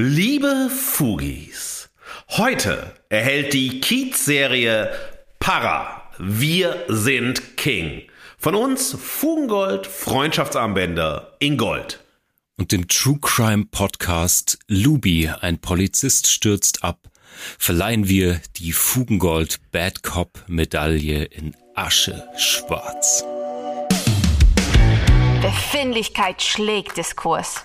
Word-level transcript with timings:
Liebe 0.00 0.70
Fugis, 0.70 1.90
heute 2.28 2.94
erhält 3.08 3.52
die 3.52 3.80
Kiez-Serie 3.80 4.92
Para, 5.40 6.08
wir 6.18 6.84
sind 6.86 7.56
King. 7.56 8.02
Von 8.38 8.54
uns 8.54 8.92
Fugengold 8.96 9.88
Freundschaftsarmbänder 9.88 11.34
in 11.40 11.56
Gold. 11.56 11.98
Und 12.56 12.70
dem 12.70 12.86
True 12.86 13.18
Crime 13.20 13.64
Podcast 13.72 14.60
Luby, 14.68 15.32
ein 15.40 15.58
Polizist 15.58 16.28
stürzt 16.28 16.84
ab, 16.84 17.00
verleihen 17.58 18.06
wir 18.06 18.40
die 18.54 18.70
Fugengold 18.70 19.58
Bad 19.72 20.04
Cop 20.04 20.44
Medaille 20.46 21.24
in 21.24 21.56
Asche 21.74 22.22
schwarz. 22.36 23.24
Befindlichkeit 25.42 26.40
schlägt 26.40 26.96
Diskurs. 26.96 27.64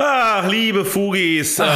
Ach, 0.00 0.46
liebe 0.46 0.84
Fugis, 0.84 1.58
äh, 1.58 1.66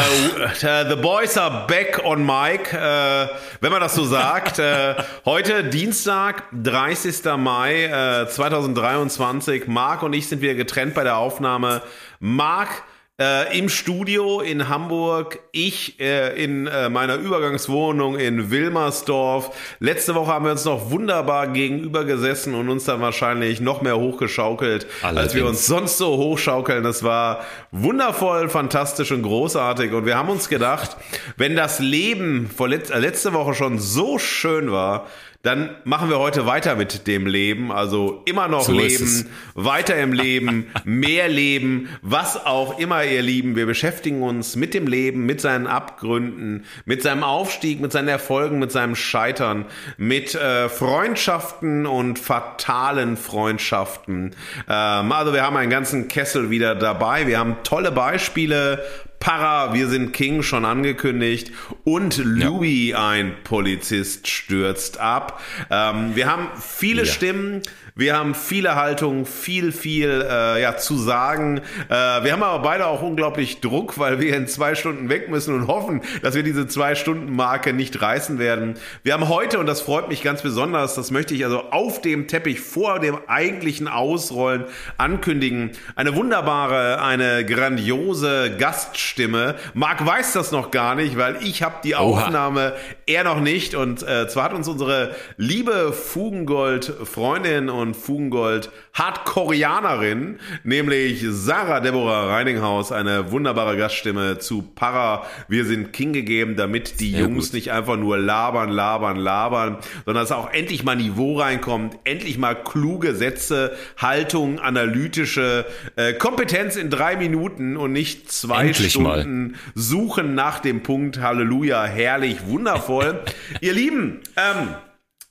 the 0.88 0.94
boys 0.94 1.36
are 1.36 1.66
back 1.66 2.00
on 2.04 2.24
mic, 2.24 2.72
äh, 2.72 3.26
wenn 3.60 3.72
man 3.72 3.80
das 3.80 3.96
so 3.96 4.04
sagt. 4.04 4.60
äh, 4.60 4.94
heute 5.24 5.64
Dienstag, 5.64 6.44
30. 6.52 7.36
Mai 7.36 7.86
äh, 7.86 8.28
2023. 8.28 9.66
Marc 9.66 10.04
und 10.04 10.12
ich 10.12 10.28
sind 10.28 10.40
wieder 10.40 10.54
getrennt 10.54 10.94
bei 10.94 11.02
der 11.02 11.16
Aufnahme. 11.16 11.82
Marc 12.20 12.84
äh, 13.20 13.58
im 13.58 13.68
Studio 13.68 14.40
in 14.40 14.68
Hamburg, 14.68 15.40
ich 15.52 16.00
äh, 16.00 16.42
in 16.42 16.66
äh, 16.66 16.88
meiner 16.88 17.16
Übergangswohnung 17.16 18.16
in 18.16 18.50
Wilmersdorf. 18.50 19.54
Letzte 19.80 20.14
Woche 20.14 20.32
haben 20.32 20.44
wir 20.46 20.52
uns 20.52 20.64
noch 20.64 20.90
wunderbar 20.90 21.48
gegenüber 21.48 22.04
gesessen 22.04 22.54
und 22.54 22.68
uns 22.68 22.84
dann 22.84 23.00
wahrscheinlich 23.00 23.60
noch 23.60 23.82
mehr 23.82 23.98
hochgeschaukelt, 23.98 24.86
Allerdings. 25.02 25.22
als 25.22 25.34
wir 25.34 25.46
uns 25.46 25.66
sonst 25.66 25.98
so 25.98 26.16
hochschaukeln. 26.16 26.82
Das 26.82 27.02
war 27.02 27.44
wundervoll, 27.70 28.48
fantastisch 28.48 29.12
und 29.12 29.22
großartig. 29.22 29.92
Und 29.92 30.06
wir 30.06 30.16
haben 30.16 30.30
uns 30.30 30.48
gedacht, 30.48 30.96
wenn 31.36 31.54
das 31.54 31.80
Leben 31.80 32.50
vor 32.54 32.68
let 32.68 32.90
äh, 32.90 32.98
letzte 32.98 33.34
Woche 33.34 33.54
schon 33.54 33.78
so 33.78 34.18
schön 34.18 34.72
war, 34.72 35.06
dann 35.42 35.70
machen 35.82 36.08
wir 36.08 36.20
heute 36.20 36.46
weiter 36.46 36.76
mit 36.76 37.08
dem 37.08 37.26
Leben. 37.26 37.72
Also 37.72 38.22
immer 38.26 38.46
noch 38.46 38.62
so 38.62 38.72
leben, 38.72 39.28
weiter 39.54 39.96
im 39.96 40.12
Leben, 40.12 40.68
mehr 40.84 41.28
leben, 41.28 41.88
was 42.00 42.46
auch 42.46 42.78
immer, 42.78 43.04
ihr 43.04 43.22
Lieben. 43.22 43.56
Wir 43.56 43.66
beschäftigen 43.66 44.22
uns 44.22 44.54
mit 44.54 44.72
dem 44.72 44.86
Leben, 44.86 45.26
mit 45.26 45.40
seinen 45.40 45.66
Abgründen, 45.66 46.64
mit 46.84 47.02
seinem 47.02 47.24
Aufstieg, 47.24 47.80
mit 47.80 47.90
seinen 47.90 48.06
Erfolgen, 48.06 48.60
mit 48.60 48.70
seinem 48.70 48.94
Scheitern, 48.94 49.66
mit 49.96 50.36
äh, 50.36 50.68
Freundschaften 50.68 51.86
und 51.86 52.20
fatalen 52.20 53.16
Freundschaften. 53.16 54.36
Ähm, 54.68 55.12
also 55.12 55.32
wir 55.32 55.42
haben 55.42 55.56
einen 55.56 55.70
ganzen 55.70 56.06
Kessel 56.06 56.50
wieder 56.50 56.76
dabei. 56.76 57.26
Wir 57.26 57.40
haben 57.40 57.56
tolle 57.64 57.90
Beispiele, 57.90 58.84
Para, 59.22 59.72
wir 59.72 59.86
sind 59.86 60.12
King 60.12 60.42
schon 60.42 60.64
angekündigt 60.64 61.52
und 61.84 62.16
Louis, 62.16 62.90
ja. 62.90 63.08
ein 63.08 63.36
Polizist, 63.44 64.26
stürzt 64.26 64.98
ab. 64.98 65.40
Ähm, 65.70 66.16
wir 66.16 66.26
haben 66.28 66.48
viele 66.60 67.04
ja. 67.04 67.06
Stimmen. 67.06 67.62
Wir 67.94 68.16
haben 68.16 68.34
viele 68.34 68.74
Haltungen, 68.74 69.26
viel, 69.26 69.70
viel 69.70 70.26
äh, 70.26 70.62
ja, 70.62 70.78
zu 70.78 70.96
sagen. 70.96 71.58
Äh, 71.90 71.94
wir 72.24 72.32
haben 72.32 72.42
aber 72.42 72.62
beide 72.62 72.86
auch 72.86 73.02
unglaublich 73.02 73.60
Druck, 73.60 73.98
weil 73.98 74.18
wir 74.18 74.34
in 74.34 74.46
zwei 74.46 74.74
Stunden 74.74 75.10
weg 75.10 75.28
müssen 75.28 75.54
und 75.54 75.66
hoffen, 75.66 76.00
dass 76.22 76.34
wir 76.34 76.42
diese 76.42 76.66
zwei 76.66 76.94
Stunden 76.94 77.36
Marke 77.36 77.74
nicht 77.74 78.00
reißen 78.00 78.38
werden. 78.38 78.76
Wir 79.02 79.12
haben 79.12 79.28
heute, 79.28 79.58
und 79.58 79.66
das 79.66 79.82
freut 79.82 80.08
mich 80.08 80.22
ganz 80.22 80.40
besonders, 80.40 80.94
das 80.94 81.10
möchte 81.10 81.34
ich 81.34 81.44
also 81.44 81.64
auf 81.70 82.00
dem 82.00 82.28
Teppich 82.28 82.60
vor 82.60 82.98
dem 82.98 83.18
eigentlichen 83.26 83.88
Ausrollen 83.88 84.64
ankündigen, 84.96 85.72
eine 85.94 86.16
wunderbare, 86.16 87.02
eine 87.02 87.44
grandiose 87.44 88.56
Gaststimme. 88.56 89.56
Marc 89.74 90.06
weiß 90.06 90.32
das 90.32 90.50
noch 90.50 90.70
gar 90.70 90.94
nicht, 90.94 91.18
weil 91.18 91.36
ich 91.42 91.62
habe 91.62 91.74
die 91.84 91.94
Aufnahme, 91.94 92.72
Oha. 92.72 92.94
er 93.04 93.24
noch 93.24 93.40
nicht. 93.40 93.74
Und 93.74 94.02
äh, 94.02 94.28
zwar 94.28 94.44
hat 94.44 94.54
uns 94.54 94.66
unsere 94.66 95.14
liebe 95.36 95.92
Fugengold-Freundin 95.92 97.68
und 97.68 97.81
Fugengold 97.92 98.70
Hardkoreanerin, 98.94 100.38
nämlich 100.64 101.24
Sarah 101.28 101.80
Deborah 101.80 102.28
Reininghaus, 102.32 102.92
eine 102.92 103.30
wunderbare 103.32 103.76
Gaststimme 103.76 104.38
zu 104.38 104.62
Para 104.62 105.26
Wir 105.48 105.64
sind 105.64 105.92
King 105.92 106.12
gegeben, 106.12 106.56
damit 106.56 107.00
die 107.00 107.12
Sehr 107.12 107.20
Jungs 107.20 107.46
gut. 107.46 107.54
nicht 107.54 107.72
einfach 107.72 107.96
nur 107.96 108.18
labern, 108.18 108.70
labern, 108.70 109.16
labern, 109.16 109.78
sondern 110.04 110.22
dass 110.22 110.32
auch 110.32 110.52
endlich 110.52 110.84
mal 110.84 110.96
Niveau 110.96 111.38
reinkommt, 111.38 111.98
endlich 112.04 112.38
mal 112.38 112.54
kluge 112.54 113.14
Sätze, 113.14 113.76
Haltung, 113.96 114.60
analytische 114.60 115.64
äh, 115.96 116.12
Kompetenz 116.12 116.76
in 116.76 116.90
drei 116.90 117.16
Minuten 117.16 117.76
und 117.76 117.92
nicht 117.92 118.30
zwei 118.30 118.66
endlich 118.66 118.92
Stunden 118.92 119.52
mal. 119.52 119.58
suchen 119.74 120.34
nach 120.34 120.60
dem 120.60 120.82
Punkt. 120.82 121.20
Halleluja, 121.20 121.84
herrlich, 121.84 122.46
wundervoll. 122.46 123.20
Ihr 123.60 123.72
Lieben, 123.72 124.20
ähm, 124.36 124.68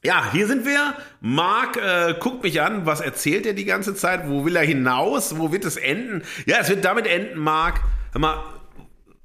ja, 0.03 0.31
hier 0.31 0.47
sind 0.47 0.65
wir. 0.65 0.95
Marc 1.19 1.77
äh, 1.77 2.15
guckt 2.19 2.41
mich 2.43 2.59
an. 2.61 2.85
Was 2.87 3.01
erzählt 3.01 3.45
er 3.45 3.53
die 3.53 3.65
ganze 3.65 3.93
Zeit? 3.93 4.27
Wo 4.27 4.45
will 4.45 4.55
er 4.55 4.63
hinaus? 4.63 5.37
Wo 5.37 5.51
wird 5.51 5.63
es 5.63 5.77
enden? 5.77 6.23
Ja, 6.47 6.57
es 6.59 6.69
wird 6.69 6.83
damit 6.83 7.05
enden, 7.05 7.37
Marc. 7.37 7.81
Hör 8.11 8.21
mal, 8.21 8.43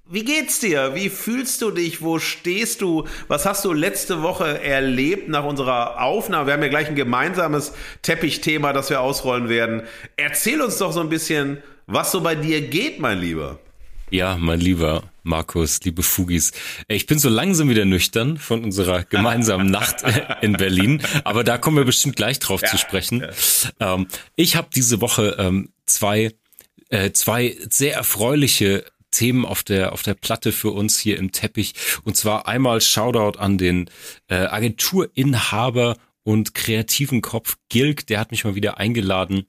wie 0.08 0.22
geht's 0.22 0.60
dir? 0.60 0.94
Wie 0.94 1.08
fühlst 1.08 1.62
du 1.62 1.70
dich? 1.70 2.02
Wo 2.02 2.18
stehst 2.18 2.82
du? 2.82 3.06
Was 3.26 3.46
hast 3.46 3.64
du 3.64 3.72
letzte 3.72 4.22
Woche 4.22 4.62
erlebt 4.62 5.28
nach 5.30 5.44
unserer 5.44 6.02
Aufnahme? 6.02 6.46
Wir 6.46 6.52
haben 6.52 6.62
ja 6.62 6.68
gleich 6.68 6.88
ein 6.88 6.94
gemeinsames 6.94 7.72
Teppichthema, 8.02 8.74
das 8.74 8.90
wir 8.90 9.00
ausrollen 9.00 9.48
werden. 9.48 9.82
Erzähl 10.16 10.60
uns 10.60 10.76
doch 10.76 10.92
so 10.92 11.00
ein 11.00 11.08
bisschen, 11.08 11.62
was 11.86 12.12
so 12.12 12.20
bei 12.20 12.34
dir 12.34 12.60
geht, 12.60 13.00
mein 13.00 13.18
Lieber. 13.18 13.58
Ja, 14.10 14.36
mein 14.38 14.60
lieber 14.60 15.02
Markus, 15.26 15.80
liebe 15.82 16.04
Fugis. 16.04 16.52
Ich 16.86 17.06
bin 17.06 17.18
so 17.18 17.28
langsam 17.28 17.68
wieder 17.68 17.84
nüchtern 17.84 18.38
von 18.38 18.62
unserer 18.62 19.02
gemeinsamen 19.02 19.70
Nacht 19.70 20.04
in 20.40 20.52
Berlin, 20.52 21.02
aber 21.24 21.42
da 21.42 21.58
kommen 21.58 21.76
wir 21.76 21.84
bestimmt 21.84 22.14
gleich 22.16 22.38
drauf 22.38 22.62
ja, 22.62 22.68
zu 22.68 22.78
sprechen. 22.78 23.26
Ähm, 23.80 24.06
ich 24.36 24.54
habe 24.54 24.68
diese 24.74 25.00
Woche 25.00 25.36
ähm, 25.38 25.70
zwei, 25.84 26.32
äh, 26.90 27.10
zwei 27.10 27.56
sehr 27.68 27.94
erfreuliche 27.94 28.84
Themen 29.10 29.44
auf 29.44 29.62
der 29.64 29.92
auf 29.92 30.02
der 30.02 30.14
Platte 30.14 30.52
für 30.52 30.70
uns 30.70 30.98
hier 30.98 31.18
im 31.18 31.32
Teppich 31.32 31.74
und 32.04 32.16
zwar 32.16 32.46
einmal 32.46 32.80
Shoutout 32.80 33.38
an 33.38 33.58
den 33.58 33.90
äh, 34.28 34.34
Agenturinhaber 34.34 35.96
und 36.22 36.54
kreativen 36.54 37.20
Kopf 37.20 37.56
Gilg, 37.68 38.06
der 38.06 38.20
hat 38.20 38.30
mich 38.30 38.44
mal 38.44 38.54
wieder 38.54 38.78
eingeladen. 38.78 39.46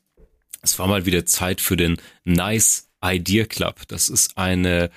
Es 0.63 0.79
war 0.79 0.87
mal 0.87 1.05
wieder 1.05 1.25
Zeit 1.25 1.61
für 1.61 1.77
den 1.77 1.97
Nice 2.23 2.86
Idea 3.03 3.45
Club. 3.45 3.81
Das 3.87 4.09
ist 4.09 4.37
eine, 4.37 4.89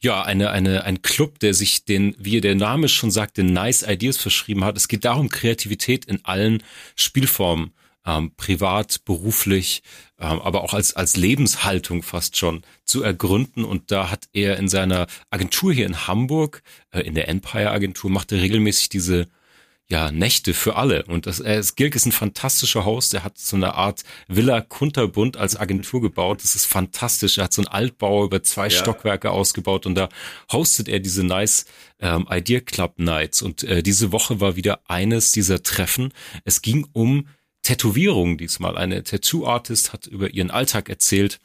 ja, 0.00 0.22
eine, 0.22 0.50
eine, 0.50 0.84
ein 0.84 1.02
Club, 1.02 1.38
der 1.38 1.54
sich 1.54 1.84
den, 1.84 2.14
wie 2.18 2.40
der 2.40 2.54
Name 2.54 2.88
schon 2.88 3.10
sagt, 3.10 3.38
den 3.38 3.52
Nice 3.52 3.82
Ideas 3.82 4.16
verschrieben 4.16 4.64
hat. 4.64 4.76
Es 4.76 4.88
geht 4.88 5.04
darum, 5.04 5.28
Kreativität 5.28 6.04
in 6.04 6.24
allen 6.24 6.62
Spielformen, 6.96 7.72
ähm, 8.04 8.32
privat, 8.36 9.04
beruflich, 9.04 9.82
ähm, 10.18 10.40
aber 10.40 10.62
auch 10.62 10.74
als, 10.74 10.94
als 10.94 11.16
Lebenshaltung 11.16 12.02
fast 12.02 12.36
schon 12.36 12.62
zu 12.84 13.02
ergründen. 13.02 13.64
Und 13.64 13.90
da 13.90 14.10
hat 14.10 14.28
er 14.32 14.58
in 14.58 14.68
seiner 14.68 15.06
Agentur 15.30 15.72
hier 15.72 15.86
in 15.86 16.06
Hamburg, 16.06 16.62
äh, 16.90 17.00
in 17.00 17.14
der 17.14 17.28
Empire 17.28 17.70
Agentur, 17.70 18.10
macht 18.10 18.32
er 18.32 18.40
regelmäßig 18.40 18.88
diese 18.88 19.28
ja, 19.88 20.10
Nächte 20.10 20.52
für 20.52 20.74
alle. 20.74 21.04
Und 21.04 21.26
das, 21.26 21.38
äh, 21.38 21.62
Gilg 21.76 21.94
ist 21.94 22.06
ein 22.06 22.12
fantastischer 22.12 22.84
Host. 22.84 23.12
Der 23.12 23.22
hat 23.22 23.38
so 23.38 23.54
eine 23.54 23.74
Art 23.74 24.02
Villa 24.26 24.60
Kunterbund 24.60 25.36
als 25.36 25.56
Agentur 25.56 26.00
gebaut. 26.00 26.42
Das 26.42 26.56
ist 26.56 26.66
fantastisch. 26.66 27.38
Er 27.38 27.44
hat 27.44 27.52
so 27.52 27.62
einen 27.62 27.68
Altbau 27.68 28.24
über 28.24 28.42
zwei 28.42 28.64
ja. 28.64 28.70
Stockwerke 28.70 29.30
ausgebaut 29.30 29.86
und 29.86 29.94
da 29.94 30.08
hostet 30.50 30.88
er 30.88 30.98
diese 30.98 31.22
nice 31.22 31.66
ähm, 32.00 32.26
Idea 32.28 32.60
Club 32.60 32.98
Nights. 32.98 33.42
Und 33.42 33.62
äh, 33.62 33.82
diese 33.82 34.10
Woche 34.10 34.40
war 34.40 34.56
wieder 34.56 34.80
eines 34.90 35.30
dieser 35.30 35.62
Treffen. 35.62 36.12
Es 36.44 36.62
ging 36.62 36.88
um 36.92 37.28
Tätowierungen 37.62 38.38
diesmal. 38.38 38.76
Eine 38.76 39.04
Tattoo-Artist 39.04 39.92
hat 39.92 40.08
über 40.08 40.30
ihren 40.30 40.50
Alltag 40.50 40.88
erzählt, 40.88 41.38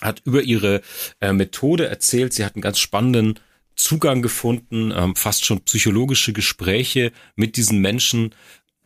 hat 0.00 0.22
über 0.24 0.42
ihre 0.42 0.82
äh, 1.20 1.32
Methode 1.32 1.86
erzählt. 1.86 2.32
Sie 2.32 2.44
hat 2.44 2.56
einen 2.56 2.62
ganz 2.62 2.80
spannenden 2.80 3.38
Zugang 3.76 4.22
gefunden, 4.22 4.92
ähm, 4.94 5.14
fast 5.16 5.44
schon 5.44 5.60
psychologische 5.60 6.32
Gespräche 6.32 7.12
mit 7.36 7.56
diesen 7.56 7.80
Menschen 7.80 8.34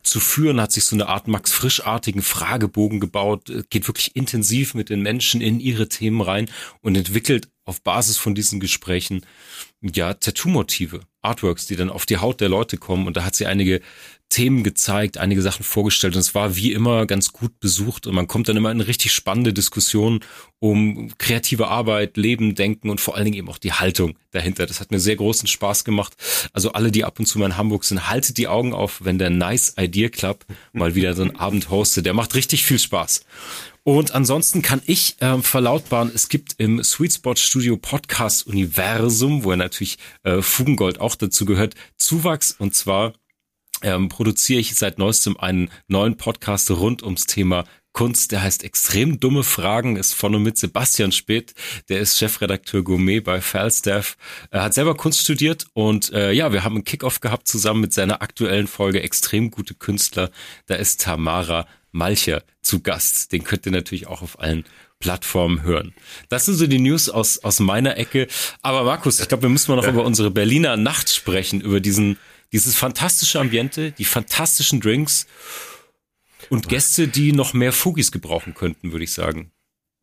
zu 0.03 0.19
führen, 0.19 0.59
hat 0.59 0.71
sich 0.71 0.85
so 0.85 0.95
eine 0.95 1.07
Art 1.07 1.27
Max 1.27 1.53
Frischartigen 1.53 2.21
Fragebogen 2.21 2.99
gebaut, 2.99 3.49
äh, 3.49 3.63
geht 3.69 3.87
wirklich 3.87 4.15
intensiv 4.15 4.73
mit 4.73 4.89
den 4.89 5.01
Menschen 5.01 5.41
in 5.41 5.59
ihre 5.59 5.87
Themen 5.87 6.21
rein 6.21 6.49
und 6.81 6.95
entwickelt 6.95 7.49
auf 7.65 7.81
Basis 7.81 8.17
von 8.17 8.35
diesen 8.35 8.59
Gesprächen 8.59 9.25
ja 9.81 10.13
Tattoo-Motive, 10.13 11.01
Artworks, 11.21 11.67
die 11.67 11.75
dann 11.75 11.89
auf 11.89 12.05
die 12.05 12.17
Haut 12.17 12.41
der 12.41 12.49
Leute 12.49 12.77
kommen. 12.77 13.07
Und 13.07 13.17
da 13.17 13.23
hat 13.23 13.35
sie 13.35 13.45
einige 13.45 13.81
Themen 14.31 14.63
gezeigt, 14.63 15.17
einige 15.17 15.41
Sachen 15.41 15.63
vorgestellt 15.63 16.15
und 16.15 16.21
es 16.21 16.33
war 16.33 16.55
wie 16.55 16.71
immer 16.71 17.05
ganz 17.05 17.33
gut 17.33 17.59
besucht 17.59 18.07
und 18.07 18.15
man 18.15 18.27
kommt 18.27 18.47
dann 18.47 18.57
immer 18.57 18.71
in 18.71 18.81
richtig 18.81 19.11
spannende 19.11 19.53
Diskussionen 19.53 20.21
um 20.59 21.11
kreative 21.17 21.67
Arbeit, 21.67 22.17
Leben, 22.17 22.55
Denken 22.55 22.89
und 22.89 23.01
vor 23.01 23.15
allen 23.15 23.25
Dingen 23.25 23.37
eben 23.37 23.49
auch 23.49 23.57
die 23.57 23.73
Haltung 23.73 24.15
dahinter. 24.31 24.65
Das 24.67 24.79
hat 24.79 24.91
mir 24.91 24.99
sehr 24.99 25.15
großen 25.15 25.47
Spaß 25.47 25.83
gemacht. 25.83 26.15
Also 26.53 26.73
alle, 26.73 26.91
die 26.91 27.03
ab 27.03 27.19
und 27.19 27.25
zu 27.25 27.39
mal 27.39 27.47
in 27.47 27.57
Hamburg 27.57 27.83
sind, 27.83 28.09
haltet 28.09 28.37
die 28.37 28.47
Augen 28.47 28.73
auf, 28.73 29.03
wenn 29.03 29.17
der 29.17 29.31
Nice 29.31 29.73
Idea 29.77 30.09
Club 30.09 30.45
mal 30.73 30.95
wieder 30.95 31.13
so 31.15 31.23
einen 31.23 31.35
Abend 31.35 31.69
hostet. 31.69 32.05
Der 32.05 32.13
macht 32.13 32.35
richtig 32.35 32.63
viel 32.63 32.79
Spaß. 32.79 33.25
Und 33.83 34.13
ansonsten 34.13 34.61
kann 34.61 34.81
ich 34.85 35.15
äh, 35.19 35.39
verlautbaren, 35.39 36.11
es 36.13 36.29
gibt 36.29 36.53
im 36.59 36.83
Sweet 36.83 37.13
Spot 37.13 37.35
Studio 37.35 37.77
Podcast 37.77 38.45
Universum, 38.45 39.43
wo 39.43 39.49
ja 39.51 39.57
natürlich 39.57 39.97
äh, 40.21 40.43
Fugengold 40.43 41.01
auch 41.01 41.15
dazu 41.15 41.45
gehört, 41.45 41.73
Zuwachs 41.97 42.51
und 42.51 42.75
zwar 42.75 43.13
ähm, 43.81 44.09
produziere 44.09 44.59
ich 44.59 44.75
seit 44.75 44.97
neuestem 44.97 45.37
einen 45.37 45.69
neuen 45.87 46.17
Podcast 46.17 46.69
rund 46.71 47.03
ums 47.03 47.25
Thema 47.25 47.65
Kunst, 47.93 48.31
der 48.31 48.41
heißt 48.41 48.63
Extrem 48.63 49.19
dumme 49.19 49.43
Fragen, 49.43 49.97
ist 49.97 50.13
von 50.13 50.33
und 50.35 50.43
mit 50.43 50.57
Sebastian 50.57 51.11
Speth, 51.11 51.53
der 51.89 51.99
ist 51.99 52.17
Chefredakteur 52.17 52.83
Gourmet 52.83 53.19
bei 53.19 53.41
Falstaff, 53.41 54.17
er 54.49 54.63
hat 54.63 54.73
selber 54.73 54.95
Kunst 54.95 55.21
studiert 55.21 55.65
und 55.73 56.11
äh, 56.13 56.31
ja, 56.31 56.53
wir 56.53 56.63
haben 56.63 56.75
einen 56.75 56.85
Kickoff 56.85 57.19
gehabt 57.19 57.47
zusammen 57.47 57.81
mit 57.81 57.93
seiner 57.93 58.21
aktuellen 58.21 58.67
Folge 58.67 59.03
Extrem 59.03 59.51
gute 59.51 59.73
Künstler, 59.73 60.31
da 60.67 60.75
ist 60.75 61.01
Tamara 61.01 61.67
Malcher 61.91 62.43
zu 62.61 62.79
Gast, 62.79 63.33
den 63.33 63.43
könnt 63.43 63.65
ihr 63.65 63.73
natürlich 63.73 64.07
auch 64.07 64.21
auf 64.21 64.39
allen 64.39 64.63
Plattformen 64.99 65.63
hören. 65.63 65.93
Das 66.29 66.45
sind 66.45 66.55
so 66.55 66.67
die 66.67 66.79
News 66.79 67.09
aus, 67.09 67.39
aus 67.39 67.59
meiner 67.59 67.97
Ecke, 67.97 68.27
aber 68.61 68.83
Markus, 68.83 69.19
ich 69.19 69.27
glaube, 69.27 69.43
wir 69.43 69.49
müssen 69.49 69.71
mal 69.71 69.81
noch 69.81 69.87
über 69.87 70.05
unsere 70.05 70.31
Berliner 70.31 70.77
Nacht 70.77 71.13
sprechen, 71.13 71.59
über 71.59 71.81
diesen 71.81 72.17
dieses 72.51 72.75
fantastische 72.75 73.39
Ambiente, 73.39 73.91
die 73.91 74.05
fantastischen 74.05 74.81
Drinks 74.81 75.27
und 76.49 76.67
Gäste, 76.67 77.07
die 77.07 77.31
noch 77.31 77.53
mehr 77.53 77.71
Fugis 77.71 78.11
gebrauchen 78.11 78.53
könnten, 78.53 78.91
würde 78.91 79.05
ich 79.05 79.13
sagen. 79.13 79.51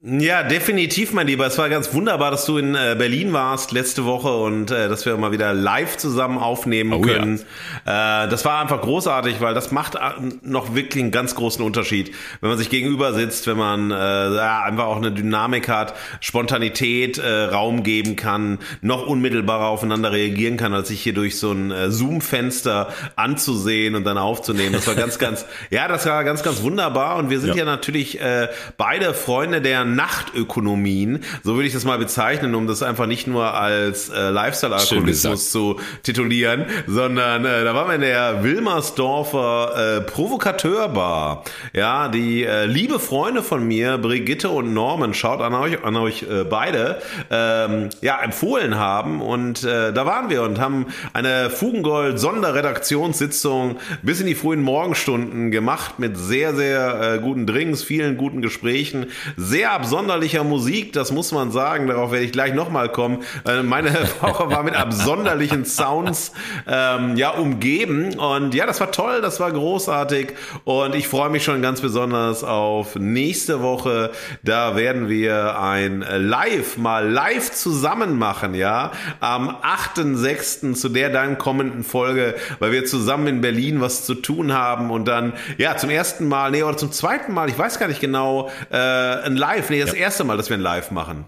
Ja, 0.01 0.45
definitiv, 0.45 1.13
mein 1.13 1.27
Lieber. 1.27 1.45
Es 1.45 1.59
war 1.59 1.69
ganz 1.69 1.93
wunderbar, 1.93 2.31
dass 2.31 2.45
du 2.45 2.57
in 2.57 2.77
äh, 2.77 2.95
Berlin 2.97 3.33
warst 3.33 3.73
letzte 3.73 4.05
Woche 4.05 4.33
und 4.33 4.71
äh, 4.71 4.89
dass 4.89 5.05
wir 5.05 5.17
mal 5.17 5.33
wieder 5.33 5.53
live 5.53 5.97
zusammen 5.97 6.39
aufnehmen 6.39 6.93
oh, 6.93 7.01
können. 7.01 7.41
Ja. 7.85 8.27
Äh, 8.27 8.29
das 8.29 8.45
war 8.45 8.61
einfach 8.61 8.81
großartig, 8.81 9.41
weil 9.41 9.55
das 9.55 9.73
macht 9.73 9.97
äh, 9.97 9.99
noch 10.43 10.77
wirklich 10.77 11.03
einen 11.03 11.11
ganz 11.11 11.35
großen 11.35 11.65
Unterschied, 11.65 12.15
wenn 12.41 12.49
man 12.49 12.59
sich 12.59 12.71
gegenüber 12.71 13.13
sitzt, 13.13 13.49
wenn 13.49 13.57
man 13.57 13.91
äh, 13.91 13.95
ja, 13.95 14.63
einfach 14.63 14.85
auch 14.85 14.99
eine 14.99 15.11
Dynamik 15.11 15.69
hat, 15.69 15.95
Spontanität 16.21 17.19
äh, 17.19 17.47
Raum 17.47 17.83
geben 17.83 18.15
kann, 18.15 18.59
noch 18.83 19.05
unmittelbarer 19.05 19.67
aufeinander 19.67 20.13
reagieren 20.13 20.57
kann, 20.57 20.75
als 20.75 20.89
sich 20.89 21.03
hier 21.03 21.15
durch 21.15 21.41
so 21.41 21.51
ein 21.51 21.73
äh, 21.73 21.91
Zoom-Fenster 21.91 22.95
anzusehen 23.17 23.97
und 23.97 24.05
dann 24.05 24.17
aufzunehmen. 24.17 24.75
Das 24.75 24.87
war 24.87 24.95
ganz, 24.95 25.19
ganz, 25.19 25.45
ja, 25.71 25.89
das 25.89 26.07
war 26.07 26.23
ganz, 26.23 26.45
ganz 26.45 26.63
wunderbar. 26.63 27.17
Und 27.17 27.31
wir 27.31 27.41
sind 27.41 27.57
ja, 27.57 27.57
ja 27.57 27.65
natürlich 27.65 28.21
äh, 28.21 28.47
beide 28.77 29.13
Freunde 29.13 29.61
der 29.61 29.88
Nachtökonomien, 29.95 31.21
so 31.43 31.55
würde 31.55 31.67
ich 31.67 31.73
das 31.73 31.85
mal 31.85 31.99
bezeichnen, 31.99 32.55
um 32.55 32.67
das 32.67 32.83
einfach 32.83 33.07
nicht 33.07 33.27
nur 33.27 33.55
als 33.55 34.09
äh, 34.09 34.31
Lifestyle-Alkoholismus 34.31 35.51
zu 35.51 35.81
titulieren, 36.03 36.67
sondern 36.87 37.45
äh, 37.45 37.65
da 37.65 37.75
waren 37.75 37.89
wir 37.89 37.95
in 37.97 38.01
der 38.01 38.43
Wilmersdorfer 38.43 39.99
äh, 39.99 40.01
Provokateurbar. 40.03 41.45
Ja, 41.73 42.09
die 42.09 42.45
äh, 42.45 42.67
liebe 42.67 42.99
Freunde 42.99 43.43
von 43.43 43.67
mir, 43.67 43.99
Brigitte 43.99 44.51
und 44.51 44.73
Norman, 44.73 45.15
schaut 45.15 45.41
an 45.41 45.55
euch, 45.55 45.83
an 45.85 45.97
euch 45.97 46.23
äh, 46.23 46.45
beide, 46.45 47.01
ähm, 47.31 47.91
ja, 48.01 48.21
empfohlen 48.23 48.77
haben 48.77 49.21
und 49.21 49.65
äh, 49.65 49.93
da 49.93 50.07
waren 50.07 50.31
wir 50.31 50.43
und 50.43 50.61
haben 50.61 50.87
eine 51.13 51.51
Fugengold 51.51 52.19
Sonderredaktionssitzung 52.19 53.79
bis 54.03 54.21
in 54.21 54.27
die 54.27 54.35
frühen 54.35 54.63
Morgenstunden 54.63 55.51
gemacht 55.51 55.99
mit 55.99 56.17
sehr, 56.17 56.55
sehr 56.55 57.15
äh, 57.15 57.19
guten 57.19 57.47
Drinks, 57.47 57.83
vielen 57.83 58.17
guten 58.17 58.43
Gesprächen, 58.43 59.07
sehr 59.37 59.73
absonderlicher 59.79 60.43
Musik, 60.43 60.93
das 60.93 61.13
muss 61.13 61.31
man 61.31 61.53
sagen, 61.53 61.87
darauf 61.87 62.11
werde 62.11 62.25
ich 62.25 62.33
gleich 62.33 62.53
nochmal 62.53 62.89
kommen. 62.89 63.23
Äh, 63.47 63.63
meine 63.63 63.91
Woche 64.21 64.51
war 64.51 64.65
mit 64.65 64.75
absonderlichen 64.75 65.65
Sounds 65.65 66.33
ähm, 66.67 67.17
ja 67.17 67.31
umgeben 67.31 68.19
und 68.19 68.55
ja, 68.55 68.67
das 68.67 68.81
war 68.81 68.91
toll, 68.91 69.21
das 69.21 69.39
war 69.39 69.53
großartig 69.53 70.35
und 70.65 70.97
ich 70.97 71.07
freue 71.07 71.31
mich 71.31 71.45
schon 71.45 71.63
ganz 71.63 71.81
besonders 71.81 72.43
auf 72.43 72.97
nächste 72.97 73.63
Woche. 73.63 74.11
Da 74.43 74.75
werden 74.75 75.09
wir 75.09 75.61
ein 75.61 76.05
Live 76.17 76.77
mal 76.77 77.09
live 77.09 77.53
zusammen 77.53 78.19
machen, 78.19 78.55
ja, 78.55 78.91
am 79.21 79.49
8.6. 79.49 80.75
zu 80.75 80.89
der 80.89 81.11
dann 81.11 81.39
kommenden 81.39 81.85
Folge, 81.85 82.35
weil 82.59 82.73
wir 82.73 82.85
zusammen 82.85 83.29
in 83.29 83.41
Berlin 83.41 83.81
was 83.81 84.05
zu 84.05 84.15
tun 84.15 84.53
haben 84.53 84.91
und 84.91 85.07
dann 85.07 85.35
ja 85.57 85.77
zum 85.77 85.91
ersten 85.91 86.27
Mal, 86.27 86.51
nee, 86.51 86.65
oder 86.65 86.77
zum 86.77 86.91
zweiten 86.91 87.33
Mal, 87.33 87.49
ich 87.49 87.57
weiß 87.57 87.79
gar 87.79 87.87
nicht 87.87 88.01
genau, 88.01 88.51
äh, 88.73 88.77
ein 88.77 89.37
Live 89.37 89.68
live. 89.69 89.79
Nee, 89.79 89.81
das 89.85 89.93
ja. 89.93 90.01
erste 90.01 90.25
Mal, 90.25 90.37
dass 90.37 90.49
wir 90.49 90.57
ein 90.57 90.63
Live 90.63 90.91
machen. 90.91 91.27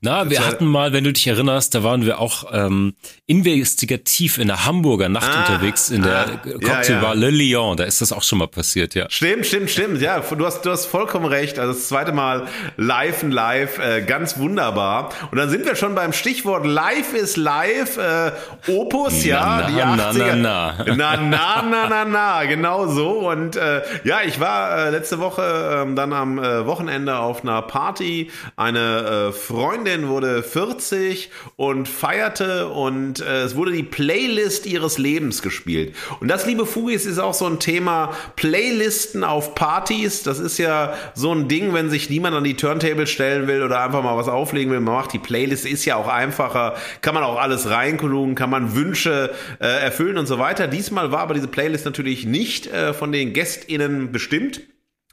Na, 0.00 0.30
wir 0.30 0.44
hatten 0.44 0.66
mal, 0.66 0.92
wenn 0.92 1.04
du 1.04 1.12
dich 1.12 1.26
erinnerst, 1.26 1.74
da 1.74 1.82
waren 1.82 2.04
wir 2.04 2.18
auch 2.18 2.44
ähm, 2.52 2.94
investigativ 3.26 4.38
in 4.38 4.48
der 4.48 4.64
Hamburger 4.64 5.08
Nacht 5.08 5.30
ah, 5.30 5.40
unterwegs, 5.40 5.90
in 5.90 6.02
der 6.02 6.26
ah, 6.26 6.36
Cocktailbar 6.36 7.14
ja, 7.14 7.20
ja. 7.20 7.26
Le 7.26 7.30
Lion. 7.30 7.76
Da 7.76 7.84
ist 7.84 8.00
das 8.00 8.12
auch 8.12 8.22
schon 8.22 8.38
mal 8.38 8.48
passiert, 8.48 8.94
ja. 8.94 9.06
Stimmt, 9.08 9.46
stimmt, 9.46 9.70
stimmt. 9.70 10.00
Ja, 10.00 10.20
du 10.20 10.46
hast, 10.46 10.62
du 10.62 10.70
hast 10.70 10.86
vollkommen 10.86 11.26
recht. 11.26 11.58
Also 11.58 11.72
das 11.72 11.88
zweite 11.88 12.12
Mal 12.12 12.46
live 12.76 13.22
und 13.22 13.32
live, 13.32 13.78
äh, 13.78 14.02
ganz 14.02 14.38
wunderbar. 14.38 15.10
Und 15.30 15.38
dann 15.38 15.50
sind 15.50 15.64
wir 15.64 15.76
schon 15.76 15.94
beim 15.94 16.12
Stichwort 16.12 16.66
Live 16.66 17.14
ist 17.14 17.36
live, 17.36 17.96
äh, 17.96 18.32
Opus, 18.68 19.24
ja, 19.24 19.62
na, 19.62 19.66
die 19.68 20.18
80er. 20.18 20.34
Na, 20.36 20.74
na, 20.84 20.94
na. 20.94 21.16
na, 21.16 21.62
na, 21.62 21.88
na, 21.88 22.04
na, 22.04 22.44
genau 22.44 22.86
so. 22.86 23.30
Und 23.30 23.56
äh, 23.56 23.82
ja, 24.04 24.20
ich 24.26 24.40
war 24.40 24.86
äh, 24.86 24.90
letzte 24.90 25.18
Woche 25.18 25.86
äh, 25.88 25.94
dann 25.94 26.12
am 26.12 26.38
äh, 26.38 26.66
Wochenende 26.66 27.18
auf 27.18 27.42
einer 27.42 27.62
Party. 27.62 28.30
Eine 28.56 29.30
äh, 29.30 29.32
Freundin 29.32 29.71
Freundin 29.72 30.08
wurde 30.08 30.42
40 30.42 31.30
und 31.56 31.88
feierte 31.88 32.68
und 32.68 33.20
äh, 33.20 33.44
es 33.44 33.56
wurde 33.56 33.72
die 33.72 33.82
Playlist 33.82 34.66
ihres 34.66 34.98
Lebens 34.98 35.40
gespielt. 35.40 35.96
Und 36.20 36.28
das, 36.28 36.44
liebe 36.44 36.66
Fugis, 36.66 37.06
ist 37.06 37.18
auch 37.18 37.32
so 37.32 37.46
ein 37.46 37.58
Thema 37.58 38.12
Playlisten 38.36 39.24
auf 39.24 39.54
Partys. 39.54 40.24
Das 40.24 40.40
ist 40.40 40.58
ja 40.58 40.92
so 41.14 41.32
ein 41.32 41.48
Ding, 41.48 41.72
wenn 41.72 41.88
sich 41.88 42.10
niemand 42.10 42.36
an 42.36 42.44
die 42.44 42.54
Turntable 42.54 43.06
stellen 43.06 43.46
will 43.46 43.62
oder 43.62 43.82
einfach 43.82 44.02
mal 44.02 44.14
was 44.14 44.28
auflegen 44.28 44.70
will. 44.70 44.80
Man 44.80 44.92
macht 44.92 45.14
die 45.14 45.18
Playlist, 45.18 45.64
ist 45.64 45.86
ja 45.86 45.96
auch 45.96 46.08
einfacher. 46.08 46.74
Kann 47.00 47.14
man 47.14 47.24
auch 47.24 47.40
alles 47.40 47.70
reinklugen, 47.70 48.34
kann 48.34 48.50
man 48.50 48.74
Wünsche 48.74 49.30
äh, 49.58 49.64
erfüllen 49.64 50.18
und 50.18 50.26
so 50.26 50.38
weiter. 50.38 50.68
Diesmal 50.68 51.12
war 51.12 51.20
aber 51.20 51.32
diese 51.32 51.48
Playlist 51.48 51.86
natürlich 51.86 52.26
nicht 52.26 52.66
äh, 52.66 52.92
von 52.92 53.10
den 53.10 53.32
GästInnen 53.32 54.12
bestimmt 54.12 54.60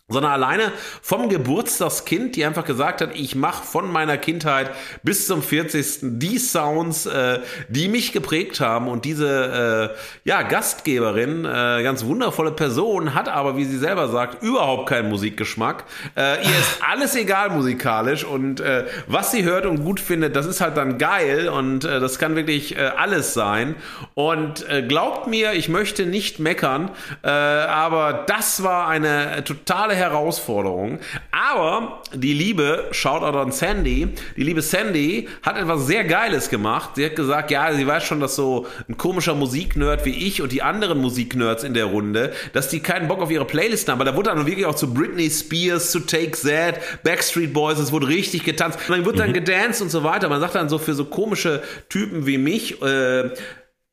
sondern 0.09 0.31
alleine 0.31 0.71
vom 1.01 1.29
Geburtstagskind, 1.29 2.35
die 2.35 2.43
einfach 2.43 2.65
gesagt 2.65 3.01
hat, 3.01 3.15
ich 3.15 3.35
mache 3.35 3.63
von 3.63 3.91
meiner 3.91 4.17
Kindheit 4.17 4.71
bis 5.03 5.27
zum 5.27 5.43
40. 5.43 5.99
die 6.19 6.39
Sounds, 6.39 7.05
äh, 7.05 7.39
die 7.69 7.87
mich 7.87 8.11
geprägt 8.11 8.59
haben 8.59 8.87
und 8.87 9.05
diese 9.05 9.93
äh, 9.95 10.27
ja 10.27 10.41
Gastgeberin, 10.41 11.45
äh, 11.45 11.83
ganz 11.83 12.03
wundervolle 12.05 12.51
Person, 12.51 13.13
hat 13.13 13.29
aber, 13.29 13.55
wie 13.55 13.65
sie 13.65 13.77
selber 13.77 14.09
sagt, 14.09 14.41
überhaupt 14.41 14.89
keinen 14.89 15.09
Musikgeschmack. 15.09 15.83
Äh, 16.17 16.43
ihr 16.43 16.59
ist 16.59 16.79
alles 16.91 17.15
egal 17.15 17.51
musikalisch 17.51 18.23
und 18.23 18.59
äh, 18.59 18.85
was 19.07 19.31
sie 19.31 19.43
hört 19.43 19.65
und 19.67 19.83
gut 19.83 19.99
findet, 19.99 20.35
das 20.35 20.47
ist 20.47 20.59
halt 20.59 20.75
dann 20.77 20.97
geil 20.97 21.49
und 21.49 21.85
äh, 21.85 21.99
das 21.99 22.17
kann 22.17 22.35
wirklich 22.35 22.75
äh, 22.75 22.91
alles 22.97 23.33
sein. 23.35 23.75
Und 24.15 24.67
äh, 24.67 24.81
glaubt 24.81 25.27
mir, 25.27 25.53
ich 25.53 25.69
möchte 25.69 26.05
nicht 26.07 26.39
meckern, 26.39 26.89
äh, 27.23 27.29
aber 27.29 28.25
das 28.25 28.63
war 28.63 28.87
eine 28.87 29.43
totale 29.43 29.98
Herausforderung. 29.99 30.99
Aber 31.31 32.01
die 32.13 32.33
liebe, 32.33 32.87
Shoutout 32.91 33.37
an 33.37 33.51
Sandy, 33.51 34.09
die 34.35 34.43
liebe 34.43 34.61
Sandy 34.61 35.27
hat 35.43 35.57
etwas 35.57 35.85
sehr 35.85 36.03
Geiles 36.03 36.49
gemacht. 36.49 36.91
Sie 36.95 37.05
hat 37.05 37.15
gesagt, 37.15 37.51
ja, 37.51 37.71
sie 37.73 37.85
weiß 37.85 38.03
schon, 38.03 38.19
dass 38.19 38.35
so 38.35 38.65
ein 38.87 38.97
komischer 38.97 39.35
Musiknerd 39.35 40.05
wie 40.05 40.27
ich 40.27 40.41
und 40.41 40.51
die 40.51 40.61
anderen 40.61 40.99
Musiknerds 40.99 41.63
in 41.63 41.73
der 41.73 41.85
Runde, 41.85 42.33
dass 42.53 42.69
die 42.69 42.79
keinen 42.79 43.07
Bock 43.07 43.21
auf 43.21 43.29
ihre 43.29 43.45
Playlisten 43.45 43.91
haben. 43.91 44.01
Aber 44.01 44.09
da 44.09 44.17
wurde 44.17 44.29
dann 44.29 44.45
wirklich 44.45 44.65
auch 44.65 44.75
zu 44.75 44.93
Britney 44.93 45.29
Spears, 45.29 45.91
zu 45.91 45.99
Take 45.99 46.31
That, 46.31 46.79
Backstreet 47.03 47.53
Boys, 47.53 47.79
es 47.79 47.91
wurde 47.91 48.07
richtig 48.07 48.43
getanzt. 48.43 48.79
Und 48.87 48.97
dann 48.97 49.05
wird 49.05 49.19
dann 49.19 49.29
mhm. 49.29 49.33
gedanced 49.33 49.81
und 49.81 49.89
so 49.89 50.03
weiter. 50.03 50.29
Man 50.29 50.39
sagt 50.39 50.55
dann 50.55 50.69
so 50.69 50.77
für 50.77 50.93
so 50.93 51.05
komische 51.05 51.61
Typen 51.89 52.25
wie 52.25 52.37
mich, 52.37 52.81
äh, 52.81 53.29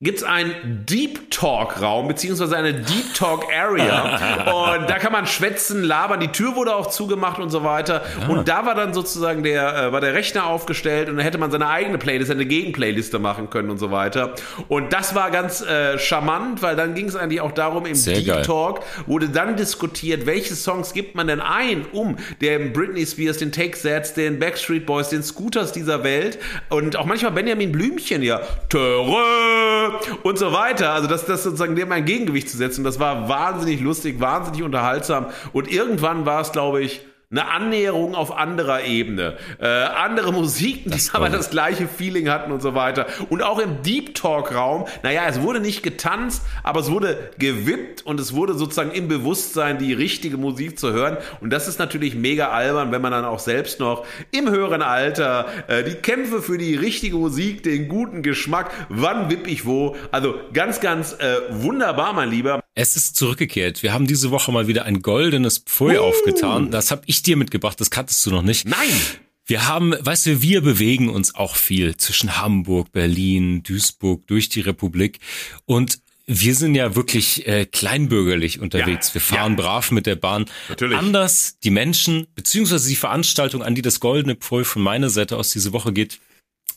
gibt 0.03 0.19
es 0.19 0.25
einen 0.25 0.85
Deep 0.85 1.31
Talk 1.31 1.81
Raum 1.81 2.07
beziehungsweise 2.07 2.55
eine 2.55 2.75
Deep 2.75 3.15
Talk 3.15 3.47
Area 3.51 4.75
und 4.77 4.91
da 4.91 4.99
kann 4.99 5.11
man 5.11 5.27
schwätzen, 5.27 5.83
labern. 5.83 6.21
Die 6.21 6.29
Tür 6.29 6.55
wurde 6.55 6.77
auch 6.77 6.89
zugemacht 6.89 7.39
und 7.39 7.49
so 7.49 7.65
weiter. 7.65 8.03
Ja. 8.21 8.29
Und 8.29 8.47
da 8.47 8.67
war 8.67 8.75
dann 8.75 8.93
sozusagen 8.93 9.43
der 9.43 9.75
äh, 9.75 9.93
war 9.93 10.03
der 10.03 10.13
Rechner 10.13 10.45
aufgestellt 10.45 11.09
und 11.09 11.17
da 11.17 11.23
hätte 11.23 11.39
man 11.39 11.51
seine 11.51 11.69
eigene 11.69 11.97
Playlist, 11.97 12.31
eine 12.31 12.45
Gegenplayliste 12.45 13.19
machen 13.19 13.49
können 13.49 13.71
und 13.71 13.79
so 13.79 13.91
weiter. 13.91 14.35
Und 14.69 14.93
das 14.93 15.15
war 15.15 15.31
ganz 15.31 15.63
äh, 15.63 15.99
charmant, 15.99 16.61
weil 16.61 16.77
dann 16.77 16.95
ging 16.95 17.09
es 17.09 17.17
eigentlich 17.17 17.41
auch 17.41 17.53
darum 17.53 17.87
im 17.87 17.95
Sehr 17.95 18.17
Deep 18.17 18.27
geil. 18.27 18.43
Talk 18.43 18.83
wurde 19.07 19.31
dann 19.31 19.57
diskutiert, 19.57 20.27
welche 20.27 20.57
Songs 20.57 20.93
gibt 20.93 21.15
man 21.15 21.27
denn 21.27 21.41
ein, 21.41 21.87
um 21.93 22.17
den 22.43 22.75
Britney 22.75 23.07
Spears, 23.07 23.39
den 23.39 23.51
Take 23.51 23.79
Sets, 23.79 24.13
den 24.13 24.39
Backstreet 24.39 24.85
Boys, 24.85 25.09
den 25.09 25.23
Scooters 25.23 25.73
dieser 25.73 26.05
Welt 26.05 26.39
und 26.69 26.97
auch 26.97 27.07
manchmal 27.07 27.33
Benjamin 27.33 27.73
Blümchen 27.73 28.23
ja. 28.23 28.43
Töre 28.69 29.87
und 30.23 30.39
so 30.39 30.53
weiter. 30.53 30.93
Also 30.93 31.09
das, 31.09 31.27
das 31.27 31.43
sozusagen 31.43 31.77
dem 31.77 31.93
ein 31.93 32.05
Gegengewicht 32.05 32.49
zu 32.49 32.57
setzen, 32.57 32.85
das 32.85 32.99
war 32.99 33.29
wahnsinnig 33.29 33.81
lustig, 33.81 34.21
wahnsinnig 34.21 34.63
unterhaltsam. 34.63 35.27
Und 35.53 35.71
irgendwann 35.71 36.27
war 36.27 36.41
es, 36.41 36.53
glaube 36.53 36.83
ich, 36.83 37.01
eine 37.31 37.49
Annäherung 37.49 38.15
auf 38.15 38.37
anderer 38.37 38.85
Ebene. 38.85 39.37
Äh, 39.59 39.67
andere 39.67 40.33
Musiken, 40.33 40.93
die 40.93 41.01
aber 41.13 41.29
das 41.29 41.51
gleiche 41.51 41.89
Feeling 41.89 42.29
hatten 42.29 42.53
und 42.53 42.63
so 42.63 42.75
weiter. 42.75 43.07
Und 43.31 43.43
auch 43.43 43.59
im 43.59 43.83
Deep 43.83 44.15
Talk 44.15 44.55
Raum, 44.55 44.87
naja, 45.03 45.23
es 45.27 45.41
wurde 45.41 45.59
nicht 45.59 45.83
getanzt, 45.83 46.43
aber 46.63 46.81
es 46.81 46.91
wurde 46.91 47.31
gewippt 47.39 48.07
und 48.07 48.21
es 48.21 48.33
wurde 48.33 48.55
sozusagen 48.55 48.93
im 48.93 49.09
Bewusstsein 49.09 49.79
die 49.79 49.93
richtige 49.93 50.37
Musik 50.37 50.79
zu 50.79 50.93
hören. 50.93 51.17
Und 51.41 51.51
das 51.51 51.67
ist 51.67 51.81
natürlich 51.81 52.15
mega 52.15 52.51
albern, 52.51 52.93
wenn 52.93 53.03
man 53.03 53.11
dann 53.11 53.25
auch 53.25 53.41
selbst 53.41 53.81
noch 53.81 54.05
im 54.31 54.49
höheren 54.49 54.83
Alter 54.83 55.47
äh, 55.67 55.83
die 55.83 55.95
Kämpfe 55.95 56.43
für 56.43 56.59
die 56.59 56.77
richtige 56.77 57.17
Musik, 57.17 57.65
den 57.65 57.89
guten 57.89 58.23
Geschmack, 58.23 58.71
wann 58.89 59.31
wipp 59.31 59.49
ich 59.49 59.67
wo. 59.67 59.97
Also 60.13 60.37
ganz, 60.53 60.81
ganz 60.81 61.15
äh, 61.15 61.39
wunderbar, 61.51 62.13
mein 62.13 62.31
Lieber. 62.31 62.61
Es 62.79 62.95
ist 62.95 63.17
zurückgekehrt. 63.17 63.83
Wir 63.83 63.95
haben 63.95 64.07
diese 64.07 64.31
Woche 64.31 64.53
mal 64.53 64.67
wieder 64.67 64.85
ein 64.85 65.01
goldenes 65.01 65.59
Pfui 65.59 65.97
uh. 65.97 66.03
aufgetan. 66.03 66.71
Das 66.71 66.91
habe 66.91 67.03
ich 67.07 67.16
dir 67.23 67.37
mitgebracht, 67.37 67.81
das 67.81 67.91
kanntest 67.91 68.25
du 68.27 68.31
noch 68.31 68.43
nicht. 68.43 68.67
Nein! 68.67 69.01
Wir 69.49 69.69
haben, 69.69 69.95
weißt 69.99 70.27
du, 70.27 70.43
wir 70.43 70.61
bewegen 70.61 71.09
uns 71.09 71.37
auch 71.37 71.55
viel 71.55 71.97
zwischen 71.97 72.37
Hamburg, 72.37 72.91
Berlin, 72.91 73.63
Duisburg, 73.63 74.27
durch 74.27 74.49
die 74.49 74.61
Republik. 74.61 75.21
Und 75.67 76.01
wir 76.27 76.57
sind 76.57 76.75
ja 76.75 76.97
wirklich 76.97 77.47
äh, 77.47 77.67
kleinbürgerlich 77.67 78.61
unterwegs. 78.61 79.09
Ja, 79.09 79.15
wir 79.15 79.21
fahren 79.21 79.53
ja. 79.53 79.63
brav 79.63 79.93
mit 79.93 80.07
der 80.07 80.17
Bahn. 80.17 80.47
Natürlich. 80.69 80.99
Anders 80.99 81.59
die 81.63 81.71
Menschen, 81.71 82.27
beziehungsweise 82.35 82.89
die 82.89 82.97
Veranstaltung, 82.97 83.63
an 83.63 83.77
die 83.77 83.83
das 83.83 84.01
goldene 84.01 84.35
Pfui 84.35 84.65
von 84.65 84.83
meiner 84.83 85.09
Seite 85.09 85.37
aus 85.37 85.51
diese 85.51 85.73
Woche 85.73 85.93
geht, 85.93 86.19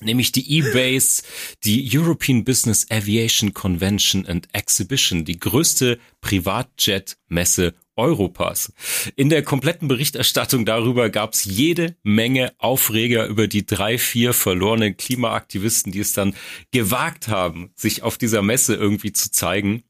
nämlich 0.02 0.32
die 0.32 0.60
eBase, 0.60 1.24
die 1.64 1.90
European 1.92 2.44
Business 2.44 2.86
Aviation 2.92 3.54
Convention 3.54 4.28
and 4.28 4.48
Exhibition, 4.54 5.26
die 5.26 5.40
größte 5.40 6.00
Privatjet-Messe 6.22 7.74
Europas. 8.00 8.74
In 9.16 9.30
der 9.30 9.44
kompletten 9.44 9.88
Berichterstattung 9.88 10.66
darüber 10.66 11.10
gab 11.10 11.34
es 11.34 11.46
jede 11.46 11.96
Menge 12.04 12.54
Aufreger 12.58 13.28
über 13.28 13.48
die 13.48 13.66
drei, 13.66 13.98
vier 13.98 14.34
verlorenen 14.34 14.98
Klimaaktivisten, 14.98 15.92
die 15.92 16.00
es 16.00 16.14
dann 16.14 16.36
gewagt 16.72 17.28
haben, 17.28 17.72
sich 17.76 18.04
auf 18.04 18.18
dieser 18.18 18.42
Messe 18.42 18.76
irgendwie 18.76 19.14
zu 19.14 19.32
zeigen. 19.32 19.84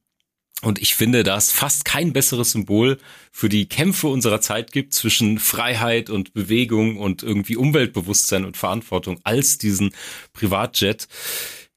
Und 0.61 0.79
ich 0.79 0.95
finde, 0.95 1.23
da 1.23 1.37
es 1.37 1.51
fast 1.51 1.85
kein 1.85 2.11
besseres 2.11 2.51
Symbol 2.51 2.97
für 3.31 3.47
die 3.47 3.69
Kämpfe 3.69 4.07
unserer 4.07 4.41
Zeit 4.41 4.73
gibt 4.73 4.93
zwischen 4.93 5.39
Freiheit 5.39 6.09
und 6.09 6.33
Bewegung 6.33 6.97
und 6.97 7.23
irgendwie 7.23 7.55
Umweltbewusstsein 7.55 8.43
und 8.43 8.57
Verantwortung 8.57 9.21
als 9.23 9.57
diesen 9.57 9.91
Privatjet. 10.33 11.07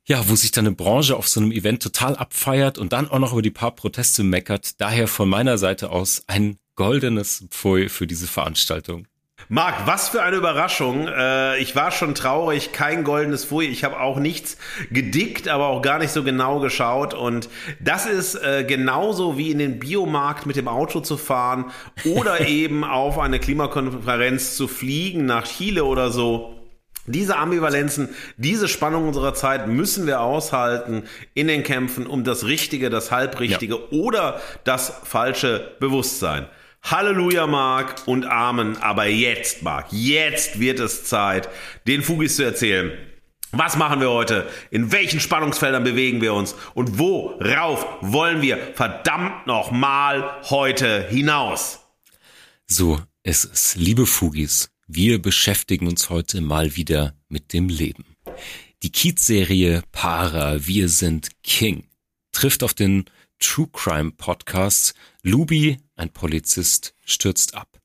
Ja, 0.04 0.28
wo 0.28 0.34
sich 0.34 0.50
dann 0.50 0.66
eine 0.66 0.74
Branche 0.74 1.16
auf 1.16 1.28
so 1.28 1.40
einem 1.40 1.52
Event 1.52 1.82
total 1.82 2.16
abfeiert 2.16 2.76
und 2.76 2.92
dann 2.92 3.08
auch 3.08 3.20
noch 3.20 3.32
über 3.32 3.42
die 3.42 3.50
paar 3.50 3.70
Proteste 3.70 4.24
meckert. 4.24 4.80
Daher 4.80 5.06
von 5.06 5.28
meiner 5.28 5.58
Seite 5.58 5.90
aus 5.90 6.24
ein 6.26 6.58
goldenes 6.74 7.44
Pfui 7.50 7.88
für 7.88 8.08
diese 8.08 8.26
Veranstaltung. 8.26 9.06
Marc, 9.48 9.86
was 9.86 10.08
für 10.08 10.22
eine 10.22 10.36
Überraschung. 10.36 11.08
Äh, 11.08 11.58
ich 11.58 11.76
war 11.76 11.90
schon 11.90 12.14
traurig, 12.14 12.72
kein 12.72 13.04
goldenes 13.04 13.44
Fui. 13.44 13.66
Ich 13.66 13.84
habe 13.84 14.00
auch 14.00 14.18
nichts 14.18 14.56
gedickt, 14.90 15.48
aber 15.48 15.66
auch 15.66 15.82
gar 15.82 15.98
nicht 15.98 16.10
so 16.10 16.22
genau 16.22 16.60
geschaut. 16.60 17.14
Und 17.14 17.48
das 17.80 18.06
ist 18.06 18.34
äh, 18.36 18.64
genauso 18.64 19.36
wie 19.38 19.50
in 19.50 19.58
den 19.58 19.78
Biomarkt 19.78 20.46
mit 20.46 20.56
dem 20.56 20.68
Auto 20.68 21.00
zu 21.00 21.16
fahren 21.16 21.70
oder 22.04 22.40
eben 22.48 22.84
auf 22.84 23.18
eine 23.18 23.40
Klimakonferenz 23.40 24.56
zu 24.56 24.68
fliegen 24.68 25.26
nach 25.26 25.46
Chile 25.46 25.84
oder 25.84 26.10
so. 26.10 26.61
Diese 27.06 27.36
Ambivalenzen, 27.36 28.10
diese 28.36 28.68
Spannung 28.68 29.08
unserer 29.08 29.34
Zeit 29.34 29.66
müssen 29.66 30.06
wir 30.06 30.20
aushalten 30.20 31.02
in 31.34 31.48
den 31.48 31.64
Kämpfen 31.64 32.06
um 32.06 32.22
das 32.22 32.44
Richtige, 32.44 32.90
das 32.90 33.10
Halbrichtige 33.10 33.74
ja. 33.74 33.98
oder 33.98 34.40
das 34.62 34.92
falsche 35.02 35.72
Bewusstsein. 35.80 36.46
Halleluja, 36.84 37.46
Marc, 37.46 38.06
und 38.06 38.26
Amen. 38.26 38.76
Aber 38.80 39.06
jetzt, 39.06 39.62
Marc, 39.62 39.86
jetzt 39.90 40.60
wird 40.60 40.80
es 40.80 41.04
Zeit, 41.04 41.48
den 41.86 42.02
Fugis 42.02 42.36
zu 42.36 42.44
erzählen. 42.44 42.92
Was 43.50 43.76
machen 43.76 44.00
wir 44.00 44.10
heute? 44.10 44.48
In 44.70 44.92
welchen 44.92 45.20
Spannungsfeldern 45.20 45.84
bewegen 45.84 46.20
wir 46.20 46.32
uns? 46.34 46.54
Und 46.74 46.98
worauf 46.98 47.86
wollen 48.00 48.40
wir 48.42 48.56
verdammt 48.74 49.46
nochmal 49.46 50.38
heute 50.48 51.06
hinaus? 51.08 51.80
So 52.66 53.00
ist 53.22 53.44
es. 53.52 53.76
Liebe 53.76 54.06
Fugis, 54.06 54.71
wir 54.94 55.20
beschäftigen 55.20 55.88
uns 55.88 56.10
heute 56.10 56.40
mal 56.40 56.76
wieder 56.76 57.14
mit 57.28 57.52
dem 57.52 57.68
Leben. 57.68 58.04
Die 58.82 58.90
Kiez-Serie 58.90 59.82
Para, 59.92 60.66
wir 60.66 60.88
sind 60.88 61.30
King 61.42 61.88
trifft 62.32 62.62
auf 62.62 62.74
den 62.74 63.04
True 63.38 63.68
Crime 63.72 64.12
Podcast 64.12 64.94
Luby, 65.22 65.78
ein 65.96 66.12
Polizist, 66.12 66.94
stürzt 67.04 67.54
ab. 67.54 67.80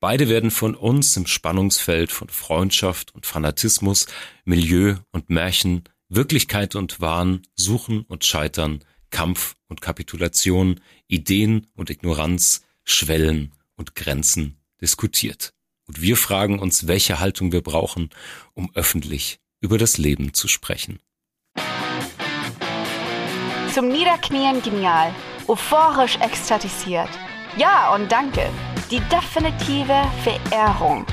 Beide 0.00 0.28
werden 0.28 0.50
von 0.50 0.74
uns 0.74 1.16
im 1.16 1.26
Spannungsfeld 1.26 2.12
von 2.12 2.28
Freundschaft 2.28 3.14
und 3.14 3.26
Fanatismus, 3.26 4.06
Milieu 4.44 4.96
und 5.10 5.30
Märchen, 5.30 5.84
Wirklichkeit 6.08 6.74
und 6.74 7.00
Wahn, 7.00 7.42
Suchen 7.54 8.02
und 8.02 8.24
Scheitern, 8.24 8.84
Kampf 9.10 9.56
und 9.68 9.80
Kapitulation, 9.80 10.80
Ideen 11.08 11.66
und 11.74 11.90
Ignoranz, 11.90 12.62
Schwellen 12.84 13.52
und 13.76 13.94
Grenzen 13.94 14.58
diskutiert. 14.80 15.54
Und 15.92 16.00
wir 16.00 16.16
fragen 16.16 16.58
uns, 16.58 16.86
welche 16.86 17.20
Haltung 17.20 17.52
wir 17.52 17.60
brauchen, 17.60 18.08
um 18.54 18.70
öffentlich 18.74 19.40
über 19.60 19.76
das 19.76 19.98
Leben 19.98 20.32
zu 20.32 20.48
sprechen. 20.48 21.00
Zum 23.74 23.88
Niederknien 23.88 24.62
genial, 24.62 25.14
euphorisch 25.48 26.16
ekstatisiert. 26.16 27.10
Ja 27.58 27.94
und 27.94 28.10
danke. 28.10 28.48
Die 28.90 29.00
definitive 29.10 30.02
Verehrung. 30.24 31.04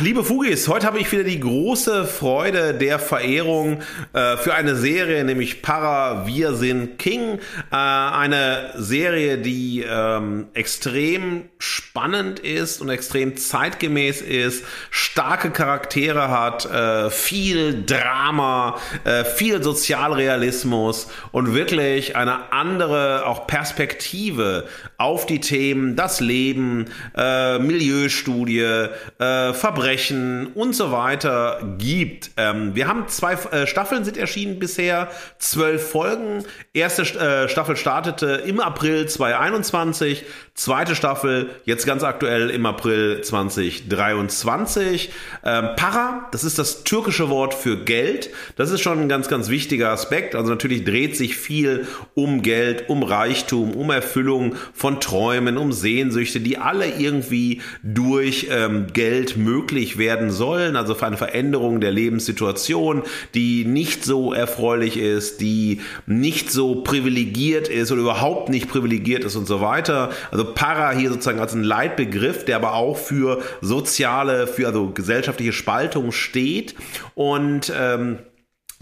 Liebe 0.00 0.22
Fugis, 0.22 0.68
heute 0.68 0.86
habe 0.86 1.00
ich 1.00 1.10
wieder 1.10 1.24
die 1.24 1.40
große 1.40 2.04
Freude 2.04 2.74
der 2.74 3.00
Verehrung 3.00 3.80
äh, 4.12 4.36
für 4.36 4.54
eine 4.54 4.76
Serie, 4.76 5.24
nämlich 5.24 5.62
Para 5.62 6.26
Wir 6.26 6.54
sind 6.54 6.96
King. 6.96 7.40
Äh, 7.72 7.74
eine 7.76 8.70
Serie, 8.76 9.38
die 9.38 9.82
ähm, 9.82 10.46
extrem 10.54 11.46
spannend 11.58 12.38
ist 12.38 12.80
und 12.80 12.88
extrem 12.88 13.36
zeitgemäß 13.36 14.20
ist, 14.20 14.64
starke 14.90 15.50
Charaktere 15.50 16.28
hat, 16.28 16.66
äh, 16.66 17.10
viel 17.10 17.84
Drama, 17.84 18.76
äh, 19.02 19.24
viel 19.24 19.60
Sozialrealismus 19.60 21.08
und 21.32 21.52
wirklich 21.52 22.14
eine 22.14 22.52
andere 22.52 23.26
auch 23.26 23.48
Perspektive 23.48 24.68
auf 24.98 25.26
die 25.26 25.40
Themen, 25.40 25.96
das 25.96 26.20
Leben, 26.20 26.86
äh, 27.16 27.58
Milieustudie, 27.58 28.88
äh, 29.18 29.52
Verbrechen 29.64 30.48
und 30.48 30.74
so 30.74 30.92
weiter 30.92 31.76
gibt. 31.78 32.32
Ähm, 32.36 32.74
wir 32.74 32.86
haben 32.86 33.08
zwei 33.08 33.32
äh, 33.32 33.66
Staffeln 33.66 34.04
sind 34.04 34.18
erschienen 34.18 34.58
bisher, 34.58 35.08
zwölf 35.38 35.88
Folgen. 35.88 36.44
Erste 36.74 37.00
äh, 37.18 37.48
Staffel 37.48 37.74
startete 37.78 38.42
im 38.46 38.60
April 38.60 39.08
2021, 39.08 40.26
zweite 40.52 40.94
Staffel 40.94 41.48
jetzt 41.64 41.86
ganz 41.86 42.02
aktuell 42.02 42.50
im 42.50 42.66
April 42.66 43.22
2023. 43.22 45.10
Ähm, 45.42 45.68
Para, 45.76 46.28
das 46.30 46.44
ist 46.44 46.58
das 46.58 46.84
türkische 46.84 47.30
Wort 47.30 47.54
für 47.54 47.78
Geld. 47.78 48.28
Das 48.56 48.70
ist 48.70 48.82
schon 48.82 49.00
ein 49.00 49.08
ganz, 49.08 49.28
ganz 49.28 49.48
wichtiger 49.48 49.92
Aspekt. 49.92 50.34
Also 50.34 50.50
natürlich 50.50 50.84
dreht 50.84 51.16
sich 51.16 51.38
viel 51.38 51.88
um 52.12 52.42
Geld, 52.42 52.90
um 52.90 53.02
Reichtum, 53.02 53.72
um 53.72 53.88
Erfüllung 53.88 54.56
von 54.74 55.00
Träumen, 55.00 55.56
um 55.56 55.72
Sehnsüchte, 55.72 56.40
die 56.40 56.58
alle 56.58 56.86
irgendwie 56.98 57.62
durch 57.82 58.48
ähm, 58.50 58.88
Geld 58.92 59.38
möglich 59.38 59.53
möglich 59.54 59.98
werden 59.98 60.30
sollen, 60.30 60.76
also 60.76 60.94
für 60.94 61.06
eine 61.06 61.16
Veränderung 61.16 61.80
der 61.80 61.92
Lebenssituation, 61.92 63.02
die 63.34 63.64
nicht 63.64 64.04
so 64.04 64.32
erfreulich 64.32 64.96
ist, 64.96 65.40
die 65.40 65.80
nicht 66.06 66.50
so 66.50 66.82
privilegiert 66.82 67.68
ist 67.68 67.92
oder 67.92 68.00
überhaupt 68.00 68.48
nicht 68.48 68.68
privilegiert 68.68 69.24
ist 69.24 69.36
und 69.36 69.46
so 69.46 69.60
weiter. 69.60 70.10
Also 70.30 70.44
Para 70.44 70.90
hier 70.92 71.10
sozusagen 71.10 71.38
als 71.38 71.54
ein 71.54 71.62
Leitbegriff, 71.62 72.44
der 72.44 72.56
aber 72.56 72.74
auch 72.74 72.96
für 72.96 73.42
soziale, 73.60 74.46
für 74.46 74.66
also 74.66 74.90
gesellschaftliche 74.90 75.52
Spaltung 75.52 76.10
steht 76.10 76.74
und 77.14 77.72
ähm, 77.78 78.18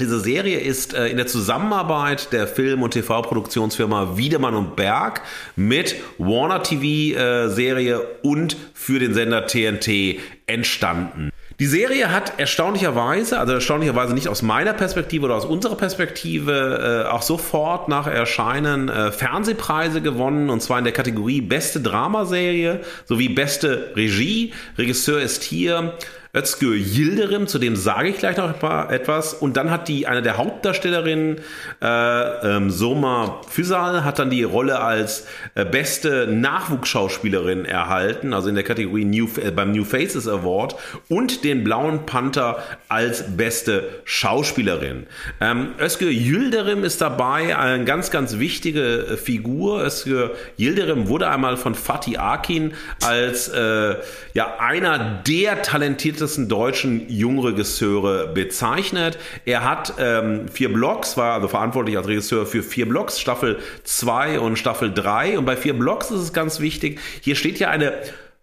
diese 0.02 0.18
Serie 0.18 0.59
ist 0.59 0.94
äh, 0.94 1.06
in 1.06 1.16
der 1.16 1.28
Zusammenarbeit 1.28 2.32
der 2.32 2.49
Film- 2.49 2.82
und 2.82 2.90
TV-Produktionsfirma 2.90 4.16
Wiedemann 4.16 4.54
und 4.54 4.75
Berg 4.75 5.23
mit 5.54 5.94
Warner 6.18 6.62
TV-Serie 6.62 7.94
äh, 7.94 8.26
und 8.26 8.56
für 8.75 8.99
den 8.99 9.14
Sender 9.14 9.47
TNT 9.47 10.18
entstanden. 10.47 11.30
Die 11.61 11.66
Serie 11.66 12.11
hat 12.11 12.40
erstaunlicherweise, 12.40 13.38
also 13.38 13.52
erstaunlicherweise 13.52 14.14
nicht 14.14 14.26
aus 14.26 14.42
meiner 14.42 14.73
Perspektive 14.73 15.26
oder 15.26 15.37
aus 15.37 15.44
unserer 15.44 15.76
Perspektive, 15.76 17.04
äh, 17.06 17.09
auch 17.09 17.23
sofort 17.23 17.88
nach 17.88 18.09
Erscheinen 18.09 18.88
äh, 18.88 19.12
Fernsehpreise 19.12 20.00
gewonnen, 20.00 20.50
und 20.50 20.61
zwar 20.62 20.78
in 20.78 20.85
der 20.85 20.92
Kategorie 20.92 21.40
Beste 21.40 21.80
Dramaserie 21.80 22.80
sowie 23.04 23.28
Beste 23.28 23.92
Regie. 23.94 24.52
Regisseur 24.76 25.21
ist 25.21 25.44
hier 25.44 25.94
Özgür 26.34 26.74
Yildirim, 26.74 27.46
zu 27.46 27.58
dem 27.58 27.76
sage 27.76 28.08
ich 28.08 28.16
gleich 28.16 28.38
noch 28.38 28.62
etwas. 28.90 29.34
Und 29.34 29.58
dann 29.58 29.70
hat 29.70 29.86
die, 29.88 30.06
eine 30.06 30.22
der 30.22 30.38
Hauptdarstellerinnen, 30.38 31.42
äh, 31.82 31.86
ähm, 31.86 32.70
Soma 32.70 33.42
Füsal, 33.50 34.02
hat 34.02 34.18
dann 34.18 34.30
die 34.30 34.42
Rolle 34.42 34.80
als 34.80 35.26
äh, 35.54 35.66
beste 35.66 36.26
Nachwuchsschauspielerin 36.26 37.66
erhalten, 37.66 38.32
also 38.32 38.48
in 38.48 38.54
der 38.54 38.64
Kategorie 38.64 39.04
New, 39.04 39.28
äh, 39.36 39.50
beim 39.50 39.72
New 39.72 39.84
Faces 39.84 40.26
Award 40.26 40.74
und 41.10 41.44
den 41.44 41.64
Blauen 41.64 42.06
Panther 42.06 42.62
als 42.88 43.36
beste 43.36 43.90
Schauspielerin. 44.04 45.06
Ähm, 45.38 45.74
Özgür 45.78 46.10
Yildirim 46.10 46.82
ist 46.82 47.02
dabei, 47.02 47.58
eine 47.58 47.84
ganz, 47.84 48.10
ganz 48.10 48.38
wichtige 48.38 49.00
äh, 49.00 49.16
Figur. 49.18 49.84
Özgür 49.84 50.34
Yildirim 50.56 51.08
wurde 51.08 51.28
einmal 51.28 51.58
von 51.58 51.74
Fatih 51.74 52.16
Akin 52.16 52.72
als 53.04 53.48
äh, 53.48 53.96
ja, 54.32 54.56
einer 54.58 55.20
der 55.26 55.60
talentiertesten 55.60 56.22
talentiertesten 56.23 56.49
deutschen 56.49 57.09
Jungregisseure 57.09 58.29
bezeichnet. 58.29 59.19
Er 59.45 59.64
hat 59.64 59.95
ähm, 59.99 60.49
vier 60.49 60.73
Blocks, 60.73 61.17
war 61.17 61.35
also 61.35 61.49
verantwortlich 61.49 61.97
als 61.97 62.07
Regisseur 62.07 62.47
für 62.47 62.62
vier 62.62 62.88
Blocks, 62.88 63.21
Staffel 63.21 63.59
2 63.85 64.41
und 64.41 64.57
Staffel 64.59 64.93
3. 64.93 65.38
Und 65.38 65.45
bei 65.45 65.57
vier 65.57 65.75
Blocks 65.75 66.11
ist 66.11 66.21
es 66.21 66.33
ganz 66.33 66.61
wichtig, 66.61 67.00
hier 67.21 67.35
steht 67.35 67.59
ja 67.59 67.71
eine 67.71 67.95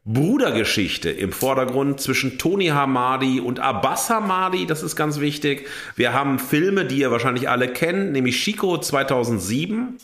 Brudergeschichte 0.05 1.09
im 1.09 1.31
Vordergrund 1.31 2.01
zwischen 2.01 2.37
Tony 2.37 2.67
Hamadi 2.67 3.39
und 3.39 3.59
Abbas 3.59 4.09
Hamadi, 4.09 4.65
das 4.65 4.81
ist 4.81 4.95
ganz 4.95 5.19
wichtig. 5.19 5.67
Wir 5.95 6.13
haben 6.13 6.39
Filme, 6.39 6.85
die 6.85 6.99
ihr 6.99 7.11
wahrscheinlich 7.11 7.49
alle 7.49 7.67
kennt, 7.67 8.11
nämlich 8.11 8.41
Chico 8.43 8.77
2007. 8.77 9.97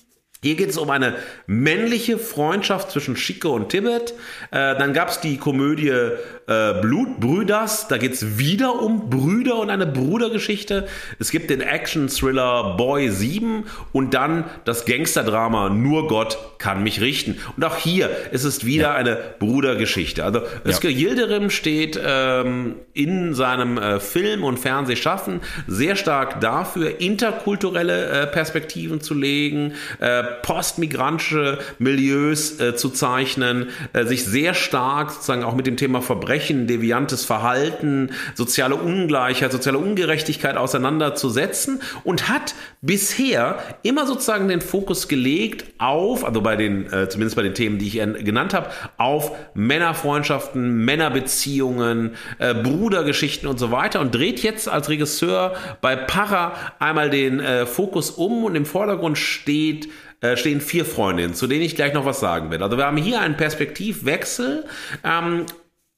Hier 0.45 0.53
geht 0.53 0.69
es 0.69 0.77
um 0.77 0.91
eine 0.91 1.15
männliche 1.47 2.19
Freundschaft 2.19 2.91
zwischen 2.91 3.15
Chico 3.15 3.55
und 3.55 3.69
Tibet. 3.69 4.13
Äh, 4.51 4.77
dann 4.77 4.93
gab 4.93 5.09
es 5.09 5.19
die 5.19 5.37
Komödie 5.37 5.89
äh, 5.89 6.81
Blutbrüders. 6.81 7.87
Da 7.87 7.97
geht 7.97 8.13
es 8.13 8.37
wieder 8.37 8.79
um 8.79 9.09
Brüder 9.09 9.57
und 9.57 9.71
eine 9.71 9.87
Brudergeschichte. 9.87 10.87
Es 11.17 11.31
gibt 11.31 11.49
den 11.49 11.61
Action-Thriller 11.61 12.75
Boy 12.77 13.09
7 13.09 13.63
und 13.91 14.13
dann 14.13 14.43
das 14.65 14.85
Gangsterdrama 14.85 15.69
Nur 15.69 16.07
Gott 16.07 16.37
kann 16.59 16.83
mich 16.83 17.01
richten. 17.01 17.39
Und 17.57 17.65
auch 17.65 17.77
hier 17.77 18.11
ist 18.31 18.43
es 18.43 18.65
wieder 18.65 18.89
ja. 18.89 18.93
eine 18.93 19.17
Brudergeschichte. 19.39 20.23
Also 20.23 20.41
Özgür 20.63 20.91
ja. 20.91 21.07
Yildirim 21.09 21.49
steht 21.49 21.99
ähm, 22.03 22.75
in 22.93 23.33
seinem 23.33 23.79
äh, 23.79 23.99
Film- 23.99 24.43
und 24.43 24.59
Fernsehschaffen 24.59 25.41
sehr 25.65 25.95
stark 25.95 26.39
dafür, 26.39 27.01
interkulturelle 27.01 28.05
äh, 28.05 28.27
Perspektiven 28.27 29.01
zu 29.01 29.15
legen, 29.15 29.73
äh, 29.99 30.23
postmigrantische 30.41 31.59
Milieus 31.79 32.59
äh, 32.59 32.75
zu 32.75 32.89
zeichnen, 32.89 33.69
äh, 33.93 34.05
sich 34.05 34.25
sehr 34.25 34.53
stark 34.53 35.11
sozusagen 35.11 35.43
auch 35.43 35.55
mit 35.55 35.67
dem 35.67 35.77
Thema 35.77 36.01
Verbrechen, 36.01 36.67
deviantes 36.67 37.25
Verhalten, 37.25 38.11
soziale 38.33 38.75
Ungleichheit, 38.75 39.51
soziale 39.51 39.77
Ungerechtigkeit 39.77 40.57
auseinanderzusetzen 40.57 41.81
und 42.03 42.29
hat 42.29 42.55
bisher 42.81 43.59
immer 43.83 44.05
sozusagen 44.05 44.47
den 44.47 44.61
Fokus 44.61 45.07
gelegt 45.07 45.65
auf, 45.77 46.25
also 46.25 46.41
bei 46.41 46.55
den, 46.55 46.91
äh, 46.91 47.09
zumindest 47.09 47.35
bei 47.35 47.43
den 47.43 47.53
Themen, 47.53 47.79
die 47.79 47.87
ich 47.87 47.93
genannt 48.23 48.53
habe, 48.53 48.69
auf 48.97 49.31
Männerfreundschaften, 49.53 50.85
Männerbeziehungen, 50.85 52.11
äh, 52.39 52.53
Brudergeschichten 52.53 53.47
und 53.47 53.59
so 53.59 53.71
weiter 53.71 54.01
und 54.01 54.13
dreht 54.13 54.41
jetzt 54.41 54.69
als 54.69 54.89
Regisseur 54.89 55.55
bei 55.81 55.95
Para 55.95 56.53
einmal 56.79 57.09
den 57.09 57.39
äh, 57.39 57.65
Fokus 57.65 58.11
um 58.11 58.43
und 58.43 58.55
im 58.55 58.65
Vordergrund 58.65 59.17
steht 59.17 59.89
äh, 60.25 60.37
stehen 60.37 60.61
vier 60.61 60.85
Freundinnen, 60.85 61.33
zu 61.33 61.47
denen 61.47 61.63
ich 61.63 61.75
gleich 61.75 61.93
noch 61.93 62.05
was 62.05 62.19
sagen 62.19 62.51
werde. 62.51 62.63
Also 62.63 62.77
wir 62.77 62.85
haben 62.85 62.97
hier 62.97 63.21
einen 63.21 63.37
Perspektivwechsel. 63.37 64.65
Ähm, 65.03 65.45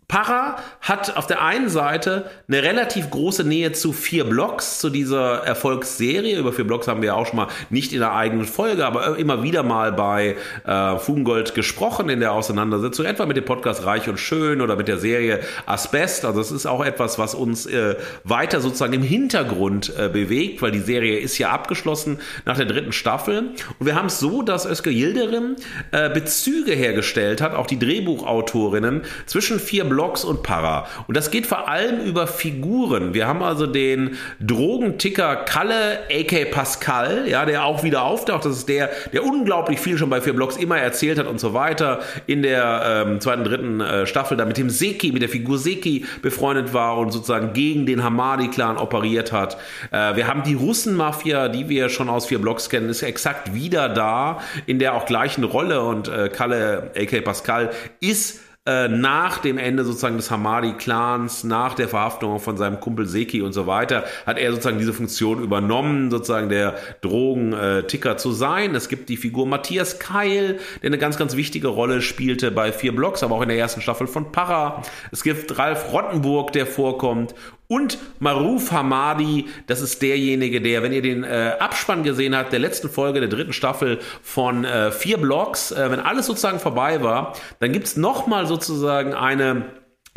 Para 0.10 0.56
hat 0.80 1.18
auf 1.18 1.28
der 1.28 1.42
einen 1.42 1.68
Seite 1.68 2.30
eine 2.48 2.64
relativ 2.64 3.10
große 3.10 3.44
Nähe 3.44 3.74
zu 3.74 3.92
vier 3.92 4.24
Blocks, 4.24 4.80
zu 4.80 4.90
dieser 4.90 5.44
Erfolgsserie. 5.44 6.40
Über 6.40 6.54
vier 6.54 6.66
Blocks 6.66 6.88
haben 6.88 7.02
wir 7.02 7.14
auch 7.14 7.26
schon 7.26 7.36
mal 7.36 7.48
nicht 7.70 7.92
in 7.92 8.00
der 8.00 8.14
eigenen 8.14 8.46
Folge, 8.46 8.86
aber 8.86 9.18
immer 9.18 9.44
wieder 9.44 9.64
mal 9.64 9.92
bei 9.92 10.38
äh, 10.66 10.98
Fugengold 10.98 11.56
gesprochen 11.56 12.08
in 12.08 12.22
der 12.22 12.32
Auseinandersetzung, 12.32 13.06
etwa 13.06 13.26
mit 13.26 13.36
dem 13.36 13.44
Podcast 13.44 13.86
Reich 13.86 14.08
und 14.08 14.18
Schön 14.18 14.62
oder 14.62 14.78
mit 14.78 14.88
der 14.88 14.98
Serie 14.98 15.42
Asbest. 15.66 16.24
Also 16.24 16.40
es 16.40 16.52
ist 16.52 16.68
auch 16.68 16.86
etwas, 16.86 17.20
was 17.20 17.36
uns 17.36 17.66
äh, 17.66 17.98
weiter 18.24 18.62
sozusagen 18.62 18.94
im 18.94 19.04
Hintergrund 19.04 19.92
äh, 19.98 20.08
bewegt, 20.08 20.62
weil 20.62 20.72
die 20.72 20.80
Serie 20.80 21.20
ist 21.20 21.38
ja 21.38 21.50
abgeschlossen 21.50 22.20
nach 22.46 22.56
der 22.56 22.66
dritten 22.66 22.94
Staffel. 22.94 23.40
Und 23.78 23.86
wir 23.86 23.96
haben 23.96 24.08
es 24.08 24.22
so, 24.22 24.42
dass 24.42 24.66
Özge 24.66 24.90
Yildirim 24.90 25.58
äh, 25.92 26.10
Bezüge 26.10 26.72
hergestellt 26.72 27.42
hat, 27.42 27.54
auch 27.54 27.68
die 27.68 27.78
Drehbuchautorinnen, 27.78 29.02
zwischen 29.26 29.60
vier 29.60 29.84
Blocks 29.84 29.97
Blogs 29.98 30.24
und 30.24 30.44
Para. 30.44 30.86
Und 31.08 31.18
das 31.18 31.32
geht 31.32 31.48
vor 31.48 31.68
allem 31.68 32.02
über 32.02 32.28
Figuren. 32.28 33.16
Wir 33.16 33.26
haben 33.26 33.42
also 33.42 33.66
den 33.66 34.16
Drogenticker 34.40 35.38
Kalle, 35.38 36.02
a.k. 36.12 36.46
Pascal, 36.52 37.28
ja, 37.28 37.46
der 37.46 37.66
auch 37.66 37.82
wieder 37.82 38.04
auftaucht. 38.04 38.46
Das 38.46 38.56
ist 38.56 38.70
der, 38.70 38.92
der 39.12 39.24
unglaublich 39.24 39.80
viel 39.80 39.98
schon 39.98 40.12
bei 40.12 40.22
vier 40.22 40.34
Blogs 40.34 40.56
immer 40.56 40.78
erzählt 40.78 41.18
hat 41.18 41.26
und 41.26 41.40
so 41.40 41.56
weiter. 41.56 42.02
In 42.28 42.44
der 42.44 43.06
ähm, 43.08 43.20
zweiten, 43.22 43.44
dritten 43.44 43.82
äh, 43.82 44.06
Staffel 44.06 44.38
da 44.38 44.46
mit 44.46 44.58
dem 44.58 44.70
Seki, 44.70 45.12
mit 45.14 45.24
der 45.24 45.30
Figur 45.30 45.58
Seki 45.58 46.06
befreundet 46.22 46.76
war 46.76 47.00
und 47.00 47.12
sozusagen 47.12 47.54
gegen 47.54 47.88
den 47.88 48.04
Hamadi-Clan 48.04 48.78
operiert 48.78 49.32
hat. 49.32 49.58
Äh, 49.90 50.16
wir 50.16 50.28
haben 50.28 50.44
die 50.44 50.54
Russenmafia, 50.54 51.50
die 51.50 51.70
wir 51.70 51.90
schon 51.90 52.08
aus 52.08 52.28
vier 52.28 52.38
Blogs 52.38 52.70
kennen, 52.70 52.88
ist 52.88 53.02
exakt 53.02 53.56
wieder 53.56 53.90
da, 53.90 54.42
in 54.68 54.78
der 54.78 54.94
auch 54.94 55.08
gleichen 55.08 55.44
Rolle 55.44 55.82
und 55.82 56.08
äh, 56.08 56.30
Kalle, 56.30 56.92
a.k. 56.96 57.22
Pascal, 57.22 57.72
ist 58.00 58.42
äh, 58.68 58.90
nach 58.90 59.38
dem 59.38 59.58
Ende 59.58 59.86
sozusagen 59.86 60.18
des 60.18 60.30
Hamadi-Clans, 60.30 61.46
nach 61.46 61.74
der 61.74 61.88
Verhaftung 61.88 62.40
von 62.40 62.58
seinem 62.58 62.82
Kumpel 62.82 63.08
Seki 63.08 63.42
und 63.42 63.54
so 63.54 63.66
weiter, 63.66 64.04
hat 64.26 64.38
er 64.38 64.52
sozusagen 64.52 64.78
diese 64.78 64.94
Funktion 64.94 65.42
übernommen, 65.42 66.12
sozusagen 66.12 66.50
der 66.50 66.76
Drogenticker 67.00 68.18
zu 68.18 68.34
sein. 68.34 68.76
Es 68.76 68.90
gibt 68.90 69.08
die 69.08 69.16
Figur 69.16 69.48
Matthias 69.48 70.00
Keil, 70.00 70.60
der 70.82 70.88
eine 70.88 70.98
ganz, 70.98 71.18
ganz 71.18 71.38
wichtige 71.38 71.70
Rolle 71.70 72.02
spielte 72.02 72.52
bei 72.52 72.74
vier 72.74 72.94
Blocks, 72.94 73.24
aber 73.24 73.36
auch 73.36 73.42
in 73.42 73.48
der 73.48 73.58
ersten 73.58 73.80
Staffel 73.80 74.06
von 74.06 74.34
Para. 74.34 74.82
Es 75.12 75.24
gibt 75.24 75.58
Ralf 75.58 75.94
Rottenburg, 75.94 76.52
der 76.52 76.68
vorkommt 76.68 77.34
und 77.68 77.98
Maruf 78.20 78.72
Hamadi, 78.72 79.48
das 79.68 79.82
ist 79.82 80.02
derjenige, 80.02 80.62
der, 80.62 80.84
wenn 80.84 80.94
ihr 80.94 81.02
den 81.02 81.24
äh, 81.24 81.54
Abspann 81.60 82.04
gesehen 82.04 82.36
habt, 82.36 82.54
der 82.54 82.60
letzten 82.60 82.90
Folge 82.90 83.20
der 83.20 83.30
dritten 83.30 83.54
Staffel 83.54 84.00
von 84.22 84.64
äh, 84.64 84.92
vier 84.92 85.18
Blocks, 85.18 85.72
äh, 85.72 85.92
wenn 85.92 86.00
alles 86.00 86.28
sozusagen 86.28 86.60
vorbei 86.60 87.04
war, 87.04 87.34
dann 87.60 87.74
gibt's 87.74 87.98
nochmal 87.98 88.48
sozusagen 88.48 89.14
eine 89.14 89.66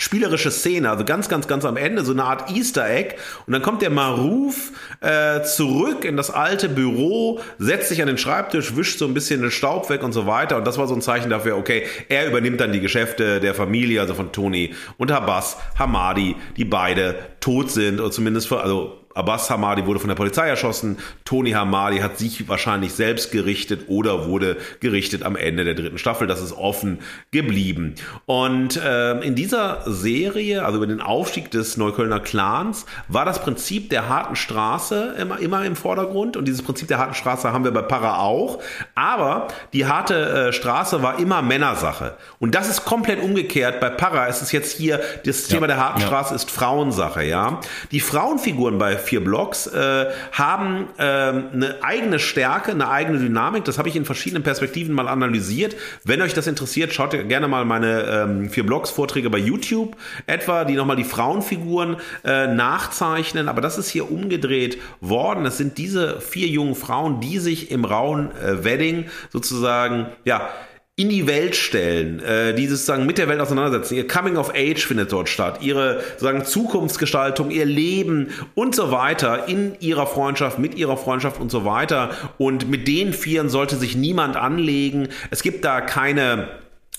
spielerische 0.01 0.51
Szene, 0.51 0.91
also 0.91 1.05
ganz, 1.05 1.29
ganz, 1.29 1.47
ganz 1.47 1.65
am 1.65 1.77
Ende, 1.77 2.05
so 2.05 2.13
eine 2.13 2.25
Art 2.25 2.51
Easter 2.51 2.89
Egg. 2.89 3.17
Und 3.47 3.53
dann 3.53 3.63
kommt 3.63 3.83
der 3.83 3.91
Maruf 3.91 4.73
äh, 5.01 5.43
zurück 5.43 6.05
in 6.05 6.17
das 6.17 6.31
alte 6.31 6.69
Büro, 6.69 7.41
setzt 7.59 7.91
sich 7.91 8.01
an 8.01 8.09
den 8.09 8.19
Schreibtisch, 8.19 8.77
wischt 8.77 8.99
so 8.99 9.05
ein 9.05 9.15
bisschen 9.15 9.43
den 9.43 9.51
Staub 9.51 9.91
weg 9.91 10.03
und 10.03 10.13
so 10.13 10.27
weiter. 10.27 10.57
Und 10.57 10.67
das 10.67 10.79
war 10.79 10.89
so 10.89 10.95
ein 10.95 11.03
Zeichen 11.03 11.31
dafür, 11.31 11.57
okay, 11.57 11.85
er 12.09 12.27
übernimmt 12.27 12.61
dann 12.61 12.73
die 12.73 12.81
Geschäfte 12.81 13.41
der 13.41 13.55
Familie, 13.55 14.01
also 14.01 14.15
von 14.15 14.33
Toni 14.33 14.75
und 14.97 15.13
Habas, 15.13 15.59
Hamadi, 15.79 16.37
die 16.57 16.65
beide 16.65 17.17
tot 17.41 17.71
sind 17.71 18.01
oder 18.01 18.11
zumindest, 18.11 18.51
also 18.53 19.00
Abbas 19.13 19.51
Hamadi 19.51 19.87
wurde 19.87 19.99
von 19.99 20.09
der 20.09 20.15
Polizei 20.15 20.49
erschossen. 20.49 20.99
Tony 21.25 21.51
Hamadi 21.51 21.99
hat 21.99 22.17
sich 22.17 22.49
wahrscheinlich 22.49 22.93
selbst 22.93 23.33
gerichtet 23.33 23.87
oder 23.89 24.29
wurde 24.29 24.57
gerichtet 24.79 25.25
am 25.25 25.35
Ende 25.35 25.65
der 25.65 25.75
dritten 25.75 25.99
Staffel. 25.99 26.29
Das 26.29 26.41
ist 26.41 26.53
offen 26.53 27.01
geblieben. 27.33 27.97
Und 28.27 28.77
äh, 28.77 29.19
in 29.23 29.35
dieser 29.35 29.83
Serie, 29.87 30.65
also 30.65 30.77
über 30.77 30.87
den 30.87 31.01
Aufstieg 31.01 31.51
des 31.51 31.77
Neuköllner 31.77 32.21
Clans, 32.21 32.87
war 33.09 33.25
das 33.25 33.43
Prinzip 33.43 33.91
der 33.91 34.09
harten 34.09 34.37
Straße 34.37 35.17
immer, 35.19 35.41
immer 35.41 35.65
im 35.65 35.75
Vordergrund. 35.75 36.37
Und 36.37 36.47
dieses 36.47 36.63
Prinzip 36.63 36.87
der 36.87 36.99
harten 36.99 37.15
Straße 37.15 37.53
haben 37.53 37.65
wir 37.65 37.73
bei 37.73 37.83
Para 37.83 38.21
auch. 38.21 38.63
Aber 38.95 39.49
die 39.73 39.87
harte 39.87 40.49
äh, 40.49 40.53
Straße 40.53 41.03
war 41.03 41.19
immer 41.19 41.43
Männersache. 41.43 42.17
Und 42.39 42.55
das 42.55 42.69
ist 42.69 42.85
komplett 42.85 43.21
umgekehrt. 43.21 43.81
Bei 43.81 43.91
Para 43.91 44.27
ist 44.27 44.41
es 44.41 44.53
jetzt 44.53 44.77
hier, 44.77 45.01
das 45.27 45.49
Thema 45.49 45.67
der 45.67 45.79
harten 45.79 46.01
ja. 46.01 46.07
Straße 46.07 46.33
ist 46.33 46.49
Frauensache, 46.49 47.25
ja. 47.25 47.59
Die 47.91 47.99
Frauenfiguren 47.99 48.79
bei 48.79 49.00
vier 49.01 49.23
Blocks 49.25 49.67
äh, 49.67 50.07
haben 50.33 50.89
äh, 50.99 51.03
eine 51.03 51.77
eigene 51.83 52.19
Stärke, 52.19 52.71
eine 52.71 52.89
eigene 52.89 53.19
Dynamik. 53.19 53.65
Das 53.65 53.79
habe 53.79 53.89
ich 53.89 53.97
in 53.97 54.05
verschiedenen 54.05 54.43
Perspektiven 54.43 54.95
mal 54.95 55.09
analysiert. 55.09 55.77
Wenn 56.05 56.23
euch 56.23 56.35
das 56.35 56.47
interessiert, 56.47 56.93
schaut 56.93 57.11
gerne 57.11 57.49
mal 57.49 57.65
meine 57.65 58.03
ähm, 58.03 58.51
vier 58.51 58.65
Blocks 58.65 58.91
Vorträge 58.91 59.31
bei 59.31 59.39
YouTube 59.39 59.97
etwa, 60.27 60.65
die 60.65 60.75
nochmal 60.75 60.97
die 60.97 61.05
Frauenfiguren 61.05 61.97
äh, 62.25 62.47
nachzeichnen. 62.47 63.49
Aber 63.49 63.61
das 63.61 63.79
ist 63.79 63.89
hier 63.89 64.11
umgedreht 64.11 64.79
worden. 65.01 65.45
Es 65.47 65.57
sind 65.57 65.79
diese 65.79 66.21
vier 66.21 66.47
jungen 66.47 66.75
Frauen, 66.75 67.21
die 67.21 67.39
sich 67.39 67.71
im 67.71 67.85
rauen 67.85 68.31
äh, 68.37 68.65
Wedding 68.65 69.07
sozusagen, 69.33 70.07
ja, 70.25 70.49
in 70.97 71.09
die 71.09 71.27
Welt 71.27 71.57
stellen, 71.57 72.21
äh, 72.21 72.55
die 72.55 72.67
sozusagen 72.67 73.07
mit 73.07 73.17
der 73.17 73.27
Welt 73.27 73.41
auseinandersetzen. 73.41 73.95
Ihr 73.95 74.07
Coming 74.07 74.37
of 74.37 74.51
Age 74.55 74.85
findet 74.85 75.13
dort 75.13 75.31
statt, 75.31 75.61
ihre 75.63 76.01
sozusagen 76.13 76.45
Zukunftsgestaltung, 76.45 77.51
ihr 77.51 77.65
Leben 77.65 78.29
und 78.55 78.75
so 78.75 78.91
weiter 78.91 79.49
in 79.49 79.77
ihrer 79.81 80.07
Freundschaft, 80.07 80.59
mit 80.59 80.75
ihrer 80.75 80.99
Freundschaft 80.99 81.41
und 81.41 81.51
so 81.51 81.65
weiter. 81.65 82.11
Und 82.37 82.69
mit 82.69 82.87
den 82.87 83.15
Vieren 83.15 83.49
sollte 83.49 83.77
sich 83.77 83.97
niemand 83.97 84.37
anlegen. 84.37 85.09
Es 85.31 85.43
gibt 85.43 85.65
da 85.65 85.81
keine 85.81 86.49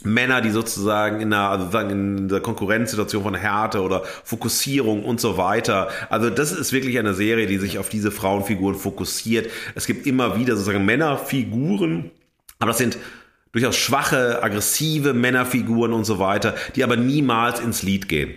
Männer, 0.03 0.41
die 0.41 0.49
sozusagen 0.49 1.21
in 1.21 1.31
einer, 1.31 1.49
also 1.49 1.65
sozusagen 1.65 1.89
in 1.91 2.27
der 2.27 2.39
Konkurrenzsituation 2.39 3.21
von 3.21 3.35
Härte 3.35 3.81
oder 3.81 4.03
Fokussierung 4.23 5.05
und 5.05 5.21
so 5.21 5.37
weiter. 5.37 5.89
Also 6.09 6.29
das 6.31 6.51
ist 6.51 6.73
wirklich 6.73 6.97
eine 6.97 7.13
Serie, 7.13 7.45
die 7.45 7.57
sich 7.57 7.77
auf 7.77 7.89
diese 7.89 8.09
Frauenfiguren 8.09 8.75
fokussiert. 8.75 9.51
Es 9.75 9.85
gibt 9.85 10.07
immer 10.07 10.39
wieder 10.39 10.55
sozusagen 10.55 10.85
Männerfiguren, 10.85 12.09
aber 12.57 12.69
das 12.69 12.79
sind 12.79 12.97
durchaus 13.51 13.77
schwache, 13.77 14.41
aggressive 14.41 15.13
Männerfiguren 15.13 15.93
und 15.93 16.05
so 16.05 16.19
weiter, 16.19 16.55
die 16.75 16.83
aber 16.83 16.95
niemals 16.95 17.59
ins 17.59 17.83
Lied 17.83 18.07
gehen. 18.07 18.35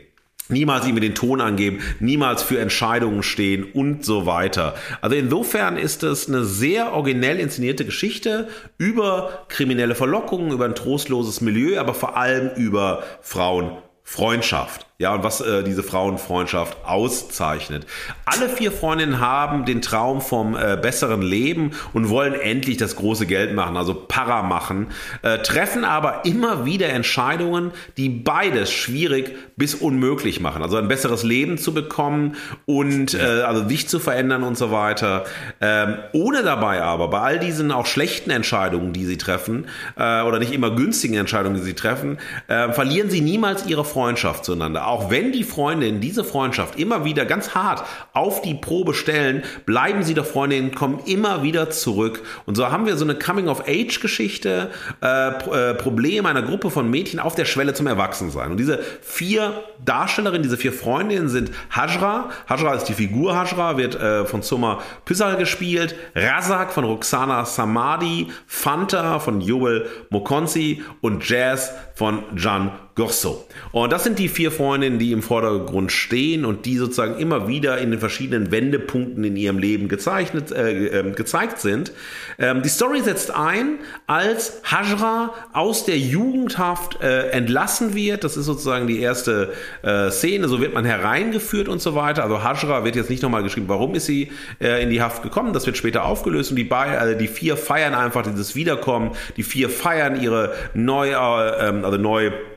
Niemals 0.49 0.87
ihm 0.87 1.01
den 1.01 1.15
Ton 1.15 1.41
angeben, 1.41 1.79
niemals 2.01 2.43
für 2.43 2.59
Entscheidungen 2.59 3.23
stehen 3.23 3.65
und 3.65 4.05
so 4.05 4.27
weiter. 4.27 4.75
Also 5.01 5.17
insofern 5.17 5.79
ist 5.79 6.03
es 6.03 6.29
eine 6.29 6.45
sehr 6.45 6.93
originell 6.93 7.41
inszenierte 7.41 7.87
Geschichte 7.87 8.49
über 8.77 9.47
kriminelle 9.49 9.95
Verlockungen, 9.95 10.53
über 10.53 10.67
ein 10.67 10.75
trostloses 10.75 11.41
Milieu, 11.41 11.81
aber 11.81 11.95
vor 11.95 12.19
allem 12.19 12.51
über 12.57 13.05
Frauenfreundschaft. 13.23 14.87
Ja, 14.97 15.13
und 15.13 15.25
was 15.25 15.41
äh, 15.41 15.65
diese 15.65 15.83
Frauenfreundschaft 15.83 16.77
auszeichnet. 16.87 17.85
Alle 18.27 18.49
vier 18.49 18.71
Freundinnen 18.71 19.19
haben 19.19 19.65
den 19.65 19.83
Traum 19.83 20.21
vom 20.21 20.55
äh, 20.55 20.79
besseren 20.81 21.21
Leben 21.21 21.73
und 21.93 22.11
wollen 22.11 22.35
endlich 22.35 22.77
das 22.77 22.95
große 22.95 23.27
Geld 23.27 23.57
machen, 23.57 23.77
also 23.77 23.93
Para 23.93 24.45
machen, 24.45 24.93
äh, 25.23 25.39
treffen 25.39 25.85
aber 25.85 26.25
immer 26.25 26.65
wieder 26.65 26.91
Entscheidungen, 26.91 27.73
die 27.97 28.09
beides 28.09 28.71
schwierig 28.71 29.37
bis 29.57 29.75
unmöglich 29.75 30.39
machen. 30.39 30.63
Also 30.63 30.77
ein 30.77 30.87
besseres 30.87 31.25
Leben 31.25 31.59
zu 31.59 31.75
bekommen 31.75 32.37
und 32.65 33.15
äh, 33.15 33.43
also 33.43 33.65
dich 33.65 33.89
zu 33.89 33.99
verändern 33.99 34.45
und 34.45 34.57
so 34.57 34.71
weiter. 34.71 35.25
Ähm, 35.61 35.97
ohne 36.13 36.45
dabei 36.45 36.83
aber 36.83 37.09
bei 37.09 37.19
all 37.19 37.41
diesen 37.41 37.73
auch 37.73 37.87
schlechten 37.87 38.31
Entscheidungen, 38.31 38.93
die 38.93 39.07
sie 39.07 39.19
treffen, 39.19 39.67
äh, 39.97 40.23
oder 40.23 40.39
nicht 40.39 40.53
immer 40.53 40.71
günstigen 40.71 41.15
Entscheidungen, 41.15 41.57
die 41.57 41.63
sie 41.63 41.75
treffen, 41.75 42.19
äh, 42.47 42.71
verlieren 42.73 43.11
sie 43.11 43.23
niemals 43.23 43.67
ihre 43.67 43.85
Freundschaft 43.85 44.45
zueinander 44.45 44.84
auch 44.87 45.11
wenn 45.11 45.33
die 45.33 45.45
Freundinnen 45.45 46.01
diese 46.01 46.25
Freundschaft 46.25 46.79
immer 46.79 47.05
wieder 47.05 47.25
ganz 47.25 47.55
hart 47.55 47.85
auf 48.13 48.43
die 48.43 48.55
Probe 48.55 48.95
stellen, 48.95 49.43
bleiben 49.67 50.03
sie 50.03 50.15
der 50.15 50.25
Freundinnen, 50.25 50.75
kommen 50.75 51.01
immer 51.07 51.43
wieder 51.43 51.71
zurück. 51.71 52.23
Und 52.47 52.57
so 52.57 52.71
haben 52.71 52.87
wir 52.87 52.97
so 52.97 53.05
eine 53.05 53.15
Coming-of-Age-Geschichte, 53.15 54.71
äh, 55.03 55.29
äh, 55.29 55.75
Problem 55.75 56.27
einer 56.27 56.43
Gruppe 56.43 56.71
von 56.71 56.91
Mädchen 56.91 57.21
auf 57.21 57.35
der 57.35 57.45
Schwelle 57.45 57.75
zum 57.75 57.87
Erwachsensein. 57.87 58.51
Und 58.51 58.59
diese 58.59 58.79
vier 59.03 59.65
Darstellerinnen, 59.85 60.43
diese 60.43 60.57
vier 60.57 60.73
Freundinnen 60.73 61.29
sind 61.29 61.51
Hajra, 61.71 62.31
Hajra 62.49 62.75
ist 62.75 62.85
die 62.85 62.95
Figur 62.95 63.37
Hajra, 63.37 63.77
wird 63.77 63.95
äh, 63.95 64.25
von 64.25 64.43
Summa 64.43 64.81
Pysal 65.05 65.37
gespielt, 65.37 65.95
Razak 66.15 66.73
von 66.73 66.85
Roxana 66.85 67.45
Samadi, 67.45 68.29
Fanta 68.47 69.19
von 69.19 69.41
Joel 69.41 69.87
Mokonzi 70.11 70.83
und 71.01 71.29
Jazz 71.29 71.73
von 71.95 72.23
Jan 72.37 72.73
Gorso. 72.95 73.45
Und 73.73 73.93
das 73.93 74.05
sind 74.05 74.21
die 74.21 74.29
vier 74.29 74.53
Freundinnen, 74.53 75.01
die 75.01 75.11
im 75.11 75.23
Vordergrund 75.23 75.91
stehen 75.91 76.45
und 76.45 76.65
die 76.65 76.77
sozusagen 76.77 77.19
immer 77.19 77.49
wieder 77.49 77.79
in 77.79 77.91
den 77.91 77.99
verschiedenen 77.99 78.53
Wendepunkten 78.53 79.25
in 79.25 79.37
ihrem 79.37 79.59
Leben 79.59 79.89
gezeichnet, 79.89 80.53
äh, 80.53 81.01
äh, 81.01 81.11
gezeigt 81.11 81.59
sind. 81.59 81.93
Ähm, 82.39 82.63
die 82.63 82.69
Story 82.69 83.01
setzt 83.01 83.35
ein, 83.35 83.79
als 84.07 84.61
Hajra 84.65 85.35
aus 85.53 85.85
der 85.85 85.99
Jugendhaft 85.99 87.03
äh, 87.03 87.31
entlassen 87.31 87.95
wird. 87.95 88.23
Das 88.23 88.37
ist 88.37 88.47
sozusagen 88.47 88.87
die 88.87 89.01
erste 89.01 89.53
äh, 89.83 90.11
Szene. 90.11 90.47
So 90.47 90.61
wird 90.61 90.73
man 90.73 90.85
hereingeführt 90.85 91.67
und 91.67 91.83
so 91.83 91.97
weiter. 91.97 92.23
Also 92.23 92.45
Hajra 92.45 92.85
wird 92.85 92.95
jetzt 92.95 93.11
nicht 93.11 93.25
nochmal 93.25 93.43
geschrieben, 93.43 93.67
warum 93.69 93.97
ist 93.97 94.07
sie 94.07 94.31
äh, 94.61 94.81
in 94.85 94.91
die 94.91 95.03
Haft 95.03 95.25
gekommen. 95.25 95.53
Das 95.53 95.67
wird 95.67 95.77
später 95.77 96.05
aufgelöst 96.05 96.51
und 96.51 96.57
die, 96.57 96.71
also 96.71 97.19
die 97.19 97.29
vier 97.29 97.57
feiern 97.57 97.95
einfach 97.95 98.23
dieses 98.23 98.55
Wiederkommen. 98.55 99.11
Die 99.37 99.43
vier 99.43 99.69
feiern 99.69 100.21
ihre 100.23 100.55
neu, 100.75 101.11
äh, 101.11 101.69
ähm, 101.69 101.84
also 101.85 101.99
neu 101.99 102.54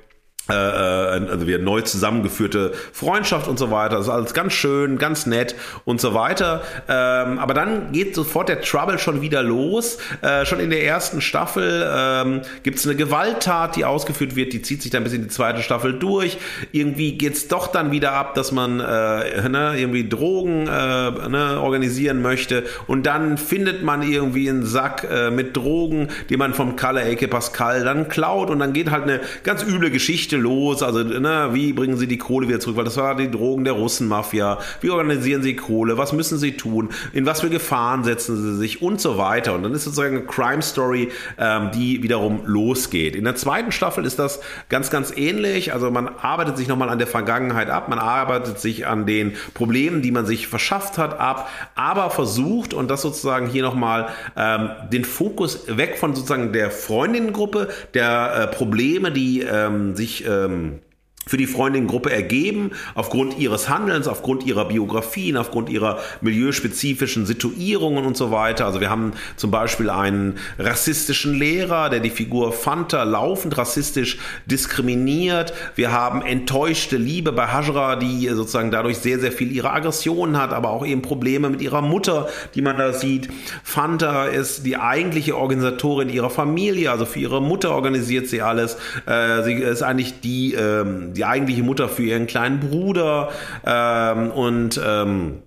also 0.54 1.48
wir 1.48 1.60
neu 1.60 1.82
zusammengeführte 1.82 2.74
Freundschaft 2.94 3.48
und 3.48 3.60
so 3.60 3.72
weiter. 3.72 3.98
Das 3.98 4.06
ist 4.06 4.12
alles 4.12 4.34
ganz 4.34 4.54
schön, 4.54 4.98
ganz 4.98 5.26
nett 5.26 5.56
und 5.86 6.02
so 6.02 6.14
weiter. 6.14 6.62
Ähm, 6.88 7.40
aber 7.40 7.54
dann 7.54 7.92
geht 7.92 8.16
sofort 8.16 8.50
der 8.50 8.62
Trouble 8.62 9.00
schon 9.00 9.22
wieder 9.22 9.44
los. 9.44 9.98
Äh, 10.22 10.46
schon 10.46 10.60
in 10.60 10.70
der 10.70 10.84
ersten 10.84 11.22
Staffel 11.22 11.90
ähm, 11.94 12.42
gibt 12.64 12.80
es 12.80 12.86
eine 12.86 12.96
Gewalttat, 12.96 13.76
die 13.76 13.86
ausgeführt 13.86 14.36
wird, 14.36 14.54
die 14.54 14.62
zieht 14.62 14.82
sich 14.82 14.92
dann 14.92 15.04
bis 15.04 15.14
in 15.14 15.24
die 15.24 15.28
zweite 15.28 15.62
Staffel 15.62 15.94
durch. 15.94 16.38
Irgendwie 16.72 17.18
geht's 17.18 17.48
doch 17.48 17.68
dann 17.68 17.92
wieder 17.92 18.14
ab, 18.14 18.36
dass 18.36 18.52
man 18.52 18.80
äh, 18.80 19.50
ne, 19.50 19.74
irgendwie 19.78 20.08
Drogen 20.08 20.68
äh, 20.68 21.30
ne, 21.30 21.60
organisieren 21.62 22.22
möchte 22.22 22.64
und 22.88 23.06
dann 23.06 23.38
findet 23.38 23.84
man 23.84 24.02
irgendwie 24.02 24.50
einen 24.50 24.66
Sack 24.66 25.08
äh, 25.10 25.32
mit 25.32 25.56
Drogen, 25.56 26.08
den 26.30 26.40
man 26.40 26.54
vom 26.54 26.76
Kalle 26.76 27.04
Eke 27.04 27.28
Pascal 27.28 27.84
dann 27.84 28.08
klaut 28.10 28.50
und 28.50 28.60
dann 28.60 28.74
geht 28.74 28.92
halt 28.92 29.04
eine 29.04 29.22
ganz 29.44 29.64
üble 29.64 29.92
Geschichte 29.92 30.37
Geschichte 30.38 30.40
los? 30.40 30.84
Also, 30.84 31.04
ne, 31.04 31.50
wie 31.54 31.74
bringen 31.74 31.98
sie 31.98 32.08
die 32.08 32.18
Kohle 32.18 32.48
wieder 32.48 32.60
zurück? 32.60 32.78
Weil 32.78 32.86
das 32.86 32.98
war 32.98 33.16
die 33.16 33.30
Drogen 33.30 33.64
der 33.64 33.74
Russenmafia. 33.74 34.60
Wie 34.82 34.90
organisieren 34.90 35.42
sie 35.42 35.56
Kohle? 35.56 35.98
Was 35.98 36.14
müssen 36.14 36.38
sie 36.38 36.54
tun? 36.54 36.90
In 37.14 37.26
was 37.26 37.42
für 37.42 37.50
Gefahren 37.50 38.04
setzen 38.04 38.38
sie 38.38 38.58
sich? 38.58 38.82
Und 38.82 39.02
so 39.02 39.18
weiter. 39.18 39.54
Und 39.54 39.64
dann 39.64 39.74
ist 39.74 39.84
sozusagen 39.84 40.18
eine 40.18 40.26
Crime 40.26 40.62
Story, 40.62 41.10
ähm, 41.38 41.72
die 41.74 42.04
wiederum 42.04 42.42
losgeht. 42.46 43.16
In 43.16 43.24
der 43.24 43.36
zweiten 43.36 43.72
Staffel 43.72 44.06
ist 44.06 44.20
das 44.20 44.40
ganz, 44.70 44.90
ganz 44.90 45.12
ähnlich. 45.16 45.74
Also 45.74 45.92
man 45.92 46.08
arbeitet 46.08 46.58
sich 46.58 46.68
nochmal 46.68 46.90
an 46.90 47.00
der 47.00 47.08
Vergangenheit 47.08 47.70
ab. 47.70 47.90
Man 47.90 48.00
arbeitet 48.00 48.60
sich 48.60 48.88
an 48.88 49.06
den 49.06 49.34
Problemen, 49.54 50.02
die 50.02 50.12
man 50.12 50.26
sich 50.26 50.48
verschafft 50.48 50.98
hat, 50.98 51.20
ab. 51.20 51.50
Aber 51.76 52.10
versucht, 52.10 52.74
und 52.74 52.90
das 52.90 53.02
sozusagen 53.02 53.48
hier 53.48 53.64
nochmal, 53.64 54.10
ähm, 54.36 54.70
den 54.92 55.06
Fokus 55.06 55.66
weg 55.68 55.98
von 55.98 56.16
sozusagen 56.16 56.54
der 56.54 56.72
Freundinnengruppe, 56.72 57.70
der 57.94 58.50
äh, 58.52 58.56
Probleme, 58.56 59.12
die 59.12 59.42
ähm, 59.42 59.96
sich 59.96 60.27
ähm, 60.28 60.82
für 61.28 61.38
die 61.38 61.46
Freundinnengruppe 61.46 62.12
ergeben, 62.12 62.72
aufgrund 62.96 63.38
ihres 63.38 63.70
Handelns, 63.70 64.08
aufgrund 64.08 64.46
ihrer 64.46 64.66
Biografien, 64.66 65.38
aufgrund 65.38 65.70
ihrer 65.70 66.00
milieuspezifischen 66.22 67.26
Situierungen 67.26 68.06
und 68.06 68.18
so 68.18 68.32
weiter. 68.32 68.66
Also 68.66 68.80
wir 68.80 68.90
haben 68.90 69.14
zum 69.36 69.52
Beispiel 69.52 69.90
einen 69.90 70.36
rassistischen 70.58 71.34
Lehrer, 71.38 71.90
der 71.90 72.00
die 72.00 72.10
Figur 72.10 72.54
Fanta 72.54 73.04
laufend 73.04 73.58
rassistisch 73.58 74.18
diskriminiert. 74.46 75.54
Wir 75.76 75.92
haben 75.92 76.22
enttäuschte 76.22 76.98
Liebe 76.98 77.32
bei 77.32 77.48
Hajra, 77.48 77.98
die 77.98 78.28
sozusagen 78.30 78.72
dadurch 78.72 78.98
sehr, 78.98 79.20
sehr 79.20 79.32
viel 79.32 79.52
ihre 79.52 79.72
Aggressionen 79.72 80.38
hat, 80.38 80.54
aber 80.54 80.70
auch 80.70 80.86
eben 80.86 81.02
Probleme 81.02 81.50
mit 81.50 81.62
ihrer 81.62 81.82
Mutter, 81.82 82.30
die 82.56 82.62
man 82.62 82.78
da 82.78 82.94
sieht. 82.94 83.30
Fanta 83.64 84.26
ist 84.26 84.66
die 84.66 84.78
eigentliche 84.78 85.38
Organisatorin 85.38 86.10
ihrer 86.10 86.30
Familie, 86.30 86.92
also 86.92 87.06
für 87.06 87.20
ihre 87.20 87.42
Mutter 87.42 87.72
organisiert 87.72 88.28
sie 88.28 88.42
alles. 88.42 88.78
Äh, 89.06 89.44
sie 89.44 89.54
ist 89.54 89.82
eigentlich 89.82 90.22
die 90.22 90.54
ähm, 90.54 91.14
die 91.18 91.26
eigentliche 91.26 91.64
Mutter 91.64 91.90
für 91.90 92.04
ihren 92.04 92.28
kleinen 92.28 92.60
Bruder 92.60 93.30
ähm, 93.66 94.32
und 94.32 94.80
ähm, 94.86 95.40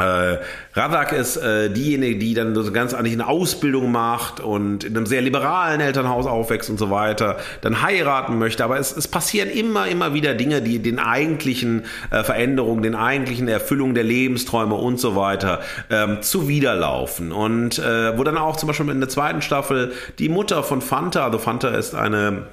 äh, 0.00 0.38
Radak 0.74 1.12
ist 1.12 1.36
äh, 1.36 1.70
diejenige, 1.70 2.18
die 2.18 2.34
dann 2.34 2.54
so 2.54 2.72
ganz 2.72 2.94
eigentlich 2.94 3.12
eine 3.12 3.28
Ausbildung 3.28 3.92
macht 3.92 4.40
und 4.40 4.84
in 4.84 4.96
einem 4.96 5.06
sehr 5.06 5.20
liberalen 5.20 5.80
Elternhaus 5.80 6.26
aufwächst 6.26 6.70
und 6.70 6.78
so 6.78 6.90
weiter, 6.90 7.36
dann 7.60 7.82
heiraten 7.82 8.38
möchte. 8.38 8.64
Aber 8.64 8.78
es, 8.78 8.96
es 8.96 9.08
passieren 9.08 9.50
immer, 9.50 9.88
immer 9.88 10.14
wieder 10.14 10.34
Dinge, 10.34 10.62
die 10.62 10.78
den 10.78 10.98
eigentlichen 10.98 11.84
äh, 12.10 12.22
Veränderungen, 12.22 12.82
den 12.82 12.94
eigentlichen 12.94 13.48
Erfüllungen 13.48 13.94
der 13.94 14.04
Lebensträume 14.04 14.74
und 14.74 14.98
so 14.98 15.16
weiter 15.16 15.60
ähm, 15.90 16.22
zuwiderlaufen. 16.22 17.32
Und 17.32 17.78
äh, 17.78 18.16
wo 18.16 18.24
dann 18.24 18.38
auch 18.38 18.56
zum 18.56 18.68
Beispiel 18.68 18.88
in 18.88 19.00
der 19.00 19.08
zweiten 19.08 19.42
Staffel 19.42 19.92
die 20.18 20.28
Mutter 20.28 20.62
von 20.62 20.80
Fanta, 20.80 21.24
also 21.24 21.38
Fanta 21.38 21.68
ist 21.68 21.94
eine 21.94 22.46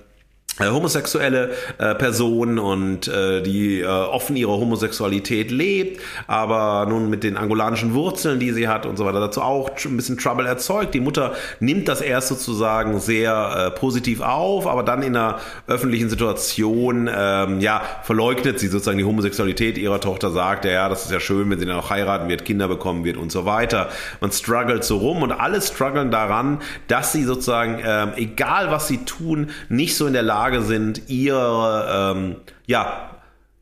homosexuelle 0.59 1.51
äh, 1.77 1.95
Person 1.95 2.59
und 2.59 3.07
äh, 3.07 3.41
die 3.41 3.81
äh, 3.81 3.85
offen 3.85 4.35
ihre 4.35 4.51
Homosexualität 4.51 5.51
lebt, 5.51 6.01
aber 6.27 6.85
nun 6.89 7.09
mit 7.09 7.23
den 7.23 7.37
angolanischen 7.37 7.93
Wurzeln, 7.93 8.39
die 8.39 8.51
sie 8.51 8.67
hat 8.67 8.85
und 8.85 8.97
so 8.97 9.05
weiter, 9.05 9.19
dazu 9.19 9.41
auch 9.41 9.69
ein 9.85 9.95
bisschen 9.95 10.17
Trouble 10.17 10.47
erzeugt. 10.47 10.93
Die 10.93 10.99
Mutter 10.99 11.33
nimmt 11.59 11.87
das 11.87 12.01
erst 12.01 12.29
sozusagen 12.29 12.99
sehr 12.99 13.71
äh, 13.75 13.79
positiv 13.79 14.21
auf, 14.21 14.67
aber 14.67 14.83
dann 14.83 15.03
in 15.03 15.15
einer 15.15 15.39
öffentlichen 15.67 16.09
Situation, 16.09 17.09
ähm, 17.13 17.59
ja, 17.59 17.81
verleugnet 18.03 18.59
sie 18.59 18.67
sozusagen 18.67 18.97
die 18.97 19.03
Homosexualität 19.03 19.77
ihrer 19.77 19.99
Tochter, 19.99 20.31
sagt, 20.31 20.65
ja, 20.65 20.89
das 20.89 21.05
ist 21.05 21.11
ja 21.11 21.19
schön, 21.19 21.49
wenn 21.49 21.59
sie 21.59 21.65
dann 21.65 21.77
auch 21.77 21.89
heiraten 21.89 22.29
wird, 22.29 22.45
Kinder 22.45 22.67
bekommen 22.67 23.03
wird 23.03 23.17
und 23.17 23.31
so 23.31 23.45
weiter. 23.45 23.89
Man 24.21 24.31
struggelt 24.31 24.83
so 24.83 24.97
rum 24.97 25.21
und 25.21 25.31
alle 25.31 25.61
strugglen 25.61 26.11
daran, 26.11 26.59
dass 26.87 27.11
sie 27.11 27.23
sozusagen, 27.23 27.79
ähm, 27.85 28.13
egal 28.15 28.71
was 28.71 28.87
sie 28.87 29.05
tun, 29.05 29.51
nicht 29.69 29.95
so 29.95 30.07
in 30.07 30.13
der 30.13 30.23
Lage 30.23 30.46
Lage 30.47 30.62
sind, 30.62 31.10
ihre 31.10 32.13
ähm, 32.15 32.38
ja, 32.67 33.16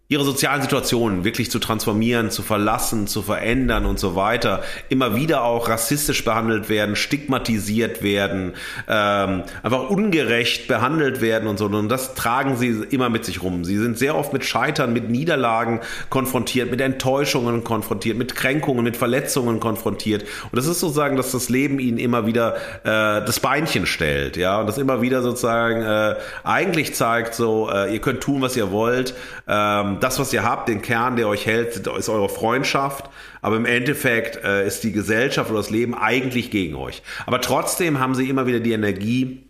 ihre 0.08 0.24
sozialen 0.24 0.62
Situationen 0.62 1.24
wirklich 1.24 1.50
zu 1.50 1.58
transformieren, 1.58 2.30
zu 2.30 2.44
verlassen, 2.44 3.08
zu 3.08 3.24
verändern 3.24 3.88
und 3.88 4.00
so 4.00 4.16
weiter, 4.16 4.62
immer 4.90 5.16
wieder 5.16 5.44
auch 5.44 5.68
rassistisch 5.68 6.24
behandelt 6.24 6.70
werden, 6.70 6.96
stigmatisiert 6.96 8.04
werden, 8.04 8.54
ähm, 8.88 9.44
einfach 9.64 9.90
ungerecht 9.90 10.68
behandelt 10.68 11.22
werden 11.22 11.48
und 11.48 11.58
so. 11.58 11.66
Und 11.66 11.90
das 11.90 12.14
tragen 12.14 12.56
sie 12.56 12.86
immer 12.92 13.10
mit 13.10 13.26
sich 13.26 13.42
rum. 13.42 13.66
Sie 13.66 13.78
sind 13.78 13.98
sehr 13.98 14.16
oft 14.16 14.32
mit 14.32 14.46
Scheitern, 14.46 14.94
mit 14.94 15.10
Niederlagen 15.10 15.82
konfrontiert, 16.12 16.70
mit 16.70 16.82
Enttäuschungen 16.82 17.64
konfrontiert, 17.64 18.16
mit 18.16 18.36
Kränkungen, 18.36 18.84
mit 18.84 18.98
Verletzungen 18.98 19.60
konfrontiert. 19.60 20.22
Und 20.44 20.56
das 20.56 20.68
ist 20.68 20.82
sozusagen, 20.82 21.18
dass 21.18 21.32
das 21.32 21.50
Leben 21.50 21.80
ihnen 21.80 21.98
immer 21.98 22.28
wieder 22.28 22.58
äh, 22.84 23.26
das 23.26 23.40
Beinchen 23.40 23.88
stellt, 23.88 24.38
ja, 24.38 24.60
und 24.60 24.68
das 24.68 24.78
immer 24.78 25.02
wieder 25.02 25.24
sozusagen 25.24 25.82
äh, 25.82 26.16
eigentlich 26.44 26.94
zeigt, 26.94 27.34
so, 27.34 27.72
äh, 27.72 27.92
ihr 27.92 28.02
könnt 28.02 28.22
tun, 28.22 28.44
was 28.44 28.56
ihr 28.56 28.70
wollt. 28.70 29.16
Ähm, 29.48 29.95
das, 30.04 30.20
was 30.20 30.34
ihr 30.34 30.44
habt, 30.44 30.70
den 30.70 30.82
Kern, 30.82 31.16
der 31.16 31.28
euch 31.28 31.46
hält, 31.46 31.76
ist 31.76 32.10
eure 32.10 32.30
Freundschaft. 32.30 33.10
Aber 33.42 33.56
im 33.56 33.66
Endeffekt 33.66 34.44
äh, 34.44 34.66
ist 34.66 34.84
die 34.84 34.92
Gesellschaft 34.92 35.50
oder 35.50 35.60
das 35.60 35.70
Leben 35.70 35.96
eigentlich 35.96 36.52
gegen 36.52 36.76
euch. 36.76 37.04
Aber 37.26 37.42
trotzdem 37.42 38.00
haben 38.00 38.16
sie 38.16 38.30
immer 38.30 38.48
wieder 38.48 38.60
die 38.60 38.74
Energie, 38.74 39.44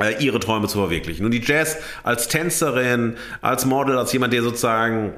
äh, 0.00 0.22
ihre 0.22 0.40
Träume 0.40 0.68
zu 0.68 0.78
verwirklichen. 0.78 1.24
Und 1.24 1.32
die 1.32 1.42
Jazz 1.42 1.78
als 2.02 2.28
Tänzerin, 2.28 3.16
als 3.40 3.66
Model, 3.66 3.98
als 3.98 4.12
jemand, 4.12 4.32
der 4.32 4.42
sozusagen 4.42 5.14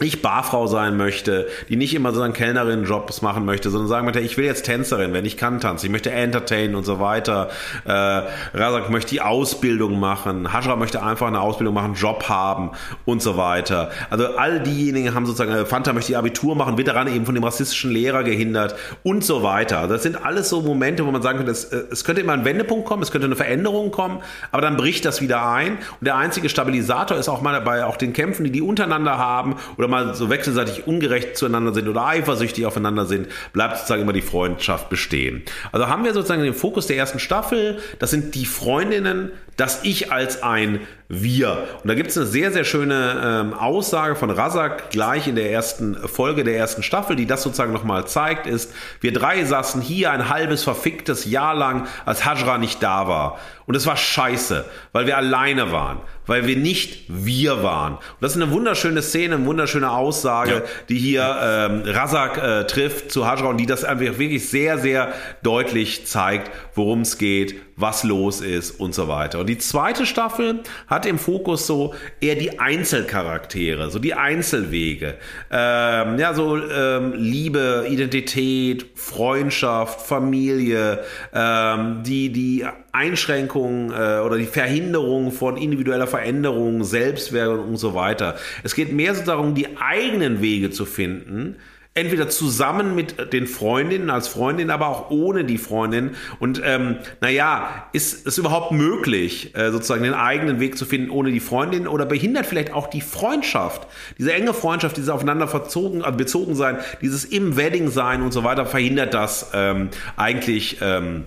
ich 0.00 0.22
Barfrau 0.22 0.66
sein 0.66 0.96
möchte, 0.96 1.46
die 1.68 1.76
nicht 1.76 1.94
immer 1.94 2.12
so 2.12 2.20
einen 2.20 2.32
Kellnerin-Jobs 2.32 3.22
machen 3.22 3.44
möchte, 3.44 3.70
sondern 3.70 3.88
sagen 3.88 4.04
möchte, 4.06 4.20
ich 4.20 4.36
will 4.36 4.44
jetzt 4.44 4.64
Tänzerin 4.64 5.12
werden, 5.12 5.24
ich 5.24 5.36
kann 5.36 5.60
tanzen, 5.60 5.86
ich 5.86 5.92
möchte 5.92 6.10
entertainen 6.10 6.74
und 6.74 6.84
so 6.84 6.98
weiter. 6.98 7.48
Äh, 7.84 7.92
Razak 7.92 8.90
möchte 8.90 9.10
die 9.10 9.20
Ausbildung 9.20 10.00
machen, 10.00 10.52
Hajra 10.52 10.74
möchte 10.74 11.02
einfach 11.02 11.28
eine 11.28 11.40
Ausbildung 11.40 11.74
machen, 11.74 11.94
Job 11.94 12.28
haben 12.28 12.72
und 13.04 13.22
so 13.22 13.36
weiter. 13.36 13.90
Also 14.10 14.36
all 14.36 14.60
diejenigen 14.60 15.14
haben 15.14 15.26
sozusagen, 15.26 15.52
äh, 15.52 15.64
Fanta 15.64 15.92
möchte 15.92 16.12
die 16.12 16.16
Abitur 16.16 16.56
machen, 16.56 16.76
wird 16.76 16.88
daran 16.88 17.06
eben 17.06 17.24
von 17.24 17.36
dem 17.36 17.44
rassistischen 17.44 17.92
Lehrer 17.92 18.24
gehindert 18.24 18.74
und 19.04 19.24
so 19.24 19.44
weiter. 19.44 19.78
Also 19.78 19.94
das 19.94 20.02
sind 20.02 20.24
alles 20.24 20.48
so 20.48 20.62
Momente, 20.62 21.06
wo 21.06 21.12
man 21.12 21.22
sagen 21.22 21.38
könnte, 21.38 21.52
es, 21.52 21.66
äh, 21.66 21.84
es 21.92 22.02
könnte 22.02 22.20
immer 22.20 22.32
ein 22.32 22.44
Wendepunkt 22.44 22.84
kommen, 22.84 23.02
es 23.02 23.12
könnte 23.12 23.26
eine 23.26 23.36
Veränderung 23.36 23.92
kommen, 23.92 24.18
aber 24.50 24.62
dann 24.62 24.76
bricht 24.76 25.04
das 25.04 25.20
wieder 25.20 25.46
ein. 25.46 25.74
Und 26.00 26.06
der 26.06 26.16
einzige 26.16 26.48
Stabilisator 26.48 27.16
ist 27.16 27.28
auch 27.28 27.42
mal 27.42 27.60
bei 27.60 27.84
auch 27.84 27.96
den 27.96 28.12
Kämpfen, 28.12 28.44
die 28.44 28.50
die 28.50 28.62
untereinander 28.62 29.18
haben 29.18 29.54
oder 29.84 29.90
mal 29.90 30.14
so 30.14 30.30
wechselseitig 30.30 30.86
ungerecht 30.86 31.36
zueinander 31.36 31.74
sind 31.74 31.88
oder 31.88 32.06
eifersüchtig 32.06 32.66
aufeinander 32.66 33.04
sind, 33.06 33.28
bleibt 33.52 33.76
sozusagen 33.76 34.02
immer 34.02 34.12
die 34.12 34.22
Freundschaft 34.22 34.88
bestehen. 34.88 35.42
Also 35.72 35.88
haben 35.88 36.04
wir 36.04 36.14
sozusagen 36.14 36.42
den 36.42 36.54
Fokus 36.54 36.86
der 36.86 36.96
ersten 36.96 37.18
Staffel, 37.18 37.78
das 37.98 38.10
sind 38.10 38.34
die 38.34 38.46
Freundinnen, 38.46 39.30
das 39.56 39.80
Ich 39.84 40.12
als 40.12 40.42
ein 40.42 40.80
Wir. 41.08 41.68
Und 41.82 41.88
da 41.88 41.94
gibt 41.94 42.10
es 42.10 42.16
eine 42.16 42.26
sehr, 42.26 42.50
sehr 42.50 42.64
schöne 42.64 43.42
ähm, 43.44 43.54
Aussage 43.54 44.16
von 44.16 44.30
Razak 44.30 44.90
gleich 44.90 45.28
in 45.28 45.36
der 45.36 45.50
ersten 45.52 45.96
Folge 46.08 46.44
der 46.44 46.56
ersten 46.56 46.82
Staffel, 46.82 47.14
die 47.14 47.26
das 47.26 47.42
sozusagen 47.42 47.72
nochmal 47.72 48.06
zeigt, 48.06 48.46
ist, 48.46 48.72
wir 49.00 49.12
drei 49.12 49.44
saßen 49.44 49.80
hier 49.80 50.10
ein 50.10 50.28
halbes 50.28 50.64
verficktes 50.64 51.26
Jahr 51.26 51.54
lang, 51.54 51.86
als 52.04 52.24
Hajra 52.24 52.58
nicht 52.58 52.82
da 52.82 53.06
war. 53.06 53.38
Und 53.66 53.74
es 53.76 53.86
war 53.86 53.96
scheiße, 53.96 54.64
weil 54.92 55.06
wir 55.06 55.16
alleine 55.16 55.72
waren, 55.72 55.98
weil 56.26 56.46
wir 56.46 56.56
nicht 56.56 57.04
wir 57.08 57.62
waren. 57.62 57.94
Und 57.94 58.02
das 58.20 58.36
ist 58.36 58.42
eine 58.42 58.50
wunderschöne 58.50 59.00
Szene, 59.00 59.36
eine 59.36 59.46
wunderschöne 59.46 59.90
Aussage, 59.90 60.54
ja. 60.54 60.62
die 60.90 60.98
hier 60.98 61.38
ähm, 61.42 61.82
Razak 61.86 62.38
äh, 62.38 62.64
trifft 62.66 63.10
zu 63.10 63.26
Hajra 63.26 63.46
und 63.48 63.56
die 63.56 63.66
das 63.66 63.84
einfach 63.84 64.18
wirklich 64.18 64.48
sehr, 64.48 64.78
sehr 64.78 65.14
deutlich 65.42 66.06
zeigt, 66.06 66.50
worum 66.74 67.00
es 67.00 67.18
geht, 67.18 67.56
was 67.76 68.04
los 68.04 68.40
ist 68.40 68.78
und 68.78 68.94
so 68.94 69.08
weiter. 69.08 69.40
Und 69.40 69.48
die 69.48 69.58
zweite 69.58 70.06
Staffel 70.06 70.60
hat 70.86 71.06
im 71.06 71.18
Fokus 71.18 71.66
so 71.66 71.94
eher 72.20 72.36
die 72.36 72.58
Einzelcharaktere, 72.58 73.90
so 73.90 73.98
die 73.98 74.14
Einzelwege. 74.14 75.14
Ähm, 75.50 76.18
ja, 76.18 76.34
so 76.34 76.56
ähm, 76.56 77.14
Liebe, 77.16 77.86
Identität, 77.88 78.86
Freundschaft, 78.94 80.06
Familie, 80.06 81.04
ähm, 81.32 82.02
die, 82.04 82.30
die 82.30 82.64
Einschränkung 82.92 83.90
äh, 83.90 84.20
oder 84.20 84.36
die 84.36 84.46
Verhinderung 84.46 85.32
von 85.32 85.56
individueller 85.56 86.06
Veränderung, 86.06 86.84
Selbstwert 86.84 87.58
und 87.58 87.76
so 87.76 87.94
weiter. 87.94 88.36
Es 88.62 88.74
geht 88.74 88.92
mehr 88.92 89.14
so 89.14 89.24
darum, 89.24 89.54
die 89.54 89.76
eigenen 89.78 90.40
Wege 90.40 90.70
zu 90.70 90.86
finden, 90.86 91.56
entweder 91.94 92.28
zusammen 92.28 92.96
mit 92.96 93.32
den 93.32 93.46
Freundinnen 93.46 94.10
als 94.10 94.26
Freundin, 94.26 94.70
aber 94.70 94.88
auch 94.88 95.10
ohne 95.10 95.44
die 95.44 95.58
Freundin. 95.58 96.10
Und 96.40 96.60
ähm, 96.64 96.96
naja, 97.20 97.86
ist 97.92 98.26
es 98.26 98.36
überhaupt 98.36 98.72
möglich, 98.72 99.54
äh, 99.54 99.70
sozusagen 99.70 100.02
den 100.02 100.14
eigenen 100.14 100.58
Weg 100.58 100.76
zu 100.76 100.86
finden 100.86 101.10
ohne 101.10 101.30
die 101.30 101.40
Freundin 101.40 101.86
oder 101.86 102.04
behindert 102.04 102.46
vielleicht 102.46 102.72
auch 102.72 102.88
die 102.88 103.00
Freundschaft, 103.00 103.86
diese 104.18 104.32
enge 104.32 104.54
Freundschaft, 104.54 104.96
dieses 104.96 105.08
aufeinander 105.08 105.46
verzogen, 105.46 106.02
also 106.02 106.18
bezogen 106.18 106.56
sein, 106.56 106.78
dieses 107.00 107.24
im 107.24 107.56
Wedding 107.56 107.88
sein 107.90 108.22
und 108.22 108.32
so 108.32 108.42
weiter, 108.42 108.66
verhindert 108.66 109.14
das 109.14 109.50
ähm, 109.54 109.90
eigentlich. 110.16 110.78
Ähm, 110.80 111.24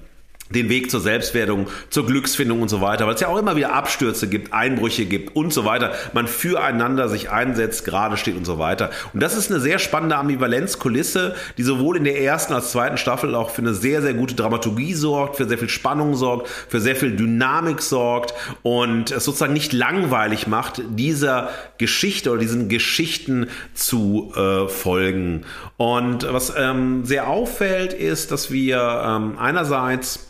den 0.49 0.69
Weg 0.69 0.89
zur 0.89 1.01
Selbstwertung, 1.01 1.67
zur 1.89 2.05
Glücksfindung 2.05 2.61
und 2.61 2.69
so 2.69 2.81
weiter, 2.81 3.05
weil 3.07 3.15
es 3.15 3.21
ja 3.21 3.27
auch 3.27 3.37
immer 3.37 3.55
wieder 3.55 3.73
Abstürze 3.73 4.27
gibt, 4.27 4.53
Einbrüche 4.53 5.05
gibt 5.05 5.35
und 5.35 5.53
so 5.53 5.65
weiter, 5.65 5.93
man 6.13 6.27
füreinander 6.27 7.09
sich 7.09 7.29
einsetzt, 7.29 7.85
gerade 7.85 8.17
steht 8.17 8.35
und 8.35 8.45
so 8.45 8.59
weiter. 8.59 8.89
Und 9.13 9.21
das 9.21 9.35
ist 9.35 9.51
eine 9.51 9.59
sehr 9.59 9.79
spannende 9.79 10.15
Ambivalenzkulisse, 10.15 11.35
die 11.57 11.63
sowohl 11.63 11.97
in 11.97 12.03
der 12.03 12.21
ersten 12.21 12.53
als 12.53 12.71
zweiten 12.71 12.97
Staffel 12.97 13.35
auch 13.35 13.49
für 13.49 13.61
eine 13.61 13.73
sehr, 13.73 14.01
sehr 14.01 14.13
gute 14.13 14.35
Dramaturgie 14.35 14.93
sorgt, 14.93 15.37
für 15.37 15.47
sehr 15.47 15.57
viel 15.57 15.69
Spannung 15.69 16.15
sorgt, 16.15 16.47
für 16.47 16.79
sehr 16.79 16.95
viel 16.95 17.15
Dynamik 17.15 17.81
sorgt 17.81 18.33
und 18.63 19.11
es 19.11 19.25
sozusagen 19.25 19.53
nicht 19.53 19.73
langweilig 19.73 20.47
macht, 20.47 20.81
dieser 20.89 21.49
Geschichte 21.77 22.31
oder 22.31 22.39
diesen 22.39 22.69
Geschichten 22.69 23.47
zu 23.73 24.31
äh, 24.35 24.67
folgen. 24.67 25.43
Und 25.77 26.31
was 26.31 26.53
ähm, 26.55 27.05
sehr 27.05 27.27
auffällt, 27.27 27.93
ist, 27.93 28.31
dass 28.31 28.51
wir 28.51 28.77
ähm, 29.05 29.37
einerseits 29.37 30.27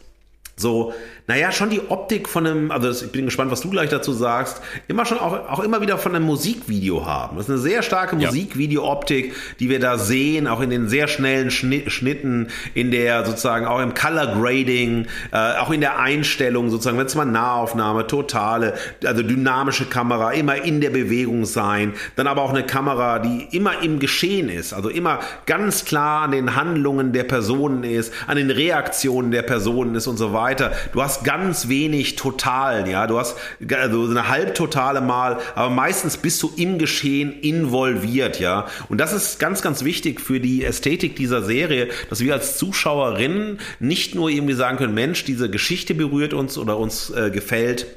so 0.58 0.94
naja, 1.28 1.52
schon 1.52 1.70
die 1.70 1.82
Optik 1.90 2.30
von 2.30 2.48
einem, 2.48 2.72
also 2.72 2.90
ich 2.90 3.12
bin 3.12 3.26
gespannt, 3.26 3.52
was 3.52 3.60
du 3.60 3.70
gleich 3.70 3.90
dazu 3.90 4.14
sagst, 4.14 4.62
immer 4.88 5.06
schon 5.06 5.20
auch, 5.20 5.50
auch 5.50 5.60
immer 5.60 5.82
wieder 5.82 5.98
von 5.98 6.16
einem 6.16 6.26
Musikvideo 6.26 7.06
haben. 7.06 7.36
Das 7.36 7.48
ist 7.48 7.52
eine 7.52 7.60
sehr 7.60 7.84
starke 7.84 8.16
ja. 8.16 8.28
Musikvideo-Optik, 8.28 9.36
die 9.60 9.70
wir 9.70 9.82
da 9.82 9.98
sehen, 9.98 10.48
auch 10.48 10.62
in 10.62 10.70
den 10.70 10.88
sehr 10.88 11.10
schnellen 11.10 11.52
Schnitten, 11.52 12.48
in 12.74 12.92
der 12.92 13.26
sozusagen 13.26 13.66
auch 13.66 13.82
im 13.82 13.94
Color 13.94 14.40
Grading, 14.40 15.08
äh, 15.34 15.58
auch 15.58 15.70
in 15.70 15.82
der 15.82 16.00
Einstellung 16.00 16.70
sozusagen, 16.70 16.98
wenn 16.98 17.08
es 17.08 17.16
mal 17.16 17.26
Nahaufnahme, 17.26 18.08
totale, 18.08 18.76
also 19.04 19.22
dynamische 19.22 19.86
Kamera, 19.86 20.32
immer 20.32 20.64
in 20.64 20.80
der 20.80 20.92
Bewegung 20.92 21.44
sein, 21.44 21.94
dann 22.16 22.28
aber 22.28 22.42
auch 22.42 22.52
eine 22.52 22.66
Kamera, 22.66 23.20
die 23.20 23.50
immer 23.52 23.84
im 23.84 24.00
Geschehen 24.00 24.48
ist, 24.48 24.72
also 24.72 24.88
immer 24.88 25.20
ganz 25.46 25.84
klar 25.84 26.22
an 26.22 26.32
den 26.32 26.56
Handlungen 26.56 27.12
der 27.12 27.26
Personen 27.26 27.84
ist, 27.84 28.14
an 28.28 28.38
den 28.38 28.50
Reaktionen 28.50 29.32
der 29.32 29.42
Personen 29.42 29.94
ist 29.96 30.08
und 30.08 30.16
so 30.16 30.32
weiter. 30.32 30.72
Du 30.94 31.02
hast 31.02 31.17
hast 31.18 31.24
ganz 31.26 31.68
wenig 31.68 32.16
Totalen, 32.16 32.88
ja. 32.88 33.08
Du 33.08 33.20
hast 33.20 33.38
also 33.76 34.06
eine 34.06 34.28
halbtotale 34.28 35.02
Mal, 35.02 35.40
aber 35.56 35.70
meistens 35.70 36.18
bist 36.18 36.42
du 36.44 36.52
im 36.56 36.78
Geschehen 36.78 37.34
involviert, 37.42 38.40
ja. 38.40 38.68
Und 38.90 39.00
das 39.00 39.14
ist 39.14 39.40
ganz, 39.40 39.62
ganz 39.62 39.84
wichtig 39.84 40.22
für 40.22 40.40
die 40.40 40.64
Ästhetik 40.64 41.16
dieser 41.16 41.42
Serie, 41.42 41.90
dass 42.10 42.20
wir 42.20 42.34
als 42.34 42.58
Zuschauerinnen 42.58 43.60
nicht 43.80 44.16
nur 44.16 44.30
irgendwie 44.30 44.54
sagen 44.54 44.78
können, 44.78 44.94
Mensch, 44.94 45.26
diese 45.26 45.50
Geschichte 45.50 45.94
berührt 45.94 46.34
uns 46.34 46.58
oder 46.58 46.78
uns 46.78 47.10
äh, 47.10 47.32
gefällt, 47.32 47.88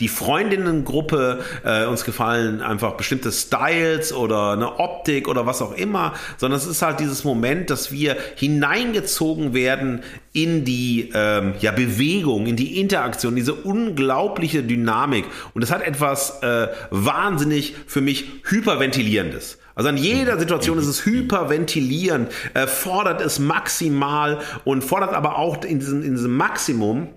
die 0.00 0.08
Freundinnengruppe, 0.08 1.40
äh, 1.64 1.86
uns 1.86 2.04
gefallen 2.04 2.60
einfach 2.60 2.92
bestimmte 2.92 3.32
Styles 3.32 4.12
oder 4.12 4.52
eine 4.52 4.78
Optik 4.78 5.26
oder 5.26 5.46
was 5.46 5.62
auch 5.62 5.72
immer, 5.72 6.14
sondern 6.36 6.60
es 6.60 6.66
ist 6.66 6.82
halt 6.82 7.00
dieses 7.00 7.24
Moment, 7.24 7.70
dass 7.70 7.90
wir 7.90 8.16
hineingezogen 8.36 9.54
werden 9.54 10.02
in 10.32 10.64
die 10.64 11.10
ähm, 11.14 11.54
ja, 11.60 11.72
Bewegung, 11.72 12.46
in 12.46 12.56
die 12.56 12.80
Interaktion, 12.80 13.34
diese 13.36 13.54
unglaubliche 13.54 14.62
Dynamik. 14.62 15.24
Und 15.54 15.62
es 15.62 15.70
hat 15.70 15.82
etwas 15.82 16.42
äh, 16.42 16.68
wahnsinnig 16.90 17.74
für 17.86 18.00
mich 18.00 18.26
hyperventilierendes. 18.44 19.58
Also 19.74 19.88
an 19.88 19.96
jeder 19.96 20.38
Situation 20.38 20.78
ist 20.78 20.86
es 20.86 21.06
hyperventilierend, 21.06 22.30
äh, 22.54 22.66
fordert 22.66 23.22
es 23.22 23.38
maximal 23.38 24.40
und 24.64 24.82
fordert 24.82 25.14
aber 25.14 25.38
auch 25.38 25.64
in 25.64 25.78
diesem, 25.78 26.02
in 26.02 26.16
diesem 26.16 26.36
Maximum 26.36 27.08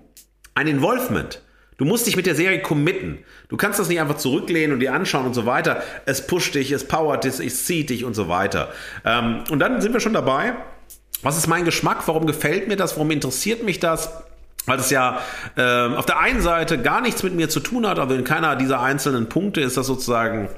ein 0.54 0.66
Involvement. 0.66 1.42
Du 1.82 1.88
musst 1.88 2.06
dich 2.06 2.14
mit 2.14 2.26
der 2.26 2.36
Serie 2.36 2.62
committen. 2.62 3.18
Du 3.48 3.56
kannst 3.56 3.80
das 3.80 3.88
nicht 3.88 3.98
einfach 3.98 4.16
zurücklehnen 4.16 4.74
und 4.74 4.78
dir 4.78 4.94
anschauen 4.94 5.26
und 5.26 5.34
so 5.34 5.46
weiter. 5.46 5.82
Es 6.06 6.28
pusht 6.28 6.54
dich, 6.54 6.70
es 6.70 6.86
powert 6.86 7.24
dich, 7.24 7.40
es 7.40 7.64
zieht 7.64 7.90
dich 7.90 8.04
und 8.04 8.14
so 8.14 8.28
weiter. 8.28 8.68
Ähm, 9.04 9.42
und 9.50 9.58
dann 9.58 9.80
sind 9.80 9.92
wir 9.92 9.98
schon 9.98 10.12
dabei. 10.12 10.54
Was 11.22 11.36
ist 11.36 11.48
mein 11.48 11.64
Geschmack? 11.64 12.06
Warum 12.06 12.26
gefällt 12.26 12.68
mir 12.68 12.76
das? 12.76 12.94
Warum 12.94 13.10
interessiert 13.10 13.64
mich 13.64 13.80
das? 13.80 14.22
weil 14.64 14.78
es 14.78 14.90
ja 14.90 15.18
äh, 15.56 15.88
auf 15.96 16.06
der 16.06 16.20
einen 16.20 16.40
Seite 16.40 16.80
gar 16.80 17.00
nichts 17.00 17.24
mit 17.24 17.34
mir 17.34 17.48
zu 17.48 17.58
tun 17.58 17.84
hat, 17.84 17.98
aber 17.98 18.14
in 18.14 18.22
keiner 18.22 18.54
dieser 18.54 18.80
einzelnen 18.80 19.28
Punkte 19.28 19.60
ist 19.60 19.76
das 19.76 19.88
sozusagen 19.88 20.48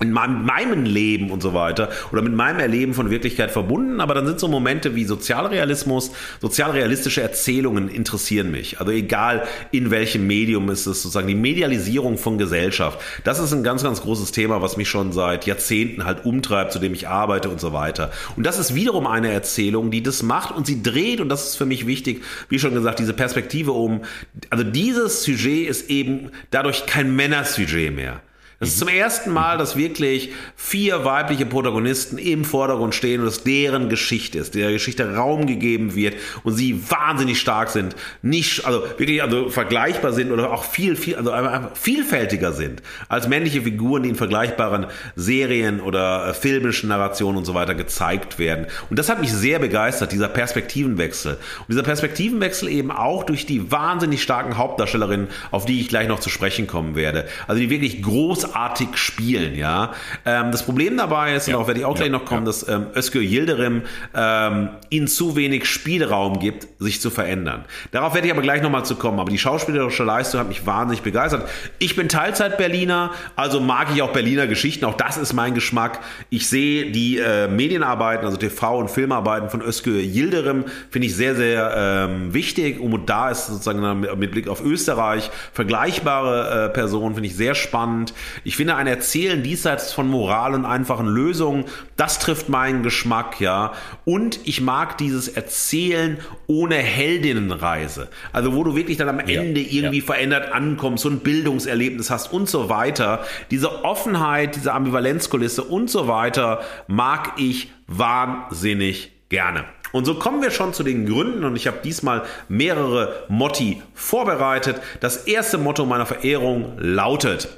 in 0.00 0.12
meinem, 0.12 0.84
Leben 0.84 1.30
und 1.30 1.42
so 1.42 1.52
weiter 1.52 1.90
oder 2.10 2.22
mit 2.22 2.32
meinem 2.32 2.58
Erleben 2.58 2.94
von 2.94 3.10
Wirklichkeit 3.10 3.50
verbunden, 3.50 4.00
aber 4.00 4.14
dann 4.14 4.26
sind 4.26 4.40
so 4.40 4.48
Momente 4.48 4.94
wie 4.94 5.04
Sozialrealismus, 5.04 6.12
sozialrealistische 6.40 7.20
Erzählungen 7.20 7.88
interessieren 7.88 8.50
mich. 8.50 8.80
Also 8.80 8.92
egal 8.92 9.46
in 9.72 9.90
welchem 9.90 10.26
Medium 10.26 10.70
ist 10.70 10.86
es 10.86 11.02
sozusagen 11.02 11.28
die 11.28 11.34
Medialisierung 11.34 12.16
von 12.16 12.38
Gesellschaft. 12.38 12.98
Das 13.24 13.38
ist 13.38 13.52
ein 13.52 13.62
ganz, 13.62 13.82
ganz 13.82 14.00
großes 14.00 14.32
Thema, 14.32 14.62
was 14.62 14.78
mich 14.78 14.88
schon 14.88 15.12
seit 15.12 15.46
Jahrzehnten 15.46 16.04
halt 16.04 16.24
umtreibt, 16.24 16.72
zu 16.72 16.78
dem 16.78 16.94
ich 16.94 17.06
arbeite 17.06 17.50
und 17.50 17.60
so 17.60 17.74
weiter. 17.74 18.10
Und 18.36 18.46
das 18.46 18.58
ist 18.58 18.74
wiederum 18.74 19.06
eine 19.06 19.30
Erzählung, 19.30 19.90
die 19.90 20.02
das 20.02 20.22
macht 20.22 20.56
und 20.56 20.66
sie 20.66 20.82
dreht 20.82 21.20
und 21.20 21.28
das 21.28 21.46
ist 21.46 21.56
für 21.56 21.66
mich 21.66 21.86
wichtig, 21.86 22.22
wie 22.48 22.58
schon 22.58 22.72
gesagt, 22.72 23.00
diese 23.00 23.12
Perspektive 23.12 23.72
um, 23.72 24.00
also 24.48 24.64
dieses 24.64 25.24
Sujet 25.24 25.68
ist 25.68 25.90
eben 25.90 26.30
dadurch 26.50 26.86
kein 26.86 27.14
Männersujet 27.14 27.94
mehr. 27.94 28.22
Das 28.60 28.68
ist 28.68 28.78
zum 28.78 28.88
ersten 28.88 29.32
Mal, 29.32 29.56
dass 29.56 29.74
wirklich 29.74 30.32
vier 30.54 31.06
weibliche 31.06 31.46
Protagonisten 31.46 32.18
im 32.18 32.44
Vordergrund 32.44 32.94
stehen 32.94 33.22
und 33.22 33.26
es 33.26 33.42
deren 33.42 33.88
Geschichte 33.88 34.38
ist, 34.38 34.54
der 34.54 34.70
Geschichte 34.70 35.14
Raum 35.14 35.46
gegeben 35.46 35.94
wird 35.94 36.16
und 36.44 36.52
sie 36.52 36.78
wahnsinnig 36.90 37.40
stark 37.40 37.70
sind, 37.70 37.96
nicht, 38.20 38.66
also 38.66 38.82
wirklich, 38.98 39.22
also 39.22 39.48
vergleichbar 39.48 40.12
sind 40.12 40.30
oder 40.30 40.52
auch 40.52 40.64
viel, 40.64 40.94
viel, 40.94 41.16
also 41.16 41.30
einfach 41.30 41.74
vielfältiger 41.74 42.52
sind 42.52 42.82
als 43.08 43.28
männliche 43.28 43.62
Figuren, 43.62 44.02
die 44.02 44.10
in 44.10 44.14
vergleichbaren 44.14 44.88
Serien 45.16 45.80
oder 45.80 46.28
äh, 46.28 46.34
filmischen 46.34 46.90
Narrationen 46.90 47.38
und 47.38 47.46
so 47.46 47.54
weiter 47.54 47.74
gezeigt 47.74 48.38
werden. 48.38 48.66
Und 48.90 48.98
das 48.98 49.08
hat 49.08 49.22
mich 49.22 49.32
sehr 49.32 49.58
begeistert, 49.58 50.12
dieser 50.12 50.28
Perspektivenwechsel. 50.28 51.38
Und 51.60 51.70
dieser 51.70 51.82
Perspektivenwechsel 51.82 52.68
eben 52.68 52.90
auch 52.90 53.24
durch 53.24 53.46
die 53.46 53.72
wahnsinnig 53.72 54.22
starken 54.22 54.58
Hauptdarstellerinnen, 54.58 55.28
auf 55.50 55.64
die 55.64 55.80
ich 55.80 55.88
gleich 55.88 56.08
noch 56.08 56.20
zu 56.20 56.28
sprechen 56.28 56.66
kommen 56.66 56.94
werde. 56.94 57.24
Also 57.46 57.58
die 57.58 57.70
wirklich 57.70 58.02
groß 58.02 58.49
großartig 58.50 58.96
spielen, 58.96 59.54
ja. 59.54 59.92
Ähm, 60.24 60.52
das 60.52 60.62
Problem 60.62 60.96
dabei 60.96 61.34
ist, 61.34 61.48
ja. 61.48 61.56
und 61.56 61.62
auch 61.62 61.66
werde 61.66 61.80
ich 61.80 61.86
auch 61.86 61.94
gleich 61.94 62.10
noch 62.10 62.24
kommen, 62.24 62.42
ja. 62.42 62.46
dass 62.46 62.68
ähm, 62.68 62.86
Özgür 62.94 63.22
Yildirim 63.22 63.82
ähm, 64.14 64.70
ihnen 64.90 65.08
zu 65.08 65.36
wenig 65.36 65.66
Spielraum 65.66 66.38
gibt, 66.38 66.66
sich 66.78 67.00
zu 67.00 67.10
verändern. 67.10 67.64
Darauf 67.92 68.14
werde 68.14 68.26
ich 68.26 68.32
aber 68.32 68.42
gleich 68.42 68.62
nochmal 68.62 68.84
zu 68.84 68.96
kommen. 68.96 69.20
Aber 69.20 69.30
die 69.30 69.38
schauspielerische 69.38 70.04
Leistung 70.04 70.40
hat 70.40 70.48
mich 70.48 70.66
wahnsinnig 70.66 71.02
begeistert. 71.02 71.48
Ich 71.78 71.96
bin 71.96 72.08
Teilzeit-Berliner, 72.08 73.12
also 73.36 73.60
mag 73.60 73.88
ich 73.94 74.02
auch 74.02 74.12
Berliner 74.12 74.46
Geschichten. 74.46 74.84
Auch 74.84 74.96
das 74.96 75.16
ist 75.16 75.32
mein 75.32 75.54
Geschmack. 75.54 76.00
Ich 76.30 76.48
sehe 76.48 76.90
die 76.90 77.18
äh, 77.18 77.48
Medienarbeiten, 77.48 78.24
also 78.24 78.38
TV- 78.38 78.78
und 78.78 78.90
Filmarbeiten 78.90 79.50
von 79.50 79.62
Özgür 79.62 80.00
Yildirim, 80.00 80.64
finde 80.90 81.06
ich 81.06 81.16
sehr, 81.16 81.34
sehr 81.34 81.72
ähm, 81.76 82.34
wichtig. 82.34 82.80
Und 82.80 83.08
da 83.08 83.30
ist 83.30 83.46
sozusagen 83.46 84.00
mit 84.00 84.30
Blick 84.30 84.48
auf 84.48 84.62
Österreich 84.62 85.30
vergleichbare 85.52 86.66
äh, 86.66 86.68
Personen, 86.70 87.14
finde 87.14 87.28
ich 87.28 87.36
sehr 87.36 87.54
spannend. 87.54 88.14
Ich 88.44 88.56
finde 88.56 88.76
ein 88.76 88.86
Erzählen 88.86 89.42
diesseits 89.42 89.92
von 89.92 90.08
Moral 90.08 90.54
und 90.54 90.64
einfachen 90.64 91.06
Lösungen, 91.06 91.64
das 91.96 92.18
trifft 92.18 92.48
meinen 92.48 92.82
Geschmack, 92.82 93.40
ja. 93.40 93.72
Und 94.04 94.40
ich 94.44 94.60
mag 94.60 94.98
dieses 94.98 95.28
Erzählen 95.28 96.18
ohne 96.46 96.76
Heldinnenreise. 96.76 98.08
Also 98.32 98.54
wo 98.54 98.64
du 98.64 98.76
wirklich 98.76 98.96
dann 98.96 99.08
am 99.08 99.20
Ende 99.20 99.60
ja, 99.60 99.68
irgendwie 99.70 99.98
ja. 99.98 100.04
verändert 100.04 100.52
ankommst, 100.52 101.02
so 101.02 101.10
ein 101.10 101.20
Bildungserlebnis 101.20 102.10
hast 102.10 102.32
und 102.32 102.48
so 102.48 102.68
weiter. 102.68 103.24
Diese 103.50 103.84
Offenheit, 103.84 104.56
diese 104.56 104.72
Ambivalenzkulisse 104.72 105.64
und 105.64 105.90
so 105.90 106.08
weiter 106.08 106.60
mag 106.86 107.32
ich 107.38 107.70
wahnsinnig 107.86 109.12
gerne. 109.28 109.64
Und 109.92 110.04
so 110.04 110.14
kommen 110.14 110.42
wir 110.42 110.50
schon 110.50 110.72
zu 110.72 110.82
den 110.82 111.06
Gründen 111.06 111.44
und 111.44 111.56
ich 111.56 111.66
habe 111.66 111.78
diesmal 111.82 112.22
mehrere 112.48 113.24
Motti 113.28 113.82
vorbereitet. 113.94 114.80
Das 115.00 115.24
erste 115.26 115.58
Motto 115.58 115.84
meiner 115.84 116.06
Verehrung 116.06 116.74
lautet, 116.78 117.48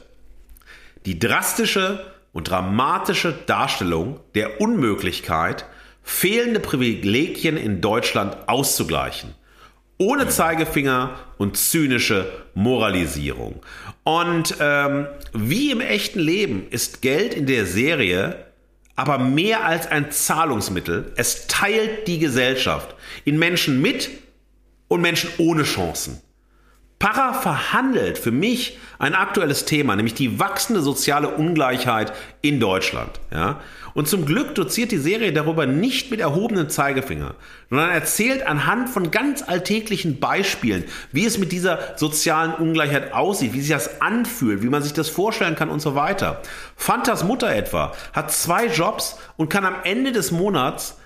die 1.06 1.18
drastische 1.18 2.12
und 2.32 2.50
dramatische 2.50 3.32
Darstellung 3.46 4.20
der 4.34 4.60
Unmöglichkeit, 4.60 5.66
fehlende 6.02 6.60
Privilegien 6.60 7.56
in 7.56 7.80
Deutschland 7.80 8.48
auszugleichen. 8.48 9.34
Ohne 9.98 10.28
Zeigefinger 10.28 11.18
und 11.38 11.56
zynische 11.56 12.32
Moralisierung. 12.54 13.62
Und 14.02 14.56
ähm, 14.58 15.06
wie 15.32 15.70
im 15.70 15.80
echten 15.80 16.18
Leben 16.18 16.66
ist 16.70 17.02
Geld 17.02 17.34
in 17.34 17.46
der 17.46 17.66
Serie 17.66 18.46
aber 18.94 19.18
mehr 19.18 19.64
als 19.64 19.86
ein 19.86 20.10
Zahlungsmittel. 20.10 21.12
Es 21.16 21.46
teilt 21.46 22.06
die 22.08 22.18
Gesellschaft 22.18 22.94
in 23.24 23.38
Menschen 23.38 23.80
mit 23.80 24.10
und 24.88 25.00
Menschen 25.00 25.30
ohne 25.38 25.62
Chancen. 25.62 26.20
Para 27.02 27.32
verhandelt 27.32 28.16
für 28.16 28.30
mich 28.30 28.78
ein 29.00 29.16
aktuelles 29.16 29.64
Thema, 29.64 29.96
nämlich 29.96 30.14
die 30.14 30.38
wachsende 30.38 30.82
soziale 30.82 31.30
Ungleichheit 31.30 32.12
in 32.42 32.60
Deutschland. 32.60 33.10
Ja? 33.32 33.58
Und 33.92 34.06
zum 34.06 34.24
Glück 34.24 34.54
doziert 34.54 34.92
die 34.92 34.98
Serie 34.98 35.32
darüber 35.32 35.66
nicht 35.66 36.12
mit 36.12 36.20
erhobenem 36.20 36.68
Zeigefinger, 36.68 37.34
sondern 37.70 37.90
erzählt 37.90 38.46
anhand 38.46 38.88
von 38.88 39.10
ganz 39.10 39.42
alltäglichen 39.42 40.20
Beispielen, 40.20 40.84
wie 41.10 41.26
es 41.26 41.38
mit 41.38 41.50
dieser 41.50 41.80
sozialen 41.96 42.54
Ungleichheit 42.54 43.12
aussieht, 43.12 43.52
wie 43.52 43.62
sich 43.62 43.70
das 43.70 44.00
anfühlt, 44.00 44.62
wie 44.62 44.68
man 44.68 44.84
sich 44.84 44.92
das 44.92 45.08
vorstellen 45.08 45.56
kann 45.56 45.70
und 45.70 45.80
so 45.80 45.96
weiter. 45.96 46.40
Fantas 46.76 47.24
Mutter 47.24 47.52
etwa 47.52 47.92
hat 48.12 48.30
zwei 48.30 48.66
Jobs 48.66 49.18
und 49.36 49.48
kann 49.48 49.64
am 49.64 49.74
Ende 49.82 50.12
des 50.12 50.30
Monats 50.30 50.98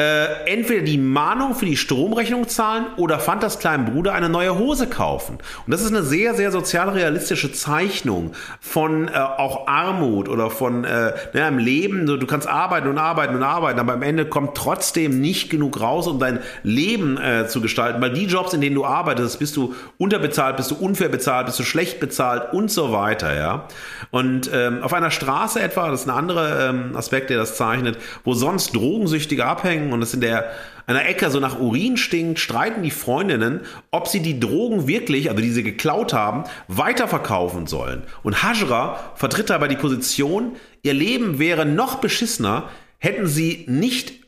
äh, 0.00 0.46
entweder 0.46 0.80
die 0.80 0.96
Mahnung 0.96 1.54
für 1.54 1.66
die 1.66 1.76
Stromrechnung 1.76 2.48
zahlen 2.48 2.86
oder 2.96 3.18
Fantas 3.18 3.58
kleinen 3.58 3.84
Bruder 3.84 4.14
eine 4.14 4.30
neue 4.30 4.58
Hose 4.58 4.86
kaufen. 4.86 5.36
Und 5.66 5.70
das 5.70 5.82
ist 5.82 5.88
eine 5.88 6.02
sehr, 6.02 6.32
sehr 6.34 6.50
sozialrealistische 6.52 7.52
Zeichnung 7.52 8.32
von 8.60 9.08
äh, 9.08 9.10
auch 9.10 9.66
Armut 9.66 10.30
oder 10.30 10.48
von 10.48 10.84
äh, 10.84 11.12
ne, 11.34 11.44
einem 11.44 11.58
Leben. 11.58 12.06
Du, 12.06 12.16
du 12.16 12.26
kannst 12.26 12.48
arbeiten 12.48 12.88
und 12.88 12.96
arbeiten 12.96 13.34
und 13.34 13.42
arbeiten, 13.42 13.78
aber 13.78 13.92
am 13.92 14.00
Ende 14.00 14.24
kommt 14.24 14.54
trotzdem 14.54 15.20
nicht 15.20 15.50
genug 15.50 15.78
raus, 15.82 16.06
um 16.06 16.18
dein 16.18 16.38
Leben 16.62 17.18
äh, 17.18 17.46
zu 17.46 17.60
gestalten, 17.60 18.00
weil 18.00 18.14
die 18.14 18.24
Jobs, 18.24 18.54
in 18.54 18.62
denen 18.62 18.76
du 18.76 18.86
arbeitest, 18.86 19.38
bist 19.38 19.54
du 19.58 19.74
unterbezahlt, 19.98 20.56
bist 20.56 20.70
du 20.70 20.76
unfair 20.76 21.10
bezahlt, 21.10 21.44
bist 21.44 21.58
du 21.58 21.62
schlecht 21.62 22.00
bezahlt 22.00 22.54
und 22.54 22.70
so 22.70 22.90
weiter, 22.90 23.36
ja. 23.36 23.68
Und 24.10 24.50
ähm, 24.54 24.82
auf 24.82 24.94
einer 24.94 25.10
Straße 25.10 25.60
etwa, 25.60 25.90
das 25.90 26.02
ist 26.02 26.08
ein 26.08 26.16
anderer 26.16 26.70
ähm, 26.70 26.96
Aspekt, 26.96 27.28
der 27.28 27.36
das 27.36 27.56
zeichnet, 27.56 27.98
wo 28.24 28.32
sonst 28.32 28.74
Drogensüchtige 28.74 29.44
abhängen, 29.44 29.89
und 29.92 30.02
es 30.02 30.14
in 30.14 30.20
der 30.20 30.50
einer 30.86 31.06
Ecke 31.06 31.30
so 31.30 31.38
nach 31.40 31.58
Urin 31.60 31.96
stinkt, 31.96 32.40
streiten 32.40 32.82
die 32.82 32.90
Freundinnen, 32.90 33.60
ob 33.90 34.08
sie 34.08 34.20
die 34.20 34.40
Drogen 34.40 34.88
wirklich, 34.88 35.30
also 35.30 35.40
die 35.40 35.50
sie 35.50 35.62
geklaut 35.62 36.12
haben, 36.12 36.44
weiterverkaufen 36.68 37.66
sollen. 37.66 38.02
Und 38.22 38.42
Hajra 38.42 39.12
vertritt 39.14 39.50
dabei 39.50 39.68
die 39.68 39.76
Position, 39.76 40.56
ihr 40.82 40.94
Leben 40.94 41.38
wäre 41.38 41.64
noch 41.64 41.96
beschissener, 41.96 42.68
hätten 42.98 43.26
sie 43.26 43.64
nicht 43.68 44.19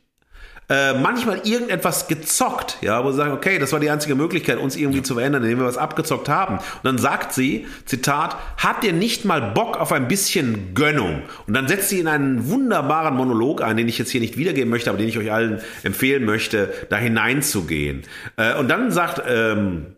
äh, 0.72 0.94
manchmal 0.94 1.42
irgendetwas 1.44 2.08
gezockt, 2.08 2.78
ja, 2.80 3.04
wo 3.04 3.10
sie 3.10 3.18
sagen, 3.18 3.32
okay, 3.32 3.58
das 3.58 3.72
war 3.72 3.80
die 3.80 3.90
einzige 3.90 4.14
Möglichkeit, 4.14 4.56
uns 4.56 4.74
irgendwie 4.74 5.00
ja. 5.00 5.04
zu 5.04 5.14
verändern, 5.14 5.42
indem 5.42 5.58
wir 5.58 5.66
was 5.66 5.76
abgezockt 5.76 6.30
haben. 6.30 6.56
Und 6.56 6.84
dann 6.84 6.96
sagt 6.96 7.34
sie, 7.34 7.66
Zitat, 7.84 8.38
habt 8.56 8.82
ihr 8.82 8.94
nicht 8.94 9.26
mal 9.26 9.42
Bock 9.42 9.78
auf 9.78 9.92
ein 9.92 10.08
bisschen 10.08 10.74
Gönnung? 10.74 11.24
Und 11.46 11.52
dann 11.52 11.68
setzt 11.68 11.90
sie 11.90 12.00
in 12.00 12.08
einen 12.08 12.48
wunderbaren 12.48 13.14
Monolog 13.14 13.60
ein, 13.60 13.76
den 13.76 13.86
ich 13.86 13.98
jetzt 13.98 14.10
hier 14.10 14.22
nicht 14.22 14.38
wiedergeben 14.38 14.70
möchte, 14.70 14.88
aber 14.88 14.98
den 14.98 15.08
ich 15.08 15.18
euch 15.18 15.30
allen 15.30 15.60
empfehlen 15.82 16.24
möchte, 16.24 16.72
da 16.88 16.96
hineinzugehen. 16.96 18.04
Äh, 18.38 18.54
und 18.54 18.68
dann 18.68 18.90
sagt, 18.90 19.22
ähm, 19.28 19.88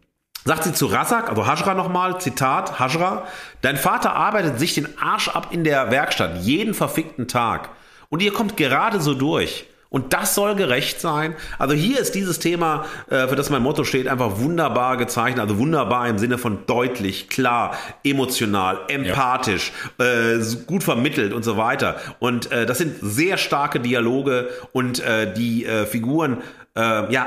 Sagt 0.46 0.64
sie 0.64 0.74
zu 0.74 0.84
Rasak, 0.86 1.30
also 1.30 1.46
Hajra 1.46 1.72
nochmal, 1.72 2.20
Zitat, 2.20 2.78
Hajra, 2.78 3.26
dein 3.62 3.78
Vater 3.78 4.14
arbeitet 4.14 4.58
sich 4.58 4.74
den 4.74 4.98
Arsch 4.98 5.28
ab 5.28 5.48
in 5.52 5.64
der 5.64 5.90
Werkstatt, 5.90 6.42
jeden 6.42 6.74
verfickten 6.74 7.28
Tag. 7.28 7.70
Und 8.10 8.20
ihr 8.20 8.30
kommt 8.30 8.58
gerade 8.58 9.00
so 9.00 9.14
durch. 9.14 9.66
Und 9.94 10.12
das 10.12 10.34
soll 10.34 10.56
gerecht 10.56 11.00
sein. 11.00 11.36
Also 11.56 11.72
hier 11.76 12.00
ist 12.00 12.16
dieses 12.16 12.40
Thema, 12.40 12.84
äh, 13.10 13.28
für 13.28 13.36
das 13.36 13.48
mein 13.48 13.62
Motto 13.62 13.84
steht, 13.84 14.08
einfach 14.08 14.40
wunderbar 14.40 14.96
gezeichnet. 14.96 15.40
Also 15.40 15.56
wunderbar 15.56 16.08
im 16.08 16.18
Sinne 16.18 16.36
von 16.36 16.66
deutlich, 16.66 17.28
klar, 17.28 17.78
emotional, 18.02 18.80
empathisch, 18.88 19.70
ja. 20.00 20.32
äh, 20.32 20.44
gut 20.66 20.82
vermittelt 20.82 21.32
und 21.32 21.44
so 21.44 21.56
weiter. 21.56 22.00
Und 22.18 22.50
äh, 22.50 22.66
das 22.66 22.78
sind 22.78 22.96
sehr 23.02 23.36
starke 23.36 23.78
Dialoge 23.78 24.48
und 24.72 25.00
die 25.36 25.66
Figuren, 25.88 26.38
ja, 26.74 27.26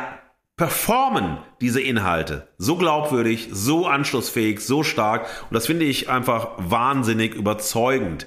performen 0.57 1.37
diese 1.61 1.79
Inhalte 1.79 2.47
so 2.57 2.75
glaubwürdig, 2.75 3.49
so 3.51 3.85
anschlussfähig, 3.85 4.59
so 4.59 4.83
stark. 4.83 5.27
Und 5.49 5.53
das 5.53 5.67
finde 5.67 5.85
ich 5.85 6.09
einfach 6.09 6.49
wahnsinnig 6.57 7.35
überzeugend. 7.35 8.25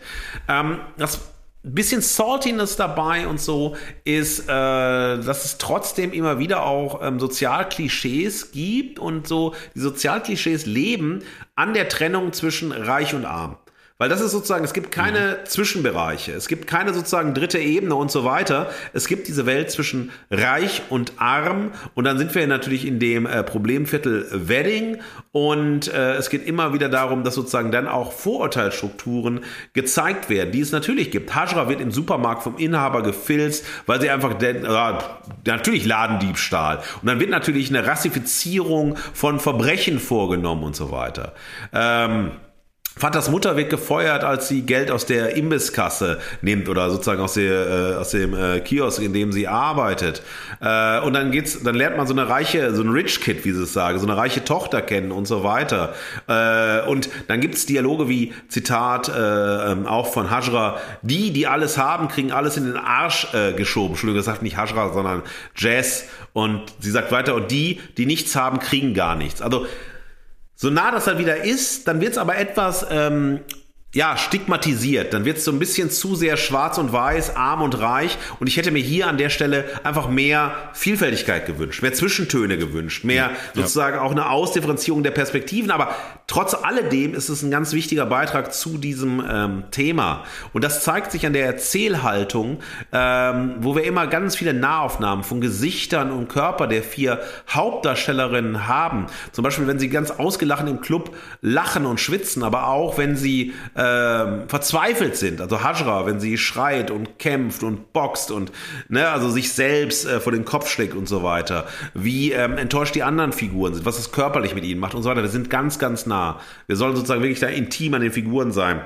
Ähm, 0.48 0.78
das 0.96 1.29
bisschen 1.62 2.00
Saltiness 2.00 2.76
dabei 2.76 3.26
und 3.26 3.40
so 3.40 3.76
ist, 4.04 4.40
äh, 4.40 4.46
dass 4.46 5.44
es 5.44 5.58
trotzdem 5.58 6.12
immer 6.12 6.38
wieder 6.38 6.64
auch 6.64 7.02
ähm, 7.02 7.20
Sozialklischees 7.20 8.50
gibt 8.52 8.98
und 8.98 9.26
so 9.28 9.54
die 9.74 9.80
Sozialklischees 9.80 10.66
leben 10.66 11.22
an 11.56 11.74
der 11.74 11.88
Trennung 11.88 12.32
zwischen 12.32 12.72
Reich 12.72 13.14
und 13.14 13.26
Arm. 13.26 13.58
Weil 14.00 14.08
das 14.08 14.22
ist 14.22 14.30
sozusagen, 14.30 14.64
es 14.64 14.72
gibt 14.72 14.90
keine 14.92 15.20
mhm. 15.42 15.46
Zwischenbereiche, 15.46 16.32
es 16.32 16.48
gibt 16.48 16.66
keine 16.66 16.94
sozusagen 16.94 17.34
dritte 17.34 17.58
Ebene 17.58 17.94
und 17.94 18.10
so 18.10 18.24
weiter. 18.24 18.70
Es 18.94 19.06
gibt 19.06 19.28
diese 19.28 19.44
Welt 19.44 19.70
zwischen 19.70 20.10
reich 20.30 20.80
und 20.88 21.12
arm 21.18 21.72
und 21.94 22.04
dann 22.04 22.16
sind 22.16 22.34
wir 22.34 22.46
natürlich 22.46 22.86
in 22.86 22.98
dem 22.98 23.26
äh, 23.26 23.42
Problemviertel 23.42 24.26
Wedding 24.32 24.96
und 25.32 25.92
äh, 25.92 26.14
es 26.14 26.30
geht 26.30 26.46
immer 26.46 26.72
wieder 26.72 26.88
darum, 26.88 27.24
dass 27.24 27.34
sozusagen 27.34 27.72
dann 27.72 27.86
auch 27.86 28.12
Vorurteilsstrukturen 28.12 29.40
gezeigt 29.74 30.30
werden, 30.30 30.50
die 30.50 30.60
es 30.60 30.72
natürlich 30.72 31.10
gibt. 31.10 31.34
Hajra 31.34 31.68
wird 31.68 31.82
im 31.82 31.90
Supermarkt 31.90 32.42
vom 32.42 32.56
Inhaber 32.56 33.02
gefilzt, 33.02 33.66
weil 33.84 34.00
sie 34.00 34.08
einfach, 34.08 34.32
den, 34.32 34.64
äh, 34.64 34.92
natürlich 35.44 35.84
Ladendiebstahl. 35.84 36.78
Und 37.02 37.06
dann 37.06 37.20
wird 37.20 37.28
natürlich 37.28 37.68
eine 37.68 37.86
Rassifizierung 37.86 38.96
von 39.12 39.38
Verbrechen 39.40 40.00
vorgenommen 40.00 40.62
und 40.62 40.74
so 40.74 40.90
weiter. 40.90 41.34
Ähm, 41.74 42.30
Vaters 43.00 43.30
Mutter 43.30 43.56
wird 43.56 43.70
gefeuert, 43.70 44.24
als 44.24 44.48
sie 44.48 44.60
Geld 44.60 44.90
aus 44.90 45.06
der 45.06 45.34
Imbisskasse 45.34 46.20
nimmt 46.42 46.68
oder 46.68 46.90
sozusagen 46.90 47.22
aus, 47.22 47.32
der, 47.32 47.94
äh, 47.94 47.94
aus 47.94 48.10
dem 48.10 48.34
äh, 48.34 48.60
Kiosk, 48.60 49.00
in 49.00 49.14
dem 49.14 49.32
sie 49.32 49.48
arbeitet. 49.48 50.22
Äh, 50.60 51.00
und 51.00 51.14
dann 51.14 51.30
geht's, 51.30 51.62
dann 51.62 51.76
lernt 51.76 51.96
man 51.96 52.06
so 52.06 52.12
eine 52.12 52.28
reiche, 52.28 52.74
so 52.74 52.82
ein 52.82 52.90
Rich 52.90 53.22
Kid, 53.22 53.46
wie 53.46 53.52
sie 53.52 53.62
es 53.62 53.72
sagen, 53.72 53.98
so 53.98 54.06
eine 54.06 54.18
reiche 54.18 54.44
Tochter 54.44 54.82
kennen 54.82 55.12
und 55.12 55.26
so 55.26 55.42
weiter. 55.42 55.94
Äh, 56.28 56.86
und 56.90 57.08
dann 57.26 57.40
gibt's 57.40 57.64
Dialoge 57.64 58.10
wie 58.10 58.34
Zitat 58.48 59.08
äh, 59.08 59.72
ähm, 59.72 59.86
auch 59.86 60.12
von 60.12 60.30
Hajra: 60.30 60.76
Die, 61.00 61.32
die 61.32 61.46
alles 61.46 61.78
haben, 61.78 62.08
kriegen 62.08 62.32
alles 62.32 62.58
in 62.58 62.66
den 62.66 62.76
Arsch 62.76 63.32
äh, 63.32 63.54
geschoben. 63.54 63.92
Entschuldigung, 63.92 64.18
das 64.18 64.26
sagt 64.26 64.42
nicht 64.42 64.58
Hajra, 64.58 64.92
sondern 64.92 65.22
Jazz. 65.56 66.04
Und 66.34 66.64
sie 66.80 66.90
sagt 66.90 67.12
weiter: 67.12 67.34
Und 67.34 67.50
die, 67.50 67.80
die 67.96 68.04
nichts 68.04 68.36
haben, 68.36 68.58
kriegen 68.58 68.92
gar 68.92 69.16
nichts. 69.16 69.40
Also 69.40 69.64
so 70.60 70.68
nah 70.68 70.90
das 70.90 71.06
dann 71.06 71.16
wieder 71.16 71.42
ist, 71.42 71.88
dann 71.88 72.02
wird 72.02 72.12
es 72.12 72.18
aber 72.18 72.36
etwas 72.36 72.86
ähm, 72.90 73.40
ja, 73.92 74.16
stigmatisiert. 74.16 75.12
Dann 75.12 75.24
wird 75.24 75.38
es 75.38 75.44
so 75.44 75.50
ein 75.50 75.58
bisschen 75.58 75.90
zu 75.90 76.14
sehr 76.14 76.36
schwarz 76.36 76.78
und 76.78 76.92
weiß, 76.92 77.34
arm 77.34 77.60
und 77.60 77.80
reich. 77.80 78.18
Und 78.38 78.46
ich 78.46 78.56
hätte 78.56 78.70
mir 78.70 78.82
hier 78.82 79.08
an 79.08 79.18
der 79.18 79.30
Stelle 79.30 79.64
einfach 79.82 80.08
mehr 80.08 80.52
Vielfältigkeit 80.74 81.46
gewünscht, 81.46 81.82
mehr 81.82 81.92
Zwischentöne 81.92 82.56
gewünscht, 82.56 83.02
mehr 83.02 83.30
ja, 83.30 83.36
sozusagen 83.54 83.96
ja. 83.96 84.02
auch 84.02 84.12
eine 84.12 84.30
Ausdifferenzierung 84.30 85.02
der 85.02 85.10
Perspektiven. 85.10 85.72
Aber 85.72 85.96
trotz 86.28 86.54
alledem 86.54 87.14
ist 87.14 87.28
es 87.30 87.42
ein 87.42 87.50
ganz 87.50 87.72
wichtiger 87.72 88.06
Beitrag 88.06 88.54
zu 88.54 88.78
diesem 88.78 89.24
ähm, 89.28 89.64
Thema. 89.72 90.22
Und 90.52 90.62
das 90.62 90.84
zeigt 90.84 91.10
sich 91.10 91.26
an 91.26 91.32
der 91.32 91.46
Erzählhaltung, 91.46 92.60
ähm, 92.92 93.56
wo 93.58 93.74
wir 93.74 93.82
immer 93.82 94.06
ganz 94.06 94.36
viele 94.36 94.54
Nahaufnahmen 94.54 95.24
von 95.24 95.40
Gesichtern 95.40 96.12
und 96.12 96.28
Körper 96.28 96.68
der 96.68 96.84
vier 96.84 97.20
Hauptdarstellerinnen 97.48 98.68
haben. 98.68 99.06
Zum 99.32 99.42
Beispiel, 99.42 99.66
wenn 99.66 99.80
sie 99.80 99.88
ganz 99.88 100.12
ausgelachen 100.12 100.68
im 100.68 100.80
Club 100.80 101.16
lachen 101.40 101.86
und 101.86 101.98
schwitzen, 101.98 102.44
aber 102.44 102.68
auch 102.68 102.96
wenn 102.96 103.16
sie 103.16 103.52
ähm, 103.80 104.42
verzweifelt 104.46 105.16
sind. 105.16 105.40
Also 105.40 105.62
Hajra, 105.62 106.04
wenn 106.04 106.20
sie 106.20 106.36
schreit 106.36 106.90
und 106.90 107.18
kämpft 107.18 107.62
und 107.62 107.94
boxt 107.94 108.30
und 108.30 108.52
ne, 108.88 109.08
also 109.08 109.30
sich 109.30 109.54
selbst 109.54 110.04
äh, 110.04 110.20
vor 110.20 110.32
den 110.32 110.44
Kopf 110.44 110.68
schlägt 110.68 110.94
und 110.94 111.08
so 111.08 111.22
weiter. 111.22 111.66
Wie 111.94 112.32
ähm, 112.32 112.58
enttäuscht 112.58 112.94
die 112.94 113.02
anderen 113.02 113.32
Figuren 113.32 113.72
sind, 113.72 113.86
was 113.86 113.98
es 113.98 114.12
körperlich 114.12 114.54
mit 114.54 114.64
ihnen 114.64 114.80
macht 114.80 114.94
und 114.94 115.02
so 115.02 115.08
weiter. 115.08 115.22
Wir 115.22 115.30
sind 115.30 115.48
ganz, 115.48 115.78
ganz 115.78 116.04
nah. 116.04 116.40
Wir 116.66 116.76
sollen 116.76 116.94
sozusagen 116.94 117.22
wirklich 117.22 117.40
da 117.40 117.46
intim 117.46 117.94
an 117.94 118.02
den 118.02 118.12
Figuren 118.12 118.52
sein. 118.52 118.82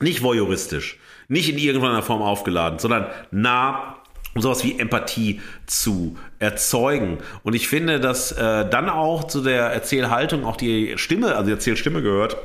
Nicht 0.00 0.22
voyeuristisch, 0.22 0.98
nicht 1.28 1.50
in 1.50 1.58
irgendeiner 1.58 2.02
Form 2.02 2.22
aufgeladen, 2.22 2.78
sondern 2.78 3.06
nah 3.30 3.96
um 4.32 4.42
sowas 4.42 4.62
wie 4.62 4.78
Empathie 4.78 5.40
zu 5.66 6.16
erzeugen. 6.38 7.18
Und 7.42 7.54
ich 7.54 7.66
finde, 7.66 7.98
dass 7.98 8.30
äh, 8.30 8.64
dann 8.70 8.88
auch 8.88 9.24
zu 9.24 9.42
der 9.42 9.64
Erzählhaltung 9.64 10.44
auch 10.44 10.56
die 10.56 10.96
Stimme, 10.98 11.34
also 11.34 11.46
die 11.46 11.52
Erzählstimme 11.52 12.00
gehört, 12.00 12.36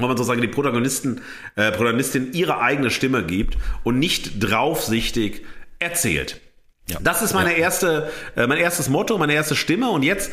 wo 0.00 0.06
man 0.06 0.16
sozusagen 0.16 0.40
die 0.40 0.48
Protagonisten, 0.48 1.22
äh, 1.56 1.70
Protagonistin 1.72 2.32
ihre 2.32 2.60
eigene 2.60 2.90
Stimme 2.90 3.24
gibt 3.24 3.56
und 3.84 3.98
nicht 3.98 4.42
draufsichtig 4.42 5.42
erzählt. 5.78 6.40
Ja. 6.88 6.98
Das 7.02 7.22
ist 7.22 7.34
meine 7.34 7.52
ja. 7.52 7.58
erste, 7.58 8.10
äh, 8.36 8.46
mein 8.46 8.58
erstes 8.58 8.88
Motto, 8.88 9.16
meine 9.18 9.34
erste 9.34 9.54
Stimme. 9.54 9.90
Und 9.90 10.02
jetzt 10.02 10.30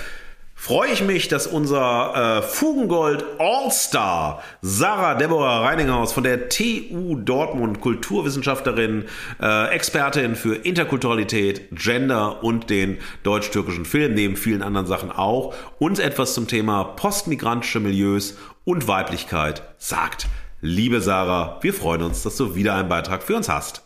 freue 0.56 0.92
ich 0.92 1.04
mich, 1.04 1.28
dass 1.28 1.46
unser 1.46 2.40
äh, 2.40 2.42
Fugengold 2.42 3.24
All-Star 3.38 4.42
Sarah 4.62 5.14
Deborah 5.14 5.62
Reininghaus 5.62 6.14
von 6.14 6.24
der 6.24 6.50
TU 6.50 7.16
Dortmund 7.16 7.80
Kulturwissenschaftlerin, 7.80 9.06
äh, 9.40 9.70
Expertin 9.70 10.36
für 10.36 10.56
Interkulturalität, 10.56 11.70
Gender 11.72 12.44
und 12.44 12.72
den 12.72 12.98
deutsch-türkischen 13.22 13.86
Film, 13.86 14.16
neben 14.16 14.36
vielen 14.36 14.64
anderen 14.64 14.88
Sachen 14.88 15.12
auch, 15.12 15.54
uns 15.78 16.00
etwas 16.00 16.34
zum 16.34 16.48
Thema 16.48 16.84
postmigrantische 16.84 17.80
Milieus 17.80 18.36
und 18.68 18.86
Weiblichkeit 18.90 19.64
sagt. 19.78 20.28
Liebe 20.60 21.00
Sarah, 21.00 21.58
wir 21.62 21.74
freuen 21.74 22.02
uns, 22.02 22.24
dass 22.24 22.36
du 22.36 22.54
wieder 22.54 22.76
einen 22.76 22.90
Beitrag 22.90 23.24
für 23.24 23.38
uns 23.38 23.48
hast. 23.48 23.82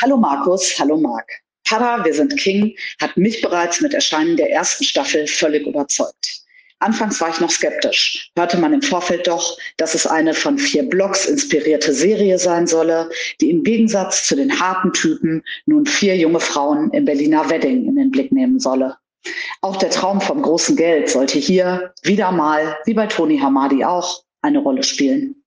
Hallo 0.00 0.16
Markus, 0.16 0.78
hallo 0.78 0.96
Marc. 0.96 1.28
Para, 1.68 2.04
wir 2.04 2.14
sind 2.14 2.36
King, 2.38 2.76
hat 3.00 3.16
mich 3.16 3.42
bereits 3.42 3.80
mit 3.80 3.94
Erscheinen 3.94 4.36
der 4.36 4.52
ersten 4.52 4.84
Staffel 4.84 5.26
völlig 5.26 5.66
überzeugt. 5.66 6.42
Anfangs 6.78 7.20
war 7.20 7.30
ich 7.30 7.40
noch 7.40 7.50
skeptisch, 7.50 8.30
hörte 8.36 8.58
man 8.58 8.72
im 8.72 8.82
Vorfeld 8.82 9.26
doch, 9.26 9.58
dass 9.76 9.96
es 9.96 10.06
eine 10.06 10.32
von 10.32 10.56
vier 10.56 10.88
Blogs 10.88 11.26
inspirierte 11.26 11.92
Serie 11.92 12.38
sein 12.38 12.68
solle, 12.68 13.10
die 13.40 13.50
im 13.50 13.64
Gegensatz 13.64 14.28
zu 14.28 14.36
den 14.36 14.60
harten 14.60 14.92
Typen 14.92 15.42
nun 15.64 15.84
vier 15.84 16.16
junge 16.16 16.38
Frauen 16.38 16.92
im 16.92 17.04
Berliner 17.04 17.50
Wedding 17.50 17.86
in 17.86 17.96
den 17.96 18.12
Blick 18.12 18.30
nehmen 18.30 18.60
solle. 18.60 18.96
Auch 19.60 19.76
der 19.76 19.90
Traum 19.90 20.20
vom 20.20 20.42
großen 20.42 20.76
Geld 20.76 21.10
sollte 21.10 21.38
hier 21.38 21.92
wieder 22.02 22.32
mal, 22.32 22.76
wie 22.84 22.94
bei 22.94 23.06
Tony 23.06 23.38
Hamadi 23.38 23.84
auch, 23.84 24.22
eine 24.42 24.58
Rolle 24.58 24.82
spielen. 24.82 25.42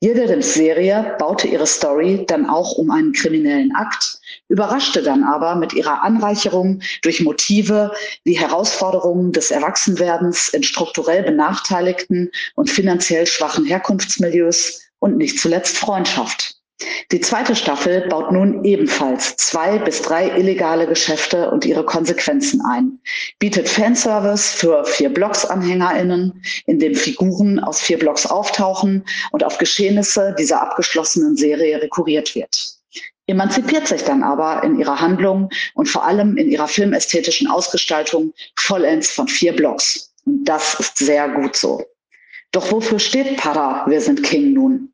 Jede 0.00 0.42
Serie 0.42 1.16
baute 1.18 1.48
ihre 1.48 1.66
Story 1.66 2.24
dann 2.26 2.48
auch 2.48 2.72
um 2.72 2.90
einen 2.90 3.12
kriminellen 3.12 3.74
Akt, 3.74 4.20
überraschte 4.48 5.02
dann 5.02 5.24
aber 5.24 5.56
mit 5.56 5.72
ihrer 5.72 6.02
Anreicherung 6.02 6.82
durch 7.02 7.22
Motive 7.22 7.92
wie 8.24 8.38
Herausforderungen 8.38 9.32
des 9.32 9.50
Erwachsenwerdens 9.50 10.50
in 10.50 10.62
strukturell 10.62 11.22
benachteiligten 11.22 12.30
und 12.54 12.70
finanziell 12.70 13.26
schwachen 13.26 13.64
Herkunftsmilieus 13.64 14.82
und 14.98 15.16
nicht 15.16 15.38
zuletzt 15.38 15.78
Freundschaft. 15.78 16.56
Die 17.12 17.20
zweite 17.20 17.56
Staffel 17.56 18.06
baut 18.08 18.32
nun 18.32 18.64
ebenfalls 18.64 19.36
zwei 19.36 19.78
bis 19.78 20.02
drei 20.02 20.28
illegale 20.36 20.86
Geschäfte 20.86 21.50
und 21.50 21.64
ihre 21.64 21.84
Konsequenzen 21.84 22.60
ein, 22.68 22.98
bietet 23.38 23.68
Fanservice 23.68 24.52
für 24.52 24.84
vier 24.84 25.08
Blogs-AnhängerInnen, 25.08 26.42
in 26.66 26.78
dem 26.78 26.94
Figuren 26.94 27.60
aus 27.60 27.80
vier 27.80 27.98
Blogs 27.98 28.26
auftauchen 28.26 29.04
und 29.30 29.44
auf 29.44 29.56
Geschehnisse 29.58 30.34
dieser 30.38 30.60
abgeschlossenen 30.60 31.36
Serie 31.36 31.80
rekurriert 31.80 32.34
wird. 32.34 32.76
Emanzipiert 33.26 33.88
sich 33.88 34.04
dann 34.04 34.22
aber 34.22 34.62
in 34.62 34.78
ihrer 34.78 35.00
Handlung 35.00 35.48
und 35.74 35.88
vor 35.88 36.04
allem 36.04 36.36
in 36.36 36.50
ihrer 36.50 36.68
filmästhetischen 36.68 37.48
Ausgestaltung 37.48 38.32
vollends 38.56 39.10
von 39.10 39.28
vier 39.28 39.54
Blogs. 39.54 40.12
Und 40.24 40.44
das 40.44 40.74
ist 40.78 40.98
sehr 40.98 41.28
gut 41.30 41.56
so. 41.56 41.84
Doch 42.52 42.70
wofür 42.70 42.98
steht 42.98 43.36
Para, 43.36 43.84
wir 43.88 44.00
sind 44.00 44.22
King 44.22 44.52
nun? 44.52 44.92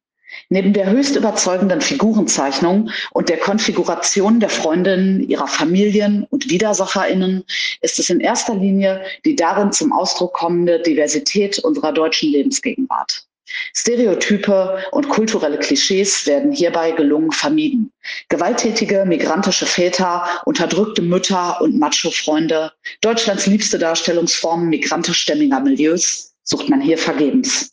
Neben 0.53 0.75
der 0.75 0.91
höchst 0.91 1.17
überzeugenden 1.17 1.81
Figurenzeichnung 1.81 2.91
und 3.13 3.31
der 3.31 3.39
Konfiguration 3.39 4.39
der 4.39 4.51
Freundinnen, 4.51 5.27
ihrer 5.27 5.47
Familien 5.47 6.27
und 6.29 6.51
Widersacherinnen 6.51 7.43
ist 7.81 7.99
es 7.99 8.11
in 8.11 8.21
erster 8.21 8.55
Linie 8.55 9.03
die 9.25 9.35
darin 9.35 9.73
zum 9.73 9.95
Ausdruck 9.95 10.35
kommende 10.35 10.79
Diversität 10.83 11.59
unserer 11.61 11.91
deutschen 11.91 12.33
Lebensgegenwart. 12.33 13.27
Stereotype 13.75 14.85
und 14.91 15.09
kulturelle 15.09 15.59
Klischees 15.59 16.27
werden 16.27 16.53
hierbei 16.53 16.91
gelungen 16.91 17.33
vermieden. 17.33 17.91
Gewalttätige 18.29 19.07
migrantische 19.07 19.65
Väter, 19.65 20.23
unterdrückte 20.45 21.01
Mütter 21.01 21.63
und 21.63 21.79
Macho-Freunde, 21.79 22.73
Deutschlands 23.01 23.47
liebste 23.47 23.79
Darstellungsform 23.79 24.69
migrantischstämmiger 24.69 25.61
Milieus 25.61 26.35
sucht 26.45 26.69
man 26.69 26.83
hier 26.83 26.99
vergebens. 26.99 27.73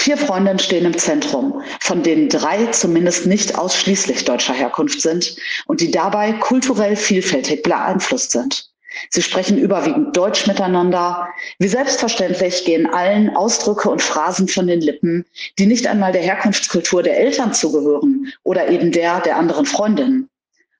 Vier 0.00 0.16
Freundinnen 0.16 0.60
stehen 0.60 0.84
im 0.84 0.96
Zentrum, 0.96 1.60
von 1.80 2.04
denen 2.04 2.28
drei 2.28 2.66
zumindest 2.66 3.26
nicht 3.26 3.58
ausschließlich 3.58 4.24
deutscher 4.24 4.54
Herkunft 4.54 5.00
sind 5.00 5.34
und 5.66 5.80
die 5.80 5.90
dabei 5.90 6.34
kulturell 6.34 6.94
vielfältig 6.94 7.64
beeinflusst 7.64 8.30
sind. 8.30 8.70
Sie 9.10 9.22
sprechen 9.22 9.58
überwiegend 9.58 10.16
Deutsch 10.16 10.46
miteinander. 10.46 11.28
Wie 11.58 11.66
selbstverständlich 11.66 12.64
gehen 12.64 12.86
allen 12.86 13.34
Ausdrücke 13.34 13.90
und 13.90 14.00
Phrasen 14.00 14.46
von 14.46 14.68
den 14.68 14.80
Lippen, 14.80 15.26
die 15.58 15.66
nicht 15.66 15.88
einmal 15.88 16.12
der 16.12 16.22
Herkunftskultur 16.22 17.02
der 17.02 17.18
Eltern 17.18 17.52
zugehören 17.52 18.32
oder 18.44 18.68
eben 18.68 18.92
der 18.92 19.18
der 19.20 19.36
anderen 19.36 19.66
Freundinnen. 19.66 20.30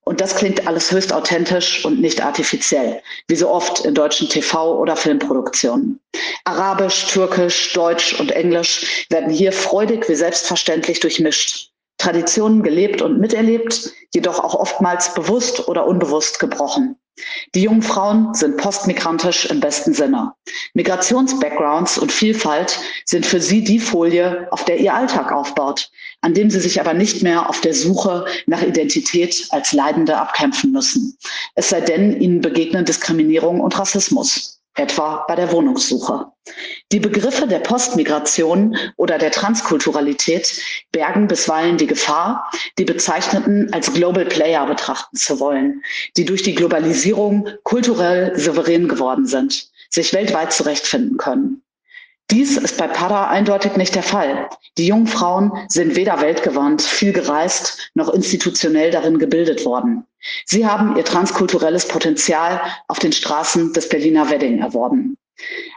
Und 0.08 0.22
das 0.22 0.36
klingt 0.36 0.66
alles 0.66 0.90
höchst 0.90 1.12
authentisch 1.12 1.84
und 1.84 2.00
nicht 2.00 2.24
artifiziell, 2.24 3.02
wie 3.26 3.36
so 3.36 3.50
oft 3.50 3.84
in 3.84 3.92
deutschen 3.92 4.26
TV- 4.26 4.78
oder 4.78 4.96
Filmproduktionen. 4.96 6.00
Arabisch, 6.44 7.08
Türkisch, 7.08 7.74
Deutsch 7.74 8.18
und 8.18 8.32
Englisch 8.32 9.06
werden 9.10 9.28
hier 9.28 9.52
freudig 9.52 10.08
wie 10.08 10.14
selbstverständlich 10.14 11.00
durchmischt. 11.00 11.72
Traditionen 11.98 12.62
gelebt 12.62 13.02
und 13.02 13.20
miterlebt, 13.20 13.92
jedoch 14.14 14.42
auch 14.42 14.54
oftmals 14.54 15.12
bewusst 15.12 15.68
oder 15.68 15.86
unbewusst 15.86 16.38
gebrochen. 16.38 16.96
Die 17.54 17.62
jungen 17.62 17.82
Frauen 17.82 18.34
sind 18.34 18.56
postmigrantisch 18.56 19.46
im 19.46 19.60
besten 19.60 19.94
Sinne. 19.94 20.32
Migrationsbackgrounds 20.74 21.98
und 21.98 22.12
Vielfalt 22.12 22.78
sind 23.04 23.26
für 23.26 23.40
sie 23.40 23.64
die 23.64 23.80
Folie, 23.80 24.46
auf 24.50 24.64
der 24.64 24.78
ihr 24.78 24.94
Alltag 24.94 25.32
aufbaut, 25.32 25.90
an 26.20 26.34
dem 26.34 26.50
sie 26.50 26.60
sich 26.60 26.80
aber 26.80 26.94
nicht 26.94 27.22
mehr 27.22 27.48
auf 27.48 27.60
der 27.60 27.74
Suche 27.74 28.26
nach 28.46 28.62
Identität 28.62 29.46
als 29.50 29.72
Leidende 29.72 30.16
abkämpfen 30.16 30.72
müssen. 30.72 31.16
Es 31.54 31.70
sei 31.70 31.80
denn, 31.80 32.20
ihnen 32.20 32.40
begegnen 32.40 32.84
Diskriminierung 32.84 33.60
und 33.60 33.78
Rassismus 33.78 34.57
etwa 34.78 35.24
bei 35.28 35.34
der 35.34 35.52
Wohnungssuche. 35.52 36.26
Die 36.92 37.00
Begriffe 37.00 37.46
der 37.46 37.58
Postmigration 37.58 38.76
oder 38.96 39.18
der 39.18 39.30
Transkulturalität 39.30 40.62
bergen 40.92 41.26
bisweilen 41.26 41.76
die 41.76 41.86
Gefahr, 41.86 42.50
die 42.78 42.84
Bezeichneten 42.84 43.72
als 43.72 43.92
Global 43.92 44.24
Player 44.24 44.66
betrachten 44.66 45.16
zu 45.16 45.40
wollen, 45.40 45.82
die 46.16 46.24
durch 46.24 46.42
die 46.42 46.54
Globalisierung 46.54 47.48
kulturell 47.64 48.38
souverän 48.38 48.88
geworden 48.88 49.26
sind, 49.26 49.68
sich 49.90 50.12
weltweit 50.12 50.52
zurechtfinden 50.52 51.18
können. 51.18 51.62
Dies 52.30 52.58
ist 52.58 52.76
bei 52.76 52.86
Para 52.86 53.28
eindeutig 53.28 53.76
nicht 53.76 53.94
der 53.94 54.02
Fall. 54.02 54.50
Die 54.76 54.86
jungen 54.86 55.06
Frauen 55.06 55.50
sind 55.68 55.96
weder 55.96 56.20
weltgewandt, 56.20 56.82
viel 56.82 57.14
gereist, 57.14 57.90
noch 57.94 58.12
institutionell 58.12 58.90
darin 58.90 59.18
gebildet 59.18 59.64
worden. 59.64 60.04
Sie 60.44 60.66
haben 60.66 60.94
ihr 60.96 61.04
transkulturelles 61.06 61.88
Potenzial 61.88 62.60
auf 62.88 62.98
den 62.98 63.12
Straßen 63.12 63.72
des 63.72 63.88
Berliner 63.88 64.28
Wedding 64.28 64.58
erworben. 64.58 65.16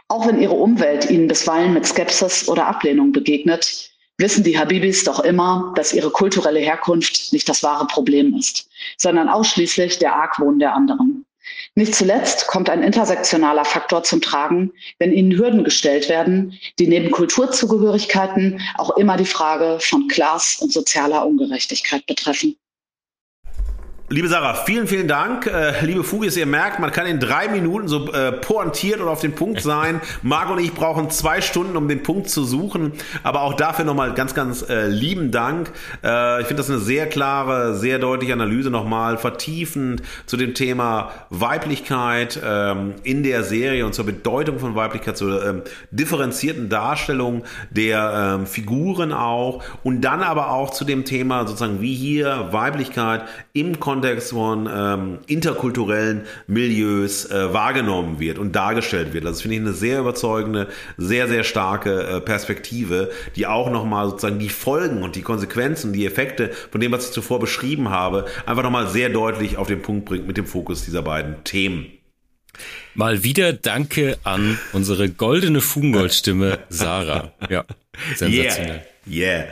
Auch 0.08 0.26
wenn 0.26 0.42
ihre 0.42 0.54
Umwelt 0.54 1.08
ihnen 1.08 1.26
bisweilen 1.26 1.72
mit 1.72 1.86
Skepsis 1.86 2.46
oder 2.48 2.66
Ablehnung 2.66 3.12
begegnet, 3.12 3.90
wissen 4.18 4.44
die 4.44 4.58
Habibis 4.58 5.04
doch 5.04 5.20
immer, 5.20 5.72
dass 5.74 5.94
ihre 5.94 6.10
kulturelle 6.10 6.60
Herkunft 6.60 7.32
nicht 7.32 7.48
das 7.48 7.62
wahre 7.62 7.86
Problem 7.86 8.36
ist, 8.36 8.68
sondern 8.98 9.30
ausschließlich 9.30 9.98
der 10.00 10.16
Argwohn 10.16 10.58
der 10.58 10.74
anderen. 10.74 11.21
Nicht 11.74 11.94
zuletzt 11.94 12.48
kommt 12.48 12.68
ein 12.68 12.82
intersektionaler 12.82 13.64
Faktor 13.64 14.02
zum 14.02 14.20
Tragen, 14.20 14.72
wenn 14.98 15.12
ihnen 15.12 15.38
Hürden 15.38 15.64
gestellt 15.64 16.10
werden, 16.10 16.58
die 16.78 16.86
neben 16.86 17.10
Kulturzugehörigkeiten 17.10 18.60
auch 18.76 18.96
immer 18.98 19.16
die 19.16 19.24
Frage 19.24 19.78
von 19.80 20.06
Class 20.08 20.58
und 20.60 20.70
sozialer 20.70 21.26
Ungerechtigkeit 21.26 22.06
betreffen. 22.06 22.56
Liebe 24.12 24.28
Sarah, 24.28 24.52
vielen, 24.52 24.86
vielen 24.86 25.08
Dank. 25.08 25.46
Äh, 25.46 25.86
liebe 25.86 26.04
Fugis, 26.04 26.36
ihr 26.36 26.44
merkt, 26.44 26.78
man 26.80 26.92
kann 26.92 27.06
in 27.06 27.18
drei 27.18 27.48
Minuten 27.48 27.88
so 27.88 28.12
äh, 28.12 28.30
pointiert 28.30 29.00
oder 29.00 29.10
auf 29.10 29.22
den 29.22 29.34
Punkt 29.34 29.62
sein. 29.62 30.02
Marc 30.20 30.50
und 30.50 30.58
ich 30.60 30.74
brauchen 30.74 31.08
zwei 31.08 31.40
Stunden, 31.40 31.78
um 31.78 31.88
den 31.88 32.02
Punkt 32.02 32.28
zu 32.28 32.44
suchen. 32.44 32.92
Aber 33.22 33.40
auch 33.40 33.54
dafür 33.54 33.86
nochmal 33.86 34.12
ganz, 34.12 34.34
ganz 34.34 34.68
äh, 34.68 34.86
lieben 34.86 35.30
Dank. 35.30 35.72
Äh, 36.04 36.42
ich 36.42 36.46
finde 36.46 36.60
das 36.60 36.68
eine 36.68 36.80
sehr 36.80 37.06
klare, 37.06 37.74
sehr 37.74 37.98
deutliche 37.98 38.34
Analyse 38.34 38.68
nochmal, 38.68 39.16
vertiefend 39.16 40.02
zu 40.26 40.36
dem 40.36 40.52
Thema 40.52 41.12
Weiblichkeit 41.30 42.38
ähm, 42.44 42.96
in 43.04 43.22
der 43.22 43.44
Serie 43.44 43.86
und 43.86 43.94
zur 43.94 44.04
Bedeutung 44.04 44.58
von 44.58 44.74
Weiblichkeit, 44.74 45.16
zur 45.16 45.42
ähm, 45.42 45.62
differenzierten 45.90 46.68
Darstellung 46.68 47.44
der 47.70 48.36
ähm, 48.40 48.46
Figuren 48.46 49.10
auch. 49.14 49.64
Und 49.82 50.02
dann 50.02 50.22
aber 50.22 50.50
auch 50.50 50.68
zu 50.68 50.84
dem 50.84 51.06
Thema 51.06 51.46
sozusagen, 51.46 51.80
wie 51.80 51.94
hier 51.94 52.48
Weiblichkeit 52.50 53.22
im 53.54 53.80
Kontext 53.80 54.01
Kontext 54.02 54.30
von 54.30 54.68
ähm, 54.72 55.18
interkulturellen 55.28 56.22
Milieus 56.48 57.30
äh, 57.30 57.54
wahrgenommen 57.54 58.18
wird 58.18 58.36
und 58.36 58.56
dargestellt 58.56 59.12
wird. 59.12 59.24
Das 59.24 59.42
finde 59.42 59.56
ich 59.56 59.60
eine 59.60 59.72
sehr 59.72 60.00
überzeugende, 60.00 60.66
sehr, 60.96 61.28
sehr 61.28 61.44
starke 61.44 62.02
äh, 62.02 62.20
Perspektive, 62.20 63.12
die 63.36 63.46
auch 63.46 63.70
nochmal 63.70 64.08
sozusagen 64.08 64.40
die 64.40 64.48
Folgen 64.48 65.04
und 65.04 65.14
die 65.14 65.22
Konsequenzen, 65.22 65.92
die 65.92 66.04
Effekte 66.04 66.50
von 66.72 66.80
dem, 66.80 66.90
was 66.90 67.06
ich 67.06 67.12
zuvor 67.12 67.38
beschrieben 67.38 67.90
habe, 67.90 68.24
einfach 68.44 68.64
nochmal 68.64 68.88
sehr 68.88 69.08
deutlich 69.08 69.56
auf 69.56 69.68
den 69.68 69.82
Punkt 69.82 70.06
bringt 70.06 70.26
mit 70.26 70.36
dem 70.36 70.46
Fokus 70.46 70.84
dieser 70.84 71.02
beiden 71.02 71.44
Themen. 71.44 71.86
Mal 72.94 73.22
wieder 73.22 73.52
Danke 73.52 74.18
an 74.24 74.58
unsere 74.72 75.08
goldene 75.10 75.60
Fugengoldstimme 75.60 76.58
Sarah. 76.68 77.30
Ja, 77.48 77.64
sensationell. 78.16 78.82
Yeah. 79.06 79.44
yeah. 79.44 79.48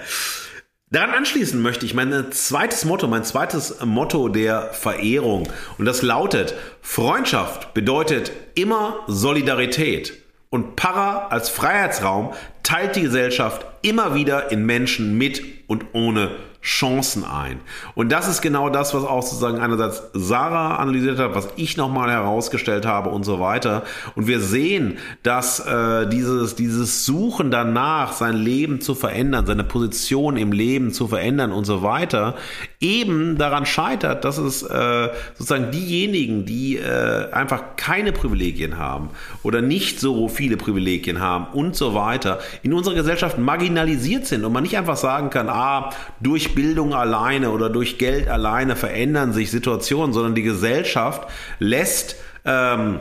Daran 0.93 1.11
anschließen 1.11 1.62
möchte 1.62 1.86
ich 1.86 1.95
mein 1.95 2.32
zweites 2.32 2.84
Motto, 2.84 3.07
mein 3.07 3.22
zweites 3.22 3.76
Motto 3.84 4.28
der 4.28 4.72
Verehrung. 4.72 5.49
Und 5.78 5.84
das 5.84 6.03
lautet, 6.03 6.55
Freundschaft 6.82 7.74
bedeutet 7.74 8.32
immer 8.57 8.99
Solidarität. 9.07 10.14
Und 10.49 10.74
Para 10.74 11.28
als 11.28 11.49
Freiheitsraum 11.49 12.32
teilt 12.64 12.97
die 12.97 13.03
Gesellschaft 13.03 13.64
immer 13.82 14.16
wieder 14.16 14.51
in 14.51 14.66
Menschen 14.66 15.16
mit 15.16 15.41
und 15.68 15.86
ohne 15.93 16.32
Chancen 16.62 17.24
ein. 17.24 17.61
Und 17.94 18.12
das 18.12 18.28
ist 18.28 18.42
genau 18.42 18.68
das, 18.68 18.92
was 18.92 19.04
auch 19.04 19.22
sozusagen 19.22 19.61
einerseits 19.61 20.02
Sarah 20.12 20.76
analysiert 20.76 21.18
hat, 21.18 21.34
was 21.34 21.48
ich 21.56 21.78
nochmal 21.78 22.11
herausgestellt 22.11 22.84
habe 22.84 23.08
und 23.08 23.24
so 23.24 23.40
weiter. 23.40 23.82
Und 24.14 24.26
wir 24.26 24.40
sehen, 24.40 24.98
dass 25.22 25.61
äh, 25.61 26.06
dieses, 26.08 26.56
dieses 26.56 27.06
Suchen 27.06 27.50
danach, 27.50 28.12
sein 28.12 28.36
Leben 28.36 28.82
zu 28.82 28.94
verändern, 28.94 29.46
seine 29.46 29.64
Position 29.64 30.36
im 30.36 30.52
Leben 30.52 30.92
zu 30.92 31.08
verändern 31.08 31.52
und 31.52 31.64
so 31.64 31.82
weiter, 31.82 32.34
eben 32.78 33.38
daran 33.38 33.64
scheitert, 33.64 34.26
dass 34.26 34.36
es 34.36 34.62
äh, 34.62 35.08
sozusagen 35.38 35.70
diejenigen, 35.70 36.44
die 36.44 36.76
äh, 36.76 37.30
einfach 37.32 37.76
keine 37.76 38.12
Privilegien 38.12 38.76
haben 38.76 39.11
oder 39.42 39.62
nicht 39.62 39.98
so 39.98 40.28
viele 40.28 40.58
Privilegien 40.58 41.20
haben 41.20 41.46
und 41.54 41.74
so 41.74 41.94
weiter, 41.94 42.40
in 42.62 42.74
unserer 42.74 42.94
Gesellschaft 42.94 43.38
marginalisiert 43.38 44.26
sind 44.26 44.44
und 44.44 44.52
man 44.52 44.62
nicht 44.62 44.76
einfach 44.76 44.98
sagen 44.98 45.30
kann, 45.30 45.48
ah, 45.48 45.90
durch 46.20 46.49
Bildung 46.55 46.94
alleine 46.94 47.51
oder 47.51 47.70
durch 47.70 47.98
Geld 47.98 48.28
alleine 48.28 48.76
verändern 48.76 49.32
sich 49.32 49.51
Situationen, 49.51 50.12
sondern 50.12 50.34
die 50.34 50.42
Gesellschaft 50.42 51.28
lässt 51.59 52.16
ähm, 52.44 53.01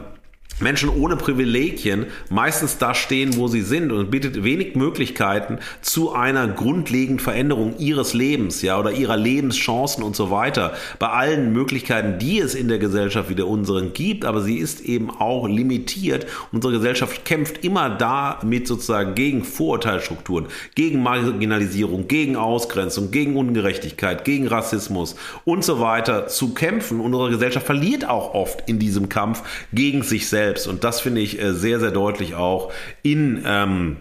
Menschen 0.60 0.90
ohne 0.90 1.16
Privilegien 1.16 2.08
meistens 2.30 2.78
da 2.78 2.94
stehen, 2.94 3.38
wo 3.38 3.48
sie 3.48 3.62
sind 3.62 3.92
und 3.92 4.12
bietet 4.12 4.44
wenig 4.44 4.76
Möglichkeiten 4.76 5.60
zu 5.82 6.12
einer 6.12 6.48
grundlegenden 6.48 7.20
Veränderung 7.20 7.78
ihres 7.78 8.14
Lebens, 8.14 8.62
ja, 8.62 8.78
oder 8.80 8.92
ihrer 8.92 9.18
Lebenschancen 9.18 10.04
und 10.04 10.16
so 10.16 10.32
weiter. 10.32 10.74
Bei 11.00 11.08
allen 11.08 11.54
Möglichkeiten, 11.54 12.20
die 12.20 12.40
es 12.40 12.56
in 12.56 12.68
der 12.68 12.80
Gesellschaft 12.80 13.30
wie 13.30 13.36
der 13.36 13.48
unseren 13.48 13.94
gibt, 13.94 14.26
aber 14.26 14.42
sie 14.42 14.58
ist 14.58 14.82
eben 14.82 15.10
auch 15.10 15.48
limitiert. 15.48 16.28
Unsere 16.52 16.74
Gesellschaft 16.74 17.24
kämpft 17.26 17.64
immer 17.64 17.90
damit 17.90 18.68
sozusagen 18.68 19.16
gegen 19.16 19.44
Vorurteilsstrukturen, 19.44 20.48
gegen 20.76 21.02
Marginalisierung, 21.02 22.08
gegen 22.08 22.36
Ausgrenzung, 22.36 23.12
gegen 23.12 23.38
Ungerechtigkeit, 23.38 24.26
gegen 24.26 24.48
Rassismus 24.48 25.16
und 25.46 25.64
so 25.64 25.80
weiter 25.80 26.28
zu 26.28 26.54
kämpfen. 26.54 27.00
Und 27.00 27.14
unsere 27.14 27.32
Gesellschaft 27.32 27.66
verliert 27.66 28.08
auch 28.08 28.34
oft 28.34 28.68
in 28.68 28.80
diesem 28.80 29.08
Kampf 29.08 29.44
gegen 29.72 30.04
sich 30.04 30.28
selbst 30.28 30.49
selbst. 30.50 30.68
Und 30.68 30.84
das 30.84 31.02
finde 31.02 31.22
ich 31.22 31.40
äh, 31.40 31.54
sehr, 31.54 31.80
sehr 31.80 31.92
deutlich 31.92 32.36
auch 32.36 32.72
in 33.04 33.44
ähm, 33.46 33.98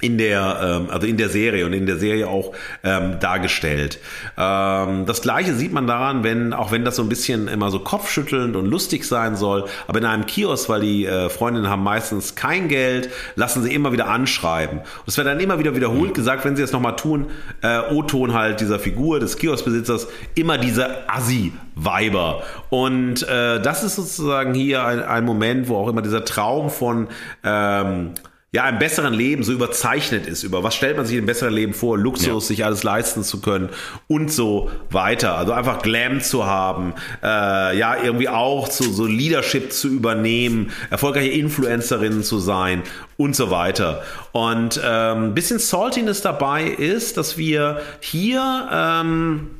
in 0.00 0.18
der 0.18 0.58
ähm, 0.62 0.90
also 0.90 1.06
in 1.06 1.16
der 1.16 1.30
Serie 1.30 1.64
und 1.64 1.72
in 1.72 1.86
der 1.86 1.96
Serie 1.96 2.28
auch 2.28 2.52
ähm, 2.84 3.18
dargestellt. 3.18 3.98
Ähm, 4.36 5.06
das 5.06 5.22
gleiche 5.22 5.54
sieht 5.54 5.72
man 5.72 5.86
daran, 5.86 6.22
wenn 6.22 6.52
auch 6.52 6.70
wenn 6.70 6.84
das 6.84 6.96
so 6.96 7.02
ein 7.02 7.08
bisschen 7.08 7.48
immer 7.48 7.70
so 7.70 7.78
kopfschüttelnd 7.78 8.56
und 8.56 8.66
lustig 8.66 9.04
sein 9.04 9.36
soll, 9.36 9.64
aber 9.86 9.98
in 9.98 10.04
einem 10.04 10.26
Kiosk, 10.26 10.68
weil 10.68 10.82
die 10.82 11.06
äh, 11.06 11.30
Freundinnen 11.30 11.70
haben 11.70 11.82
meistens 11.82 12.34
kein 12.34 12.68
Geld, 12.68 13.08
lassen 13.36 13.62
sie 13.62 13.72
immer 13.72 13.92
wieder 13.92 14.08
anschreiben. 14.08 14.80
Und 14.80 15.08
es 15.08 15.16
wird 15.16 15.26
dann 15.26 15.40
immer 15.40 15.58
wieder 15.58 15.74
wiederholt 15.74 16.10
mhm. 16.10 16.14
gesagt, 16.14 16.44
wenn 16.44 16.56
sie 16.56 16.62
es 16.62 16.72
nochmal 16.72 16.96
tun, 16.96 17.26
äh, 17.62 17.80
O-Ton 17.90 18.34
halt 18.34 18.60
dieser 18.60 18.78
Figur 18.78 19.18
des 19.18 19.38
Kioskbesitzers, 19.38 20.08
immer 20.34 20.58
diese 20.58 21.08
Assi-Weiber. 21.08 22.42
Und 22.68 23.26
äh, 23.28 23.62
das 23.62 23.82
ist 23.82 23.96
sozusagen 23.96 24.52
hier 24.52 24.84
ein, 24.84 25.02
ein 25.02 25.24
Moment, 25.24 25.68
wo 25.68 25.76
auch 25.76 25.88
immer 25.88 26.02
dieser 26.02 26.24
Traum 26.26 26.68
von 26.68 27.08
ähm, 27.42 28.10
ja, 28.56 28.64
einem 28.64 28.78
besseren 28.78 29.12
Leben 29.12 29.42
so 29.42 29.52
überzeichnet 29.52 30.26
ist. 30.26 30.42
Über 30.42 30.62
was 30.62 30.74
stellt 30.74 30.96
man 30.96 31.04
sich 31.04 31.18
im 31.18 31.26
besseren 31.26 31.52
Leben 31.52 31.74
vor? 31.74 31.98
Luxus, 31.98 32.26
ja. 32.26 32.40
sich 32.40 32.64
alles 32.64 32.84
leisten 32.84 33.22
zu 33.22 33.42
können 33.42 33.68
und 34.08 34.32
so 34.32 34.70
weiter. 34.88 35.36
Also 35.36 35.52
einfach 35.52 35.82
Glam 35.82 36.22
zu 36.22 36.46
haben, 36.46 36.94
äh, 37.22 37.76
ja, 37.76 38.02
irgendwie 38.02 38.30
auch 38.30 38.70
so, 38.70 38.90
so 38.90 39.04
Leadership 39.04 39.74
zu 39.74 39.88
übernehmen, 39.88 40.72
erfolgreiche 40.88 41.32
Influencerinnen 41.32 42.22
zu 42.22 42.38
sein 42.38 42.82
und 43.18 43.36
so 43.36 43.50
weiter. 43.50 44.02
Und 44.32 44.80
ähm, 44.82 45.34
bisschen 45.34 45.58
Saltiness 45.58 46.22
dabei 46.22 46.64
ist, 46.64 47.18
dass 47.18 47.36
wir 47.36 47.82
hier 48.00 48.70
ähm, 48.72 49.50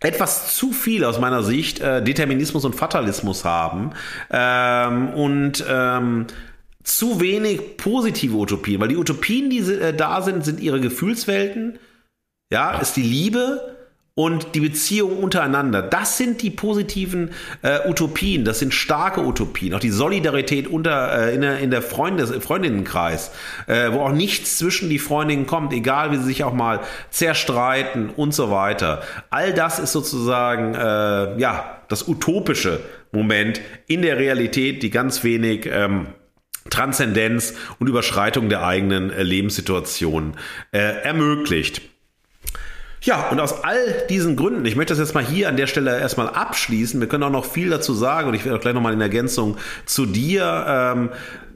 etwas 0.00 0.54
zu 0.54 0.72
viel 0.72 1.06
aus 1.06 1.18
meiner 1.18 1.42
Sicht 1.42 1.80
äh, 1.80 2.04
Determinismus 2.04 2.66
und 2.66 2.74
Fatalismus 2.74 3.46
haben 3.46 3.92
ähm, 4.30 5.08
und 5.14 5.64
ähm, 5.66 6.26
zu 6.84 7.20
wenig 7.20 7.76
positive 7.78 8.36
Utopien, 8.36 8.80
weil 8.80 8.88
die 8.88 8.96
Utopien, 8.96 9.50
die 9.50 9.58
äh, 9.58 9.92
da 9.94 10.22
sind, 10.22 10.44
sind 10.44 10.60
ihre 10.60 10.80
Gefühlswelten, 10.80 11.78
ja, 12.52 12.78
ist 12.78 12.96
die 12.96 13.02
Liebe 13.02 13.74
und 14.16 14.54
die 14.54 14.60
Beziehung 14.60 15.18
untereinander. 15.18 15.82
Das 15.82 16.18
sind 16.18 16.42
die 16.42 16.50
positiven 16.50 17.30
äh, 17.62 17.88
Utopien, 17.88 18.44
das 18.44 18.60
sind 18.60 18.72
starke 18.72 19.22
Utopien, 19.22 19.74
auch 19.74 19.80
die 19.80 19.90
Solidarität 19.90 20.68
unter 20.68 21.30
äh, 21.30 21.34
in 21.34 21.40
der, 21.40 21.58
in 21.58 21.70
der 21.70 21.82
Freundes, 21.82 22.30
Freundinnenkreis, 22.30 23.32
äh, 23.66 23.90
wo 23.90 24.00
auch 24.00 24.12
nichts 24.12 24.58
zwischen 24.58 24.88
die 24.88 25.00
Freundinnen 25.00 25.46
kommt, 25.46 25.72
egal 25.72 26.12
wie 26.12 26.18
sie 26.18 26.24
sich 26.24 26.44
auch 26.44 26.52
mal 26.52 26.80
zerstreiten 27.10 28.10
und 28.10 28.34
so 28.34 28.50
weiter. 28.52 29.02
All 29.30 29.52
das 29.52 29.80
ist 29.80 29.92
sozusagen 29.92 30.74
äh, 30.74 31.40
ja 31.40 31.80
das 31.88 32.06
utopische 32.06 32.80
Moment 33.10 33.60
in 33.88 34.02
der 34.02 34.18
Realität, 34.18 34.82
die 34.84 34.90
ganz 34.90 35.24
wenig 35.24 35.68
ähm, 35.70 36.06
Transzendenz 36.70 37.54
und 37.78 37.88
Überschreitung 37.88 38.48
der 38.48 38.66
eigenen 38.66 39.10
äh, 39.10 39.22
Lebenssituation 39.22 40.36
äh, 40.72 40.78
ermöglicht. 40.78 41.82
Ja, 43.02 43.28
und 43.28 43.38
aus 43.38 43.64
all 43.64 44.06
diesen 44.08 44.34
Gründen, 44.34 44.64
ich 44.64 44.76
möchte 44.76 44.94
das 44.94 44.98
jetzt 44.98 45.14
mal 45.14 45.24
hier 45.24 45.50
an 45.50 45.58
der 45.58 45.66
Stelle 45.66 45.98
erstmal 45.98 46.30
abschließen, 46.30 47.00
wir 47.00 47.06
können 47.06 47.22
auch 47.22 47.30
noch 47.30 47.44
viel 47.44 47.68
dazu 47.68 47.92
sagen 47.92 48.28
und 48.28 48.34
ich 48.34 48.46
werde 48.46 48.56
auch 48.56 48.62
gleich 48.62 48.72
nochmal 48.72 48.94
in 48.94 49.00
Ergänzung 49.02 49.58
zu 49.84 50.06
dir 50.06 50.64
ähm, 50.66 51.10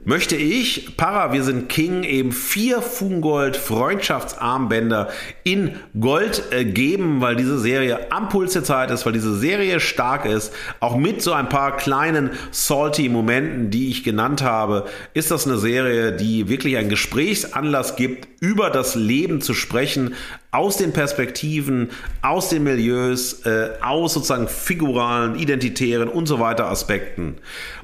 möchte 0.09 0.35
ich, 0.35 0.97
Para, 0.97 1.33
wir 1.33 1.43
sind 1.43 1.69
King, 1.69 2.01
eben 2.01 2.31
vier 2.31 2.81
Fungold 2.81 3.55
Freundschaftsarmbänder 3.55 5.09
in 5.43 5.75
Gold 5.99 6.45
äh, 6.49 6.65
geben, 6.65 7.21
weil 7.21 7.35
diese 7.35 7.59
Serie 7.59 8.11
am 8.11 8.27
Puls 8.27 8.53
der 8.53 8.63
Zeit 8.63 8.89
ist, 8.89 9.05
weil 9.05 9.13
diese 9.13 9.37
Serie 9.37 9.79
stark 9.79 10.25
ist. 10.25 10.51
Auch 10.79 10.97
mit 10.97 11.21
so 11.21 11.31
ein 11.33 11.47
paar 11.47 11.77
kleinen 11.77 12.31
salty 12.49 13.07
Momenten, 13.07 13.69
die 13.69 13.91
ich 13.91 14.03
genannt 14.03 14.41
habe, 14.41 14.87
ist 15.13 15.29
das 15.29 15.45
eine 15.45 15.59
Serie, 15.59 16.11
die 16.11 16.49
wirklich 16.49 16.77
einen 16.77 16.89
Gesprächsanlass 16.89 17.95
gibt, 17.95 18.27
über 18.41 18.71
das 18.71 18.95
Leben 18.95 19.41
zu 19.41 19.53
sprechen, 19.53 20.15
aus 20.51 20.77
den 20.77 20.93
Perspektiven, 20.93 21.91
aus 22.23 22.49
den 22.49 22.63
Milieus, 22.63 23.45
äh, 23.45 23.69
aus 23.81 24.13
sozusagen 24.13 24.47
figuralen, 24.47 25.35
identitären 25.35 26.09
und 26.09 26.25
so 26.25 26.39
weiter 26.39 26.65
Aspekten. 26.67 27.35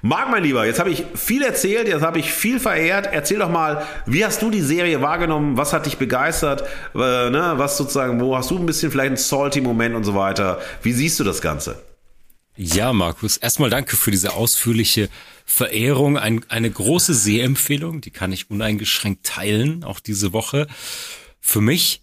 Marc, 0.02 0.32
mein 0.32 0.44
Lieber, 0.44 0.66
jetzt 0.66 0.80
habe 0.80 0.90
ich 0.90 1.04
viel 1.14 1.44
erzählt, 1.44 1.88
jetzt 1.88 2.02
habe 2.02 2.15
ich 2.20 2.32
viel 2.32 2.60
verehrt. 2.60 3.10
Erzähl 3.12 3.40
doch 3.40 3.50
mal, 3.50 3.86
wie 4.06 4.26
hast 4.26 4.42
du 4.42 4.50
die 4.50 4.62
Serie 4.62 5.02
wahrgenommen? 5.02 5.58
Was 5.58 5.74
hat 5.74 5.86
dich 5.86 5.98
begeistert? 5.98 6.64
Äh, 6.94 7.30
ne? 7.30 7.54
Was 7.58 7.78
sozusagen, 7.78 8.20
wo 8.20 8.38
hast 8.38 8.52
du 8.52 8.58
ein 8.58 8.66
bisschen 8.66 8.92
vielleicht 8.92 9.08
einen 9.08 9.18
salty 9.18 9.62
Moment 9.62 9.96
und 9.96 10.04
so 10.04 10.16
weiter? 10.16 10.60
Wie 10.82 10.94
siehst 10.94 11.20
du 11.20 11.24
das 11.24 11.42
Ganze? 11.42 11.82
Ja, 12.58 12.94
Markus, 12.94 13.36
erstmal 13.38 13.70
danke 13.70 13.98
für 13.98 14.12
diese 14.12 14.34
ausführliche 14.34 15.10
Verehrung. 15.46 16.18
Ein, 16.18 16.46
eine 16.48 16.72
große 16.72 17.14
Sehempfehlung, 17.14 18.02
die 18.02 18.12
kann 18.12 18.32
ich 18.32 18.50
uneingeschränkt 18.50 19.26
teilen, 19.26 19.84
auch 19.84 20.00
diese 20.00 20.32
Woche. 20.32 20.68
Für 21.42 21.62
mich 21.62 22.02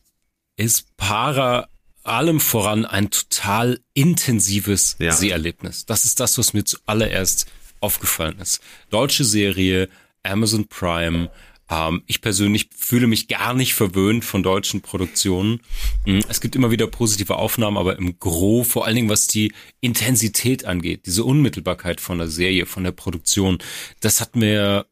ist 0.57 0.97
Para 0.97 1.69
allem 2.05 2.41
voran 2.41 2.85
ein 2.85 3.11
total 3.11 3.81
intensives 3.95 4.97
ja. 4.99 5.13
Seherlebnis. 5.13 5.87
Das 5.87 6.05
ist 6.05 6.21
das, 6.21 6.37
was 6.37 6.53
mir 6.53 6.65
zuallererst 6.65 7.47
aufgefallen 7.83 8.39
ist. 8.39 8.61
Deutsche 8.91 9.25
Serie, 9.25 9.89
Amazon 10.23 10.69
Prime. 10.69 11.31
Ähm, 11.71 12.03
ich 12.07 12.21
persönlich 12.21 12.71
fühle 12.77 13.07
mich 13.07 13.29
gar 13.29 13.55
nicht 13.55 13.75
verwöhnt 13.75 14.25
von 14.25 14.43
deutschen 14.43 14.83
Produktionen. 14.83 15.61
Mm, 16.07 16.21
es 16.29 16.41
gibt 16.41 16.57
immer 16.57 16.71
wieder 16.71 16.87
positive 16.87 17.37
Aufnahmen, 17.37 17.79
aber 17.79 17.99
im 17.99 18.19
Gro, 18.19 18.65
vor 18.65 18.87
allen 18.87 18.97
Dingen 18.97 19.09
was 19.09 19.27
die 19.27 19.53
Intensität 19.81 20.65
angeht, 20.65 21.07
diese 21.07 21.25
Unmittelbarkeit 21.25 22.01
von 22.01 22.19
der 22.19 22.29
Serie, 22.29 22.67
von 22.67 22.85
der 22.85 22.93
Produktion, 22.93 23.59
das 24.01 24.21
hat 24.21 24.37
mir 24.37 24.87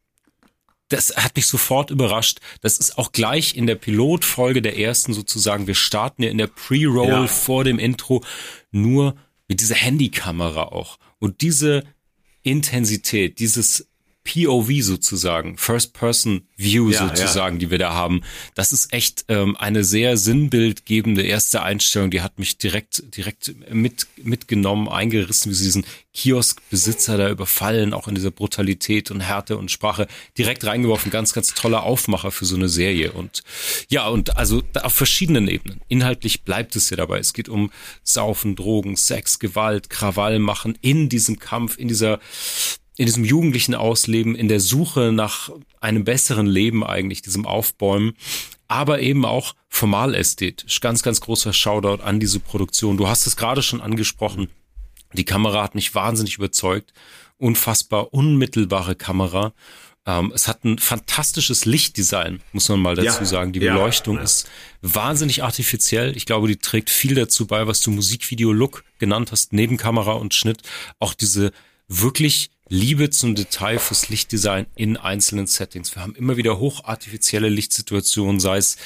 das 0.88 1.16
hat 1.16 1.36
mich 1.36 1.46
sofort 1.46 1.90
überrascht. 1.90 2.40
Das 2.62 2.78
ist 2.78 2.98
auch 2.98 3.12
gleich 3.12 3.56
in 3.56 3.68
der 3.68 3.76
Pilotfolge 3.76 4.60
der 4.60 4.76
ersten 4.76 5.12
sozusagen. 5.12 5.68
Wir 5.68 5.76
starten 5.76 6.24
ja 6.24 6.30
in 6.30 6.38
der 6.38 6.48
Pre-Roll 6.48 7.08
ja. 7.08 7.26
vor 7.28 7.62
dem 7.62 7.78
Intro 7.78 8.24
nur 8.72 9.14
mit 9.46 9.60
dieser 9.60 9.76
Handykamera 9.76 10.64
auch. 10.64 10.98
Und 11.20 11.42
diese 11.42 11.84
Intensität, 12.42 13.38
dieses 13.38 13.89
POV 14.24 14.82
sozusagen, 14.82 15.56
First 15.56 15.94
Person 15.94 16.42
View 16.56 16.90
ja, 16.90 17.08
sozusagen, 17.08 17.56
ja. 17.56 17.60
die 17.60 17.70
wir 17.70 17.78
da 17.78 17.94
haben. 17.94 18.20
Das 18.54 18.70
ist 18.72 18.92
echt 18.92 19.24
ähm, 19.28 19.56
eine 19.56 19.82
sehr 19.82 20.18
sinnbildgebende 20.18 21.22
erste 21.22 21.62
Einstellung. 21.62 22.10
Die 22.10 22.20
hat 22.20 22.38
mich 22.38 22.58
direkt 22.58 23.16
direkt 23.16 23.54
mit 23.72 24.06
mitgenommen, 24.22 24.88
eingerissen, 24.88 25.50
wie 25.50 25.54
sie 25.54 25.64
diesen 25.64 25.86
Kioskbesitzer 26.12 27.16
da 27.16 27.30
überfallen, 27.30 27.94
auch 27.94 28.08
in 28.08 28.14
dieser 28.14 28.30
Brutalität 28.30 29.10
und 29.10 29.20
Härte 29.20 29.56
und 29.56 29.70
Sprache 29.70 30.06
direkt 30.36 30.64
reingeworfen. 30.64 31.10
Ganz 31.10 31.32
ganz 31.32 31.54
toller 31.54 31.84
Aufmacher 31.84 32.30
für 32.30 32.44
so 32.44 32.56
eine 32.56 32.68
Serie 32.68 33.12
und 33.12 33.42
ja 33.88 34.06
und 34.06 34.36
also 34.36 34.62
auf 34.74 34.92
verschiedenen 34.92 35.48
Ebenen. 35.48 35.80
Inhaltlich 35.88 36.42
bleibt 36.42 36.76
es 36.76 36.90
ja 36.90 36.96
dabei. 36.98 37.18
Es 37.18 37.32
geht 37.32 37.48
um 37.48 37.70
Saufen, 38.02 38.54
Drogen, 38.54 38.96
Sex, 38.96 39.38
Gewalt, 39.38 39.88
Krawall 39.88 40.38
machen 40.40 40.76
in 40.82 41.08
diesem 41.08 41.38
Kampf, 41.38 41.78
in 41.78 41.88
dieser 41.88 42.20
in 42.96 43.06
diesem 43.06 43.24
jugendlichen 43.24 43.74
Ausleben, 43.74 44.34
in 44.34 44.48
der 44.48 44.60
Suche 44.60 45.12
nach 45.12 45.50
einem 45.80 46.04
besseren 46.04 46.46
Leben 46.46 46.84
eigentlich, 46.84 47.22
diesem 47.22 47.46
Aufbäumen, 47.46 48.14
aber 48.68 49.00
eben 49.00 49.24
auch 49.24 49.54
formal 49.68 50.14
ästhetisch. 50.14 50.80
Ganz, 50.80 51.02
ganz 51.02 51.20
großer 51.20 51.52
Shoutout 51.52 52.02
an 52.02 52.20
diese 52.20 52.40
Produktion. 52.40 52.96
Du 52.96 53.08
hast 53.08 53.26
es 53.26 53.36
gerade 53.36 53.62
schon 53.62 53.80
angesprochen. 53.80 54.48
Die 55.12 55.24
Kamera 55.24 55.62
hat 55.62 55.74
mich 55.74 55.94
wahnsinnig 55.94 56.36
überzeugt. 56.36 56.92
Unfassbar 57.38 58.12
unmittelbare 58.12 58.94
Kamera. 58.94 59.52
Ähm, 60.06 60.32
es 60.34 60.48
hat 60.48 60.64
ein 60.64 60.78
fantastisches 60.78 61.64
Lichtdesign, 61.64 62.42
muss 62.52 62.68
man 62.68 62.80
mal 62.80 62.94
dazu 62.94 63.20
ja, 63.20 63.24
sagen. 63.24 63.52
Die 63.52 63.60
Beleuchtung 63.60 64.16
ja. 64.16 64.22
ist 64.22 64.48
wahnsinnig 64.82 65.42
artifiziell. 65.42 66.16
Ich 66.16 66.26
glaube, 66.26 66.48
die 66.48 66.56
trägt 66.56 66.90
viel 66.90 67.14
dazu 67.14 67.46
bei, 67.46 67.66
was 67.66 67.80
du 67.80 67.90
Musikvideo-Look 67.90 68.84
genannt 68.98 69.32
hast, 69.32 69.52
neben 69.52 69.76
Kamera 69.76 70.12
und 70.12 70.32
Schnitt. 70.32 70.62
Auch 70.98 71.14
diese 71.14 71.52
wirklich 71.88 72.50
Liebe 72.72 73.10
zum 73.10 73.34
Detail 73.34 73.80
fürs 73.80 74.10
Lichtdesign 74.10 74.66
in 74.76 74.96
einzelnen 74.96 75.48
Settings. 75.48 75.96
Wir 75.96 76.02
haben 76.02 76.14
immer 76.14 76.36
wieder 76.36 76.60
hochartifizielle 76.60 77.48
Lichtsituationen, 77.48 78.38
sei 78.38 78.58
es 78.58 78.76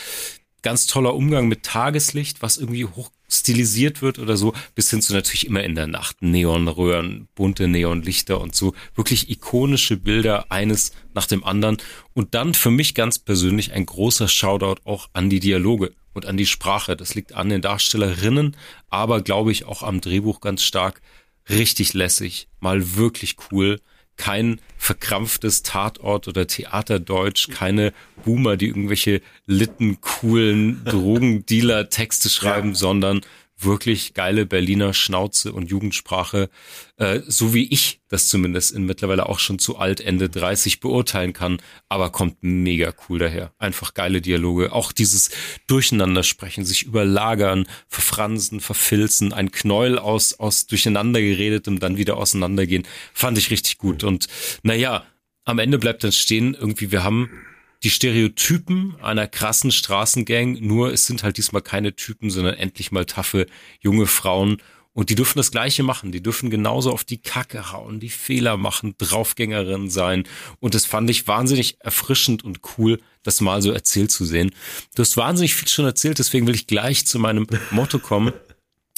ganz 0.62 0.86
toller 0.86 1.14
Umgang 1.14 1.48
mit 1.48 1.64
Tageslicht, 1.64 2.40
was 2.40 2.56
irgendwie 2.56 2.86
hoch 2.86 3.10
stilisiert 3.28 4.00
wird 4.00 4.18
oder 4.18 4.38
so, 4.38 4.54
bis 4.74 4.88
hin 4.88 5.02
zu 5.02 5.12
natürlich 5.12 5.46
immer 5.46 5.62
in 5.62 5.74
der 5.74 5.86
Nacht 5.86 6.22
Neonröhren, 6.22 7.28
bunte 7.34 7.68
Neonlichter 7.68 8.40
und 8.40 8.54
so 8.54 8.72
wirklich 8.94 9.28
ikonische 9.28 9.98
Bilder 9.98 10.50
eines 10.50 10.92
nach 11.12 11.26
dem 11.26 11.44
anderen 11.44 11.76
und 12.14 12.34
dann 12.34 12.54
für 12.54 12.70
mich 12.70 12.94
ganz 12.94 13.18
persönlich 13.18 13.74
ein 13.74 13.84
großer 13.84 14.28
Shoutout 14.28 14.80
auch 14.84 15.10
an 15.12 15.28
die 15.28 15.40
Dialoge 15.40 15.92
und 16.14 16.24
an 16.24 16.38
die 16.38 16.46
Sprache. 16.46 16.96
Das 16.96 17.14
liegt 17.14 17.34
an 17.34 17.50
den 17.50 17.60
Darstellerinnen, 17.60 18.56
aber 18.88 19.20
glaube 19.20 19.52
ich 19.52 19.66
auch 19.66 19.82
am 19.82 20.00
Drehbuch 20.00 20.40
ganz 20.40 20.62
stark 20.62 21.02
richtig 21.48 21.94
lässig, 21.94 22.48
mal 22.60 22.96
wirklich 22.96 23.36
cool. 23.50 23.80
Kein 24.16 24.60
verkrampftes 24.78 25.62
Tatort 25.62 26.28
oder 26.28 26.46
Theaterdeutsch, 26.46 27.48
keine 27.50 27.92
Boomer, 28.24 28.56
die 28.56 28.68
irgendwelche 28.68 29.20
litten, 29.46 30.00
coolen 30.00 30.84
Drogendealer-Texte 30.84 32.28
schreiben, 32.28 32.70
ja. 32.70 32.74
sondern 32.76 33.22
wirklich 33.56 34.14
geile 34.14 34.46
Berliner 34.46 34.94
Schnauze 34.94 35.52
und 35.52 35.70
Jugendsprache, 35.70 36.50
äh, 36.96 37.20
so 37.26 37.54
wie 37.54 37.66
ich 37.68 38.00
das 38.08 38.28
zumindest 38.28 38.72
in 38.72 38.84
mittlerweile 38.84 39.28
auch 39.28 39.38
schon 39.38 39.58
zu 39.58 39.78
alt 39.78 40.00
Ende 40.00 40.28
30 40.28 40.80
beurteilen 40.80 41.32
kann, 41.32 41.60
aber 41.88 42.10
kommt 42.10 42.38
mega 42.42 42.92
cool 43.08 43.18
daher. 43.18 43.52
Einfach 43.58 43.94
geile 43.94 44.20
Dialoge, 44.20 44.72
auch 44.72 44.92
dieses 44.92 45.30
Durcheinandersprechen, 45.66 46.64
sich 46.64 46.82
überlagern, 46.84 47.66
verfransen, 47.88 48.60
verfilzen, 48.60 49.32
ein 49.32 49.50
Knäuel 49.50 49.98
aus 49.98 50.34
aus 50.38 50.66
durcheinander 50.66 51.20
geredetem 51.20 51.80
dann 51.80 51.96
wieder 51.96 52.16
auseinandergehen, 52.16 52.86
fand 53.12 53.38
ich 53.38 53.50
richtig 53.50 53.78
gut 53.78 54.04
und 54.04 54.26
naja, 54.62 55.04
am 55.44 55.58
Ende 55.58 55.78
bleibt 55.78 56.04
dann 56.04 56.12
stehen, 56.12 56.54
irgendwie 56.54 56.90
wir 56.90 57.04
haben 57.04 57.30
die 57.84 57.90
Stereotypen 57.90 58.96
einer 59.02 59.26
krassen 59.26 59.70
Straßengang, 59.70 60.54
nur 60.60 60.92
es 60.92 61.06
sind 61.06 61.22
halt 61.22 61.36
diesmal 61.36 61.60
keine 61.60 61.94
Typen, 61.94 62.30
sondern 62.30 62.54
endlich 62.54 62.90
mal 62.92 63.04
taffe 63.04 63.46
junge 63.80 64.06
Frauen. 64.06 64.56
Und 64.94 65.10
die 65.10 65.16
dürfen 65.16 65.38
das 65.38 65.50
Gleiche 65.50 65.82
machen. 65.82 66.12
Die 66.12 66.22
dürfen 66.22 66.50
genauso 66.50 66.92
auf 66.92 67.04
die 67.04 67.18
Kacke 67.18 67.72
hauen, 67.72 68.00
die 68.00 68.08
Fehler 68.08 68.56
machen, 68.56 68.94
Draufgängerinnen 68.96 69.90
sein. 69.90 70.24
Und 70.60 70.74
das 70.74 70.86
fand 70.86 71.10
ich 71.10 71.26
wahnsinnig 71.26 71.76
erfrischend 71.80 72.44
und 72.44 72.60
cool, 72.78 73.00
das 73.22 73.40
mal 73.40 73.60
so 73.60 73.72
erzählt 73.72 74.12
zu 74.12 74.24
sehen. 74.24 74.52
Du 74.94 75.02
hast 75.02 75.16
wahnsinnig 75.16 75.54
viel 75.54 75.68
schon 75.68 75.84
erzählt, 75.84 76.20
deswegen 76.20 76.46
will 76.46 76.54
ich 76.54 76.66
gleich 76.66 77.06
zu 77.06 77.18
meinem 77.18 77.46
Motto 77.70 77.98
kommen. 77.98 78.32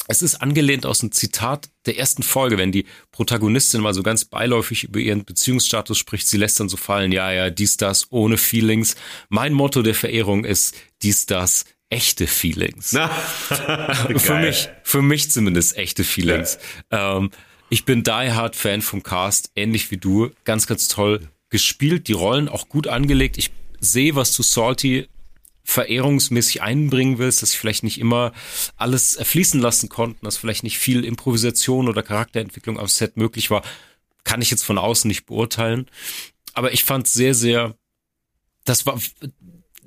Es 0.07 0.21
ist 0.21 0.35
angelehnt 0.35 0.85
aus 0.85 1.01
einem 1.01 1.11
Zitat 1.11 1.69
der 1.85 1.97
ersten 1.97 2.23
Folge, 2.23 2.57
wenn 2.57 2.71
die 2.71 2.85
Protagonistin 3.11 3.81
mal 3.81 3.93
so 3.93 4.03
ganz 4.03 4.25
beiläufig 4.25 4.85
über 4.85 4.99
ihren 4.99 5.25
Beziehungsstatus 5.25 5.97
spricht, 5.97 6.27
sie 6.27 6.37
lässt 6.37 6.59
dann 6.59 6.69
so 6.69 6.77
fallen, 6.77 7.11
ja, 7.11 7.31
ja, 7.31 7.49
dies, 7.49 7.77
das, 7.77 8.11
ohne 8.11 8.37
Feelings. 8.37 8.95
Mein 9.29 9.53
Motto 9.53 9.81
der 9.81 9.95
Verehrung 9.95 10.45
ist 10.45 10.75
dies, 11.01 11.25
das, 11.25 11.65
echte 11.89 12.27
Feelings. 12.27 12.89
für 14.17 14.35
mich, 14.35 14.69
für 14.83 15.01
mich 15.01 15.31
zumindest 15.31 15.77
echte 15.77 16.03
Feelings. 16.03 16.57
Ja. 16.91 17.17
Ähm, 17.17 17.31
ich 17.69 17.85
bin 17.85 18.03
Die 18.03 18.11
Hard 18.11 18.55
Fan 18.55 18.81
vom 18.81 19.03
Cast, 19.03 19.51
ähnlich 19.55 19.91
wie 19.91 19.97
du. 19.97 20.31
Ganz, 20.45 20.67
ganz 20.67 20.87
toll 20.87 21.27
gespielt, 21.49 22.07
die 22.07 22.13
Rollen 22.13 22.49
auch 22.49 22.69
gut 22.69 22.87
angelegt. 22.87 23.37
Ich 23.37 23.51
sehe, 23.79 24.15
was 24.15 24.33
du 24.35 24.43
Salty 24.43 25.07
verehrungsmäßig 25.67 26.61
einbringen 26.61 27.17
willst, 27.17 27.41
dass 27.41 27.51
sie 27.51 27.57
vielleicht 27.57 27.83
nicht 27.83 27.99
immer 27.99 28.31
alles 28.77 29.19
fließen 29.21 29.59
lassen 29.59 29.89
konnten, 29.89 30.23
dass 30.25 30.37
vielleicht 30.37 30.63
nicht 30.63 30.77
viel 30.77 31.03
Improvisation 31.03 31.89
oder 31.89 32.03
Charakterentwicklung 32.03 32.79
am 32.79 32.87
Set 32.87 33.17
möglich 33.17 33.51
war, 33.51 33.63
kann 34.23 34.41
ich 34.41 34.49
jetzt 34.49 34.63
von 34.63 34.77
außen 34.77 35.09
nicht 35.09 35.25
beurteilen. 35.25 35.87
Aber 36.53 36.71
ich 36.71 36.85
fand 36.85 37.07
sehr, 37.07 37.35
sehr, 37.35 37.75
das 38.63 38.85
war, 38.85 38.97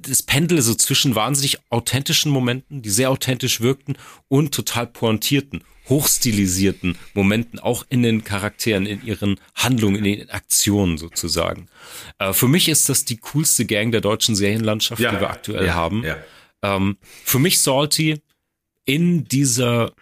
das 0.03 0.22
Pendel 0.22 0.61
so 0.62 0.74
zwischen 0.74 1.14
wahnsinnig 1.14 1.59
authentischen 1.70 2.30
Momenten, 2.32 2.82
die 2.82 2.90
sehr 2.90 3.11
authentisch 3.11 3.61
wirkten 3.61 3.96
und 4.28 4.55
total 4.55 4.86
pointierten 4.86 5.62
hochstilisierten 5.90 6.96
Momenten, 7.14 7.59
auch 7.59 7.84
in 7.90 8.03
den 8.03 8.24
Charakteren, 8.24 8.86
in 8.86 9.05
ihren 9.05 9.38
Handlungen, 9.55 9.96
in 9.96 10.05
den 10.05 10.30
Aktionen 10.30 10.96
sozusagen. 10.96 11.66
Äh, 12.18 12.32
für 12.32 12.48
mich 12.48 12.68
ist 12.68 12.88
das 12.88 13.05
die 13.05 13.18
coolste 13.18 13.66
Gang 13.66 13.92
der 13.92 14.01
deutschen 14.01 14.34
Serienlandschaft, 14.36 15.03
ja, 15.03 15.11
die 15.11 15.20
wir 15.20 15.28
aktuell 15.28 15.66
ja, 15.66 15.74
haben. 15.74 16.05
Ja. 16.05 16.16
Ähm, 16.62 16.96
für 17.24 17.38
mich 17.38 17.59
Salty 17.59 18.22
in 18.84 19.24
dieser 19.24 19.92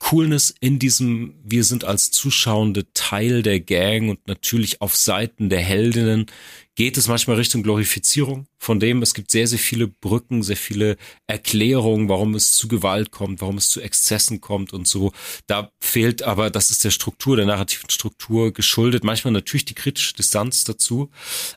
Coolness 0.00 0.52
in 0.60 0.78
diesem, 0.78 1.34
wir 1.44 1.62
sind 1.62 1.84
als 1.84 2.10
Zuschauende 2.10 2.90
Teil 2.94 3.42
der 3.42 3.60
Gang 3.60 4.08
und 4.08 4.26
natürlich 4.26 4.80
auf 4.80 4.96
Seiten 4.96 5.50
der 5.50 5.60
Heldinnen 5.60 6.26
geht 6.74 6.96
es 6.96 7.06
manchmal 7.06 7.36
Richtung 7.36 7.62
Glorifizierung 7.62 8.46
von 8.58 8.80
dem. 8.80 9.02
Es 9.02 9.12
gibt 9.12 9.30
sehr, 9.30 9.46
sehr 9.46 9.58
viele 9.58 9.86
Brücken, 9.86 10.42
sehr 10.42 10.56
viele 10.56 10.96
Erklärungen, 11.26 12.08
warum 12.08 12.34
es 12.34 12.54
zu 12.54 12.66
Gewalt 12.66 13.10
kommt, 13.10 13.42
warum 13.42 13.58
es 13.58 13.68
zu 13.68 13.82
Exzessen 13.82 14.40
kommt 14.40 14.72
und 14.72 14.88
so. 14.88 15.12
Da 15.46 15.70
fehlt 15.80 16.22
aber, 16.22 16.48
das 16.48 16.70
ist 16.70 16.82
der 16.82 16.90
Struktur, 16.90 17.36
der 17.36 17.46
narrativen 17.46 17.90
Struktur 17.90 18.52
geschuldet. 18.52 19.04
Manchmal 19.04 19.32
natürlich 19.32 19.66
die 19.66 19.74
kritische 19.74 20.14
Distanz 20.14 20.64
dazu. 20.64 21.10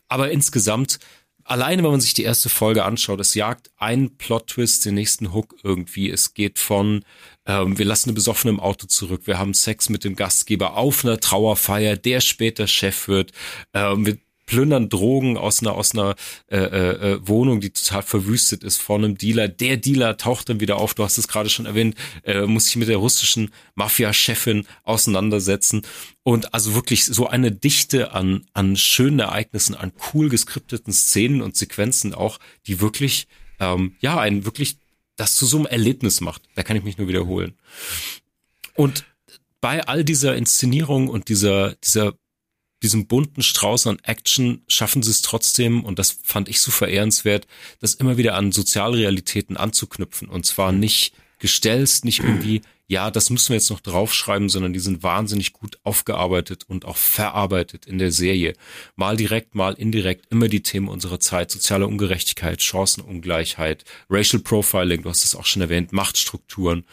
Aber 0.10 0.32
insgesamt 0.32 1.00
alleine, 1.46 1.84
wenn 1.84 1.91
man 1.91 2.02
sich 2.02 2.14
die 2.14 2.24
erste 2.24 2.50
Folge 2.50 2.84
anschaut, 2.84 3.20
es 3.20 3.34
jagt 3.34 3.72
einen 3.78 4.18
Plot-Twist, 4.18 4.86
den 4.86 4.96
nächsten 4.96 5.34
Hook 5.34 5.56
irgendwie. 5.64 6.10
Es 6.10 6.34
geht 6.34 6.60
von, 6.60 7.04
ähm, 7.46 7.78
wir 7.78 7.86
lassen 7.86 8.10
eine 8.10 8.16
Besoffene 8.16 8.52
im 8.52 8.60
Auto 8.60 8.88
zurück, 8.88 9.24
wir 9.26 9.38
haben 9.38 9.54
Sex 9.54 9.89
mit 9.89 10.04
dem 10.04 10.16
Gastgeber 10.16 10.78
auf 10.78 11.04
einer 11.04 11.20
Trauerfeier, 11.20 11.98
der 11.98 12.22
später 12.22 12.68
Chef 12.68 13.08
wird. 13.08 13.32
Ähm, 13.74 14.06
wir 14.06 14.18
plündern 14.46 14.89
Drogen 14.89 15.38
aus 15.38 15.62
einer 15.62 15.74
aus 15.74 15.94
einer 15.94 16.16
äh, 16.48 16.58
äh, 16.58 17.14
äh, 17.14 17.28
Wohnung, 17.28 17.62
die 17.62 17.72
total 17.72 18.04
verwüstet 18.04 18.64
ist, 18.64 18.78
von 18.78 19.04
einem 19.04 19.18
Dealer. 19.18 19.48
Der 19.48 19.78
Dealer 19.78 20.18
taucht 20.18 20.50
dann 20.50 20.60
wieder 20.60 20.78
auf. 20.78 20.94
Du 20.94 21.04
hast 21.04 21.18
es 21.18 21.28
gerade 21.28 21.50
schon 21.50 21.66
erwähnt, 21.66 21.96
äh, 22.24 22.41
muss 22.41 22.66
sich 22.66 22.76
mit 22.76 22.89
der 22.89 22.98
russischen 22.98 23.52
Mafia-Chefin 23.76 24.68
auseinandersetzen 24.84 25.84
und 26.24 26.54
also 26.54 26.76
wirklich 26.76 27.06
so 27.06 27.28
eine 27.28 27.52
Dichte 27.52 28.12
an 28.12 28.46
an 28.54 28.76
schönen 28.76 29.20
Ereignissen, 29.20 29.76
an 29.76 29.94
cool 30.14 30.30
geskripteten 30.30 30.94
Szenen 30.94 31.41
und 31.41 31.56
Sequenzen 31.56 32.14
auch, 32.14 32.39
die 32.68 32.82
wirklich 32.82 33.28
ähm, 33.60 33.96
ja 34.00 34.20
ein 34.20 34.46
wirklich 34.46 34.78
das 35.16 35.36
zu 35.36 35.45
so 35.45 35.57
einem 35.57 35.66
Erlebnis 35.68 36.22
macht. 36.22 36.43
Da 36.55 36.64
kann 36.64 36.78
ich 36.78 36.84
mich 36.84 36.97
nur 36.97 37.07
wiederholen. 37.07 37.53
Und 38.76 39.05
bei 39.61 39.86
all 39.86 40.03
dieser 40.03 40.36
Inszenierung 40.36 41.07
und 41.07 41.30
dieser 41.30 41.76
dieser 41.76 42.14
diesem 42.84 43.07
bunten 43.07 43.41
Strauß 43.41 43.88
an 43.88 43.99
Action 44.03 44.61
schaffen 44.68 45.01
sie 45.01 45.11
es 45.11 45.22
trotzdem, 45.22 45.86
und 45.86 45.99
das 45.99 46.20
fand 46.24 46.49
ich 46.49 46.59
so 46.59 46.70
verehrenswert, 46.70 47.47
das 47.80 47.93
immer 47.93 48.18
wieder 48.18 48.36
an 48.36 48.51
Sozialrealitäten 48.51 49.55
anzuknüpfen. 49.55 50.28
Und 50.28 50.45
zwar 50.45 50.74
nicht 50.74 51.14
gestelzt, 51.39 52.03
nicht 52.03 52.20
irgendwie, 52.20 52.61
ja, 52.88 53.09
das 53.11 53.29
müssen 53.29 53.49
wir 53.49 53.55
jetzt 53.55 53.69
noch 53.69 53.79
draufschreiben, 53.79 54.49
sondern 54.49 54.73
die 54.73 54.79
sind 54.79 55.03
wahnsinnig 55.03 55.53
gut 55.53 55.77
aufgearbeitet 55.84 56.65
und 56.67 56.86
auch 56.86 56.97
verarbeitet 56.97 57.86
in 57.86 57.97
der 57.97 58.11
Serie. 58.11 58.53
Mal 58.95 59.15
direkt, 59.15 59.55
mal 59.55 59.73
indirekt, 59.73 60.25
immer 60.29 60.47
die 60.47 60.63
Themen 60.63 60.89
unserer 60.89 61.19
Zeit, 61.19 61.49
soziale 61.49 61.88
Ungerechtigkeit, 61.88 62.61
Chancenungleichheit, 62.61 63.86
Racial 64.09 64.41
Profiling, 64.41 65.03
du 65.03 65.09
hast 65.09 65.23
es 65.23 65.36
auch 65.36 65.45
schon 65.45 65.61
erwähnt, 65.61 65.93
Machtstrukturen. 65.93 66.86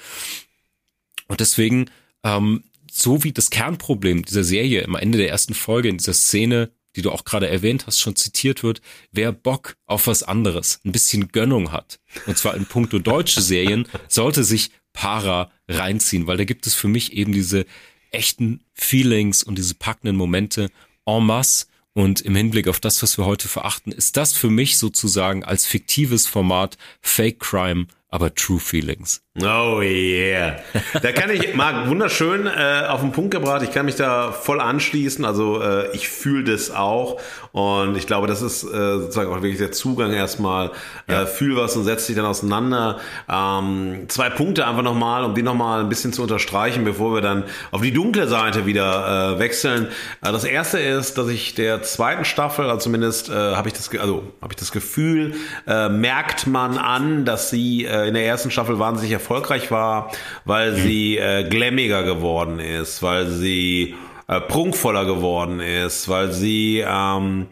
Und 1.27 1.41
deswegen 1.41 1.91
ähm, 2.25 2.65
so 2.91 3.25
wie 3.25 3.33
das 3.33 3.51
Kernproblem 3.51 4.25
dieser 4.25 4.45
Serie 4.45 4.85
am 4.85 4.97
Ende 4.97 5.19
der 5.19 5.29
ersten 5.29 5.55
Folge 5.55 5.89
in 5.89 5.99
dieser 5.99 6.15
Szene, 6.15 6.71
die 6.97 7.03
du 7.03 7.13
auch 7.13 7.25
gerade 7.25 7.49
erwähnt 7.49 7.87
hast, 7.87 8.01
schon 8.01 8.17
zitiert 8.17 8.63
wird, 8.63 8.83
wer 9.13 9.31
Bock 9.31 9.77
auf 9.87 10.09
was 10.09 10.23
anderes, 10.23 10.81
ein 10.85 10.93
bisschen 10.93 11.29
Gönnung 11.29 11.71
hat, 11.71 12.01
und 12.27 12.37
zwar 12.37 12.57
in 12.57 12.67
puncto 12.67 12.99
deutsche 12.99 13.41
Serien, 13.41 13.87
sollte 14.09 14.43
sich 14.43 14.71
Para 14.93 15.51
reinziehen, 15.69 16.27
weil 16.27 16.37
da 16.37 16.45
gibt 16.45 16.67
es 16.67 16.75
für 16.75 16.89
mich 16.89 17.13
eben 17.13 17.33
diese 17.33 17.67
echten 18.11 18.65
Feelings 18.75 19.43
und 19.43 19.57
diese 19.57 19.75
packenden 19.75 20.17
Momente 20.17 20.71
en 21.07 21.25
masse. 21.25 21.67
Und 21.93 22.21
im 22.21 22.37
Hinblick 22.37 22.69
auf 22.69 22.79
das, 22.79 23.03
was 23.03 23.19
wir 23.19 23.27
heute 23.27 23.49
verachten, 23.49 23.93
ist 23.93 24.17
das 24.17 24.33
für 24.33 24.51
mich 24.51 24.79
sozusagen 24.79 25.45
als 25.45 25.67
fiktives 25.67 26.27
Format 26.27 26.79
Fake 27.01 27.41
Crime 27.41 27.87
aber 28.09 28.35
True 28.35 28.61
Feelings. 28.61 29.23
Oh 29.43 29.81
yeah. 29.81 30.57
Da 31.01 31.13
kann 31.13 31.31
ich, 31.31 31.55
Marc, 31.55 31.89
wunderschön 31.89 32.47
äh, 32.47 32.87
auf 32.89 33.01
den 33.01 33.13
Punkt 33.13 33.31
gebracht. 33.31 33.63
Ich 33.63 33.73
kann 33.73 33.87
mich 33.87 33.95
da 33.95 34.33
voll 34.33 34.61
anschließen. 34.61 35.25
Also 35.25 35.63
äh, 35.63 35.95
ich 35.95 36.09
fühle 36.09 36.45
das 36.45 36.71
auch. 36.71 37.21
Und 37.53 37.97
ich 37.97 38.07
glaube, 38.07 38.27
das 38.27 38.43
ist 38.43 38.65
äh, 38.65 38.67
sozusagen 38.69 39.31
auch 39.31 39.37
wirklich 39.37 39.59
der 39.59 39.73
Zugang 39.73 40.13
erstmal. 40.13 40.71
Äh, 41.07 41.13
ja. 41.13 41.23
Äh, 41.23 41.27
fühl 41.27 41.57
was 41.57 41.77
und 41.77 41.85
setz 41.85 42.07
dich 42.07 42.17
dann 42.17 42.27
auseinander. 42.27 42.99
Ähm, 43.29 44.05
zwei 44.09 44.31
Punkte 44.31 44.67
einfach 44.67 44.83
nochmal, 44.83 45.25
um 45.25 45.35
die 45.35 45.43
nochmal 45.43 45.81
ein 45.81 45.89
bisschen 45.89 46.13
zu 46.13 46.23
unterstreichen, 46.23 46.85
bevor 46.85 47.15
wir 47.15 47.23
dann 47.23 47.45
auf 47.71 47.81
die 47.81 47.93
dunkle 47.93 48.29
Seite 48.29 48.67
wieder 48.67 49.37
äh, 49.37 49.39
wechseln. 49.39 49.89
Äh, 50.23 50.33
das 50.33 50.45
erste 50.45 50.79
ist, 50.79 51.17
dass 51.17 51.29
ich 51.29 51.55
der 51.55 51.83
zweiten 51.83 52.25
Staffel, 52.25 52.67
also 52.67 52.79
zumindest 52.79 53.31
äh, 53.31 53.33
habe 53.33 53.69
ich 53.69 53.75
das, 53.75 53.91
also 53.99 54.33
habe 54.43 54.53
ich 54.53 54.59
das 54.59 54.71
Gefühl, 54.71 55.35
äh, 55.67 55.89
merkt 55.89 56.47
man 56.47 56.77
an, 56.77 57.25
dass 57.25 57.51
sie 57.51 57.85
äh, 57.87 58.07
in 58.07 58.15
der 58.15 58.27
ersten 58.27 58.51
Staffel 58.51 58.79
wahnsinnig 58.79 59.13
erfolgreich 59.13 59.30
war, 59.71 60.11
weil 60.45 60.73
mhm. 60.73 60.77
sie 60.77 61.19
äh, 61.19 61.49
glammiger 61.49 62.03
geworden 62.03 62.59
ist, 62.59 63.03
weil 63.03 63.29
sie 63.29 63.95
äh, 64.29 64.41
prunkvoller 64.41 65.05
geworden 65.05 65.61
ist, 65.61 66.09
weil 66.09 66.33
sie 66.33 66.85
ähm, 66.87 67.47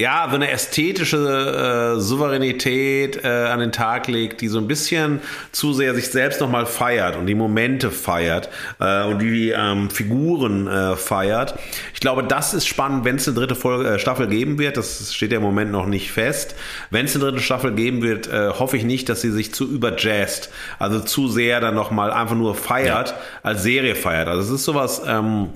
ja, 0.00 0.26
so 0.30 0.36
eine 0.36 0.50
ästhetische 0.50 1.96
äh, 1.96 2.00
Souveränität 2.00 3.22
äh, 3.22 3.28
an 3.28 3.60
den 3.60 3.70
Tag 3.70 4.08
legt, 4.08 4.40
die 4.40 4.48
so 4.48 4.56
ein 4.56 4.66
bisschen 4.66 5.20
zu 5.52 5.74
sehr 5.74 5.94
sich 5.94 6.08
selbst 6.08 6.40
nochmal 6.40 6.64
feiert 6.64 7.16
und 7.16 7.26
die 7.26 7.34
Momente 7.34 7.90
feiert 7.90 8.48
äh, 8.80 9.04
und 9.04 9.18
die 9.18 9.50
ähm, 9.50 9.90
Figuren 9.90 10.66
äh, 10.66 10.96
feiert. 10.96 11.54
Ich 11.92 12.00
glaube, 12.00 12.24
das 12.24 12.54
ist 12.54 12.66
spannend, 12.66 13.04
wenn 13.04 13.16
es 13.16 13.28
eine 13.28 13.36
dritte 13.36 13.54
Folge, 13.54 13.90
äh, 13.90 13.98
Staffel 13.98 14.26
geben 14.28 14.58
wird. 14.58 14.78
Das 14.78 15.12
steht 15.12 15.32
ja 15.32 15.36
im 15.36 15.42
Moment 15.42 15.70
noch 15.70 15.86
nicht 15.86 16.10
fest. 16.10 16.54
Wenn 16.88 17.04
es 17.04 17.14
eine 17.14 17.26
dritte 17.26 17.42
Staffel 17.42 17.72
geben 17.72 18.00
wird, 18.00 18.26
äh, 18.26 18.48
hoffe 18.48 18.78
ich 18.78 18.84
nicht, 18.84 19.10
dass 19.10 19.20
sie 19.20 19.30
sich 19.30 19.52
zu 19.52 19.70
überjazzt, 19.70 20.50
also 20.78 21.00
zu 21.00 21.28
sehr 21.28 21.60
dann 21.60 21.74
nochmal 21.74 22.10
einfach 22.10 22.36
nur 22.36 22.54
feiert, 22.54 23.10
ja. 23.10 23.16
als 23.42 23.62
Serie 23.62 23.94
feiert. 23.94 24.28
Also 24.28 24.54
es 24.54 24.60
ist 24.60 24.64
sowas, 24.64 25.02
ähm, 25.06 25.50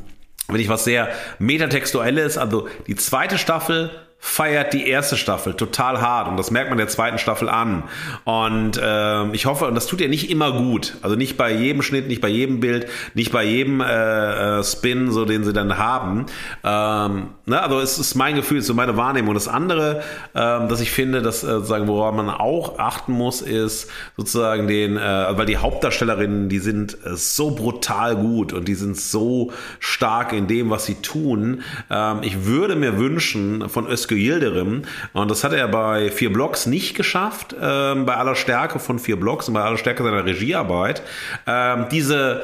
wenn 0.49 0.61
ich 0.61 0.69
was 0.69 0.85
sehr 0.85 1.09
metatextuelles, 1.39 2.37
also 2.37 2.69
die 2.87 2.97
zweite 2.97 3.39
Staffel 3.39 3.91
feiert 4.27 4.73
die 4.73 4.89
erste 4.89 5.19
Staffel 5.19 5.53
total 5.53 6.01
hart 6.01 6.29
und 6.29 6.39
das 6.39 6.51
merkt 6.51 6.71
man 6.71 6.79
der 6.79 6.89
zweiten 6.89 7.19
Staffel 7.19 7.51
an. 7.51 7.85
Und 8.25 8.79
äh, 8.79 9.31
ich 9.33 9.45
hoffe, 9.45 9.67
und 9.67 9.75
das 9.75 9.87
tut 9.87 10.01
ja 10.01 10.09
nicht 10.09 10.31
immer 10.31 10.53
gut, 10.53 10.97
also 11.03 11.15
nicht 11.15 11.37
bei 11.37 11.53
jedem 11.53 11.83
Schnitt, 11.83 12.09
nicht 12.09 12.23
bei 12.23 12.29
jedem 12.29 12.59
Bild, 12.59 12.87
nicht 13.13 13.33
bei 13.33 13.45
jedem 13.45 13.83
äh, 13.83 14.61
äh 14.61 14.65
Spin, 14.65 15.13
so 15.13 15.27
den 15.27 15.45
sie 15.45 15.53
dann 15.53 15.77
haben. 15.77 16.25
Ähm, 16.65 17.29
ne? 17.45 17.63
Also 17.63 17.81
es 17.81 17.99
ist 17.99 18.15
mein 18.15 18.35
Gefühl, 18.35 18.59
es 18.59 18.65
ist 18.65 18.69
so 18.69 18.75
meine 18.75 18.97
Wahrnehmung. 18.97 19.35
Das 19.35 19.47
andere, 19.47 20.03
ähm, 20.35 20.71
dass 20.71 20.81
ich 20.81 20.91
finde, 20.91 21.21
dass 21.21 21.45
äh, 21.45 21.61
sagen, 21.61 21.87
woran 21.87 22.17
man 22.17 22.31
auch 22.31 22.79
achten 22.79 23.13
muss, 23.13 23.43
ist 23.43 23.91
sozusagen 24.17 24.67
den, 24.67 24.97
äh, 24.97 25.37
weil 25.37 25.45
die 25.45 25.59
Hauptdarstellerinnen, 25.59 26.49
die 26.49 26.61
sind 26.61 26.95
äh, 27.05 27.15
so 27.15 27.51
brutal 27.51 28.17
gut 28.17 28.55
und 28.55 28.69
die 28.69 28.75
sind 28.75 28.97
so 28.97 29.53
stark 29.81 30.33
in 30.33 30.47
dem, 30.47 30.71
was 30.71 30.87
sie 30.87 30.95
tun. 30.95 31.61
Ähm, 31.91 32.21
ich 32.23 32.47
würde 32.47 32.75
mir 32.75 32.99
wünschen 32.99 33.69
von 33.69 33.87
Özgür 33.87 34.14
Özgür 34.15 34.17
Yildirim. 34.17 34.83
Und 35.13 35.31
das 35.31 35.45
hat 35.45 35.53
er 35.53 35.69
bei 35.69 36.11
vier 36.11 36.33
Blocks 36.33 36.67
nicht 36.67 36.95
geschafft, 36.95 37.55
ähm, 37.61 38.07
bei 38.07 38.17
aller 38.17 38.35
Stärke 38.35 38.79
von 38.79 38.99
vier 38.99 39.19
Blocks 39.19 39.49
und 39.49 39.55
bei 39.55 39.63
aller 39.63 39.79
Stärke 39.79 40.03
seiner 40.03 40.25
Regiearbeit, 40.25 41.03
ähm, 41.47 41.87
diese 41.91 42.43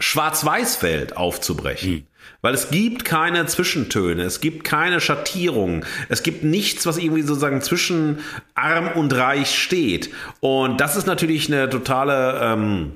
Schwarz-Weiß-Welt 0.00 1.16
aufzubrechen. 1.16 1.92
Mhm. 1.92 2.06
Weil 2.40 2.54
es 2.54 2.70
gibt 2.70 3.04
keine 3.04 3.46
Zwischentöne, 3.46 4.22
es 4.22 4.40
gibt 4.40 4.64
keine 4.64 5.00
Schattierung, 5.00 5.84
es 6.08 6.22
gibt 6.22 6.42
nichts, 6.42 6.86
was 6.86 6.98
irgendwie 6.98 7.22
sozusagen 7.22 7.62
zwischen 7.62 8.18
arm 8.54 8.88
und 8.94 9.14
reich 9.14 9.58
steht. 9.58 10.10
Und 10.40 10.80
das 10.80 10.96
ist 10.96 11.06
natürlich 11.06 11.48
eine 11.48 11.70
totale, 11.70 12.40
ähm, 12.42 12.92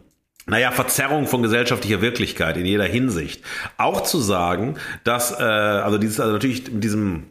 naja, 0.46 0.70
Verzerrung 0.70 1.26
von 1.26 1.42
gesellschaftlicher 1.42 2.00
Wirklichkeit 2.00 2.56
in 2.56 2.64
jeder 2.64 2.84
Hinsicht. 2.84 3.42
Auch 3.76 4.02
zu 4.02 4.18
sagen, 4.18 4.76
dass, 5.04 5.30
äh, 5.38 5.42
also 5.42 5.98
dieses, 5.98 6.20
also 6.20 6.32
natürlich 6.32 6.70
mit 6.70 6.84
diesem 6.84 7.24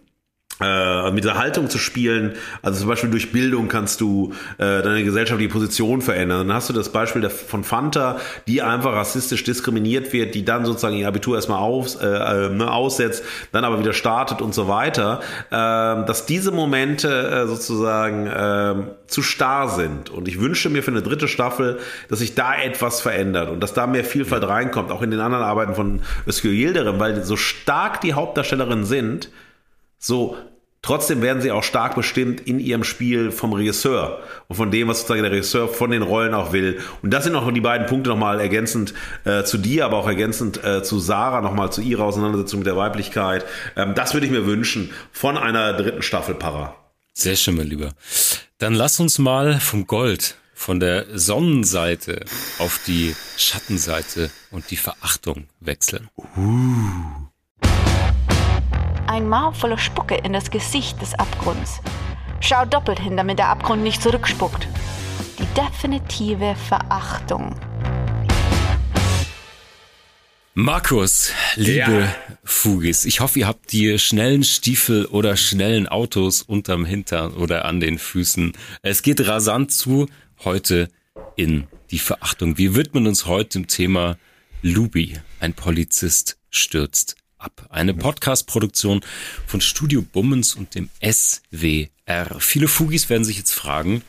äh, 0.60 1.12
mit 1.12 1.24
dieser 1.24 1.38
Haltung 1.38 1.70
zu 1.70 1.78
spielen, 1.78 2.34
also 2.64 2.80
zum 2.80 2.90
Beispiel 2.90 3.12
durch 3.12 3.32
Bildung 3.32 3.68
kannst 3.68 4.02
du 4.02 4.34
äh, 4.58 4.82
deine 4.82 5.04
gesellschaftliche 5.04 5.52
Position 5.52 6.02
verändern. 6.02 6.48
Dann 6.48 6.56
hast 6.56 6.70
du 6.70 6.74
das 6.74 6.90
Beispiel 6.90 7.22
der, 7.22 7.30
von 7.30 7.64
Fanta, 7.64 8.18
die 8.48 8.64
einfach 8.64 8.94
rassistisch 8.94 9.44
diskriminiert 9.44 10.14
wird, 10.14 10.34
die 10.34 10.44
dann 10.44 10.66
sozusagen 10.66 10.96
ihr 10.98 11.08
Abitur 11.08 11.36
erstmal 11.36 11.60
aus, 11.60 11.96
äh, 11.96 12.08
äh, 12.08 12.50
ne, 12.50 12.72
aussetzt, 12.72 13.24
dann 13.52 13.66
aber 13.66 13.80
wieder 13.80 13.94
startet 13.94 14.42
und 14.42 14.56
so 14.56 14.68
weiter, 14.68 15.20
äh, 15.52 15.54
dass 15.54 16.26
diese 16.26 16.52
Momente 16.52 17.08
äh, 17.08 17.48
sozusagen 17.48 18.26
äh, 18.26 18.76
zu 19.06 19.22
starr 19.22 19.70
sind. 19.70 20.10
Und 20.10 20.28
ich 20.28 20.40
wünsche 20.40 20.70
mir 20.70 20.82
für 20.82 20.92
eine 20.92 21.04
dritte 21.04 21.28
Staffel, 21.28 21.78
dass 22.10 22.20
sich 22.20 22.34
da 22.34 22.56
etwas 22.56 23.02
verändert 23.02 23.50
und 23.50 23.62
dass 23.62 23.74
da 23.74 23.86
mehr 23.86 24.04
Vielfalt 24.04 24.48
reinkommt, 24.48 24.92
auch 24.92 25.04
in 25.04 25.12
den 25.12 25.20
anderen 25.20 25.44
Arbeiten 25.44 25.76
von 25.76 26.02
Özgür 26.28 26.52
Yildirim, 26.52 27.00
weil 27.00 27.24
so 27.24 27.38
stark 27.38 28.02
die 28.02 28.14
Hauptdarstellerinnen 28.14 28.86
sind, 28.86 29.30
so, 30.00 30.38
trotzdem 30.82 31.22
werden 31.22 31.42
sie 31.42 31.52
auch 31.52 31.64
stark 31.64 31.96
bestimmt 31.96 32.42
in 32.42 32.60
ihrem 32.60 32.84
Spiel 32.84 33.32
vom 33.32 33.54
Regisseur 33.54 34.24
und 34.48 34.56
von 34.56 34.72
dem, 34.72 34.88
was 34.88 35.00
sozusagen 35.00 35.24
der 35.24 35.32
Regisseur 35.32 35.68
von 35.68 35.92
den 35.92 36.02
Rollen 36.02 36.34
auch 36.34 36.54
will. 36.54 36.80
Und 37.02 37.12
das 37.12 37.24
sind 37.24 37.34
noch 37.34 37.52
die 37.52 37.62
beiden 37.62 37.88
Punkte 37.88 38.10
nochmal 38.10 38.40
ergänzend 38.40 38.94
äh, 39.26 39.44
zu 39.44 39.58
dir, 39.58 39.86
aber 39.86 39.98
auch 39.98 40.08
ergänzend 40.08 40.64
äh, 40.64 40.84
zu 40.84 41.00
Sarah, 41.00 41.42
nochmal 41.42 41.72
zu 41.72 41.82
ihrer 41.82 42.04
Auseinandersetzung 42.04 42.60
mit 42.60 42.68
der 42.68 42.78
Weiblichkeit. 42.78 43.46
Ähm, 43.76 43.96
das 43.96 44.14
würde 44.14 44.26
ich 44.26 44.32
mir 44.32 44.46
wünschen 44.46 44.92
von 45.12 45.38
einer 45.38 45.74
dritten 45.74 46.02
Staffel 46.02 46.36
Para. 46.36 46.76
Sehr 47.14 47.36
schön, 47.36 47.56
mein 47.56 47.68
Lieber. 47.68 47.94
Dann 48.60 48.74
lass 48.74 49.00
uns 49.00 49.18
mal 49.20 49.60
vom 49.60 49.88
Gold, 49.88 50.36
von 50.54 50.80
der 50.80 51.06
Sonnenseite 51.14 52.26
auf 52.60 52.80
die 52.88 53.16
Schattenseite 53.38 54.32
und 54.52 54.72
die 54.72 54.78
Verachtung 54.78 55.48
wechseln. 55.60 56.10
Uh. 56.36 57.27
Ein 59.08 59.30
Maul 59.30 59.54
voller 59.54 59.78
Spucke 59.78 60.16
in 60.16 60.34
das 60.34 60.52
Gesicht 60.52 61.02
des 61.02 61.14
Abgrunds. 61.14 61.80
Schau 62.42 62.66
doppelt 62.66 63.00
hin, 63.00 63.16
damit 63.16 63.40
der 63.40 63.48
Abgrund 63.48 63.82
nicht 63.82 64.02
zurückspuckt. 64.02 64.68
Die 65.40 65.46
definitive 65.56 66.56
Verachtung. 66.68 67.56
Markus, 70.54 71.32
liebe 71.56 72.02
ja. 72.02 72.16
Fugis, 72.44 73.06
ich 73.06 73.22
hoffe, 73.22 73.40
ihr 73.40 73.48
habt 73.48 73.72
die 73.72 73.98
schnellen 73.98 74.44
Stiefel 74.44 75.06
oder 75.06 75.38
schnellen 75.38 75.88
Autos 75.88 76.42
unterm 76.42 76.84
Hintern 76.84 77.32
oder 77.32 77.64
an 77.64 77.80
den 77.80 78.00
Füßen. 78.00 78.52
Es 78.82 79.04
geht 79.04 79.26
rasant 79.26 79.72
zu 79.72 80.08
heute 80.44 80.90
in 81.38 81.68
die 81.92 82.00
Verachtung. 82.00 82.58
Wie 82.58 82.76
widmen 82.76 83.08
uns 83.08 83.26
heute 83.26 83.60
dem 83.60 83.68
Thema 83.68 84.18
Lubi, 84.62 85.14
ein 85.40 85.54
Polizist 85.54 86.38
stürzt 86.50 87.17
ab. 87.48 87.66
Eine 87.70 87.94
Podcast-Produktion 87.94 89.00
von 89.46 89.62
Studio 89.62 90.02
Bummens 90.02 90.54
und 90.54 90.76
dem 90.76 90.90
SWR. 91.02 92.40
Viele 92.40 92.68
Fugis 92.68 93.10
werden 93.10 93.24
sich 93.24 93.38
jetzt 93.38 93.54
fragen, 93.54 94.04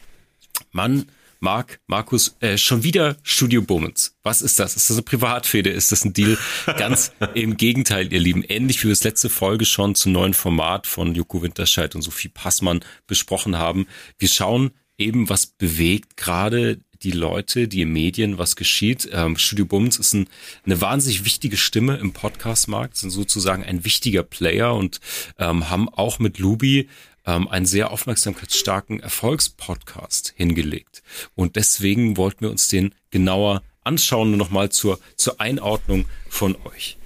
Mann, 0.72 1.06
Marc, 1.38 1.78
Markus, 1.86 2.34
äh, 2.40 2.58
schon 2.58 2.82
wieder 2.82 3.16
Studio 3.22 3.62
Bummens. 3.62 4.16
Was 4.24 4.42
ist 4.42 4.58
das? 4.58 4.74
Ist 4.74 4.90
das 4.90 4.96
eine 4.96 5.04
Privatfehde? 5.04 5.70
Ist 5.70 5.92
das 5.92 6.04
ein 6.04 6.12
Deal? 6.12 6.36
Ganz 6.78 7.12
im 7.34 7.56
Gegenteil, 7.56 8.12
ihr 8.12 8.18
Lieben. 8.18 8.42
Ähnlich 8.42 8.80
wie 8.80 8.88
wir 8.88 8.92
das 8.92 9.04
letzte 9.04 9.28
Folge 9.28 9.64
schon 9.64 9.94
zum 9.94 10.10
neuen 10.10 10.34
Format 10.34 10.88
von 10.88 11.14
Joko 11.14 11.40
Winterscheid 11.40 11.94
und 11.94 12.02
Sophie 12.02 12.28
Passmann 12.28 12.80
besprochen 13.06 13.56
haben. 13.56 13.86
Wir 14.18 14.28
schauen 14.28 14.72
eben, 14.96 15.28
was 15.28 15.46
bewegt 15.46 16.16
gerade 16.16 16.80
die 17.02 17.12
Leute, 17.12 17.68
die 17.68 17.84
Medien, 17.84 18.38
was 18.38 18.56
geschieht. 18.56 19.08
Ähm, 19.12 19.36
Studio 19.36 19.66
Bums 19.66 19.98
ist 19.98 20.14
ein, 20.14 20.28
eine 20.64 20.80
wahnsinnig 20.80 21.24
wichtige 21.24 21.56
Stimme 21.56 21.96
im 21.96 22.12
Podcast-Markt, 22.12 22.96
sind 22.96 23.10
sozusagen 23.10 23.64
ein 23.64 23.84
wichtiger 23.84 24.22
Player 24.22 24.74
und 24.74 25.00
ähm, 25.38 25.70
haben 25.70 25.88
auch 25.88 26.18
mit 26.18 26.38
Lubi 26.38 26.88
ähm, 27.26 27.46
einen 27.48 27.66
sehr 27.66 27.90
aufmerksamkeitsstarken 27.90 29.00
Erfolgspodcast 29.00 30.34
hingelegt. 30.36 31.02
Und 31.34 31.56
deswegen 31.56 32.16
wollten 32.16 32.40
wir 32.40 32.50
uns 32.50 32.68
den 32.68 32.94
genauer 33.10 33.62
anschauen, 33.84 34.30
nur 34.30 34.38
nochmal 34.38 34.70
zur, 34.70 34.98
zur 35.16 35.40
Einordnung 35.40 36.06
von 36.28 36.56
euch. 36.64 36.96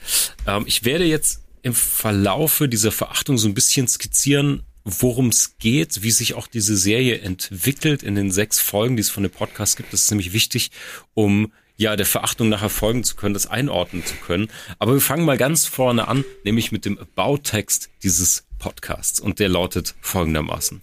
Ähm, 0.47 0.65
ich 0.67 0.85
werde 0.85 1.05
jetzt 1.05 1.43
im 1.63 1.75
Verlaufe 1.75 2.69
dieser 2.69 2.93
Verachtung 2.93 3.39
so 3.39 3.49
ein 3.49 3.55
bisschen 3.55 3.87
skizzieren, 3.89 4.63
worum 4.85 5.29
es 5.29 5.59
geht, 5.59 6.03
wie 6.03 6.11
sich 6.11 6.35
auch 6.35 6.47
diese 6.47 6.77
Serie 6.77 7.21
entwickelt 7.21 8.03
in 8.03 8.15
den 8.15 8.31
sechs 8.31 8.59
Folgen, 8.59 8.97
die 8.97 9.03
es 9.03 9.11
von 9.11 9.23
dem 9.23 9.33
Podcast 9.33 9.77
gibt. 9.77 9.93
Das 9.93 10.03
ist 10.03 10.11
nämlich 10.11 10.33
wichtig, 10.33 10.71
um 11.15 11.53
ja 11.77 11.97
der 11.97 12.07
Verachtung 12.07 12.49
nachher 12.49 12.69
folgen 12.69 13.05
zu 13.05 13.17
können, 13.17 13.35
das 13.35 13.47
einordnen 13.47 14.05
zu 14.05 14.15
können. 14.17 14.49
Aber 14.79 14.95
wir 14.95 15.01
fangen 15.01 15.25
mal 15.25 15.39
ganz 15.39 15.67
vorne 15.67 16.09
an, 16.09 16.25
nämlich 16.45 16.73
mit 16.73 16.85
dem 16.85 16.99
Bautext 17.15 17.91
dieses 18.03 18.45
Podcasts. 18.59 19.21
Und 19.21 19.39
der 19.39 19.49
lautet 19.49 19.95
folgendermaßen. 20.01 20.83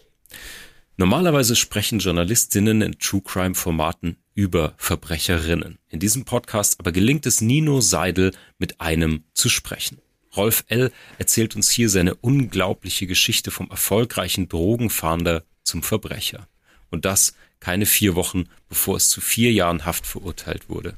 Normalerweise 0.97 1.55
sprechen 1.55 1.99
Journalistinnen 1.99 2.81
in 2.81 2.99
True 2.99 3.21
Crime 3.21 3.55
Formaten 3.55 4.17
über 4.33 4.73
Verbrecherinnen. 4.77 5.77
In 5.87 5.99
diesem 5.99 6.25
Podcast 6.25 6.79
aber 6.79 6.91
gelingt 6.91 7.25
es 7.25 7.39
Nino 7.39 7.79
Seidel, 7.79 8.33
mit 8.57 8.81
einem 8.81 9.23
zu 9.33 9.47
sprechen. 9.47 10.01
Rolf 10.35 10.63
L. 10.67 10.91
erzählt 11.17 11.55
uns 11.55 11.69
hier 11.71 11.89
seine 11.89 12.15
unglaubliche 12.15 13.07
Geschichte 13.07 13.51
vom 13.51 13.69
erfolgreichen 13.69 14.47
Drogenfahnder 14.47 15.43
zum 15.63 15.83
Verbrecher. 15.83 16.47
Und 16.89 17.05
das 17.05 17.33
keine 17.59 17.85
vier 17.85 18.15
Wochen, 18.15 18.45
bevor 18.69 18.97
es 18.97 19.09
zu 19.09 19.21
vier 19.21 19.51
Jahren 19.51 19.85
Haft 19.85 20.05
verurteilt 20.05 20.69
wurde. 20.69 20.95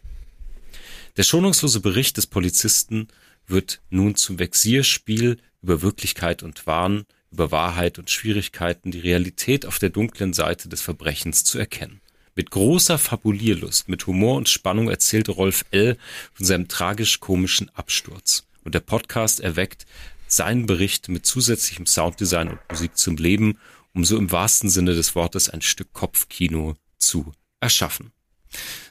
Der 1.17 1.23
schonungslose 1.23 1.79
Bericht 1.79 2.17
des 2.17 2.27
Polizisten 2.27 3.07
wird 3.47 3.81
nun 3.89 4.15
zum 4.15 4.39
Vexierspiel 4.39 5.37
über 5.61 5.81
Wirklichkeit 5.81 6.43
und 6.43 6.65
Wahn, 6.67 7.05
über 7.31 7.51
Wahrheit 7.51 7.99
und 7.99 8.09
Schwierigkeiten, 8.09 8.91
die 8.91 8.99
Realität 8.99 9.65
auf 9.65 9.79
der 9.79 9.89
dunklen 9.89 10.33
Seite 10.33 10.69
des 10.69 10.81
Verbrechens 10.81 11.43
zu 11.43 11.57
erkennen. 11.57 12.01
Mit 12.35 12.49
großer 12.49 12.97
Fabulierlust, 12.97 13.89
mit 13.89 14.07
Humor 14.07 14.37
und 14.37 14.47
Spannung 14.47 14.89
erzählte 14.89 15.31
Rolf 15.31 15.65
L. 15.71 15.97
von 16.33 16.45
seinem 16.45 16.67
tragisch-komischen 16.67 17.69
Absturz. 17.75 18.45
Und 18.63 18.75
der 18.75 18.79
Podcast 18.79 19.39
erweckt 19.39 19.85
seinen 20.27 20.65
Bericht 20.65 21.09
mit 21.09 21.25
zusätzlichem 21.25 21.85
Sounddesign 21.85 22.49
und 22.49 22.59
Musik 22.69 22.97
zum 22.97 23.17
Leben, 23.17 23.57
um 23.93 24.05
so 24.05 24.17
im 24.17 24.31
wahrsten 24.31 24.69
Sinne 24.69 24.95
des 24.95 25.15
Wortes 25.15 25.49
ein 25.49 25.61
Stück 25.61 25.91
Kopfkino 25.93 26.75
zu 26.97 27.33
erschaffen. 27.59 28.11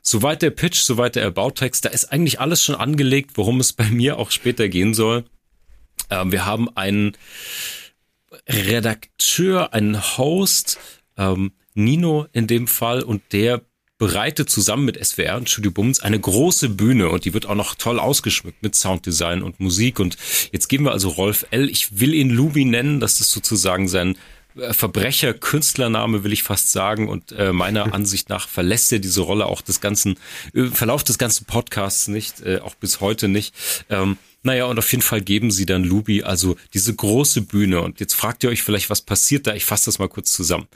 Soweit 0.03 0.43
der 0.43 0.51
Pitch, 0.51 0.81
soweit 0.81 1.17
der 1.17 1.23
Erbautext, 1.23 1.85
da 1.85 1.91
ist 1.91 2.07
eigentlich 2.07 2.41
alles 2.41 2.63
schon 2.65 2.75
angelegt, 2.75 3.33
worum 3.35 3.61
es 3.61 3.73
bei 3.73 3.89
mir 3.89 4.19
auch 4.19 4.31
später 4.31 4.69
gehen 4.69 4.95
soll. 4.95 5.25
Ähm, 6.09 6.33
wir 6.33 6.47
haben 6.47 6.75
einen 6.77 7.17
Redakteur, 8.49 9.73
einen 9.73 10.01
Host, 10.17 10.79
ähm, 11.17 11.53
Nino 11.75 12.27
in 12.33 12.47
dem 12.47 12.67
Fall, 12.67 13.03
und 13.03 13.23
der 13.33 13.63
bereitet 14.01 14.49
zusammen 14.49 14.87
mit 14.87 15.05
SWR 15.05 15.37
und 15.37 15.51
Studio 15.51 15.71
Bums 15.71 16.01
eine 16.01 16.19
große 16.19 16.71
Bühne 16.71 17.11
und 17.11 17.27
die 17.27 17.35
wird 17.35 17.45
auch 17.45 17.55
noch 17.55 17.75
toll 17.75 18.01
ausgeschmückt 18.01 18.63
mit 18.63 18.75
Sounddesign 18.75 19.43
und 19.43 19.61
Musik. 19.61 20.01
Und 20.01 20.17
jetzt 20.53 20.69
geben 20.69 20.87
wir 20.87 20.93
also 20.93 21.11
Rolf 21.11 21.45
L. 21.51 21.69
Ich 21.69 22.01
will 22.01 22.15
ihn 22.15 22.31
Lubi 22.31 22.65
nennen, 22.65 22.99
das 22.99 23.21
ist 23.21 23.31
sozusagen 23.31 23.89
sein 23.89 24.17
äh, 24.57 24.73
Verbrecher, 24.73 25.35
Künstlername 25.35 26.25
will 26.25 26.33
ich 26.33 26.43
fast 26.43 26.73
sagen 26.73 27.11
und 27.11 27.33
äh, 27.33 27.53
meiner 27.53 27.93
Ansicht 27.95 28.31
nach 28.31 28.49
verlässt 28.49 28.91
er 28.91 29.01
diese 29.01 29.21
Rolle 29.21 29.45
auch 29.45 29.61
des 29.61 29.83
ganzen 29.83 30.17
äh, 30.55 30.65
Verlauf 30.69 31.05
des 31.05 31.19
ganzen 31.19 31.45
Podcasts 31.45 32.09
nicht, 32.09 32.41
äh, 32.41 32.61
auch 32.61 32.77
bis 32.77 33.03
heute 33.03 33.29
nicht. 33.29 33.55
Ähm, 33.91 34.17
naja, 34.43 34.65
und 34.65 34.79
auf 34.79 34.91
jeden 34.91 35.03
Fall 35.03 35.21
geben 35.21 35.51
sie 35.51 35.67
dann 35.67 35.85
Lubi 35.85 36.23
also 36.23 36.57
diese 36.73 36.95
große 36.95 37.43
Bühne 37.43 37.83
und 37.83 38.01
jetzt 38.01 38.15
fragt 38.15 38.45
ihr 38.45 38.49
euch 38.49 38.63
vielleicht, 38.63 38.89
was 38.89 39.03
passiert 39.03 39.47
da? 39.47 39.55
Ich 39.55 39.67
fasse 39.67 39.85
das 39.85 39.99
mal 39.99 40.09
kurz 40.09 40.33
zusammen. 40.33 40.69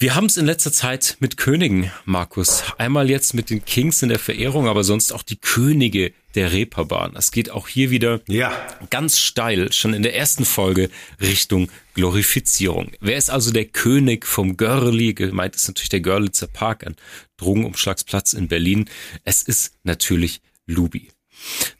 Wir 0.00 0.14
haben 0.14 0.24
es 0.24 0.38
in 0.38 0.46
letzter 0.46 0.72
Zeit 0.72 1.18
mit 1.20 1.36
Königen, 1.36 1.92
Markus. 2.06 2.64
Einmal 2.78 3.10
jetzt 3.10 3.34
mit 3.34 3.50
den 3.50 3.66
Kings 3.66 4.02
in 4.02 4.08
der 4.08 4.18
Verehrung, 4.18 4.66
aber 4.66 4.82
sonst 4.82 5.12
auch 5.12 5.22
die 5.22 5.36
Könige 5.36 6.14
der 6.34 6.52
Reeperbahn. 6.52 7.14
Es 7.16 7.32
geht 7.32 7.50
auch 7.50 7.68
hier 7.68 7.90
wieder 7.90 8.22
ja. 8.26 8.50
ganz 8.88 9.18
steil, 9.18 9.70
schon 9.74 9.92
in 9.92 10.02
der 10.02 10.16
ersten 10.16 10.46
Folge, 10.46 10.88
Richtung 11.20 11.68
Glorifizierung. 11.92 12.92
Wer 13.00 13.18
ist 13.18 13.28
also 13.28 13.50
der 13.50 13.66
König 13.66 14.24
vom 14.24 14.56
Görli? 14.56 15.12
Gemeint 15.12 15.54
ist 15.54 15.68
natürlich 15.68 15.90
der 15.90 16.00
Görlitzer 16.00 16.46
Park, 16.46 16.86
ein 16.86 16.96
Drogenumschlagsplatz 17.36 18.32
in 18.32 18.48
Berlin. 18.48 18.88
Es 19.24 19.42
ist 19.42 19.74
natürlich 19.84 20.40
Lubi. 20.66 21.10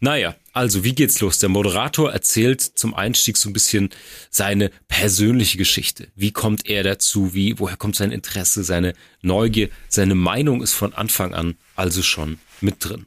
Naja, 0.00 0.36
also 0.52 0.84
wie 0.84 0.94
geht's 0.94 1.20
los? 1.20 1.38
Der 1.38 1.48
Moderator 1.48 2.10
erzählt 2.12 2.60
zum 2.60 2.94
Einstieg 2.94 3.36
so 3.36 3.48
ein 3.48 3.52
bisschen 3.52 3.90
seine 4.30 4.70
persönliche 4.88 5.58
Geschichte. 5.58 6.08
Wie 6.14 6.32
kommt 6.32 6.66
er 6.66 6.82
dazu? 6.82 7.34
Wie, 7.34 7.58
woher 7.58 7.76
kommt 7.76 7.96
sein 7.96 8.12
Interesse, 8.12 8.64
seine 8.64 8.94
Neugier? 9.22 9.68
Seine 9.88 10.14
Meinung 10.14 10.62
ist 10.62 10.72
von 10.72 10.94
Anfang 10.94 11.34
an 11.34 11.56
also 11.76 12.02
schon 12.02 12.38
mit 12.60 12.76
drin. 12.84 13.06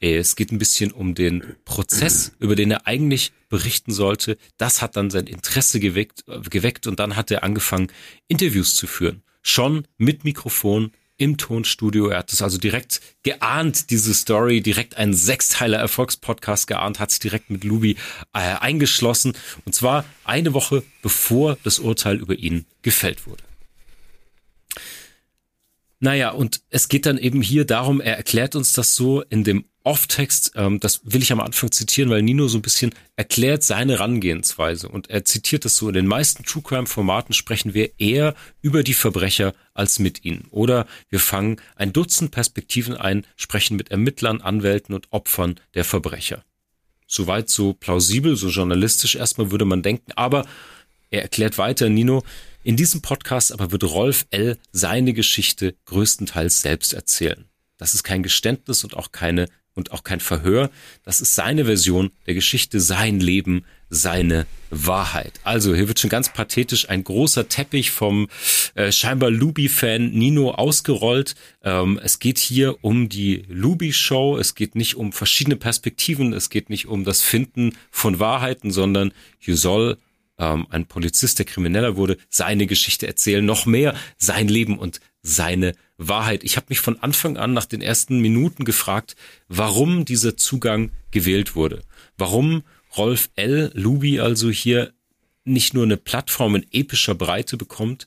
Es 0.00 0.36
geht 0.36 0.52
ein 0.52 0.58
bisschen 0.58 0.92
um 0.92 1.14
den 1.14 1.56
Prozess, 1.64 2.32
über 2.38 2.54
den 2.54 2.70
er 2.70 2.86
eigentlich 2.86 3.32
berichten 3.48 3.92
sollte. 3.92 4.38
Das 4.56 4.82
hat 4.82 4.96
dann 4.96 5.10
sein 5.10 5.26
Interesse 5.26 5.80
geweckt, 5.80 6.24
geweckt 6.50 6.86
und 6.86 7.00
dann 7.00 7.16
hat 7.16 7.30
er 7.30 7.42
angefangen, 7.42 7.88
Interviews 8.28 8.76
zu 8.76 8.86
führen. 8.86 9.22
Schon 9.42 9.86
mit 9.96 10.24
Mikrofon 10.24 10.92
im 11.18 11.36
Tonstudio. 11.36 12.08
Er 12.08 12.18
hat 12.18 12.32
es 12.32 12.40
also 12.40 12.56
direkt 12.58 13.00
geahnt, 13.22 13.90
diese 13.90 14.14
Story, 14.14 14.62
direkt 14.62 14.96
einen 14.96 15.14
Sechsteiler 15.14 15.78
Erfolgspodcast 15.78 16.66
geahnt, 16.66 17.00
hat 17.00 17.10
sich 17.10 17.20
direkt 17.20 17.50
mit 17.50 17.64
Lubi 17.64 17.96
äh, 18.32 18.38
eingeschlossen. 18.38 19.34
Und 19.66 19.74
zwar 19.74 20.04
eine 20.24 20.54
Woche 20.54 20.82
bevor 21.02 21.58
das 21.64 21.78
Urteil 21.78 22.16
über 22.16 22.34
ihn 22.34 22.64
gefällt 22.82 23.26
wurde. 23.26 23.47
Naja, 26.00 26.30
und 26.30 26.60
es 26.70 26.88
geht 26.88 27.06
dann 27.06 27.18
eben 27.18 27.42
hier 27.42 27.64
darum, 27.64 28.00
er 28.00 28.16
erklärt 28.16 28.54
uns 28.54 28.72
das 28.72 28.94
so 28.94 29.22
in 29.22 29.42
dem 29.42 29.64
Off-Text, 29.82 30.52
ähm, 30.54 30.80
das 30.80 31.00
will 31.04 31.22
ich 31.22 31.32
am 31.32 31.40
Anfang 31.40 31.72
zitieren, 31.72 32.10
weil 32.10 32.22
Nino 32.22 32.46
so 32.46 32.58
ein 32.58 32.62
bisschen 32.62 32.94
erklärt 33.16 33.62
seine 33.62 33.94
Herangehensweise 33.94 34.88
und 34.88 35.08
er 35.08 35.24
zitiert 35.24 35.64
das 35.64 35.76
so, 35.76 35.88
in 35.88 35.94
den 35.94 36.06
meisten 36.06 36.44
True 36.44 36.62
Crime-Formaten 36.62 37.32
sprechen 37.32 37.74
wir 37.74 37.98
eher 37.98 38.34
über 38.60 38.82
die 38.82 38.94
Verbrecher 38.94 39.54
als 39.74 39.98
mit 39.98 40.24
ihnen. 40.24 40.46
Oder 40.50 40.86
wir 41.08 41.20
fangen 41.20 41.60
ein 41.74 41.92
Dutzend 41.92 42.32
Perspektiven 42.32 42.96
ein, 42.96 43.26
sprechen 43.34 43.76
mit 43.76 43.90
Ermittlern, 43.90 44.42
Anwälten 44.42 44.94
und 44.94 45.08
Opfern 45.10 45.58
der 45.74 45.84
Verbrecher. 45.84 46.44
Soweit 47.06 47.48
so 47.48 47.72
plausibel, 47.72 48.36
so 48.36 48.48
journalistisch 48.48 49.16
erstmal 49.16 49.50
würde 49.50 49.64
man 49.64 49.82
denken, 49.82 50.12
aber 50.16 50.46
er 51.10 51.22
erklärt 51.22 51.56
weiter, 51.56 51.88
Nino, 51.88 52.22
in 52.68 52.76
diesem 52.76 53.00
Podcast 53.00 53.50
aber 53.50 53.72
wird 53.72 53.82
Rolf 53.82 54.26
L. 54.30 54.58
seine 54.72 55.14
Geschichte 55.14 55.74
größtenteils 55.86 56.60
selbst 56.60 56.92
erzählen. 56.92 57.46
Das 57.78 57.94
ist 57.94 58.02
kein 58.02 58.22
Geständnis 58.22 58.84
und 58.84 58.94
auch 58.94 59.10
keine 59.10 59.48
und 59.72 59.90
auch 59.92 60.04
kein 60.04 60.20
Verhör. 60.20 60.70
Das 61.02 61.22
ist 61.22 61.34
seine 61.34 61.64
Version 61.64 62.10
der 62.26 62.34
Geschichte, 62.34 62.78
sein 62.78 63.20
Leben, 63.20 63.64
seine 63.88 64.44
Wahrheit. 64.68 65.32
Also 65.44 65.74
hier 65.74 65.88
wird 65.88 65.98
schon 65.98 66.10
ganz 66.10 66.30
pathetisch 66.30 66.90
ein 66.90 67.04
großer 67.04 67.48
Teppich 67.48 67.90
vom 67.90 68.28
äh, 68.74 68.92
scheinbar 68.92 69.30
Luby-Fan 69.30 70.10
Nino 70.10 70.50
ausgerollt. 70.50 71.36
Ähm, 71.62 71.98
es 72.02 72.18
geht 72.18 72.38
hier 72.38 72.84
um 72.84 73.08
die 73.08 73.46
Luby-Show. 73.48 74.36
Es 74.36 74.54
geht 74.54 74.74
nicht 74.74 74.96
um 74.96 75.12
verschiedene 75.12 75.56
Perspektiven. 75.56 76.34
Es 76.34 76.50
geht 76.50 76.68
nicht 76.68 76.86
um 76.86 77.04
das 77.04 77.22
Finden 77.22 77.78
von 77.90 78.20
Wahrheiten, 78.20 78.72
sondern 78.72 79.14
hier 79.38 79.56
soll 79.56 79.96
ähm, 80.38 80.66
ein 80.70 80.86
Polizist, 80.86 81.38
der 81.38 81.46
Krimineller 81.46 81.96
wurde, 81.96 82.16
seine 82.28 82.66
Geschichte 82.66 83.06
erzählen, 83.06 83.44
noch 83.44 83.66
mehr 83.66 83.94
sein 84.16 84.48
Leben 84.48 84.78
und 84.78 85.00
seine 85.22 85.74
Wahrheit. 85.96 86.44
Ich 86.44 86.56
habe 86.56 86.66
mich 86.68 86.80
von 86.80 87.00
Anfang 87.02 87.36
an 87.36 87.52
nach 87.52 87.66
den 87.66 87.82
ersten 87.82 88.20
Minuten 88.20 88.64
gefragt, 88.64 89.16
warum 89.48 90.04
dieser 90.04 90.36
Zugang 90.36 90.90
gewählt 91.10 91.56
wurde. 91.56 91.82
Warum 92.16 92.62
Rolf 92.96 93.30
L. 93.36 93.70
Lubi 93.74 94.20
also 94.20 94.50
hier 94.50 94.92
nicht 95.44 95.74
nur 95.74 95.84
eine 95.84 95.96
Plattform 95.96 96.56
in 96.56 96.66
epischer 96.72 97.14
Breite 97.14 97.56
bekommt, 97.56 98.06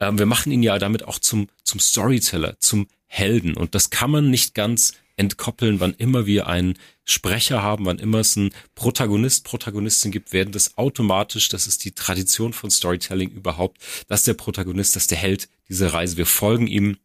ähm, 0.00 0.18
wir 0.18 0.26
machen 0.26 0.52
ihn 0.52 0.62
ja 0.62 0.78
damit 0.78 1.04
auch 1.04 1.18
zum, 1.18 1.48
zum 1.64 1.80
Storyteller, 1.80 2.58
zum 2.60 2.86
Helden. 3.06 3.54
Und 3.54 3.74
das 3.74 3.90
kann 3.90 4.10
man 4.10 4.30
nicht 4.30 4.54
ganz 4.54 4.94
entkoppeln, 5.16 5.80
wann 5.80 5.94
immer 5.94 6.26
wir 6.26 6.46
einen 6.46 6.78
Sprecher 7.04 7.62
haben, 7.62 7.86
wann 7.86 7.98
immer 7.98 8.20
es 8.20 8.36
einen 8.36 8.54
Protagonist, 8.74 9.44
Protagonistin 9.44 10.12
gibt, 10.12 10.32
werden 10.32 10.52
das 10.52 10.78
automatisch, 10.78 11.48
das 11.48 11.66
ist 11.66 11.84
die 11.84 11.92
Tradition 11.92 12.52
von 12.52 12.70
Storytelling 12.70 13.30
überhaupt, 13.30 13.78
dass 14.08 14.24
der 14.24 14.34
Protagonist, 14.34 14.96
dass 14.96 15.06
der 15.06 15.18
Held 15.18 15.48
dieser 15.68 15.92
Reise, 15.92 16.16
wir 16.16 16.26
folgen 16.26 16.66
ihm, 16.66 16.98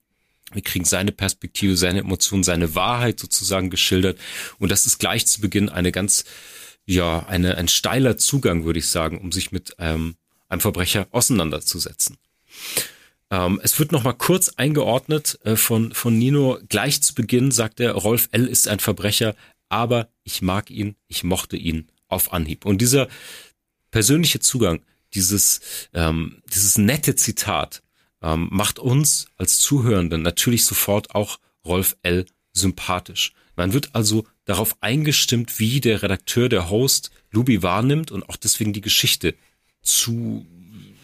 wir 0.53 0.61
kriegen 0.61 0.85
seine 0.85 1.11
Perspektive, 1.11 1.75
seine 1.75 1.99
Emotionen, 1.99 2.43
seine 2.43 2.73
Wahrheit 2.73 3.19
sozusagen 3.19 3.69
geschildert. 3.69 4.17
Und 4.59 4.71
das 4.71 4.85
ist 4.85 4.97
gleich 4.97 5.27
zu 5.27 5.41
Beginn 5.41 5.67
eine 5.67 5.91
ganz, 5.91 6.23
ja, 6.85 7.25
eine, 7.27 7.57
ein 7.57 7.67
steiler 7.67 8.17
Zugang, 8.17 8.63
würde 8.63 8.79
ich 8.79 8.87
sagen, 8.87 9.19
um 9.19 9.33
sich 9.33 9.51
mit 9.51 9.75
ähm, 9.77 10.15
einem 10.47 10.61
Verbrecher 10.61 11.07
auseinanderzusetzen. 11.11 12.17
Ähm, 13.29 13.59
es 13.63 13.77
wird 13.79 13.91
nochmal 13.91 14.13
kurz 14.15 14.49
eingeordnet 14.49 15.39
äh, 15.43 15.55
von, 15.55 15.93
von 15.93 16.17
Nino. 16.17 16.59
Gleich 16.69 17.01
zu 17.01 17.13
Beginn 17.13 17.51
sagt 17.51 17.79
er, 17.79 17.93
Rolf 17.93 18.29
L. 18.31 18.47
ist 18.47 18.67
ein 18.67 18.79
Verbrecher, 18.79 19.35
aber 19.69 20.09
ich 20.23 20.41
mag 20.41 20.69
ihn, 20.69 20.95
ich 21.07 21.23
mochte 21.23 21.57
ihn 21.57 21.87
auf 22.07 22.31
Anhieb. 22.33 22.65
Und 22.65 22.79
dieser 22.81 23.07
persönliche 23.91 24.39
Zugang, 24.39 24.81
dieses, 25.13 25.59
ähm, 25.93 26.41
dieses 26.53 26.77
nette 26.77 27.15
Zitat, 27.15 27.83
ähm, 28.21 28.47
macht 28.51 28.79
uns 28.79 29.27
als 29.35 29.59
Zuhörenden 29.59 30.21
natürlich 30.21 30.65
sofort 30.65 31.13
auch 31.13 31.39
Rolf 31.65 31.97
L. 32.01 32.25
sympathisch. 32.53 33.33
Man 33.55 33.73
wird 33.73 33.93
also 33.93 34.25
darauf 34.45 34.77
eingestimmt, 34.81 35.59
wie 35.59 35.81
der 35.81 36.01
Redakteur, 36.01 36.47
der 36.47 36.69
Host 36.69 37.11
Lubi 37.31 37.61
wahrnimmt 37.63 38.11
und 38.11 38.27
auch 38.29 38.37
deswegen 38.37 38.73
die 38.73 38.81
Geschichte 38.81 39.35
zu 39.81 40.45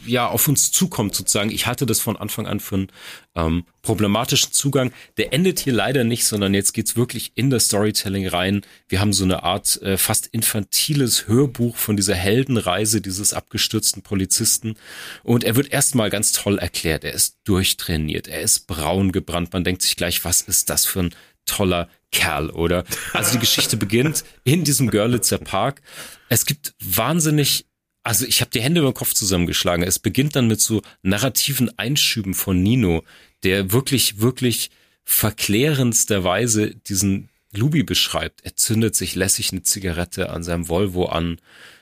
ja 0.06 0.28
auf 0.28 0.48
uns 0.48 0.72
zukommt 0.72 1.16
sozusagen. 1.16 1.52
Ich 1.52 1.66
hatte 1.66 1.86
das 1.86 2.00
von 2.00 2.18
Anfang 2.18 2.48
an 2.48 2.60
für 2.60 2.76
einen 2.76 2.88
ähm, 3.36 3.66
problematischen 3.82 4.52
Zugang. 4.52 4.92
Der 5.18 5.34
endet 5.34 5.60
hier 5.60 5.74
leider 5.74 6.04
nicht, 6.04 6.26
sondern 6.26 6.54
jetzt 6.54 6.74
geht's 6.74 6.96
wirklich 6.96 7.32
in 7.36 7.50
das 7.50 7.66
Storytelling 7.66 8.28
rein. 8.28 8.62
Wir 8.88 9.00
haben 9.00 9.14
so 9.14 9.24
eine 9.24 9.44
Art 9.44 9.82
äh, 9.82 9.98
fast 9.98 10.28
infantiles 10.28 11.28
Hörbuch 11.28 11.76
von 11.76 11.96
dieser 11.96 12.16
Heldenreise 12.16 13.02
dieses 13.02 13.34
abgestürzten 13.34 14.02
Polizisten. 14.02 14.76
Und 15.24 15.44
er 15.44 15.56
wird 15.56 15.72
erstmal 15.72 16.10
ganz 16.10 16.32
toll 16.32 16.58
erklärt. 16.58 17.04
Er 17.04 17.14
ist 17.14 17.38
durchtrainiert, 17.44 18.28
er 18.28 18.42
ist 18.42 18.68
braun 18.68 19.12
gebrannt. 19.12 19.54
Man 19.54 19.64
denkt 19.64 19.82
sich 19.82 19.96
gleich, 19.96 20.24
was 20.26 20.42
ist 20.42 20.70
das 20.70 20.86
für 20.86 21.02
ein 21.02 21.16
toller 21.46 21.90
Kerl, 22.12 22.50
oder? 22.52 22.86
Also 23.12 23.34
die 23.34 23.40
Geschichte 23.40 23.76
beginnt 23.76 24.24
in 24.44 24.64
diesem 24.64 24.90
Görlitzer 24.90 25.40
Park. 25.40 25.82
Es 26.30 26.46
gibt 26.46 26.74
wahnsinnig 26.80 27.66
also 28.04 28.26
ich 28.26 28.42
habe 28.42 28.52
die 28.52 28.62
Hände 28.62 28.82
über 28.82 28.92
den 28.92 28.96
Kopf 28.96 29.14
zusammengeschlagen. 29.14 29.86
Es 29.86 29.98
beginnt 29.98 30.36
dann 30.36 30.48
mit 30.48 30.60
so 30.60 30.82
narrativen 31.02 31.78
Einschüben 31.80 32.34
von 32.34 32.62
Nino, 32.62 33.04
der 33.44 33.72
wirklich, 33.72 34.20
wirklich 34.20 34.72
verklärendsterweise 35.06 36.76
diesen 36.76 37.30
Lubi 37.54 37.84
beschreibt. 37.84 38.42
Er 38.44 38.56
zündet 38.56 38.96
sich 38.96 39.16
lässig 39.16 39.52
eine 39.52 39.64
Zigarette 39.64 40.30
an 40.30 40.44
seinem 40.44 40.68
Volvo 40.68 41.06
an. 41.06 41.38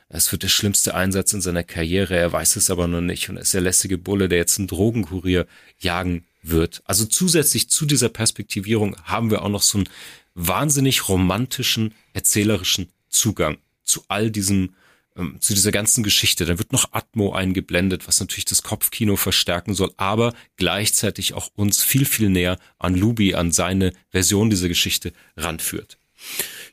Es 0.09 0.31
wird 0.31 0.43
der 0.43 0.49
schlimmste 0.49 0.93
Einsatz 0.93 1.33
in 1.33 1.41
seiner 1.41 1.63
Karriere. 1.63 2.17
Er 2.17 2.31
weiß 2.31 2.55
es 2.57 2.69
aber 2.69 2.87
noch 2.87 3.01
nicht 3.01 3.29
und 3.29 3.37
ist 3.37 3.53
der 3.53 3.61
lässige 3.61 3.97
Bulle, 3.97 4.29
der 4.29 4.39
jetzt 4.39 4.59
einen 4.59 4.67
Drogenkurier 4.67 5.47
jagen 5.79 6.25
wird. 6.43 6.81
Also 6.85 7.05
zusätzlich 7.05 7.69
zu 7.69 7.85
dieser 7.85 8.09
Perspektivierung 8.09 8.95
haben 9.03 9.31
wir 9.31 9.41
auch 9.43 9.49
noch 9.49 9.61
so 9.61 9.79
einen 9.79 9.89
wahnsinnig 10.35 11.07
romantischen, 11.07 11.93
erzählerischen 12.13 12.89
Zugang 13.09 13.57
zu 13.83 14.03
all 14.07 14.31
diesem 14.31 14.73
ähm, 15.15 15.37
zu 15.39 15.53
dieser 15.53 15.71
ganzen 15.71 16.03
Geschichte. 16.03 16.45
Dann 16.45 16.59
wird 16.59 16.71
noch 16.71 16.93
Atmo 16.93 17.33
eingeblendet, 17.33 18.07
was 18.07 18.19
natürlich 18.19 18.45
das 18.45 18.63
Kopfkino 18.63 19.15
verstärken 19.15 19.73
soll, 19.73 19.91
aber 19.97 20.33
gleichzeitig 20.57 21.33
auch 21.33 21.49
uns 21.55 21.83
viel, 21.83 22.05
viel 22.05 22.29
näher 22.29 22.57
an 22.79 22.95
Luby, 22.95 23.35
an 23.35 23.51
seine 23.51 23.93
Version 24.09 24.49
dieser 24.49 24.67
Geschichte 24.67 25.13
ranführt. 25.37 25.97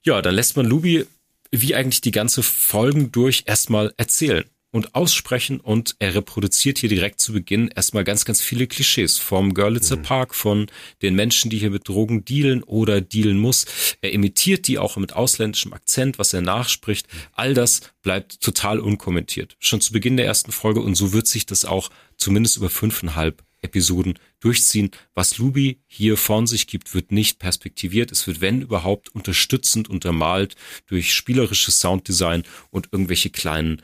Ja, 0.02 0.22
dann 0.22 0.34
lässt 0.34 0.56
man 0.56 0.66
Luby 0.66 1.06
wie 1.50 1.74
eigentlich 1.74 2.02
die 2.02 2.10
ganze 2.10 2.42
Folgen 2.42 3.10
durch 3.10 3.44
erstmal 3.46 3.94
erzählen 3.96 4.44
und 4.70 4.94
aussprechen 4.94 5.60
und 5.60 5.96
er 5.98 6.14
reproduziert 6.14 6.78
hier 6.78 6.88
direkt 6.88 7.20
zu 7.20 7.32
Beginn 7.32 7.68
erstmal 7.68 8.04
ganz, 8.04 8.24
ganz 8.24 8.40
viele 8.40 8.66
Klischees 8.66 9.18
vom 9.18 9.54
Görlitzer 9.54 9.96
mhm. 9.96 10.02
Park, 10.02 10.34
von 10.34 10.66
den 11.02 11.14
Menschen, 11.14 11.50
die 11.50 11.58
hier 11.58 11.70
mit 11.70 11.88
Drogen 11.88 12.24
dealen 12.24 12.62
oder 12.62 13.00
dealen 13.00 13.38
muss. 13.38 13.66
Er 14.02 14.12
imitiert 14.12 14.68
die 14.68 14.78
auch 14.78 14.96
mit 14.96 15.14
ausländischem 15.14 15.72
Akzent, 15.72 16.18
was 16.18 16.34
er 16.34 16.42
nachspricht. 16.42 17.06
All 17.32 17.54
das 17.54 17.80
bleibt 18.02 18.40
total 18.40 18.80
unkommentiert. 18.80 19.56
Schon 19.58 19.80
zu 19.80 19.92
Beginn 19.92 20.16
der 20.16 20.26
ersten 20.26 20.52
Folge 20.52 20.80
und 20.80 20.94
so 20.94 21.12
wird 21.12 21.26
sich 21.26 21.46
das 21.46 21.64
auch 21.64 21.90
zumindest 22.16 22.56
über 22.56 22.68
fünfeinhalb 22.68 23.42
Episoden 23.62 24.18
durchziehen. 24.40 24.90
Was 25.14 25.38
Luby 25.38 25.80
hier 25.86 26.16
von 26.16 26.46
sich 26.46 26.66
gibt, 26.66 26.94
wird 26.94 27.12
nicht 27.12 27.38
perspektiviert. 27.38 28.12
Es 28.12 28.26
wird, 28.26 28.40
wenn 28.40 28.62
überhaupt, 28.62 29.14
unterstützend 29.14 29.88
untermalt 29.88 30.56
durch 30.86 31.14
spielerisches 31.14 31.80
Sounddesign 31.80 32.44
und 32.70 32.88
irgendwelche 32.92 33.30
kleinen 33.30 33.82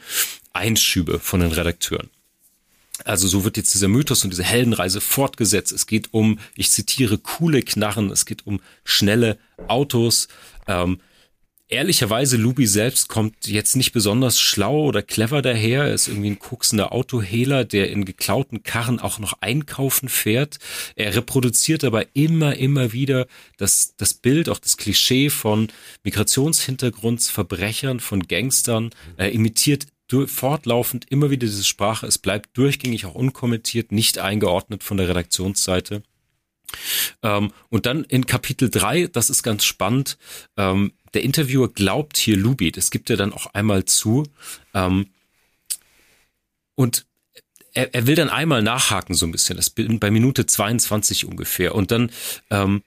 Einschübe 0.52 1.18
von 1.18 1.40
den 1.40 1.52
Redakteuren. 1.52 2.10
Also 3.04 3.26
so 3.26 3.44
wird 3.44 3.56
jetzt 3.56 3.74
dieser 3.74 3.88
Mythos 3.88 4.22
und 4.22 4.30
diese 4.30 4.44
Heldenreise 4.44 5.00
fortgesetzt. 5.00 5.72
Es 5.72 5.86
geht 5.86 6.14
um, 6.14 6.38
ich 6.54 6.70
zitiere, 6.70 7.18
coole 7.18 7.62
Knarren, 7.62 8.10
es 8.10 8.24
geht 8.24 8.46
um 8.46 8.60
schnelle 8.84 9.38
Autos. 9.66 10.28
Ähm, 10.68 11.00
ehrlicherweise, 11.68 12.36
Luby 12.36 12.66
selbst 12.66 13.08
kommt 13.08 13.46
jetzt 13.46 13.76
nicht 13.76 13.92
besonders 13.92 14.40
schlau 14.40 14.84
oder 14.84 15.02
clever 15.02 15.42
daher. 15.42 15.84
Er 15.84 15.94
ist 15.94 16.08
irgendwie 16.08 16.30
ein 16.30 16.38
koksender 16.38 16.92
Autohehler, 16.92 17.64
der 17.64 17.90
in 17.90 18.04
geklauten 18.04 18.62
Karren 18.62 19.00
auch 19.00 19.18
noch 19.18 19.34
einkaufen 19.40 20.08
fährt. 20.08 20.58
Er 20.96 21.14
reproduziert 21.14 21.84
aber 21.84 22.14
immer, 22.14 22.56
immer 22.56 22.92
wieder 22.92 23.26
das, 23.56 23.94
das 23.96 24.14
Bild, 24.14 24.48
auch 24.48 24.58
das 24.58 24.76
Klischee 24.76 25.30
von 25.30 25.68
Migrationshintergrundsverbrechern, 26.02 28.00
von 28.00 28.22
Gangstern. 28.22 28.90
Er 29.16 29.32
imitiert 29.32 29.86
fortlaufend 30.26 31.10
immer 31.10 31.30
wieder 31.30 31.46
diese 31.46 31.64
Sprache. 31.64 32.06
Es 32.06 32.18
bleibt 32.18 32.56
durchgängig 32.56 33.06
auch 33.06 33.14
unkommentiert, 33.14 33.90
nicht 33.90 34.18
eingeordnet 34.18 34.84
von 34.84 34.96
der 34.96 35.08
Redaktionsseite. 35.08 36.02
Ähm, 37.22 37.52
und 37.68 37.86
dann 37.86 38.04
in 38.04 38.26
Kapitel 38.26 38.70
3, 38.70 39.08
das 39.08 39.30
ist 39.30 39.42
ganz 39.42 39.64
spannend, 39.64 40.18
ähm, 40.56 40.92
der 41.14 41.22
Interviewer 41.22 41.72
glaubt 41.72 42.16
hier 42.16 42.36
Luby, 42.36 42.72
das 42.72 42.90
gibt 42.90 43.10
er 43.10 43.16
dann 43.16 43.32
auch 43.32 43.46
einmal 43.54 43.84
zu. 43.84 44.24
Ähm, 44.74 45.06
und 46.74 47.06
er, 47.72 47.94
er 47.94 48.06
will 48.06 48.14
dann 48.14 48.30
einmal 48.30 48.62
nachhaken 48.62 49.14
so 49.14 49.26
ein 49.26 49.32
bisschen, 49.32 49.56
das 49.56 49.70
bei 49.70 50.10
Minute 50.10 50.46
22 50.46 51.24
ungefähr. 51.24 51.74
Und 51.74 51.90
dann 51.90 52.10
ähm, 52.50 52.82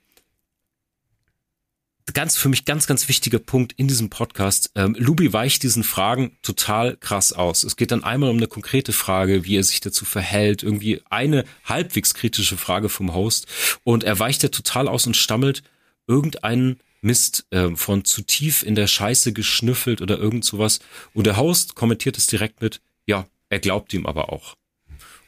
ganz 2.14 2.36
für 2.36 2.48
mich 2.48 2.64
ganz, 2.64 2.86
ganz 2.86 3.08
wichtiger 3.08 3.38
Punkt 3.38 3.72
in 3.76 3.88
diesem 3.88 4.10
Podcast. 4.10 4.70
Ähm, 4.74 4.96
Lubi 4.98 5.32
weicht 5.32 5.62
diesen 5.62 5.84
Fragen 5.84 6.36
total 6.42 6.96
krass 6.96 7.32
aus. 7.32 7.64
Es 7.64 7.76
geht 7.76 7.90
dann 7.90 8.04
einmal 8.04 8.30
um 8.30 8.36
eine 8.36 8.46
konkrete 8.46 8.92
Frage, 8.92 9.44
wie 9.44 9.56
er 9.56 9.64
sich 9.64 9.80
dazu 9.80 10.04
verhält, 10.04 10.62
irgendwie 10.62 11.02
eine 11.10 11.44
halbwegs 11.64 12.14
kritische 12.14 12.56
Frage 12.56 12.88
vom 12.88 13.14
Host 13.14 13.46
und 13.84 14.04
er 14.04 14.18
weicht 14.18 14.42
ja 14.42 14.48
total 14.48 14.88
aus 14.88 15.06
und 15.06 15.16
stammelt 15.16 15.62
irgendeinen 16.06 16.80
Mist 17.00 17.46
äh, 17.50 17.74
von 17.76 18.04
zu 18.04 18.22
tief 18.22 18.62
in 18.62 18.74
der 18.74 18.86
Scheiße 18.86 19.32
geschnüffelt 19.32 20.00
oder 20.00 20.18
irgend 20.18 20.44
sowas. 20.44 20.80
Und 21.14 21.26
der 21.26 21.36
Host 21.36 21.74
kommentiert 21.74 22.18
es 22.18 22.26
direkt 22.26 22.60
mit, 22.60 22.80
ja, 23.06 23.26
er 23.48 23.60
glaubt 23.60 23.92
ihm 23.94 24.06
aber 24.06 24.32
auch. 24.32 24.54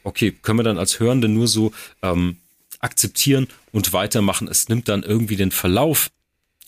Okay, 0.03 0.31
können 0.31 0.59
wir 0.59 0.63
dann 0.63 0.77
als 0.77 0.99
Hörende 0.99 1.27
nur 1.27 1.47
so 1.47 1.71
ähm, 2.01 2.37
akzeptieren 2.79 3.47
und 3.71 3.93
weitermachen. 3.93 4.47
Es 4.47 4.69
nimmt 4.69 4.89
dann 4.89 5.03
irgendwie 5.03 5.35
den 5.35 5.51
Verlauf 5.51 6.09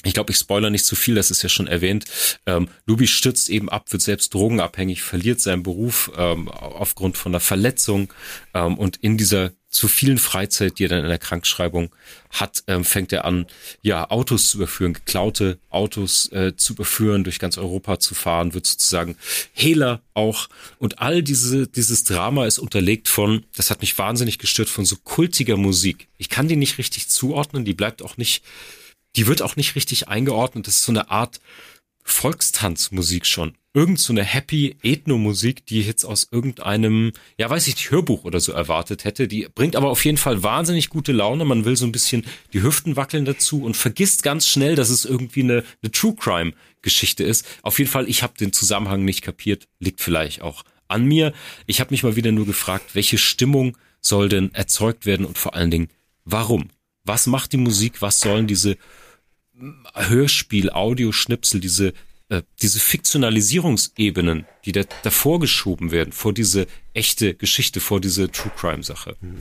ich 0.05 0.13
glaube, 0.13 0.31
ich 0.31 0.37
spoiler 0.37 0.69
nicht 0.69 0.85
zu 0.85 0.95
viel, 0.95 1.15
das 1.15 1.31
ist 1.31 1.43
ja 1.43 1.49
schon 1.49 1.67
erwähnt. 1.67 2.05
Ähm, 2.45 2.67
Luby 2.85 3.07
stürzt 3.07 3.49
eben 3.49 3.69
ab, 3.69 3.91
wird 3.91 4.01
selbst 4.01 4.33
drogenabhängig, 4.33 5.01
verliert 5.01 5.39
seinen 5.39 5.63
Beruf 5.63 6.11
ähm, 6.17 6.49
aufgrund 6.49 7.17
von 7.17 7.31
einer 7.31 7.39
Verletzung 7.39 8.13
ähm, 8.53 8.77
und 8.77 8.97
in 8.97 9.17
dieser 9.17 9.51
zu 9.73 9.87
vielen 9.87 10.19
Freizeit, 10.19 10.77
die 10.77 10.85
er 10.85 10.89
dann 10.89 11.03
in 11.03 11.09
der 11.09 11.17
Krankschreibung 11.17 11.89
hat, 12.29 12.63
ähm, 12.67 12.85
fängt 12.85 13.11
er 13.11 13.25
an, 13.25 13.47
ja, 13.81 14.09
Autos 14.09 14.51
zu 14.51 14.57
überführen, 14.57 14.93
geklaute 14.93 15.57
Autos 15.69 16.31
äh, 16.31 16.55
zu 16.55 16.73
überführen, 16.73 17.23
durch 17.23 17.39
ganz 17.39 17.57
Europa 17.57 17.99
zu 17.99 18.13
fahren, 18.13 18.53
wird 18.53 18.67
sozusagen 18.67 19.17
Hehler 19.51 20.01
auch. 20.13 20.47
Und 20.77 20.99
all 20.99 21.23
diese, 21.23 21.67
dieses 21.67 22.03
Drama 22.03 22.45
ist 22.45 22.59
unterlegt 22.59 23.07
von, 23.07 23.45
das 23.55 23.71
hat 23.71 23.81
mich 23.81 23.97
wahnsinnig 23.97 24.37
gestört, 24.37 24.69
von 24.69 24.85
so 24.85 24.95
kultiger 25.03 25.57
Musik. 25.57 26.07
Ich 26.17 26.29
kann 26.29 26.47
die 26.47 26.55
nicht 26.55 26.77
richtig 26.77 27.09
zuordnen, 27.09 27.65
die 27.65 27.73
bleibt 27.73 28.03
auch 28.03 28.17
nicht 28.17 28.43
die 29.15 29.27
wird 29.27 29.41
auch 29.43 29.55
nicht 29.55 29.75
richtig 29.75 30.07
eingeordnet. 30.07 30.67
Das 30.67 30.77
ist 30.77 30.85
so 30.85 30.91
eine 30.91 31.11
Art 31.11 31.39
Volkstanzmusik 32.03 33.25
schon. 33.25 33.53
Irgend 33.75 33.99
so 33.99 34.13
eine 34.13 34.23
happy 34.23 34.75
Ethno-Musik, 34.83 35.65
die 35.65 35.79
ich 35.79 35.87
jetzt 35.87 36.05
aus 36.05 36.27
irgendeinem, 36.29 37.11
ja 37.39 37.49
weiß 37.49 37.65
ich 37.67 37.75
nicht, 37.75 37.89
Hörbuch 37.89 38.23
oder 38.23 38.39
so 38.39 38.51
erwartet 38.51 39.03
hätte. 39.03 39.27
Die 39.27 39.47
bringt 39.53 39.75
aber 39.75 39.89
auf 39.89 40.05
jeden 40.05 40.17
Fall 40.17 40.43
wahnsinnig 40.43 40.89
gute 40.89 41.11
Laune. 41.11 41.43
Man 41.43 41.65
will 41.65 41.75
so 41.75 41.85
ein 41.85 41.91
bisschen 41.91 42.23
die 42.53 42.61
Hüften 42.61 42.95
wackeln 42.95 43.25
dazu 43.25 43.63
und 43.63 43.75
vergisst 43.75 44.21
ganz 44.21 44.47
schnell, 44.47 44.75
dass 44.75 44.89
es 44.89 45.05
irgendwie 45.05 45.41
eine, 45.41 45.63
eine 45.81 45.91
True 45.91 46.15
Crime 46.15 46.53
Geschichte 46.83 47.23
ist. 47.23 47.47
Auf 47.63 47.79
jeden 47.79 47.89
Fall, 47.89 48.07
ich 48.07 48.21
habe 48.21 48.37
den 48.37 48.53
Zusammenhang 48.53 49.05
nicht 49.05 49.23
kapiert. 49.23 49.67
Liegt 49.79 50.01
vielleicht 50.01 50.41
auch 50.41 50.63
an 50.87 51.05
mir. 51.05 51.33
Ich 51.65 51.79
habe 51.79 51.91
mich 51.91 52.03
mal 52.03 52.15
wieder 52.15 52.31
nur 52.31 52.45
gefragt, 52.45 52.93
welche 52.93 53.17
Stimmung 53.17 53.75
soll 54.01 54.29
denn 54.29 54.53
erzeugt 54.53 55.05
werden 55.05 55.25
und 55.25 55.37
vor 55.37 55.55
allen 55.55 55.71
Dingen, 55.71 55.89
warum? 56.25 56.69
Was 57.05 57.25
macht 57.25 57.53
die 57.53 57.57
Musik? 57.57 58.01
Was 58.01 58.19
sollen 58.19 58.47
diese 58.47 58.77
Hörspiel, 59.93 60.69
Audioschnipsel, 60.71 61.59
diese 61.59 61.93
äh, 62.29 62.41
diese 62.61 62.79
Fiktionalisierungsebenen, 62.79 64.45
die 64.65 64.71
da, 64.71 64.81
davor 65.03 65.39
geschoben 65.39 65.91
werden, 65.91 66.13
vor 66.13 66.33
diese 66.33 66.67
echte 66.93 67.35
Geschichte, 67.35 67.79
vor 67.79 68.01
diese 68.01 68.31
True 68.31 68.51
Crime 68.55 68.83
Sache. 68.83 69.17
Mhm. 69.21 69.37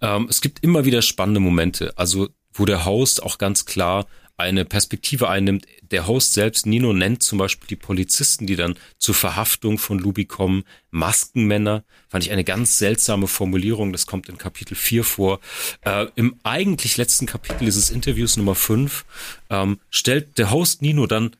Ähm, 0.00 0.26
es 0.28 0.40
gibt 0.40 0.62
immer 0.62 0.84
wieder 0.84 1.00
spannende 1.02 1.40
Momente, 1.40 1.96
also 1.96 2.28
wo 2.52 2.64
der 2.66 2.84
Host 2.84 3.22
auch 3.22 3.38
ganz 3.38 3.64
klar 3.64 4.06
eine 4.36 4.64
Perspektive 4.64 5.28
einnimmt. 5.28 5.66
Der 5.90 6.06
Host 6.06 6.32
selbst, 6.32 6.66
Nino, 6.66 6.92
nennt 6.92 7.22
zum 7.22 7.38
Beispiel 7.38 7.68
die 7.68 7.76
Polizisten, 7.76 8.46
die 8.46 8.56
dann 8.56 8.76
zur 8.98 9.14
Verhaftung 9.14 9.78
von 9.78 9.98
Luby 9.98 10.24
kommen, 10.24 10.64
Maskenmänner. 10.90 11.84
Fand 12.08 12.24
ich 12.24 12.30
eine 12.30 12.44
ganz 12.44 12.78
seltsame 12.78 13.28
Formulierung. 13.28 13.92
Das 13.92 14.06
kommt 14.06 14.28
in 14.28 14.38
Kapitel 14.38 14.74
4 14.74 15.04
vor. 15.04 15.40
Äh, 15.82 16.06
Im 16.16 16.36
eigentlich 16.42 16.96
letzten 16.96 17.26
Kapitel 17.26 17.64
dieses 17.64 17.90
Interviews 17.90 18.36
Nummer 18.36 18.54
5 18.54 19.04
ähm, 19.50 19.78
stellt 19.90 20.38
der 20.38 20.50
Host 20.50 20.82
Nino 20.82 21.06
dann 21.06 21.36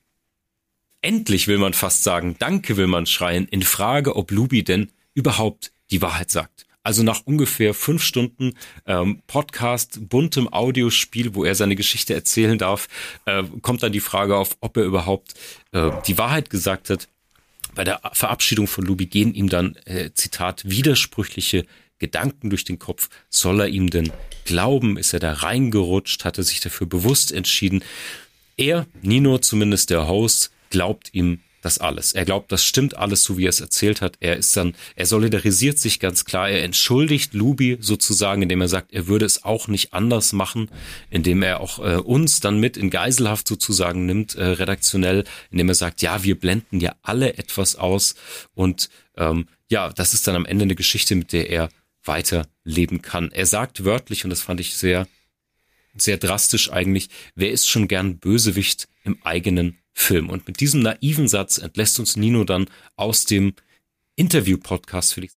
endlich, 1.00 1.48
will 1.48 1.58
man 1.58 1.74
fast 1.74 2.04
sagen, 2.04 2.36
danke 2.38 2.76
will 2.76 2.86
man 2.86 3.06
schreien, 3.06 3.46
in 3.48 3.62
Frage, 3.62 4.16
ob 4.16 4.30
Luby 4.30 4.62
denn 4.62 4.90
überhaupt 5.14 5.72
die 5.90 6.00
Wahrheit 6.00 6.30
sagt. 6.30 6.66
Also 6.84 7.02
nach 7.02 7.22
ungefähr 7.24 7.74
fünf 7.74 8.02
Stunden 8.02 8.54
ähm, 8.86 9.22
Podcast, 9.26 10.08
buntem 10.08 10.52
Audiospiel, 10.52 11.34
wo 11.34 11.44
er 11.44 11.54
seine 11.54 11.76
Geschichte 11.76 12.14
erzählen 12.14 12.58
darf, 12.58 12.88
äh, 13.24 13.44
kommt 13.62 13.82
dann 13.82 13.92
die 13.92 14.00
Frage 14.00 14.36
auf, 14.36 14.56
ob 14.60 14.76
er 14.76 14.84
überhaupt 14.84 15.34
äh, 15.72 15.90
die 16.06 16.18
Wahrheit 16.18 16.50
gesagt 16.50 16.90
hat. 16.90 17.08
Bei 17.74 17.84
der 17.84 18.00
Verabschiedung 18.12 18.66
von 18.66 18.84
Luby 18.84 19.06
gehen 19.06 19.32
ihm 19.32 19.48
dann, 19.48 19.76
äh, 19.84 20.10
Zitat, 20.12 20.68
widersprüchliche 20.68 21.64
Gedanken 21.98 22.50
durch 22.50 22.64
den 22.64 22.80
Kopf. 22.80 23.08
Soll 23.30 23.60
er 23.60 23.68
ihm 23.68 23.88
denn 23.88 24.12
glauben? 24.44 24.96
Ist 24.96 25.12
er 25.14 25.20
da 25.20 25.32
reingerutscht? 25.32 26.24
Hat 26.24 26.36
er 26.36 26.44
sich 26.44 26.60
dafür 26.60 26.88
bewusst 26.88 27.30
entschieden? 27.30 27.84
Er, 28.56 28.86
Nino 29.02 29.38
zumindest 29.38 29.90
der 29.90 30.08
Host, 30.08 30.50
glaubt 30.70 31.10
ihm 31.14 31.40
das 31.62 31.78
alles. 31.78 32.12
Er 32.12 32.26
glaubt, 32.26 32.52
das 32.52 32.64
stimmt 32.64 32.96
alles, 32.96 33.22
so 33.22 33.38
wie 33.38 33.46
er 33.46 33.50
es 33.50 33.60
erzählt 33.60 34.02
hat. 34.02 34.16
Er 34.20 34.36
ist 34.36 34.54
dann, 34.56 34.74
er 34.96 35.06
solidarisiert 35.06 35.78
sich 35.78 36.00
ganz 36.00 36.24
klar. 36.24 36.50
Er 36.50 36.64
entschuldigt 36.64 37.32
Luby 37.32 37.78
sozusagen, 37.80 38.42
indem 38.42 38.60
er 38.60 38.68
sagt, 38.68 38.92
er 38.92 39.06
würde 39.06 39.24
es 39.24 39.44
auch 39.44 39.68
nicht 39.68 39.94
anders 39.94 40.32
machen, 40.32 40.68
indem 41.08 41.42
er 41.42 41.60
auch 41.60 41.78
äh, 41.78 41.96
uns 41.96 42.40
dann 42.40 42.58
mit 42.58 42.76
in 42.76 42.90
Geiselhaft 42.90 43.46
sozusagen 43.46 44.04
nimmt, 44.04 44.34
äh, 44.34 44.44
redaktionell, 44.44 45.24
indem 45.50 45.68
er 45.68 45.74
sagt, 45.74 46.02
ja, 46.02 46.22
wir 46.24 46.38
blenden 46.38 46.80
ja 46.80 46.94
alle 47.00 47.38
etwas 47.38 47.76
aus 47.76 48.16
und 48.54 48.90
ähm, 49.16 49.46
ja, 49.70 49.90
das 49.90 50.14
ist 50.14 50.26
dann 50.26 50.36
am 50.36 50.44
Ende 50.44 50.64
eine 50.64 50.74
Geschichte, 50.74 51.14
mit 51.14 51.32
der 51.32 51.48
er 51.48 51.68
weiterleben 52.04 53.02
kann. 53.02 53.30
Er 53.30 53.46
sagt 53.46 53.84
wörtlich, 53.84 54.24
und 54.24 54.30
das 54.30 54.42
fand 54.42 54.60
ich 54.60 54.74
sehr, 54.74 55.06
sehr 55.94 56.16
drastisch 56.16 56.72
eigentlich, 56.72 57.08
wer 57.36 57.52
ist 57.52 57.68
schon 57.68 57.86
gern 57.86 58.18
Bösewicht 58.18 58.88
im 59.04 59.22
eigenen 59.22 59.78
Film. 59.92 60.30
Und 60.30 60.46
mit 60.46 60.60
diesem 60.60 60.80
naiven 60.80 61.28
Satz 61.28 61.58
entlässt 61.58 61.98
uns 61.98 62.16
Nino 62.16 62.44
dann 62.44 62.66
aus 62.96 63.24
dem 63.24 63.54
Interview-Podcast, 64.16 65.14
Felix. 65.14 65.34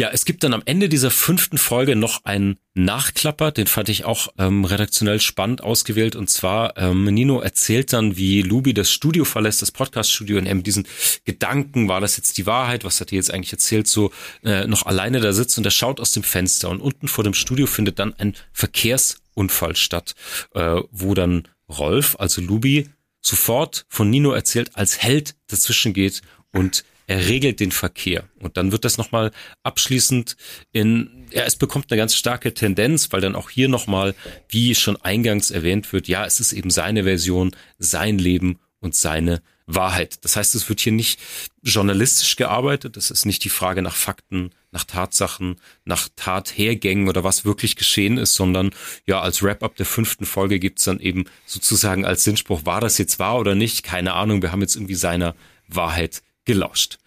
Ja, 0.00 0.08
es 0.08 0.24
gibt 0.24 0.44
dann 0.44 0.54
am 0.54 0.62
Ende 0.64 0.88
dieser 0.88 1.10
fünften 1.10 1.58
Folge 1.58 1.94
noch 1.94 2.24
einen 2.24 2.56
Nachklapper, 2.72 3.50
den 3.50 3.66
fand 3.66 3.90
ich 3.90 4.04
auch 4.06 4.28
ähm, 4.38 4.64
redaktionell 4.64 5.20
spannend 5.20 5.62
ausgewählt. 5.62 6.16
Und 6.16 6.30
zwar, 6.30 6.78
ähm, 6.78 7.04
Nino 7.04 7.40
erzählt 7.40 7.92
dann, 7.92 8.16
wie 8.16 8.40
Luby 8.40 8.72
das 8.72 8.90
Studio 8.90 9.26
verlässt, 9.26 9.60
das 9.60 9.72
Podcast-Studio, 9.72 10.38
und 10.38 10.46
eben 10.46 10.62
diesen 10.62 10.86
Gedanken, 11.26 11.88
war 11.88 12.00
das 12.00 12.16
jetzt 12.16 12.38
die 12.38 12.46
Wahrheit, 12.46 12.84
was 12.84 12.98
hat 13.00 13.12
er 13.12 13.16
jetzt 13.16 13.30
eigentlich 13.30 13.52
erzählt, 13.52 13.88
so 13.88 14.10
äh, 14.42 14.66
noch 14.66 14.86
alleine 14.86 15.20
da 15.20 15.34
sitzt 15.34 15.58
und 15.58 15.66
er 15.66 15.70
schaut 15.70 16.00
aus 16.00 16.12
dem 16.12 16.22
Fenster. 16.22 16.70
Und 16.70 16.80
unten 16.80 17.06
vor 17.06 17.24
dem 17.24 17.34
Studio 17.34 17.66
findet 17.66 17.98
dann 17.98 18.14
ein 18.14 18.34
Verkehrsunfall 18.54 19.76
statt, 19.76 20.14
äh, 20.54 20.80
wo 20.90 21.12
dann 21.12 21.46
Rolf, 21.68 22.16
also 22.18 22.40
Luby, 22.40 22.88
sofort 23.20 23.86
von 23.88 24.10
Nino 24.10 24.32
erzählt, 24.32 24.76
als 24.76 25.02
Held 25.02 25.36
dazwischen 25.48 25.92
geht 25.92 26.22
und 26.52 26.84
er 27.06 27.26
regelt 27.26 27.58
den 27.58 27.72
Verkehr. 27.72 28.28
Und 28.38 28.56
dann 28.56 28.70
wird 28.70 28.84
das 28.84 28.96
nochmal 28.96 29.32
abschließend 29.64 30.36
in, 30.70 31.26
ja, 31.32 31.42
es 31.42 31.56
bekommt 31.56 31.90
eine 31.90 31.98
ganz 31.98 32.14
starke 32.14 32.54
Tendenz, 32.54 33.12
weil 33.12 33.20
dann 33.20 33.34
auch 33.34 33.50
hier 33.50 33.68
nochmal, 33.68 34.14
wie 34.48 34.76
schon 34.76 34.96
eingangs 34.96 35.50
erwähnt 35.50 35.92
wird, 35.92 36.06
ja, 36.06 36.24
es 36.24 36.38
ist 36.38 36.52
eben 36.52 36.70
seine 36.70 37.02
Version, 37.02 37.50
sein 37.78 38.18
Leben 38.18 38.60
und 38.78 38.94
seine 38.94 39.42
Wahrheit. 39.66 40.24
Das 40.24 40.36
heißt, 40.36 40.54
es 40.54 40.68
wird 40.68 40.78
hier 40.78 40.92
nicht 40.92 41.18
journalistisch 41.62 42.36
gearbeitet, 42.36 42.96
es 42.96 43.10
ist 43.10 43.26
nicht 43.26 43.42
die 43.42 43.50
Frage 43.50 43.82
nach 43.82 43.96
Fakten, 43.96 44.50
nach 44.72 44.84
Tatsachen, 44.84 45.56
nach 45.84 46.08
Tathergängen 46.16 47.08
oder 47.08 47.24
was 47.24 47.44
wirklich 47.44 47.76
geschehen 47.76 48.18
ist, 48.18 48.34
sondern 48.34 48.70
ja, 49.06 49.20
als 49.20 49.42
Wrap-up 49.42 49.76
der 49.76 49.86
fünften 49.86 50.26
Folge 50.26 50.58
gibt's 50.58 50.84
dann 50.84 51.00
eben 51.00 51.24
sozusagen 51.46 52.04
als 52.04 52.24
Sinnspruch, 52.24 52.64
war 52.64 52.80
das 52.80 52.98
jetzt 52.98 53.18
wahr 53.18 53.38
oder 53.38 53.54
nicht? 53.54 53.82
Keine 53.82 54.14
Ahnung, 54.14 54.42
wir 54.42 54.52
haben 54.52 54.60
jetzt 54.60 54.76
irgendwie 54.76 54.94
seiner 54.94 55.34
Wahrheit 55.68 56.22
gelauscht. 56.44 56.98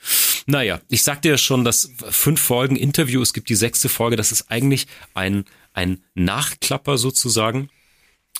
Naja, 0.46 0.82
ich 0.90 1.04
sagte 1.04 1.30
ja 1.30 1.38
schon, 1.38 1.64
dass 1.64 1.92
fünf 2.10 2.42
Folgen 2.42 2.76
Interview, 2.76 3.22
es 3.22 3.34
gibt 3.34 3.50
die 3.50 3.56
sechste 3.56 3.90
Folge, 3.90 4.16
das 4.16 4.32
ist 4.32 4.52
eigentlich 4.52 4.88
ein, 5.14 5.46
ein 5.74 6.04
Nachklapper 6.14 6.98
sozusagen. 6.98 7.70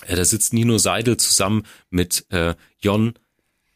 Da 0.06 0.24
sitzt 0.24 0.52
Nino 0.52 0.78
Seidel 0.78 1.16
zusammen 1.16 1.64
mit 1.90 2.26
äh, 2.30 2.54
Jon 2.80 3.14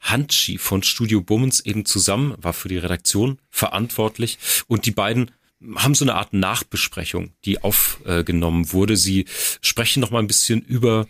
Hanchi 0.00 0.58
von 0.58 0.82
Studio 0.82 1.20
Bummens 1.20 1.60
eben 1.60 1.84
zusammen, 1.84 2.34
war 2.38 2.52
für 2.52 2.68
die 2.68 2.78
Redaktion 2.78 3.38
verantwortlich 3.50 4.38
und 4.66 4.86
die 4.86 4.90
beiden 4.90 5.30
haben 5.76 5.94
so 5.94 6.04
eine 6.04 6.14
Art 6.14 6.32
Nachbesprechung, 6.32 7.32
die 7.44 7.60
aufgenommen 7.62 8.72
wurde. 8.72 8.96
Sie 8.96 9.26
sprechen 9.60 10.00
noch 10.00 10.10
mal 10.10 10.20
ein 10.20 10.26
bisschen 10.26 10.62
über 10.62 11.06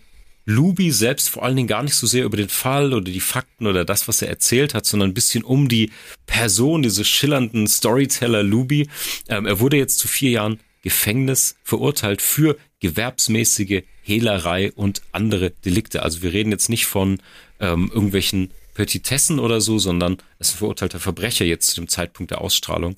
Luby 0.49 0.91
selbst, 0.91 1.29
vor 1.29 1.43
allen 1.43 1.55
Dingen 1.55 1.67
gar 1.67 1.83
nicht 1.83 1.93
so 1.93 2.07
sehr 2.07 2.25
über 2.25 2.37
den 2.37 2.49
Fall 2.49 2.93
oder 2.93 3.11
die 3.11 3.19
Fakten 3.19 3.67
oder 3.67 3.85
das, 3.85 4.07
was 4.07 4.23
er 4.23 4.29
erzählt 4.29 4.73
hat, 4.73 4.85
sondern 4.85 5.11
ein 5.11 5.13
bisschen 5.13 5.43
um 5.43 5.69
die 5.69 5.91
Person, 6.25 6.81
diese 6.81 7.05
schillernden 7.05 7.67
Storyteller 7.67 8.41
Luby. 8.41 8.89
Ähm, 9.27 9.45
er 9.45 9.59
wurde 9.59 9.77
jetzt 9.77 9.99
zu 9.99 10.07
vier 10.07 10.31
Jahren 10.31 10.59
Gefängnis 10.81 11.55
verurteilt 11.63 12.21
für 12.21 12.57
gewerbsmäßige 12.79 13.83
Hehlerei 14.01 14.71
und 14.71 15.03
andere 15.11 15.51
Delikte. 15.51 16.01
Also 16.01 16.23
wir 16.23 16.33
reden 16.33 16.51
jetzt 16.51 16.69
nicht 16.69 16.87
von 16.87 17.21
ähm, 17.59 17.91
irgendwelchen 17.93 18.51
Petitessen 18.73 19.39
oder 19.39 19.61
so, 19.61 19.77
sondern 19.77 20.17
es 20.39 20.49
ist 20.49 20.55
ein 20.55 20.59
verurteilter 20.59 20.99
Verbrecher 20.99 21.45
jetzt 21.45 21.67
zu 21.67 21.75
dem 21.75 21.89
Zeitpunkt 21.89 22.31
der 22.31 22.41
Ausstrahlung. 22.41 22.97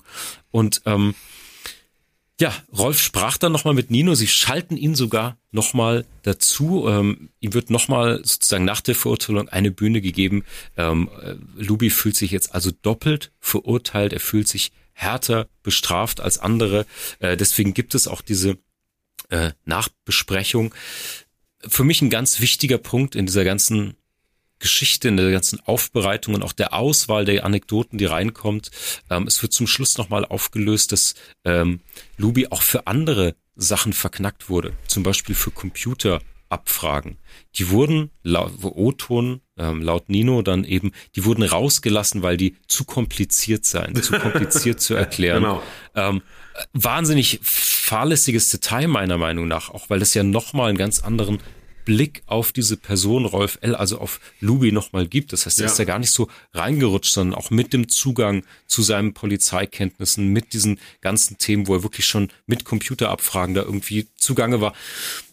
Und 0.52 0.80
ähm, 0.86 1.14
ja, 2.40 2.52
Rolf 2.76 3.00
sprach 3.00 3.36
dann 3.36 3.52
nochmal 3.52 3.74
mit 3.74 3.90
Nino. 3.90 4.14
Sie 4.14 4.26
schalten 4.26 4.76
ihn 4.76 4.94
sogar 4.94 5.38
nochmal 5.50 6.04
dazu. 6.22 6.88
Ähm, 6.88 7.28
ihm 7.40 7.54
wird 7.54 7.70
nochmal 7.70 8.18
sozusagen 8.24 8.64
nach 8.64 8.80
der 8.80 8.94
Verurteilung 8.94 9.48
eine 9.48 9.70
Bühne 9.70 10.00
gegeben. 10.00 10.44
Ähm, 10.76 11.08
äh, 11.22 11.34
Lubi 11.62 11.90
fühlt 11.90 12.16
sich 12.16 12.30
jetzt 12.30 12.54
also 12.54 12.70
doppelt 12.70 13.32
verurteilt. 13.38 14.12
Er 14.12 14.20
fühlt 14.20 14.48
sich 14.48 14.72
härter 14.92 15.48
bestraft 15.62 16.20
als 16.20 16.38
andere. 16.38 16.86
Äh, 17.18 17.36
deswegen 17.36 17.74
gibt 17.74 17.94
es 17.94 18.08
auch 18.08 18.22
diese 18.22 18.58
äh, 19.28 19.52
Nachbesprechung. 19.64 20.74
Für 21.66 21.84
mich 21.84 22.02
ein 22.02 22.10
ganz 22.10 22.40
wichtiger 22.40 22.78
Punkt 22.78 23.14
in 23.14 23.26
dieser 23.26 23.44
ganzen 23.44 23.94
Geschichte, 24.62 25.08
in 25.08 25.18
der 25.18 25.30
ganzen 25.30 25.60
Aufbereitung 25.66 26.34
und 26.34 26.42
auch 26.42 26.54
der 26.54 26.72
Auswahl 26.72 27.26
der 27.26 27.44
Anekdoten, 27.44 27.98
die 27.98 28.06
reinkommt. 28.06 28.70
Ähm, 29.10 29.26
es 29.26 29.42
wird 29.42 29.52
zum 29.52 29.66
Schluss 29.66 29.98
nochmal 29.98 30.24
aufgelöst, 30.24 30.92
dass 30.92 31.14
ähm, 31.44 31.80
Luby 32.16 32.46
auch 32.48 32.62
für 32.62 32.86
andere 32.86 33.34
Sachen 33.54 33.92
verknackt 33.92 34.48
wurde, 34.48 34.72
zum 34.86 35.02
Beispiel 35.02 35.34
für 35.34 35.50
Computerabfragen. 35.50 37.18
Die 37.56 37.68
wurden 37.68 38.10
laut 38.22 38.52
O-Ton, 38.62 39.42
ähm, 39.58 39.82
laut 39.82 40.08
Nino 40.08 40.40
dann 40.40 40.64
eben, 40.64 40.92
die 41.16 41.24
wurden 41.26 41.42
rausgelassen, 41.42 42.22
weil 42.22 42.38
die 42.38 42.56
zu 42.68 42.84
kompliziert 42.84 43.66
seien, 43.66 44.00
zu 44.00 44.18
kompliziert 44.18 44.80
zu 44.80 44.94
erklären. 44.94 45.42
Genau. 45.42 45.62
Ähm, 45.94 46.22
wahnsinnig 46.72 47.40
fahrlässiges 47.42 48.48
Detail 48.50 48.86
meiner 48.86 49.18
Meinung 49.18 49.48
nach, 49.48 49.68
auch 49.68 49.90
weil 49.90 50.00
es 50.00 50.14
ja 50.14 50.22
nochmal 50.22 50.68
einen 50.68 50.78
ganz 50.78 51.00
anderen 51.00 51.40
Blick 51.84 52.22
auf 52.26 52.52
diese 52.52 52.76
Person 52.76 53.24
Rolf 53.24 53.58
L., 53.60 53.74
also 53.74 53.98
auf 53.98 54.20
Luby 54.40 54.72
nochmal 54.72 55.06
gibt. 55.06 55.32
Das 55.32 55.46
heißt, 55.46 55.60
er 55.60 55.66
ja. 55.66 55.72
ist 55.72 55.78
ja 55.78 55.84
gar 55.84 55.98
nicht 55.98 56.12
so 56.12 56.28
reingerutscht, 56.52 57.12
sondern 57.12 57.38
auch 57.38 57.50
mit 57.50 57.72
dem 57.72 57.88
Zugang 57.88 58.44
zu 58.66 58.82
seinen 58.82 59.14
Polizeikenntnissen, 59.14 60.28
mit 60.28 60.52
diesen 60.52 60.78
ganzen 61.00 61.38
Themen, 61.38 61.66
wo 61.66 61.74
er 61.74 61.82
wirklich 61.82 62.06
schon 62.06 62.28
mit 62.46 62.64
Computerabfragen 62.64 63.54
da 63.54 63.62
irgendwie 63.62 64.08
zugange 64.16 64.60
war. 64.60 64.74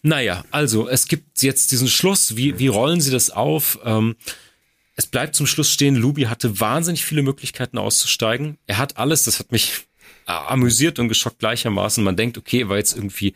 Naja, 0.01 0.45
also 0.51 0.87
es 0.87 1.07
gibt 1.07 1.41
jetzt 1.41 1.71
diesen 1.71 1.87
Schluss. 1.87 2.35
Wie, 2.35 2.59
wie 2.59 2.67
rollen 2.67 3.01
sie 3.01 3.11
das 3.11 3.29
auf? 3.29 3.79
Ähm, 3.83 4.15
es 4.95 5.05
bleibt 5.05 5.35
zum 5.35 5.47
Schluss 5.47 5.71
stehen, 5.71 5.95
Luby 5.95 6.23
hatte 6.23 6.59
wahnsinnig 6.59 7.05
viele 7.05 7.21
Möglichkeiten 7.21 7.77
auszusteigen. 7.77 8.57
Er 8.67 8.77
hat 8.77 8.97
alles, 8.97 9.23
das 9.23 9.39
hat 9.39 9.51
mich 9.53 9.87
amüsiert 10.25 10.99
und 10.99 11.07
geschockt 11.07 11.39
gleichermaßen. 11.39 12.03
Man 12.03 12.15
denkt, 12.15 12.37
okay, 12.37 12.69
war 12.69 12.77
jetzt 12.77 12.95
irgendwie 12.95 13.33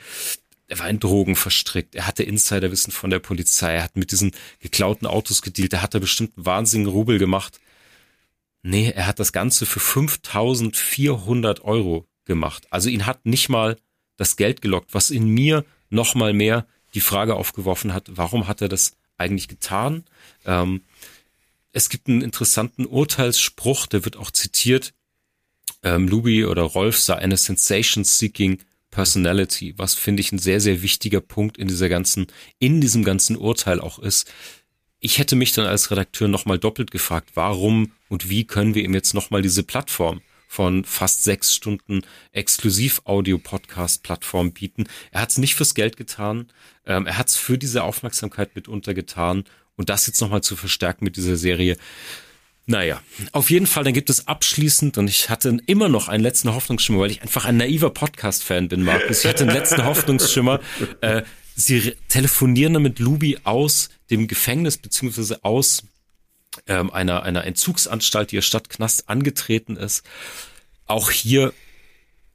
er 0.68 0.80
war 0.80 0.90
in 0.90 1.00
Drogen 1.00 1.36
verstrickt, 1.36 1.96
er 1.96 2.08
hatte 2.08 2.24
Insiderwissen 2.24 2.92
von 2.92 3.10
der 3.10 3.20
Polizei, 3.20 3.74
er 3.74 3.84
hat 3.84 3.96
mit 3.96 4.12
diesen 4.12 4.32
geklauten 4.60 5.08
Autos 5.08 5.42
gedealt, 5.42 5.74
er 5.74 5.82
hat 5.82 5.94
da 5.94 6.00
bestimmt 6.00 6.38
einen 6.38 6.46
wahnsinnigen 6.46 6.92
Rubel 6.92 7.20
gemacht. 7.20 7.60
Nee, 8.62 8.92
er 8.92 9.08
hat 9.08 9.20
das 9.20 9.34
Ganze 9.34 9.66
für 9.66 9.80
5400 9.82 11.62
Euro 11.64 12.08
gemacht. 12.26 12.66
Also 12.70 12.90
ihn 12.90 13.06
hat 13.06 13.26
nicht 13.26 13.50
mal 13.50 13.78
das 14.16 14.38
Geld 14.38 14.62
gelockt, 14.62 14.94
was 14.94 15.10
in 15.10 15.28
mir 15.28 15.66
noch 15.90 16.16
mal 16.16 16.34
mehr 16.34 16.66
die 16.94 17.02
Frage 17.02 17.36
aufgeworfen 17.36 17.94
hat, 17.94 18.10
warum 18.10 18.48
hat 18.48 18.62
er 18.62 18.70
das 18.70 18.96
eigentlich 19.18 19.48
getan? 19.48 20.06
Ähm, 20.46 20.82
es 21.72 21.90
gibt 21.90 22.08
einen 22.08 22.22
interessanten 22.22 22.86
Urteilsspruch, 22.86 23.88
der 23.88 24.06
wird 24.06 24.16
auch 24.16 24.32
zitiert. 24.32 24.94
Ähm, 25.82 26.08
Luby 26.08 26.46
oder 26.46 26.62
Rolf 26.62 27.00
sah 27.00 27.16
eine 27.16 27.36
Sensation-Seeking 27.36 28.60
Personality, 28.94 29.74
was 29.76 29.96
finde 29.96 30.22
ich 30.22 30.32
ein 30.32 30.38
sehr, 30.38 30.62
sehr 30.62 30.84
wichtiger 30.84 31.20
Punkt 31.20 31.58
in 31.58 31.68
dieser 31.68 31.90
ganzen, 31.90 32.28
in 32.60 32.80
diesem 32.80 33.04
ganzen 33.04 33.36
Urteil 33.36 33.82
auch 33.82 33.98
ist. 33.98 34.32
Ich 35.00 35.18
hätte 35.18 35.36
mich 35.36 35.52
dann 35.52 35.66
als 35.66 35.90
Redakteur 35.90 36.28
nochmal 36.28 36.60
doppelt 36.60 36.92
gefragt, 36.92 37.32
warum 37.34 37.94
und 38.08 38.30
wie 38.30 38.46
können 38.46 38.76
wir 38.76 38.84
ihm 38.84 38.94
jetzt 38.94 39.16
nochmal 39.16 39.42
diese 39.42 39.64
Plattform 39.64 40.22
von 40.48 40.86
fast 40.86 41.24
sechs 41.24 41.56
Stunden 41.56 42.02
Exklusiv-Audio-Podcast-Plattform 42.34 44.52
bieten. 44.52 44.84
Er 45.10 45.22
hat 45.22 45.32
es 45.32 45.40
nicht 45.40 45.56
fürs 45.56 45.74
Geld 45.74 45.98
getan, 45.98 46.52
ähm, 46.86 47.08
er 47.08 47.18
hat 47.18 47.30
es 47.30 47.36
für 47.36 47.58
diese 47.58 47.82
Aufmerksamkeit 47.82 48.56
mitunter 48.56 48.94
getan 48.94 49.46
und 49.76 49.90
das 49.90 50.06
jetzt 50.06 50.22
nochmal 50.22 50.44
zu 50.44 50.56
verstärken 50.56 51.04
mit 51.04 51.18
dieser 51.18 51.38
Serie 51.38 51.78
naja, 52.66 53.02
auf 53.34 53.50
jeden 53.50 53.68
Fall, 53.68 53.84
dann 53.84 53.94
gibt 53.94 54.10
es 54.10 54.28
abschließend, 54.28 54.98
und 54.98 55.10
ich 55.10 55.30
hatte 55.30 55.58
immer 55.66 55.90
noch 55.90 56.08
einen 56.08 56.24
letzten 56.24 56.54
Hoffnungsschimmer, 56.54 57.00
weil 57.00 57.12
ich 57.12 57.22
einfach 57.22 57.46
ein 57.46 57.58
naiver 57.58 57.90
Podcast-Fan 57.90 58.70
bin, 58.70 58.84
Markus. 58.84 59.20
Ich 59.20 59.30
hatte 59.30 59.44
einen 59.44 59.54
letzten 59.54 59.84
Hoffnungsschimmer. 59.86 60.62
Äh, 61.02 61.24
sie 61.56 61.96
telefonieren 62.08 62.74
dann 62.74 62.84
mit 62.84 63.00
Lubi 63.00 63.38
aus 63.44 63.90
dem 64.10 64.28
Gefängnis, 64.28 64.78
beziehungsweise 64.78 65.44
aus 65.44 65.84
ähm, 66.68 66.92
einer, 66.92 67.24
einer 67.24 67.44
Entzugsanstalt, 67.44 68.32
die 68.32 68.36
ihr 68.38 68.42
Stadtknast 68.42 69.10
angetreten 69.10 69.76
ist. 69.76 70.04
Auch 70.86 71.12
hier 71.12 71.54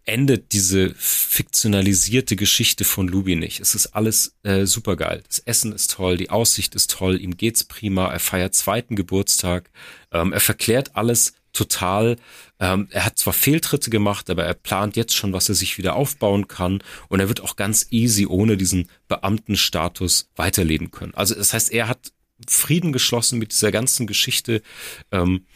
endet 0.09 0.53
diese 0.53 0.95
fiktionalisierte 0.97 2.35
Geschichte 2.35 2.85
von 2.85 3.09
Lubi 3.09 3.37
nicht. 3.37 3.61
Es 3.61 3.75
ist 3.75 3.89
alles 3.89 4.35
äh, 4.43 4.67
super 4.67 4.97
geil. 4.97 5.23
Das 5.27 5.39
Essen 5.41 5.73
ist 5.73 5.93
toll, 5.93 6.17
die 6.17 6.31
Aussicht 6.31 6.75
ist 6.75 6.91
toll, 6.91 7.21
ihm 7.21 7.37
geht's 7.37 7.65
prima, 7.65 8.09
er 8.11 8.19
feiert 8.19 8.55
zweiten 8.55 8.97
Geburtstag, 8.97 9.71
ähm, 10.11 10.33
er 10.33 10.41
verklärt 10.41 10.97
alles 10.97 11.35
total. 11.53 12.17
Ähm, 12.61 12.89
er 12.91 13.05
hat 13.05 13.19
zwar 13.19 13.33
Fehltritte 13.33 13.91
gemacht, 13.91 14.31
aber 14.31 14.45
er 14.45 14.55
plant 14.55 14.97
jetzt 14.97 15.15
schon, 15.15 15.33
was 15.33 15.49
er 15.49 15.55
sich 15.55 15.79
wieder 15.79 15.95
aufbauen 15.95 16.49
kann 16.49 16.83
und 17.09 17.21
er 17.21 17.29
wird 17.29 17.41
auch 17.41 17.57
ganz 17.57 17.87
easy 17.91 18.27
ohne 18.27 18.57
diesen 18.57 18.89
Beamtenstatus 19.09 20.31
weiterleben 20.37 20.91
können. 20.91 21.15
Also 21.15 21.35
das 21.35 21.53
heißt, 21.53 21.73
er 21.73 21.89
hat 21.89 22.13
Frieden 22.47 22.93
geschlossen 22.93 23.39
mit 23.39 23.53
dieser 23.53 23.73
ganzen 23.73 24.07
Geschichte. 24.07 24.63
Ähm, 25.11 25.47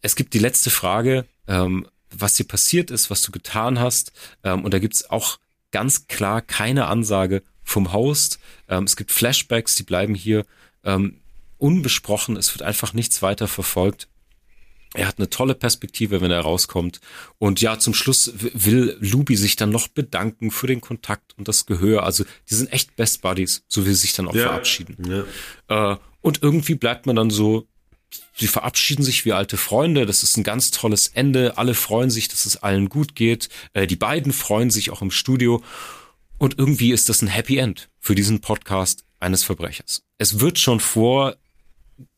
es 0.00 0.16
gibt 0.16 0.34
die 0.34 0.38
letzte 0.38 0.70
Frage, 0.70 1.26
ähm, 1.48 1.86
was 2.18 2.34
dir 2.34 2.44
passiert 2.44 2.90
ist, 2.90 3.10
was 3.10 3.22
du 3.22 3.32
getan 3.32 3.78
hast. 3.80 4.12
Ähm, 4.42 4.64
und 4.64 4.74
da 4.74 4.78
gibt's 4.78 5.10
auch 5.10 5.38
ganz 5.70 6.06
klar 6.06 6.40
keine 6.40 6.86
Ansage 6.86 7.42
vom 7.62 7.92
Host. 7.92 8.38
Ähm, 8.68 8.84
es 8.84 8.96
gibt 8.96 9.10
Flashbacks, 9.10 9.74
die 9.74 9.82
bleiben 9.82 10.14
hier 10.14 10.44
ähm, 10.84 11.20
unbesprochen. 11.58 12.36
Es 12.36 12.54
wird 12.54 12.62
einfach 12.62 12.92
nichts 12.92 13.22
weiter 13.22 13.48
verfolgt. 13.48 14.08
Er 14.94 15.08
hat 15.08 15.18
eine 15.18 15.28
tolle 15.28 15.56
Perspektive, 15.56 16.20
wenn 16.20 16.30
er 16.30 16.40
rauskommt. 16.40 17.00
Und 17.38 17.60
ja, 17.60 17.80
zum 17.80 17.94
Schluss 17.94 18.32
will 18.36 18.96
Luby 19.00 19.36
sich 19.36 19.56
dann 19.56 19.70
noch 19.70 19.88
bedanken 19.88 20.52
für 20.52 20.68
den 20.68 20.80
Kontakt 20.80 21.36
und 21.36 21.48
das 21.48 21.66
Gehör. 21.66 22.04
Also 22.04 22.24
die 22.48 22.54
sind 22.54 22.72
echt 22.72 22.94
Best 22.94 23.20
Buddies, 23.20 23.64
so 23.66 23.84
wie 23.84 23.88
sie 23.90 23.96
sich 23.96 24.12
dann 24.12 24.28
auch 24.28 24.34
ja. 24.34 24.44
verabschieden. 24.44 25.26
Ja. 25.68 25.92
Äh, 25.92 25.96
und 26.20 26.42
irgendwie 26.42 26.76
bleibt 26.76 27.06
man 27.06 27.16
dann 27.16 27.30
so 27.30 27.66
sie 28.36 28.46
verabschieden 28.46 29.02
sich 29.02 29.24
wie 29.24 29.32
alte 29.32 29.56
Freunde. 29.56 30.06
Das 30.06 30.22
ist 30.22 30.36
ein 30.36 30.44
ganz 30.44 30.70
tolles 30.70 31.08
Ende. 31.08 31.58
Alle 31.58 31.74
freuen 31.74 32.10
sich, 32.10 32.28
dass 32.28 32.46
es 32.46 32.62
allen 32.62 32.88
gut 32.88 33.14
geht. 33.14 33.48
Äh, 33.72 33.86
die 33.86 33.96
beiden 33.96 34.32
freuen 34.32 34.70
sich 34.70 34.90
auch 34.90 35.02
im 35.02 35.10
Studio. 35.10 35.62
Und 36.38 36.58
irgendwie 36.58 36.92
ist 36.92 37.08
das 37.08 37.22
ein 37.22 37.28
Happy 37.28 37.58
End 37.58 37.88
für 37.98 38.14
diesen 38.14 38.40
Podcast 38.40 39.04
eines 39.20 39.44
Verbrechers. 39.44 40.02
Es 40.18 40.40
wird 40.40 40.58
schon 40.58 40.80
vor 40.80 41.36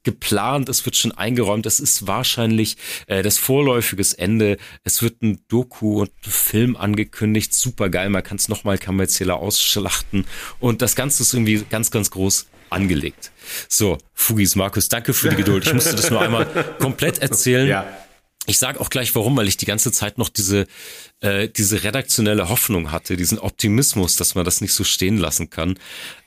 geplant, 0.06 0.68
es 0.68 0.86
wird 0.86 0.96
schon 0.96 1.12
eingeräumt, 1.12 1.66
es 1.66 1.80
ist 1.80 2.06
wahrscheinlich 2.06 2.76
äh, 3.08 3.22
das 3.22 3.36
vorläufiges 3.36 4.14
Ende. 4.14 4.56
Es 4.84 5.02
wird 5.02 5.20
ein 5.20 5.40
Doku 5.48 6.00
und 6.02 6.10
ein 6.24 6.30
Film 6.30 6.76
angekündigt, 6.76 7.52
super 7.52 7.90
geil, 7.90 8.08
man 8.08 8.22
kann 8.22 8.36
es 8.36 8.48
nochmal 8.48 8.78
kommerzieller 8.78 9.36
ausschlachten 9.36 10.24
und 10.60 10.80
das 10.80 10.94
Ganze 10.94 11.24
ist 11.24 11.34
irgendwie 11.34 11.64
ganz, 11.68 11.90
ganz 11.90 12.10
groß 12.10 12.46
angelegt. 12.70 13.32
So, 13.68 13.98
Fugis, 14.14 14.54
Markus, 14.54 14.88
danke 14.88 15.12
für 15.12 15.28
die 15.28 15.36
Geduld. 15.36 15.66
Ich 15.66 15.74
musste 15.74 15.96
das 15.96 16.08
nur 16.10 16.20
einmal 16.20 16.46
komplett 16.78 17.18
erzählen. 17.18 17.68
Ja. 17.68 17.86
Ich 18.48 18.58
sage 18.58 18.80
auch 18.80 18.90
gleich 18.90 19.12
warum, 19.16 19.36
weil 19.36 19.48
ich 19.48 19.56
die 19.56 19.66
ganze 19.66 19.90
Zeit 19.90 20.18
noch 20.18 20.28
diese, 20.28 20.66
äh, 21.20 21.48
diese 21.48 21.82
redaktionelle 21.82 22.48
Hoffnung 22.48 22.92
hatte, 22.92 23.16
diesen 23.16 23.40
Optimismus, 23.40 24.14
dass 24.14 24.36
man 24.36 24.44
das 24.44 24.60
nicht 24.60 24.72
so 24.72 24.84
stehen 24.84 25.18
lassen 25.18 25.50
kann. 25.50 25.80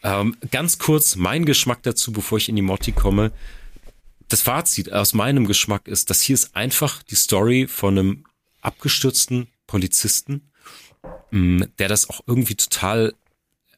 Ähm, 0.04 0.36
ganz 0.52 0.80
kurz 0.80 1.16
mein 1.16 1.46
Geschmack 1.46 1.82
dazu, 1.84 2.12
bevor 2.12 2.38
ich 2.38 2.50
in 2.50 2.58
die 2.58 2.62
Motti 2.62 2.92
komme. 2.92 3.32
Das 4.30 4.42
Fazit 4.42 4.94
aus 4.94 5.14
meinem 5.14 5.46
Geschmack 5.46 5.88
ist, 5.88 6.10
dass 6.10 6.22
hier 6.22 6.36
ist 6.36 6.56
einfach 6.56 7.04
die 7.04 7.16
Story 7.16 7.68
von 7.68 7.98
einem 7.98 8.24
abgestürzten 8.62 9.48
Polizisten, 9.68 10.52
mh, 11.32 11.68
der 11.80 11.88
das 11.88 12.10
auch 12.10 12.22
irgendwie 12.28 12.56
total 12.56 13.14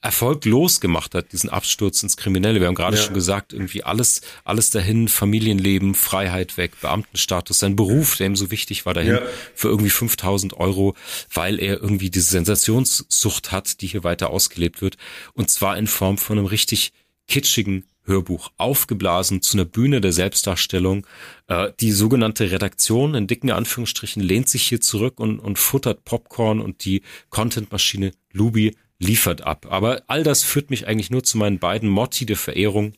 erfolglos 0.01 0.81
gemacht 0.81 1.13
hat, 1.13 1.31
diesen 1.31 1.49
Absturz 1.49 2.01
ins 2.01 2.17
Kriminelle. 2.17 2.59
Wir 2.59 2.67
haben 2.67 2.75
gerade 2.75 2.97
ja. 2.97 3.03
schon 3.03 3.13
gesagt, 3.13 3.53
irgendwie 3.53 3.83
alles, 3.83 4.21
alles 4.43 4.71
dahin, 4.71 5.07
Familienleben, 5.07 5.93
Freiheit 5.93 6.57
weg, 6.57 6.71
Beamtenstatus, 6.81 7.59
sein 7.59 7.75
Beruf, 7.75 8.17
der 8.17 8.25
ihm 8.25 8.35
so 8.35 8.49
wichtig 8.49 8.85
war, 8.87 8.95
dahin 8.95 9.13
ja. 9.13 9.21
für 9.53 9.67
irgendwie 9.67 9.91
5000 9.91 10.53
Euro, 10.53 10.95
weil 11.31 11.59
er 11.59 11.79
irgendwie 11.79 12.09
diese 12.09 12.31
Sensationssucht 12.31 13.51
hat, 13.51 13.81
die 13.81 13.87
hier 13.87 14.03
weiter 14.03 14.31
ausgelebt 14.31 14.81
wird. 14.81 14.97
Und 15.33 15.51
zwar 15.51 15.77
in 15.77 15.85
Form 15.85 16.17
von 16.17 16.39
einem 16.39 16.47
richtig 16.47 16.93
kitschigen 17.27 17.85
Hörbuch 18.05 18.51
aufgeblasen 18.57 19.41
zu 19.41 19.57
einer 19.57 19.65
Bühne 19.65 20.01
der 20.01 20.11
Selbstdarstellung. 20.11 21.05
Äh, 21.47 21.71
die 21.79 21.91
sogenannte 21.91 22.51
Redaktion 22.51 23.15
in 23.15 23.27
dicken 23.27 23.51
Anführungsstrichen 23.51 24.21
lehnt 24.21 24.49
sich 24.49 24.63
hier 24.63 24.81
zurück 24.81 25.19
und, 25.19 25.39
und 25.39 25.59
futtert 25.59 26.03
Popcorn 26.03 26.59
und 26.59 26.85
die 26.85 27.01
Contentmaschine 27.29 28.11
Lubi 28.31 28.75
liefert 28.99 29.41
ab. 29.41 29.67
Aber 29.69 30.03
all 30.07 30.23
das 30.23 30.43
führt 30.43 30.69
mich 30.69 30.87
eigentlich 30.87 31.09
nur 31.09 31.23
zu 31.23 31.37
meinen 31.37 31.59
beiden 31.59 31.89
Motti 31.89 32.25
der 32.25 32.37
Verehrung. 32.37 32.93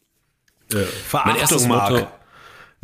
Äh, 0.72 0.84
Verachtung, 0.84 1.32
mein 1.32 1.42
erstes 1.42 1.68
Motto, 1.68 2.08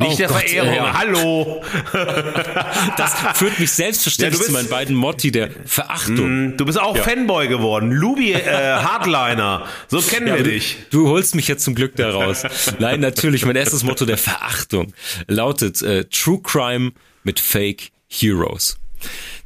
nicht 0.00 0.14
oh 0.14 0.16
der 0.16 0.28
Gott, 0.28 0.42
Verehrung, 0.42 0.74
ja. 0.74 0.98
hallo. 0.98 1.62
Das 2.96 3.14
führt 3.38 3.58
mich 3.58 3.70
selbstverständlich 3.70 4.40
ja, 4.40 4.46
zu 4.46 4.52
meinen 4.52 4.68
beiden 4.68 4.96
Motti 4.96 5.30
der 5.30 5.50
Verachtung. 5.64 6.48
Mm, 6.48 6.56
du 6.56 6.64
bist 6.64 6.78
auch 6.78 6.96
ja. 6.96 7.02
Fanboy 7.02 7.48
geworden, 7.48 7.92
Lubi 7.92 8.32
äh, 8.32 8.42
Hardliner. 8.42 9.66
So 9.88 10.00
kennen 10.00 10.26
wir 10.26 10.42
du, 10.42 10.44
dich. 10.44 10.76
Du 10.90 11.08
holst 11.08 11.34
mich 11.34 11.48
jetzt 11.48 11.64
zum 11.64 11.74
Glück 11.74 11.96
daraus. 11.96 12.44
Nein, 12.78 13.00
natürlich, 13.00 13.44
mein 13.44 13.56
erstes 13.56 13.82
Motto 13.82 14.06
der 14.06 14.18
Verachtung 14.18 14.92
lautet 15.26 15.82
äh, 15.82 16.04
True 16.04 16.40
Crime 16.42 16.92
mit 17.22 17.40
Fake 17.40 17.90
Heroes. 18.08 18.78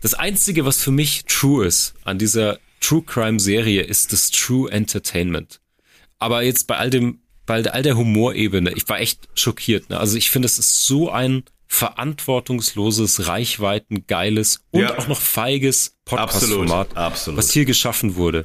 Das 0.01 0.15
einzige, 0.15 0.65
was 0.65 0.83
für 0.83 0.91
mich 0.91 1.25
true 1.27 1.67
ist 1.67 1.95
an 2.05 2.19
dieser 2.19 2.59
True 2.81 3.03
Crime 3.03 3.41
Serie, 3.41 3.83
ist 3.83 4.13
das 4.13 4.31
True 4.31 4.71
Entertainment. 4.71 5.61
Aber 6.19 6.43
jetzt 6.43 6.67
bei 6.67 6.77
all 6.77 6.91
dem 6.91 7.21
bei 7.47 7.65
all 7.65 7.83
der 7.83 7.97
Humorebene, 7.97 8.73
ich 8.73 8.89
war 8.89 9.01
echt 9.01 9.29
schockiert. 9.35 9.91
Ne? 9.91 9.99
Also 9.99 10.16
ich 10.16 10.31
finde, 10.31 10.47
es 10.47 10.59
ist 10.59 10.85
so 10.87 11.11
ein 11.11 11.45
verantwortungsloses, 11.66 13.27
reichweitengeiles 13.27 14.65
und 14.71 14.83
ja. 14.83 14.99
auch 14.99 15.09
noch 15.09 15.21
feiges 15.21 15.97
Podcast-Format, 16.05 16.95
was 16.95 17.51
hier 17.51 17.65
geschaffen 17.65 18.16
wurde. 18.16 18.45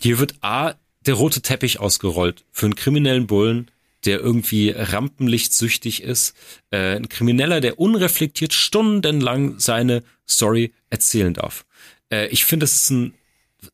Hier 0.00 0.18
wird 0.18 0.34
A, 0.40 0.74
der 1.06 1.14
rote 1.14 1.40
Teppich 1.40 1.78
ausgerollt 1.78 2.44
für 2.50 2.66
einen 2.66 2.74
kriminellen 2.74 3.26
Bullen, 3.26 3.70
der 4.04 4.20
irgendwie 4.20 4.70
rampenlichtsüchtig 4.70 6.02
ist, 6.02 6.34
äh, 6.70 6.96
ein 6.96 7.08
Krimineller, 7.08 7.60
der 7.60 7.78
unreflektiert 7.78 8.52
stundenlang 8.52 9.58
seine 9.58 10.02
Story 10.28 10.72
erzählen 10.90 11.34
darf. 11.34 11.64
Äh, 12.10 12.28
ich 12.28 12.44
finde, 12.44 12.64
es 12.64 12.74
ist 12.74 12.90
ein 12.90 13.14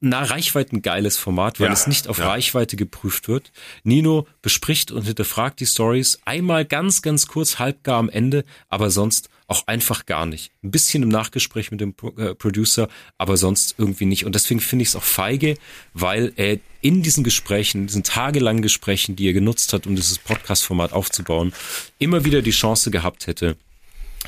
na, 0.00 0.22
Reichweiten 0.22 0.82
geiles 0.82 1.16
Format, 1.16 1.60
weil 1.60 1.68
ja, 1.68 1.72
es 1.72 1.86
nicht 1.86 2.08
auf 2.08 2.18
ja. 2.18 2.28
Reichweite 2.28 2.76
geprüft 2.76 3.28
wird. 3.28 3.52
Nino 3.82 4.26
bespricht 4.42 4.92
und 4.92 5.04
hinterfragt 5.04 5.60
die 5.60 5.66
Stories 5.66 6.20
einmal 6.24 6.64
ganz, 6.64 7.02
ganz 7.02 7.26
kurz, 7.26 7.58
halbgar 7.58 7.98
am 7.98 8.08
Ende, 8.08 8.44
aber 8.68 8.90
sonst 8.90 9.30
auch 9.50 9.66
einfach 9.66 10.06
gar 10.06 10.26
nicht. 10.26 10.52
Ein 10.62 10.70
bisschen 10.70 11.02
im 11.02 11.08
Nachgespräch 11.08 11.72
mit 11.72 11.80
dem 11.80 11.94
äh, 12.16 12.36
Producer, 12.36 12.88
aber 13.18 13.36
sonst 13.36 13.74
irgendwie 13.78 14.04
nicht. 14.04 14.24
Und 14.24 14.36
deswegen 14.36 14.60
finde 14.60 14.84
ich 14.84 14.90
es 14.90 14.96
auch 14.96 15.02
feige, 15.02 15.56
weil 15.92 16.32
er 16.36 16.58
in 16.82 17.02
diesen 17.02 17.24
Gesprächen, 17.24 17.88
diesen 17.88 18.04
tagelangen 18.04 18.62
Gesprächen, 18.62 19.16
die 19.16 19.26
er 19.26 19.32
genutzt 19.32 19.72
hat, 19.72 19.88
um 19.88 19.96
dieses 19.96 20.18
Podcast-Format 20.18 20.92
aufzubauen, 20.92 21.52
immer 21.98 22.24
wieder 22.24 22.42
die 22.42 22.52
Chance 22.52 22.92
gehabt 22.92 23.26
hätte, 23.26 23.56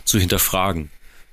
zu 0.04 0.18
hinterfragen, 0.18 0.90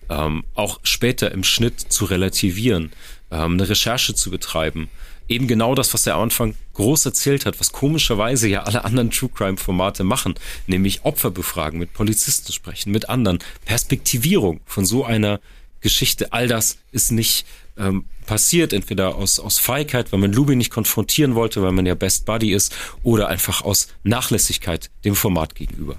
ähm, 0.10 0.43
auch 0.53 0.80
später 0.84 1.31
im 1.31 1.43
Schnitt 1.43 1.80
zu 1.80 2.06
relativieren, 2.06 2.91
ähm, 3.31 3.53
eine 3.53 3.69
Recherche 3.69 4.14
zu 4.15 4.31
betreiben. 4.31 4.89
Eben 5.27 5.47
genau 5.47 5.76
das, 5.76 5.93
was 5.93 6.07
er 6.07 6.15
am 6.15 6.23
Anfang 6.23 6.56
groß 6.73 7.06
erzählt 7.06 7.45
hat, 7.45 7.60
was 7.60 7.72
komischerweise 7.72 8.47
ja 8.47 8.64
alle 8.64 8.84
anderen 8.84 9.11
True 9.11 9.30
Crime 9.34 9.57
Formate 9.57 10.03
machen, 10.03 10.35
nämlich 10.65 11.06
Opfer 11.06 11.30
befragen, 11.30 11.77
mit 11.77 11.93
Polizisten 11.93 12.51
sprechen, 12.51 12.91
mit 12.91 13.10
anderen, 13.10 13.39
Perspektivierung 13.65 14.61
von 14.65 14.85
so 14.85 15.06
einer 15.06 15.39
Geschichte. 15.81 16.34
All 16.34 16.47
das 16.47 16.80
ist 16.91 17.11
nicht 17.11 17.45
ähm, 17.77 18.06
passiert, 18.26 18.73
entweder 18.73 19.15
aus, 19.15 19.39
aus 19.39 19.60
Feigheit, 19.60 20.11
weil 20.11 20.19
man 20.19 20.34
Luby 20.34 20.56
nicht 20.56 20.72
konfrontieren 20.72 21.35
wollte, 21.35 21.61
weil 21.61 21.72
man 21.72 21.85
ja 21.85 21.95
Best 21.95 22.26
Buddy 22.26 22.53
ist, 22.53 22.76
oder 23.03 23.27
einfach 23.27 23.61
aus 23.61 23.88
Nachlässigkeit 24.03 24.89
dem 25.06 25.15
Format 25.15 25.56
gegenüber. 25.56 25.95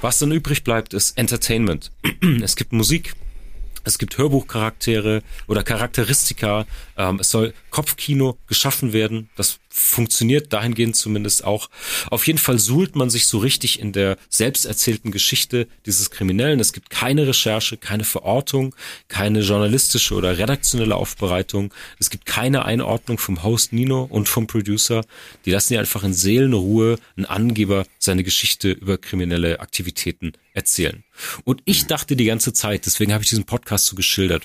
Was 0.00 0.18
dann 0.18 0.32
übrig 0.32 0.64
bleibt, 0.64 0.94
ist 0.94 1.18
Entertainment. 1.18 1.90
Es 2.42 2.56
gibt 2.56 2.72
Musik, 2.72 3.14
es 3.86 3.98
gibt 3.98 4.18
Hörbuchcharaktere 4.18 5.22
oder 5.46 5.62
Charakteristika. 5.62 6.66
Ähm, 6.96 7.20
es 7.20 7.30
soll 7.30 7.54
Kopfkino 7.70 8.36
geschaffen 8.48 8.92
werden. 8.92 9.30
Das 9.36 9.60
funktioniert 9.68 10.52
dahingehend 10.52 10.96
zumindest 10.96 11.44
auch. 11.44 11.70
Auf 12.10 12.26
jeden 12.26 12.38
Fall 12.38 12.58
suhlt 12.58 12.96
man 12.96 13.10
sich 13.10 13.26
so 13.26 13.38
richtig 13.38 13.78
in 13.78 13.92
der 13.92 14.16
selbsterzählten 14.28 15.12
Geschichte 15.12 15.68
dieses 15.84 16.10
Kriminellen. 16.10 16.58
Es 16.58 16.72
gibt 16.72 16.90
keine 16.90 17.28
Recherche, 17.28 17.76
keine 17.76 18.04
Verortung, 18.04 18.74
keine 19.08 19.40
journalistische 19.40 20.14
oder 20.14 20.36
redaktionelle 20.36 20.96
Aufbereitung. 20.96 21.72
Es 22.00 22.10
gibt 22.10 22.26
keine 22.26 22.64
Einordnung 22.64 23.18
vom 23.18 23.44
Host 23.44 23.72
Nino 23.72 24.02
und 24.02 24.28
vom 24.28 24.48
Producer. 24.48 25.04
Die 25.44 25.52
lassen 25.52 25.74
ja 25.74 25.80
einfach 25.80 26.02
in 26.02 26.14
Seelenruhe 26.14 26.98
einen 27.16 27.26
Angeber 27.26 27.86
seine 27.98 28.24
Geschichte 28.24 28.72
über 28.72 28.98
kriminelle 28.98 29.60
Aktivitäten 29.60 30.32
erzählen. 30.54 31.04
Und 31.44 31.62
ich 31.64 31.86
dachte 31.86 32.16
die 32.16 32.24
ganze 32.24 32.52
Zeit, 32.52 32.86
deswegen 32.86 33.12
habe 33.12 33.22
ich 33.22 33.30
diesen 33.30 33.44
Podcast 33.44 33.86
so 33.86 33.96
geschildert, 33.96 34.42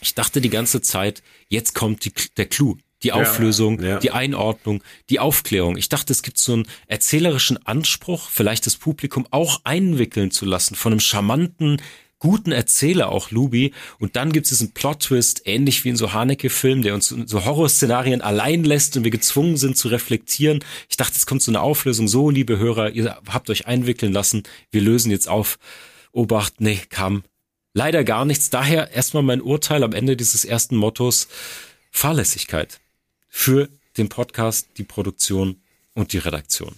ich 0.00 0.14
dachte 0.14 0.40
die 0.40 0.50
ganze 0.50 0.80
Zeit, 0.80 1.22
jetzt 1.48 1.74
kommt 1.74 2.04
die, 2.04 2.12
der 2.36 2.46
Clou 2.46 2.78
die 3.02 3.12
Auflösung, 3.12 3.80
ja, 3.80 3.88
ja. 3.88 3.98
die 3.98 4.10
Einordnung, 4.10 4.82
die 5.08 5.20
Aufklärung. 5.20 5.76
Ich 5.76 5.88
dachte, 5.88 6.12
es 6.12 6.22
gibt 6.22 6.38
so 6.38 6.52
einen 6.52 6.66
erzählerischen 6.86 7.64
Anspruch, 7.66 8.28
vielleicht 8.28 8.66
das 8.66 8.76
Publikum 8.76 9.26
auch 9.30 9.60
einwickeln 9.64 10.30
zu 10.30 10.44
lassen 10.44 10.74
von 10.74 10.92
einem 10.92 11.00
charmanten, 11.00 11.80
guten 12.18 12.52
Erzähler, 12.52 13.08
auch 13.08 13.30
Luby. 13.30 13.72
Und 13.98 14.16
dann 14.16 14.30
gibt 14.32 14.44
es 14.44 14.50
diesen 14.50 14.72
Plot-Twist, 14.72 15.42
ähnlich 15.46 15.84
wie 15.84 15.88
in 15.88 15.96
so 15.96 16.12
Haneke-Filmen, 16.12 16.82
der 16.82 16.92
uns 16.92 17.08
so 17.08 17.44
Horrorszenarien 17.46 18.20
allein 18.20 18.64
lässt 18.64 18.96
und 18.98 19.04
wir 19.04 19.10
gezwungen 19.10 19.56
sind 19.56 19.78
zu 19.78 19.88
reflektieren. 19.88 20.62
Ich 20.90 20.98
dachte, 20.98 21.16
es 21.16 21.24
kommt 21.24 21.40
so 21.40 21.50
eine 21.50 21.62
Auflösung. 21.62 22.06
So, 22.08 22.28
liebe 22.28 22.58
Hörer, 22.58 22.90
ihr 22.90 23.18
habt 23.26 23.48
euch 23.48 23.66
einwickeln 23.66 24.12
lassen. 24.12 24.42
Wir 24.70 24.82
lösen 24.82 25.10
jetzt 25.10 25.28
auf. 25.28 25.58
Obacht, 26.12 26.60
nee, 26.60 26.80
kam 26.88 27.22
leider 27.72 28.04
gar 28.04 28.24
nichts. 28.24 28.50
Daher 28.50 28.90
erstmal 28.90 29.22
mein 29.22 29.42
Urteil 29.42 29.82
am 29.84 29.92
Ende 29.92 30.16
dieses 30.16 30.44
ersten 30.44 30.76
Mottos. 30.76 31.28
Fahrlässigkeit 31.90 32.80
für 33.28 33.68
den 33.96 34.08
Podcast, 34.08 34.68
die 34.76 34.84
Produktion 34.84 35.60
und 35.94 36.12
die 36.12 36.18
Redaktion. 36.18 36.76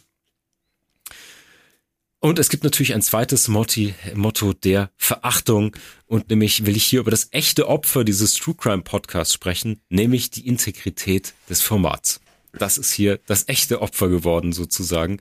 Und 2.19 2.39
es 2.39 2.49
gibt 2.51 2.63
natürlich 2.63 2.95
ein 2.95 3.03
zweites 3.03 3.49
Motti, 3.49 3.95
Motto 4.15 4.53
der 4.53 4.91
Verachtung. 4.97 5.77
Und 6.07 6.31
nämlich 6.31 6.65
will 6.65 6.77
ich 6.77 6.85
hier 6.85 7.01
über 7.01 7.11
das 7.11 7.29
echte 7.33 7.69
Opfer 7.69 8.05
dieses 8.05 8.35
True 8.35 8.55
Crime 8.57 8.83
Podcasts 8.83 9.35
sprechen, 9.35 9.81
nämlich 9.89 10.31
die 10.31 10.47
Integrität 10.47 11.35
des 11.51 11.63
Formats. 11.63 12.22
Das 12.59 12.77
ist 12.77 12.93
hier 12.93 13.19
das 13.27 13.49
echte 13.49 13.81
Opfer 13.81 14.09
geworden, 14.09 14.53
sozusagen. 14.53 15.21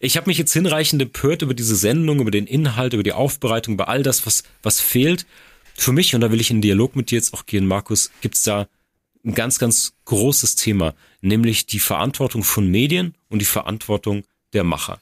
Ich 0.00 0.16
habe 0.16 0.30
mich 0.30 0.38
jetzt 0.38 0.52
hinreichend 0.52 1.02
empört 1.02 1.42
über 1.42 1.54
diese 1.54 1.74
Sendung, 1.74 2.20
über 2.20 2.30
den 2.30 2.46
Inhalt, 2.46 2.92
über 2.92 3.02
die 3.02 3.12
Aufbereitung, 3.12 3.74
über 3.74 3.88
all 3.88 4.02
das, 4.02 4.26
was, 4.26 4.44
was 4.62 4.80
fehlt. 4.80 5.26
Für 5.74 5.92
mich, 5.92 6.14
und 6.14 6.20
da 6.20 6.30
will 6.30 6.40
ich 6.40 6.50
in 6.50 6.60
Dialog 6.60 6.94
mit 6.94 7.10
dir 7.10 7.16
jetzt 7.16 7.34
auch 7.34 7.46
gehen, 7.46 7.66
Markus, 7.66 8.10
gibt's 8.20 8.42
da 8.42 8.68
ein 9.24 9.34
ganz, 9.34 9.58
ganz 9.58 9.94
großes 10.04 10.54
Thema, 10.54 10.94
nämlich 11.20 11.66
die 11.66 11.80
Verantwortung 11.80 12.44
von 12.44 12.70
Medien 12.70 13.14
und 13.28 13.40
die 13.40 13.44
Verantwortung 13.46 14.24
der 14.52 14.64
Macher. 14.64 15.00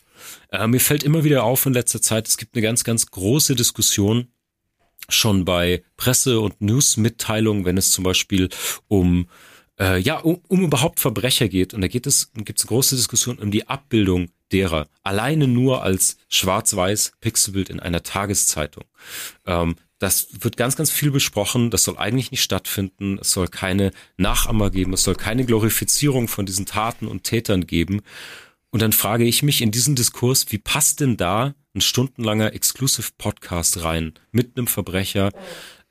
Äh, 0.50 0.66
mir 0.66 0.80
fällt 0.80 1.02
immer 1.02 1.24
wieder 1.24 1.44
auf 1.44 1.66
in 1.66 1.74
letzter 1.74 2.00
Zeit, 2.00 2.26
es 2.26 2.38
gibt 2.38 2.54
eine 2.54 2.62
ganz, 2.62 2.84
ganz 2.84 3.10
große 3.10 3.54
Diskussion 3.54 4.28
schon 5.08 5.44
bei 5.44 5.84
Presse- 5.96 6.40
und 6.40 6.60
News-Mitteilungen, 6.60 7.64
wenn 7.64 7.76
es 7.76 7.92
zum 7.92 8.02
Beispiel 8.02 8.48
um 8.88 9.28
äh, 9.78 9.98
ja, 9.98 10.18
um, 10.18 10.40
um 10.48 10.64
überhaupt 10.64 11.00
Verbrecher 11.00 11.48
geht. 11.48 11.74
Und 11.74 11.80
da 11.80 11.88
geht 11.88 12.06
es, 12.06 12.32
gibt 12.34 12.58
es 12.58 12.66
große 12.66 12.96
Diskussion 12.96 13.38
um 13.38 13.50
die 13.50 13.68
Abbildung 13.68 14.28
derer. 14.52 14.88
Alleine 15.02 15.48
nur 15.48 15.82
als 15.82 16.16
schwarz-weiß 16.28 17.12
Pixelbild 17.20 17.70
in 17.70 17.80
einer 17.80 18.02
Tageszeitung. 18.02 18.84
Ähm, 19.46 19.76
das 19.98 20.28
wird 20.40 20.56
ganz, 20.56 20.76
ganz 20.76 20.90
viel 20.90 21.10
besprochen. 21.10 21.70
Das 21.70 21.84
soll 21.84 21.96
eigentlich 21.96 22.30
nicht 22.30 22.42
stattfinden. 22.42 23.18
Es 23.18 23.32
soll 23.32 23.48
keine 23.48 23.92
Nachahmer 24.18 24.70
geben. 24.70 24.92
Es 24.92 25.02
soll 25.02 25.14
keine 25.14 25.44
Glorifizierung 25.46 26.28
von 26.28 26.44
diesen 26.44 26.66
Taten 26.66 27.06
und 27.06 27.24
Tätern 27.24 27.66
geben. 27.66 28.02
Und 28.70 28.82
dann 28.82 28.92
frage 28.92 29.24
ich 29.24 29.42
mich 29.42 29.62
in 29.62 29.70
diesen 29.70 29.94
Diskurs, 29.94 30.46
wie 30.50 30.58
passt 30.58 31.00
denn 31.00 31.16
da 31.16 31.54
ein 31.74 31.80
stundenlanger 31.80 32.52
Exclusive 32.52 33.12
Podcast 33.16 33.82
rein 33.82 34.14
mit 34.32 34.56
einem 34.56 34.66
Verbrecher? 34.66 35.30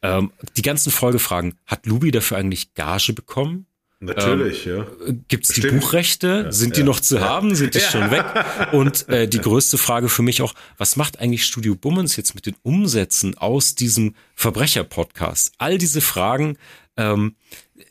Ähm, 0.03 0.31
die 0.55 0.61
ganzen 0.61 0.91
Folgefragen. 0.91 1.55
Hat 1.65 1.87
Lubi 1.87 2.11
dafür 2.11 2.37
eigentlich 2.37 2.75
Gage 2.75 3.13
bekommen? 3.13 3.65
Natürlich, 4.05 4.67
ähm, 4.67 4.77
ja. 4.77 5.13
Gibt 5.27 5.45
es 5.45 5.53
die 5.53 5.61
Buchrechte? 5.61 6.43
Ja, 6.45 6.51
Sind 6.51 6.75
die 6.75 6.81
ja, 6.81 6.85
noch 6.85 6.99
zu 6.99 7.19
haben? 7.21 7.55
Sind 7.55 7.75
die 7.75 7.79
schon 7.79 8.11
weg? 8.11 8.25
Und 8.71 9.07
äh, 9.09 9.27
die 9.27 9.39
größte 9.39 9.77
Frage 9.77 10.09
für 10.09 10.21
mich 10.21 10.41
auch, 10.41 10.53
was 10.77 10.95
macht 10.95 11.19
eigentlich 11.19 11.45
Studio 11.45 11.75
Bummens 11.75 12.15
jetzt 12.15 12.35
mit 12.35 12.45
den 12.45 12.55
Umsätzen 12.63 13.37
aus 13.37 13.75
diesem 13.75 14.15
Verbrecher-Podcast? 14.35 15.53
All 15.57 15.77
diese 15.77 16.01
Fragen 16.01 16.57
ähm, 16.97 17.35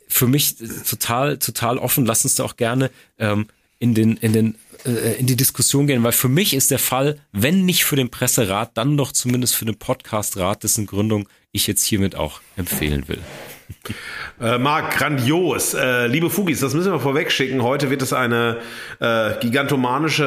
für 0.09 0.27
mich 0.27 0.57
total, 0.89 1.39
total 1.39 1.79
offen. 1.79 2.07
Lass 2.07 2.25
uns 2.25 2.37
da 2.37 2.45
auch 2.45 2.57
gerne 2.57 2.91
ähm, 3.19 3.47
in 3.79 3.95
den, 3.95 4.17
in 4.17 4.33
den 4.33 4.55
äh, 4.85 5.19
in 5.19 5.27
die 5.27 5.37
Diskussion 5.37 5.87
gehen, 5.87 6.03
weil 6.03 6.13
für 6.13 6.29
mich 6.29 6.55
ist 6.55 6.71
der 6.71 6.79
Fall, 6.79 7.19
wenn 7.33 7.65
nicht 7.65 7.85
für 7.85 7.97
den 7.97 8.11
Presserat, 8.11 8.77
dann 8.77 8.97
doch 8.97 9.13
zumindest 9.13 9.57
für 9.57 9.65
den 9.65 9.77
Podcast-Rat, 9.77 10.63
dessen 10.63 10.87
Gründung 10.87 11.29
ich 11.53 11.67
jetzt 11.67 11.85
hiermit 11.85 12.15
auch 12.15 12.41
empfehlen 12.57 13.09
will. 13.09 13.21
Äh, 14.41 14.59
Marc, 14.59 14.97
grandios. 14.97 15.75
Äh, 15.75 16.07
liebe 16.07 16.29
Fugis, 16.29 16.61
das 16.61 16.75
müssen 16.75 16.91
wir 16.91 16.99
vorweg 16.99 17.31
schicken. 17.31 17.63
Heute 17.63 17.91
wird 17.91 18.03
es 18.03 18.13
eine 18.13 18.59
äh, 19.01 19.33
gigantomanische 19.41 20.25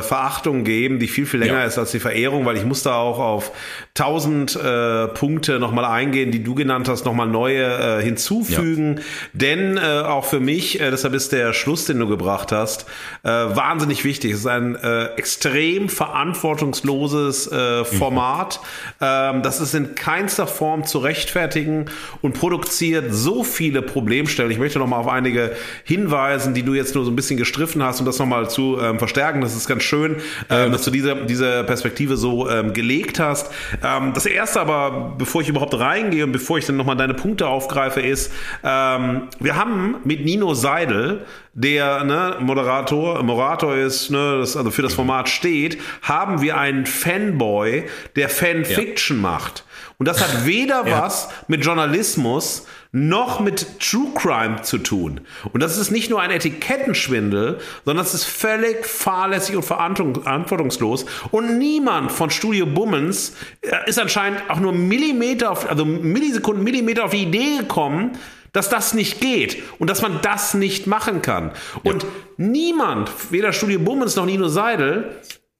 äh, 0.00 0.02
Verachtung 0.02 0.64
geben, 0.64 0.98
die 0.98 1.08
viel, 1.08 1.26
viel 1.26 1.40
länger 1.40 1.60
ja. 1.60 1.64
ist 1.64 1.78
als 1.78 1.90
die 1.90 1.98
Verehrung, 1.98 2.46
weil 2.46 2.56
ich 2.56 2.64
muss 2.64 2.82
da 2.82 2.94
auch 2.94 3.18
auf 3.18 3.52
tausend 3.94 4.54
äh, 4.54 5.08
Punkte 5.08 5.58
nochmal 5.58 5.86
eingehen, 5.86 6.30
die 6.30 6.42
du 6.42 6.54
genannt 6.54 6.88
hast, 6.88 7.04
nochmal 7.04 7.26
neue 7.26 7.98
äh, 7.98 8.02
hinzufügen. 8.02 8.98
Ja. 8.98 9.02
Denn 9.32 9.76
äh, 9.76 9.80
auch 9.80 10.24
für 10.24 10.40
mich, 10.40 10.80
äh, 10.80 10.90
deshalb 10.90 11.14
ist 11.14 11.32
der 11.32 11.52
Schluss, 11.52 11.84
den 11.86 11.98
du 11.98 12.06
gebracht 12.06 12.52
hast, 12.52 12.86
äh, 13.24 13.28
wahnsinnig 13.28 14.04
wichtig. 14.04 14.32
Es 14.32 14.40
ist 14.40 14.46
ein 14.46 14.76
äh, 14.76 15.06
extrem 15.16 15.88
verantwortungsloses 15.88 17.50
äh, 17.50 17.84
Format. 17.84 18.60
Mhm. 19.00 19.06
Ähm, 19.06 19.42
das 19.42 19.60
ist 19.60 19.74
in 19.74 19.96
keinster 19.96 20.46
Form 20.46 20.84
zu 20.84 20.98
rechtfertigen 20.98 21.86
und 22.22 22.34
produziert 22.78 23.12
so 23.12 23.42
viele 23.42 23.82
Problemstellen. 23.82 24.52
Ich 24.52 24.58
möchte 24.58 24.78
nochmal 24.78 25.00
auf 25.00 25.08
einige 25.08 25.56
hinweisen, 25.82 26.54
die 26.54 26.62
du 26.62 26.74
jetzt 26.74 26.94
nur 26.94 27.04
so 27.04 27.10
ein 27.10 27.16
bisschen 27.16 27.36
gestriffen 27.36 27.82
hast, 27.82 27.98
um 27.98 28.06
das 28.06 28.18
nochmal 28.18 28.48
zu 28.48 28.78
ähm, 28.80 28.98
verstärken. 28.98 29.40
Das 29.40 29.56
ist 29.56 29.66
ganz 29.66 29.82
schön, 29.82 30.16
ähm, 30.48 30.70
dass 30.70 30.84
du 30.84 30.92
diese, 30.92 31.26
diese 31.26 31.64
Perspektive 31.64 32.16
so 32.16 32.48
ähm, 32.48 32.72
gelegt 32.72 33.18
hast. 33.18 33.50
Ähm, 33.82 34.12
das 34.14 34.26
erste 34.26 34.60
aber, 34.60 35.16
bevor 35.18 35.42
ich 35.42 35.48
überhaupt 35.48 35.78
reingehe 35.78 36.24
und 36.24 36.32
bevor 36.32 36.58
ich 36.58 36.66
dann 36.66 36.76
nochmal 36.76 36.96
deine 36.96 37.14
Punkte 37.14 37.48
aufgreife, 37.48 38.00
ist, 38.00 38.32
ähm, 38.62 39.22
wir 39.40 39.56
haben 39.56 39.96
mit 40.04 40.24
Nino 40.24 40.54
Seidel, 40.54 41.24
der 41.54 42.04
ne, 42.04 42.36
Moderator, 42.38 43.20
Moderator 43.24 43.74
ist, 43.74 44.10
ne, 44.10 44.38
das, 44.38 44.56
also 44.56 44.70
für 44.70 44.82
das 44.82 44.94
Format 44.94 45.28
steht, 45.28 45.78
haben 46.02 46.40
wir 46.40 46.56
einen 46.56 46.86
Fanboy, 46.86 47.84
der 48.14 48.28
Fanfiction 48.28 49.16
ja. 49.16 49.22
macht. 49.22 49.64
Und 49.98 50.06
das 50.06 50.20
hat 50.20 50.46
weder 50.46 50.86
ja. 50.86 51.02
was 51.02 51.28
mit 51.48 51.64
Journalismus 51.64 52.66
noch 52.92 53.40
mit 53.40 53.80
True 53.80 54.08
Crime 54.14 54.62
zu 54.62 54.78
tun. 54.78 55.20
Und 55.52 55.62
das 55.62 55.76
ist 55.76 55.90
nicht 55.90 56.08
nur 56.08 56.22
ein 56.22 56.30
Etikettenschwindel, 56.30 57.58
sondern 57.84 58.04
das 58.04 58.14
ist 58.14 58.24
völlig 58.24 58.86
fahrlässig 58.86 59.56
und 59.56 59.64
verantwortungslos. 59.64 61.04
Und 61.30 61.58
niemand 61.58 62.12
von 62.12 62.30
Studio 62.30 62.64
Bummens 62.66 63.34
äh, 63.60 63.88
ist 63.88 63.98
anscheinend 63.98 64.48
auch 64.48 64.60
nur 64.60 64.72
Millimeter, 64.72 65.50
auf, 65.50 65.68
also 65.68 65.84
Millisekunden, 65.84 66.64
Millimeter 66.64 67.04
auf 67.04 67.10
die 67.10 67.24
Idee 67.24 67.58
gekommen, 67.58 68.12
dass 68.52 68.70
das 68.70 68.94
nicht 68.94 69.20
geht 69.20 69.62
und 69.78 69.90
dass 69.90 70.00
man 70.00 70.20
das 70.22 70.54
nicht 70.54 70.86
machen 70.86 71.20
kann. 71.20 71.52
Und 71.82 72.04
ja. 72.04 72.08
niemand, 72.38 73.10
weder 73.30 73.52
Studio 73.52 73.78
Bummens 73.80 74.16
noch 74.16 74.24
Nino 74.24 74.48
Seidel, 74.48 75.16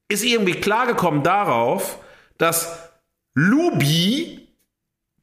ist 0.09 0.25
irgendwie 0.25 0.55
klargekommen 0.55 1.23
darauf, 1.23 1.99
dass 2.39 2.88
Lubi 3.35 4.49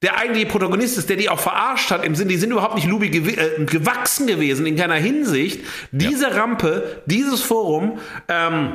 der 0.01 0.17
eigentliche 0.17 0.45
Protagonist 0.47 0.97
ist, 0.97 1.09
der 1.09 1.17
die 1.17 1.29
auch 1.29 1.39
verarscht 1.39 1.89
hat, 1.89 2.05
im 2.05 2.13
Sinne, 2.15 2.29
die 2.29 2.37
sind 2.37 2.51
überhaupt 2.51 2.75
nicht 2.75 2.87
Lubi 2.87 3.09
gew 3.09 3.27
äh, 3.27 3.65
gewachsen 3.65 4.27
gewesen 4.27 4.67
in 4.67 4.75
keiner 4.75 4.95
Hinsicht. 4.95 5.65
Diese 5.91 6.29
ja. 6.29 6.35
Rampe, 6.35 7.01
dieses 7.07 7.41
Forum, 7.41 7.99
ähm, 8.27 8.73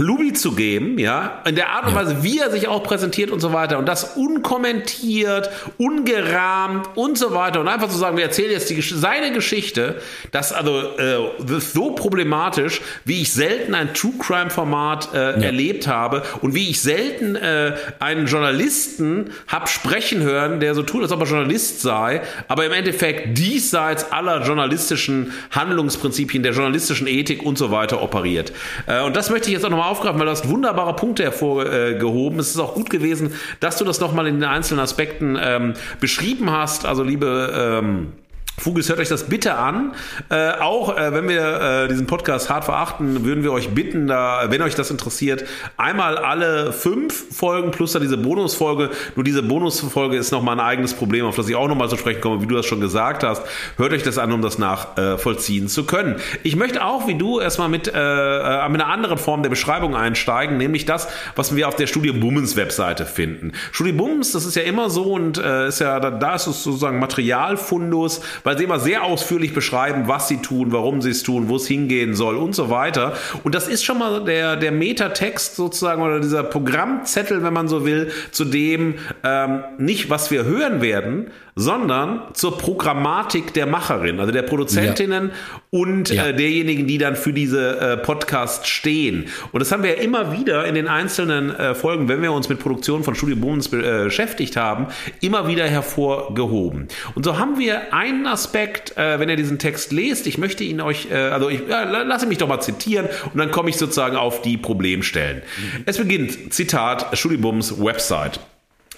Lubi 0.00 0.32
zu 0.32 0.52
geben, 0.52 0.98
ja, 0.98 1.42
in 1.46 1.54
der 1.54 1.70
Art 1.70 1.86
und 1.86 1.94
Weise, 1.94 2.22
wie 2.22 2.38
er 2.38 2.50
sich 2.50 2.68
auch 2.68 2.82
präsentiert 2.82 3.30
und 3.30 3.40
so 3.40 3.52
weiter 3.52 3.78
und 3.78 3.86
das 3.86 4.16
unkommentiert, 4.16 5.50
ungerahmt 5.76 6.88
und 6.94 7.18
so 7.18 7.34
weiter 7.34 7.60
und 7.60 7.68
einfach 7.68 7.88
zu 7.88 7.98
sagen, 7.98 8.16
wir 8.16 8.24
erzählen 8.24 8.50
jetzt 8.50 8.70
die, 8.70 8.80
seine 8.80 9.32
Geschichte, 9.32 10.00
das 10.32 10.52
also 10.52 10.80
äh, 10.96 11.18
das 11.40 11.64
ist 11.64 11.72
so 11.74 11.92
problematisch, 11.92 12.80
wie 13.04 13.20
ich 13.20 13.32
selten 13.32 13.74
ein 13.74 13.92
True 13.92 14.14
Crime 14.18 14.48
Format 14.48 15.12
äh, 15.12 15.16
ja. 15.16 15.32
erlebt 15.32 15.86
habe 15.86 16.22
und 16.40 16.54
wie 16.54 16.70
ich 16.70 16.80
selten 16.80 17.36
äh, 17.36 17.74
einen 17.98 18.26
Journalisten 18.26 19.30
hab 19.48 19.68
sprechen 19.68 20.22
hören, 20.22 20.60
der 20.60 20.74
so 20.74 20.82
tut, 20.82 21.02
als 21.02 21.12
ob 21.12 21.20
er 21.20 21.26
Journalist 21.26 21.82
sei, 21.82 22.22
aber 22.48 22.64
im 22.64 22.72
Endeffekt 22.72 23.36
diesseits 23.36 24.10
aller 24.12 24.42
journalistischen 24.44 25.32
Handlungsprinzipien, 25.50 26.42
der 26.42 26.52
journalistischen 26.52 27.06
Ethik 27.06 27.42
und 27.42 27.58
so 27.58 27.70
weiter 27.70 28.02
operiert. 28.02 28.52
Äh, 28.86 29.02
und 29.02 29.14
das 29.14 29.28
möchte 29.28 29.48
ich 29.48 29.54
jetzt 29.54 29.66
auch 29.66 29.70
nochmal 29.70 29.89
aufgreifen, 29.90 30.18
weil 30.18 30.26
du 30.26 30.32
hast 30.32 30.48
wunderbare 30.48 30.94
Punkte 30.94 31.24
hervorgehoben. 31.24 32.38
Es 32.38 32.50
ist 32.50 32.58
auch 32.58 32.74
gut 32.74 32.90
gewesen, 32.90 33.34
dass 33.60 33.76
du 33.76 33.84
das 33.84 34.00
nochmal 34.00 34.26
in 34.26 34.36
den 34.36 34.44
einzelnen 34.44 34.80
Aspekten 34.80 35.38
ähm, 35.40 35.74
beschrieben 36.00 36.50
hast. 36.50 36.86
Also 36.86 37.02
liebe 37.02 37.52
ähm, 37.54 38.12
Fugis, 38.60 38.90
hört 38.90 38.98
euch 38.98 39.08
das 39.08 39.24
bitte 39.24 39.54
an. 39.54 39.94
Äh, 40.28 40.50
auch 40.60 40.94
äh, 40.94 41.14
wenn 41.14 41.26
wir 41.28 41.84
äh, 41.84 41.88
diesen 41.88 42.06
Podcast 42.06 42.50
hart 42.50 42.66
verachten, 42.66 43.24
würden 43.24 43.42
wir 43.42 43.52
euch 43.52 43.70
bitten, 43.70 44.06
da, 44.06 44.44
wenn 44.48 44.60
euch 44.60 44.74
das 44.74 44.90
interessiert, 44.90 45.44
einmal 45.78 46.18
alle 46.18 46.74
fünf 46.74 47.34
Folgen 47.34 47.70
plus 47.70 47.92
dann 47.92 48.02
diese 48.02 48.18
Bonusfolge. 48.18 48.90
Nur 49.16 49.24
diese 49.24 49.42
Bonusfolge 49.42 50.18
ist 50.18 50.30
nochmal 50.30 50.56
ein 50.56 50.60
eigenes 50.60 50.92
Problem, 50.92 51.24
auf 51.24 51.36
das 51.36 51.48
ich 51.48 51.56
auch 51.56 51.68
nochmal 51.68 51.88
zu 51.88 51.96
sprechen 51.96 52.20
komme, 52.20 52.42
wie 52.42 52.46
du 52.46 52.54
das 52.54 52.66
schon 52.66 52.80
gesagt 52.80 53.24
hast. 53.24 53.42
Hört 53.78 53.94
euch 53.94 54.02
das 54.02 54.18
an, 54.18 54.30
um 54.30 54.42
das 54.42 54.58
nachvollziehen 54.58 55.68
zu 55.68 55.86
können. 55.86 56.16
Ich 56.42 56.54
möchte 56.54 56.84
auch, 56.84 57.08
wie 57.08 57.14
du, 57.14 57.40
erstmal 57.40 57.70
mit, 57.70 57.88
äh, 57.88 57.92
äh, 57.92 58.68
mit 58.68 58.82
einer 58.82 58.92
anderen 58.92 59.16
Form 59.16 59.42
der 59.42 59.48
Beschreibung 59.48 59.96
einsteigen, 59.96 60.58
nämlich 60.58 60.84
das, 60.84 61.08
was 61.34 61.56
wir 61.56 61.66
auf 61.66 61.76
der 61.76 61.86
Studio 61.86 62.12
Bummens 62.12 62.56
Webseite 62.56 63.06
finden. 63.06 63.52
Studio 63.72 63.94
Bummens, 63.94 64.32
das 64.32 64.44
ist 64.44 64.54
ja 64.54 64.62
immer 64.62 64.90
so 64.90 65.14
und 65.14 65.38
äh, 65.38 65.68
ist 65.68 65.80
ja, 65.80 65.98
da, 65.98 66.10
da 66.10 66.34
ist 66.34 66.46
es 66.46 66.62
sozusagen 66.62 66.98
Materialfundus, 66.98 68.20
weil 68.44 68.49
weil 68.50 68.58
sie 68.58 68.64
immer 68.64 68.80
sehr 68.80 69.04
ausführlich 69.04 69.54
beschreiben, 69.54 70.08
was 70.08 70.26
sie 70.26 70.38
tun, 70.38 70.72
warum 70.72 71.02
sie 71.02 71.10
es 71.10 71.22
tun, 71.22 71.48
wo 71.48 71.54
es 71.54 71.68
hingehen 71.68 72.16
soll 72.16 72.36
und 72.36 72.52
so 72.52 72.68
weiter. 72.68 73.12
Und 73.44 73.54
das 73.54 73.68
ist 73.68 73.84
schon 73.84 73.96
mal 74.00 74.24
der, 74.24 74.56
der 74.56 74.72
Metatext 74.72 75.54
sozusagen 75.54 76.02
oder 76.02 76.18
dieser 76.18 76.42
Programmzettel, 76.42 77.44
wenn 77.44 77.52
man 77.52 77.68
so 77.68 77.86
will, 77.86 78.10
zu 78.32 78.44
dem 78.44 78.96
ähm, 79.22 79.62
nicht, 79.78 80.10
was 80.10 80.32
wir 80.32 80.46
hören 80.46 80.82
werden, 80.82 81.28
sondern 81.60 82.22
zur 82.32 82.56
Programmatik 82.56 83.52
der 83.52 83.66
Macherin, 83.66 84.18
also 84.18 84.32
der 84.32 84.42
Produzentinnen 84.42 85.28
ja. 85.28 85.60
und 85.70 86.08
ja. 86.08 86.26
Äh, 86.28 86.34
derjenigen, 86.34 86.86
die 86.86 86.96
dann 86.96 87.16
für 87.16 87.32
diese 87.32 87.78
äh, 87.78 87.96
Podcasts 87.98 88.66
stehen. 88.66 89.26
Und 89.52 89.60
das 89.60 89.70
haben 89.70 89.82
wir 89.82 89.96
ja 89.96 90.02
immer 90.02 90.32
wieder 90.32 90.64
in 90.64 90.74
den 90.74 90.88
einzelnen 90.88 91.54
äh, 91.54 91.74
Folgen, 91.74 92.08
wenn 92.08 92.22
wir 92.22 92.32
uns 92.32 92.48
mit 92.48 92.60
Produktion 92.60 93.04
von 93.04 93.14
Studio 93.14 93.36
Bones 93.36 93.70
äh, 93.72 94.04
beschäftigt 94.04 94.56
haben, 94.56 94.86
immer 95.20 95.48
wieder 95.48 95.66
hervorgehoben. 95.66 96.88
Und 97.14 97.24
so 97.24 97.38
haben 97.38 97.58
wir 97.58 97.92
einen 97.92 98.26
Aspekt, 98.26 98.96
äh, 98.96 99.20
wenn 99.20 99.28
ihr 99.28 99.36
diesen 99.36 99.58
Text 99.58 99.92
lest, 99.92 100.26
ich 100.26 100.38
möchte 100.38 100.64
ihn 100.64 100.80
euch, 100.80 101.08
äh, 101.10 101.16
also 101.16 101.50
ich 101.50 101.60
lasse 101.68 102.26
mich 102.26 102.38
doch 102.38 102.48
mal 102.48 102.60
zitieren 102.60 103.06
und 103.32 103.38
dann 103.38 103.50
komme 103.50 103.68
ich 103.68 103.76
sozusagen 103.76 104.16
auf 104.16 104.40
die 104.40 104.56
Problemstellen. 104.56 105.38
Mhm. 105.38 105.82
Es 105.84 105.98
beginnt, 105.98 106.54
Zitat, 106.54 107.18
Studio 107.18 107.38
Bums 107.38 107.82
Website. 107.82 108.40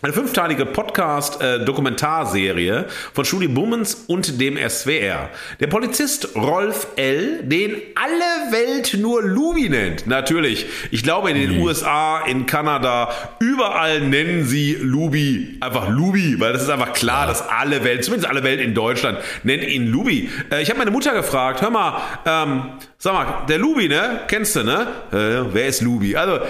Eine 0.05 0.13
fünfteilige 0.13 0.67
Podcast-Dokumentarserie 0.67 2.87
von 3.15 3.25
Julie 3.25 3.49
Bummens 3.49 3.95
und 4.09 4.41
dem 4.41 4.59
SWR. 4.59 5.31
Der 5.61 5.69
Polizist 5.69 6.35
Rolf 6.35 6.89
L., 6.97 7.45
den 7.45 7.81
alle 7.95 8.51
Welt 8.51 8.97
nur 8.99 9.23
Lubi 9.23 9.69
nennt. 9.69 10.09
Natürlich. 10.09 10.67
Ich 10.91 11.05
glaube, 11.05 11.31
in 11.31 11.37
den 11.37 11.55
mhm. 11.55 11.63
USA, 11.63 12.25
in 12.27 12.47
Kanada, 12.47 13.11
überall 13.39 14.01
nennen 14.01 14.43
sie 14.43 14.75
Lubi 14.75 15.59
einfach 15.61 15.89
Lubi, 15.89 16.41
weil 16.41 16.53
das 16.53 16.63
ist 16.63 16.71
einfach 16.71 16.95
klar, 16.95 17.21
ja. 17.21 17.29
dass 17.29 17.49
alle 17.49 17.85
Welt, 17.85 18.05
zumindest 18.05 18.29
alle 18.29 18.43
Welt 18.43 18.61
in 18.61 18.75
Deutschland, 18.75 19.21
nennt 19.45 19.63
ihn 19.63 19.87
Lubi. 19.87 20.29
Äh, 20.51 20.63
ich 20.63 20.69
habe 20.69 20.81
meine 20.81 20.91
Mutter 20.91 21.15
gefragt, 21.15 21.63
hör 21.63 21.71
mal, 21.71 22.03
ähm, 22.27 22.73
sag 22.99 23.15
mal, 23.15 23.47
der 23.49 23.59
Lubi, 23.59 23.87
ne? 23.87 24.23
Kennst 24.27 24.57
du, 24.57 24.65
ne? 24.65 24.89
Äh, 25.13 25.55
wer 25.55 25.69
ist 25.69 25.81
Lubi? 25.81 26.17
Also, 26.17 26.41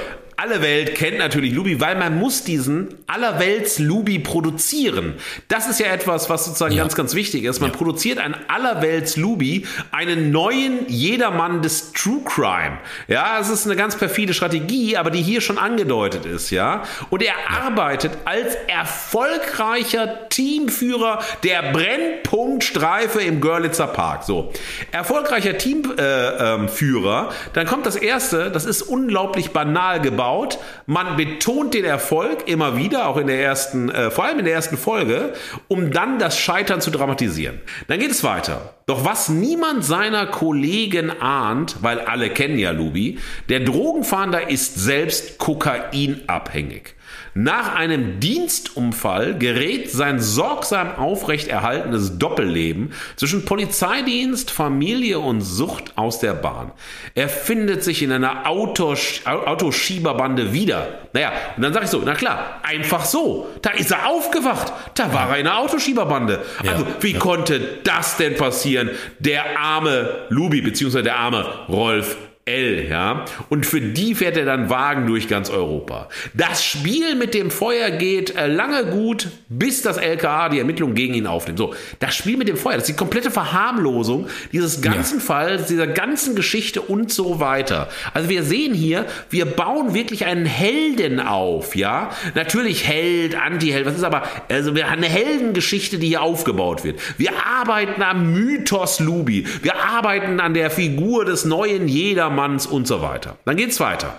alle 0.42 0.60
Welt 0.60 0.96
kennt 0.96 1.18
natürlich 1.18 1.52
Lubi, 1.52 1.80
weil 1.80 1.94
man 1.96 2.18
muss 2.18 2.42
diesen 2.42 2.88
allerwelts 3.06 3.78
Lubi 3.78 4.18
produzieren. 4.18 5.14
Das 5.46 5.68
ist 5.68 5.78
ja 5.78 5.86
etwas, 5.86 6.30
was 6.30 6.46
sozusagen 6.46 6.74
ja. 6.74 6.82
ganz, 6.82 6.96
ganz 6.96 7.14
wichtig 7.14 7.44
ist. 7.44 7.60
Man 7.60 7.70
ja. 7.70 7.76
produziert 7.76 8.18
ein 8.18 8.34
allerwelts 8.48 9.16
Lubi, 9.16 9.68
einen 9.92 10.32
neuen 10.32 10.88
Jedermann 10.88 11.62
des 11.62 11.92
True 11.92 12.22
Crime. 12.24 12.78
Ja, 13.06 13.38
es 13.38 13.50
ist 13.50 13.66
eine 13.66 13.76
ganz 13.76 13.94
perfide 13.94 14.34
Strategie, 14.34 14.96
aber 14.96 15.12
die 15.12 15.22
hier 15.22 15.40
schon 15.40 15.58
angedeutet 15.58 16.26
ist, 16.26 16.50
ja. 16.50 16.82
Und 17.08 17.22
er 17.22 17.34
arbeitet 17.48 18.10
als 18.24 18.56
erfolgreicher 18.66 20.28
Teamführer 20.28 21.20
der 21.44 21.70
Brennpunktstreife 21.72 23.20
im 23.20 23.40
Görlitzer 23.40 23.86
Park. 23.86 24.24
So. 24.24 24.52
Erfolgreicher 24.90 25.56
Teamführer, 25.56 27.28
äh, 27.28 27.28
ähm, 27.28 27.34
dann 27.52 27.66
kommt 27.68 27.86
das 27.86 27.94
erste, 27.94 28.50
das 28.50 28.64
ist 28.64 28.82
unglaublich 28.82 29.52
banal 29.52 30.00
gebaut 30.00 30.31
aufgebaut. 30.32 30.58
Man 30.86 31.16
betont 31.16 31.74
den 31.74 31.84
Erfolg 31.84 32.48
immer 32.48 32.76
wieder, 32.76 33.06
auch 33.08 33.16
in 33.16 33.26
der 33.26 33.40
ersten, 33.40 33.90
äh, 33.90 34.10
vor 34.10 34.24
allem 34.24 34.40
in 34.40 34.44
der 34.44 34.54
ersten 34.54 34.76
Folge, 34.76 35.32
um 35.68 35.90
dann 35.90 36.18
das 36.18 36.38
Scheitern 36.38 36.80
zu 36.80 36.90
dramatisieren. 36.90 37.60
Dann 37.88 37.98
geht 37.98 38.10
es 38.10 38.24
weiter. 38.24 38.74
Doch 38.86 39.04
was 39.04 39.28
niemand 39.28 39.84
seiner 39.84 40.26
Kollegen 40.26 41.10
ahnt, 41.10 41.76
weil 41.82 42.00
alle 42.00 42.30
kennen 42.30 42.58
ja 42.58 42.72
Lubi, 42.72 43.18
der 43.48 43.60
Drogenfahnder 43.60 44.50
ist 44.50 44.74
selbst 44.74 45.38
kokainabhängig. 45.38 46.94
Nach 47.34 47.74
einem 47.74 48.20
Dienstunfall 48.20 49.38
gerät 49.38 49.90
sein 49.90 50.20
sorgsam 50.20 50.96
aufrechterhaltenes 50.96 52.18
Doppelleben 52.18 52.92
zwischen 53.16 53.46
Polizeidienst, 53.46 54.50
Familie 54.50 55.18
und 55.18 55.40
Sucht 55.40 55.96
aus 55.96 56.18
der 56.18 56.34
Bahn. 56.34 56.72
Er 57.14 57.30
findet 57.30 57.84
sich 57.84 58.02
in 58.02 58.12
einer 58.12 58.46
Autos 58.46 59.22
Autoschieberbande 59.24 60.52
wieder. 60.52 60.88
Naja, 61.14 61.32
und 61.56 61.62
dann 61.62 61.72
sage 61.72 61.86
ich 61.86 61.90
so, 61.90 62.02
na 62.04 62.14
klar, 62.14 62.60
einfach 62.62 63.06
so. 63.06 63.48
Da 63.62 63.70
ist 63.70 63.90
er 63.90 64.08
aufgewacht. 64.08 64.70
Da 64.94 65.14
war 65.14 65.30
er 65.30 65.38
in 65.38 65.46
einer 65.46 65.58
Autoschieberbande. 65.58 66.40
Also, 66.66 66.86
wie 67.00 67.12
ja. 67.12 67.18
konnte 67.18 67.78
das 67.82 68.18
denn 68.18 68.36
passieren? 68.36 68.90
Der 69.18 69.58
arme 69.58 70.26
Lubi, 70.28 70.60
beziehungsweise 70.60 71.04
der 71.04 71.18
arme 71.18 71.46
Rolf 71.68 72.16
L, 72.44 72.88
ja. 72.90 73.24
Und 73.50 73.66
für 73.66 73.80
die 73.80 74.16
fährt 74.16 74.36
er 74.36 74.44
dann 74.44 74.68
Wagen 74.68 75.06
durch 75.06 75.28
ganz 75.28 75.48
Europa. 75.48 76.08
Das 76.34 76.64
Spiel 76.64 77.14
mit 77.14 77.34
dem 77.34 77.52
Feuer 77.52 77.92
geht 77.92 78.34
äh, 78.34 78.48
lange 78.48 78.86
gut, 78.86 79.28
bis 79.48 79.82
das 79.82 79.96
LKA 79.96 80.48
die 80.48 80.58
Ermittlungen 80.58 80.96
gegen 80.96 81.14
ihn 81.14 81.28
aufnimmt. 81.28 81.58
So, 81.60 81.72
das 82.00 82.16
Spiel 82.16 82.36
mit 82.36 82.48
dem 82.48 82.56
Feuer, 82.56 82.72
das 82.72 82.88
ist 82.88 82.88
die 82.88 82.96
komplette 82.96 83.30
Verharmlosung 83.30 84.26
dieses 84.50 84.82
ganzen 84.82 85.18
ja. 85.18 85.24
Falls, 85.24 85.68
dieser 85.68 85.86
ganzen 85.86 86.34
Geschichte 86.34 86.80
und 86.80 87.12
so 87.12 87.38
weiter. 87.38 87.88
Also 88.12 88.28
wir 88.28 88.42
sehen 88.42 88.74
hier, 88.74 89.06
wir 89.30 89.46
bauen 89.46 89.94
wirklich 89.94 90.24
einen 90.24 90.44
Helden 90.44 91.20
auf, 91.20 91.76
ja. 91.76 92.10
Natürlich 92.34 92.88
Held, 92.88 93.36
Anti-Held, 93.40 93.86
was 93.86 93.94
ist 93.94 94.02
aber, 94.02 94.24
also 94.48 94.74
wir 94.74 94.90
haben 94.90 94.98
eine 94.98 95.08
Heldengeschichte, 95.08 95.98
die 95.98 96.08
hier 96.08 96.22
aufgebaut 96.22 96.82
wird. 96.82 96.98
Wir 97.18 97.30
arbeiten 97.46 98.02
am 98.02 98.32
Mythos 98.32 98.98
Lubi. 98.98 99.46
Wir 99.62 99.76
arbeiten 99.76 100.40
an 100.40 100.54
der 100.54 100.72
Figur 100.72 101.24
des 101.24 101.44
neuen 101.44 101.86
Jeder 101.86 102.31
Jedermanns 102.32 102.66
und 102.66 102.86
so 102.86 103.02
weiter. 103.02 103.36
Dann 103.44 103.56
geht's 103.56 103.78
weiter. 103.78 104.18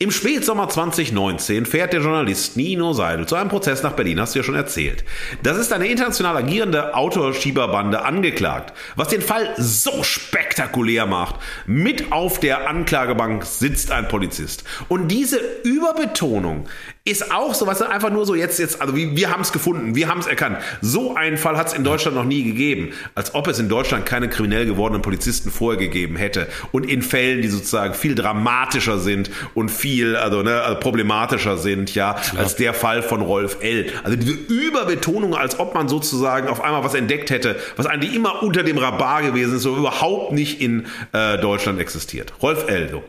Im 0.00 0.12
Spätsommer 0.12 0.68
2019 0.68 1.66
fährt 1.66 1.92
der 1.92 2.00
Journalist 2.00 2.56
Nino 2.56 2.92
Seidel 2.92 3.26
zu 3.26 3.34
einem 3.34 3.50
Prozess 3.50 3.82
nach 3.82 3.94
Berlin, 3.94 4.20
hast 4.20 4.32
du 4.32 4.38
ja 4.38 4.44
schon 4.44 4.54
erzählt. 4.54 5.04
Das 5.42 5.58
ist 5.58 5.72
eine 5.72 5.88
international 5.88 6.36
agierende 6.36 6.94
Autoschieberbande 6.94 8.04
angeklagt, 8.04 8.72
was 8.94 9.08
den 9.08 9.22
Fall 9.22 9.54
so 9.56 10.04
spektakulär 10.04 11.06
macht. 11.06 11.40
Mit 11.66 12.12
auf 12.12 12.38
der 12.38 12.68
Anklagebank 12.68 13.44
sitzt 13.44 13.90
ein 13.90 14.06
Polizist. 14.06 14.62
Und 14.86 15.08
diese 15.08 15.40
Überbetonung 15.64 16.68
ist 17.08 17.32
auch 17.32 17.54
so, 17.54 17.66
was 17.66 17.82
einfach 17.82 18.10
nur 18.10 18.26
so 18.26 18.34
jetzt, 18.34 18.58
jetzt, 18.58 18.80
also 18.80 18.96
wir, 18.96 19.16
wir 19.16 19.30
haben 19.30 19.42
es 19.42 19.52
gefunden, 19.52 19.94
wir 19.94 20.08
haben 20.08 20.20
es 20.20 20.26
erkannt. 20.26 20.58
So 20.80 21.14
einen 21.14 21.36
Fall 21.36 21.56
hat 21.56 21.68
es 21.68 21.72
in 21.74 21.84
Deutschland 21.84 22.16
noch 22.16 22.24
nie 22.24 22.42
gegeben. 22.42 22.92
Als 23.14 23.34
ob 23.34 23.46
es 23.46 23.58
in 23.58 23.68
Deutschland 23.68 24.06
keine 24.06 24.28
kriminell 24.28 24.66
gewordenen 24.66 25.02
Polizisten 25.02 25.50
vorher 25.50 25.78
gegeben 25.78 26.16
hätte. 26.16 26.48
Und 26.72 26.84
in 26.88 27.02
Fällen, 27.02 27.42
die 27.42 27.48
sozusagen 27.48 27.94
viel 27.94 28.14
dramatischer 28.14 28.98
sind 28.98 29.30
und 29.54 29.70
viel, 29.70 30.16
also, 30.16 30.42
ne, 30.42 30.62
also 30.62 30.80
problematischer 30.80 31.58
sind, 31.58 31.94
ja, 31.94 32.08
ja, 32.08 32.16
als 32.38 32.56
der 32.56 32.74
Fall 32.74 33.02
von 33.02 33.20
Rolf 33.20 33.58
L. 33.60 33.86
Also 34.04 34.16
diese 34.16 34.32
Überbetonung, 34.32 35.34
als 35.34 35.58
ob 35.58 35.74
man 35.74 35.88
sozusagen 35.88 36.48
auf 36.48 36.62
einmal 36.62 36.84
was 36.84 36.94
entdeckt 36.94 37.30
hätte, 37.30 37.56
was 37.76 37.86
eigentlich 37.86 38.14
immer 38.14 38.42
unter 38.42 38.62
dem 38.62 38.78
Rabar 38.78 39.22
gewesen 39.22 39.56
ist, 39.56 39.62
so 39.62 39.76
überhaupt 39.76 40.32
nicht 40.32 40.60
in 40.60 40.86
äh, 41.12 41.38
Deutschland 41.38 41.80
existiert. 41.80 42.32
Rolf 42.42 42.68
L. 42.68 42.88
So. 42.90 43.04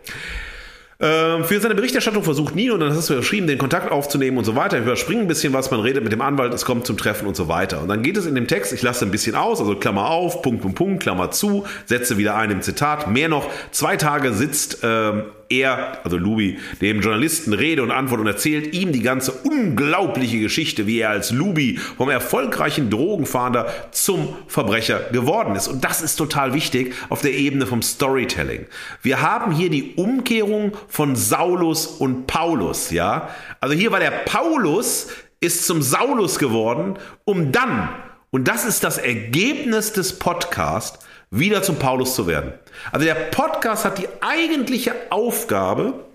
Ähm, 1.02 1.46
für 1.46 1.62
seine 1.62 1.76
Berichterstattung 1.76 2.24
versucht 2.24 2.56
Nino, 2.56 2.78
dann 2.78 2.94
hast 2.94 3.10
du 3.10 3.16
geschrieben, 3.16 3.48
den 3.48 3.58
Kontakt 3.58 3.90
aufzunehmen 3.90 4.38
und 4.38 4.44
so 4.44 4.58
weiter. 4.58 4.78
Ich 4.78 4.84
überspringe 4.84 5.22
ein 5.22 5.28
bisschen 5.28 5.54
was, 5.54 5.72
man 5.72 5.80
redet 5.80 6.04
mit 6.04 6.12
dem 6.12 6.20
Anwalt, 6.20 6.54
es 6.54 6.66
kommt 6.66 6.86
zum 6.86 6.98
Treffen 6.98 7.26
und 7.26 7.38
so 7.38 7.48
weiter. 7.48 7.82
Und 7.82 7.88
dann 7.88 8.04
geht 8.04 8.18
es 8.18 8.26
in 8.26 8.36
dem 8.36 8.48
Text, 8.48 8.74
ich 8.74 8.82
lasse 8.82 9.06
ein 9.06 9.12
bisschen 9.12 9.36
aus, 9.36 9.62
also 9.62 9.76
Klammer 9.76 10.10
auf, 10.10 10.42
Punkt, 10.42 10.62
Punkt, 10.62 10.78
Punkt, 10.78 11.04
Klammer 11.04 11.32
zu, 11.32 11.66
setze 11.86 12.18
wieder 12.18 12.36
ein 12.36 12.52
im 12.52 12.62
Zitat. 12.62 13.10
Mehr 13.10 13.30
noch, 13.30 13.50
zwei 13.72 13.96
Tage 13.96 14.34
sitzt 14.34 14.80
ähm, 14.84 15.24
er, 15.50 16.00
also 16.04 16.18
Lubi, 16.18 16.60
dem 16.82 17.02
Journalisten 17.02 17.54
Rede 17.54 17.84
und 17.84 17.92
Antwort 17.92 18.22
und 18.22 18.28
erzählt 18.28 18.74
ihm 18.74 18.92
die 18.92 19.02
ganze 19.02 19.32
unglaubliche 19.32 20.40
Geschichte, 20.40 20.88
wie 20.88 21.00
er 21.00 21.10
als 21.10 21.32
Lubi 21.32 21.78
vom 21.98 22.10
erfolgreichen 22.10 22.90
Drogenfahnder 22.90 23.74
zum 23.92 24.36
Verbrecher 24.48 25.00
geworden 25.12 25.56
ist. 25.56 25.68
Und 25.68 25.84
das 25.84 26.02
ist 26.02 26.16
total 26.16 26.54
wichtig 26.54 26.94
auf 27.10 27.22
der 27.22 27.34
Ebene 27.34 27.66
vom 27.66 27.82
Storytelling. 27.82 28.66
Wir 29.02 29.22
haben 29.22 29.52
hier 29.52 29.70
die 29.70 29.96
Umkehrung 29.96 30.74
von 30.88 31.16
Saulus 31.16 31.88
und 31.88 32.28
Paulus, 32.28 32.92
ja. 32.92 33.30
Also 33.60 33.76
hier 33.76 33.92
war 33.92 34.00
der 34.00 34.12
Paulus 34.12 35.08
ist 35.42 35.66
zum 35.66 35.82
Saulus 35.82 36.38
geworden, 36.38 36.98
um 37.24 37.52
dann, 37.52 37.90
und 38.30 38.48
das 38.48 38.66
ist 38.66 38.84
das 38.84 38.98
Ergebnis 38.98 39.94
des 39.94 40.20
Podcasts, 40.20 41.00
wieder 41.32 41.62
zum 41.62 41.78
Paulus 41.78 42.16
zu 42.16 42.28
werden. 42.28 42.54
Also 42.92 43.06
der 43.06 43.16
Podcast 43.16 43.86
hat 43.86 43.98
die 43.98 44.08
eigentliche 44.22 44.94
Aufgabe, 45.10 46.06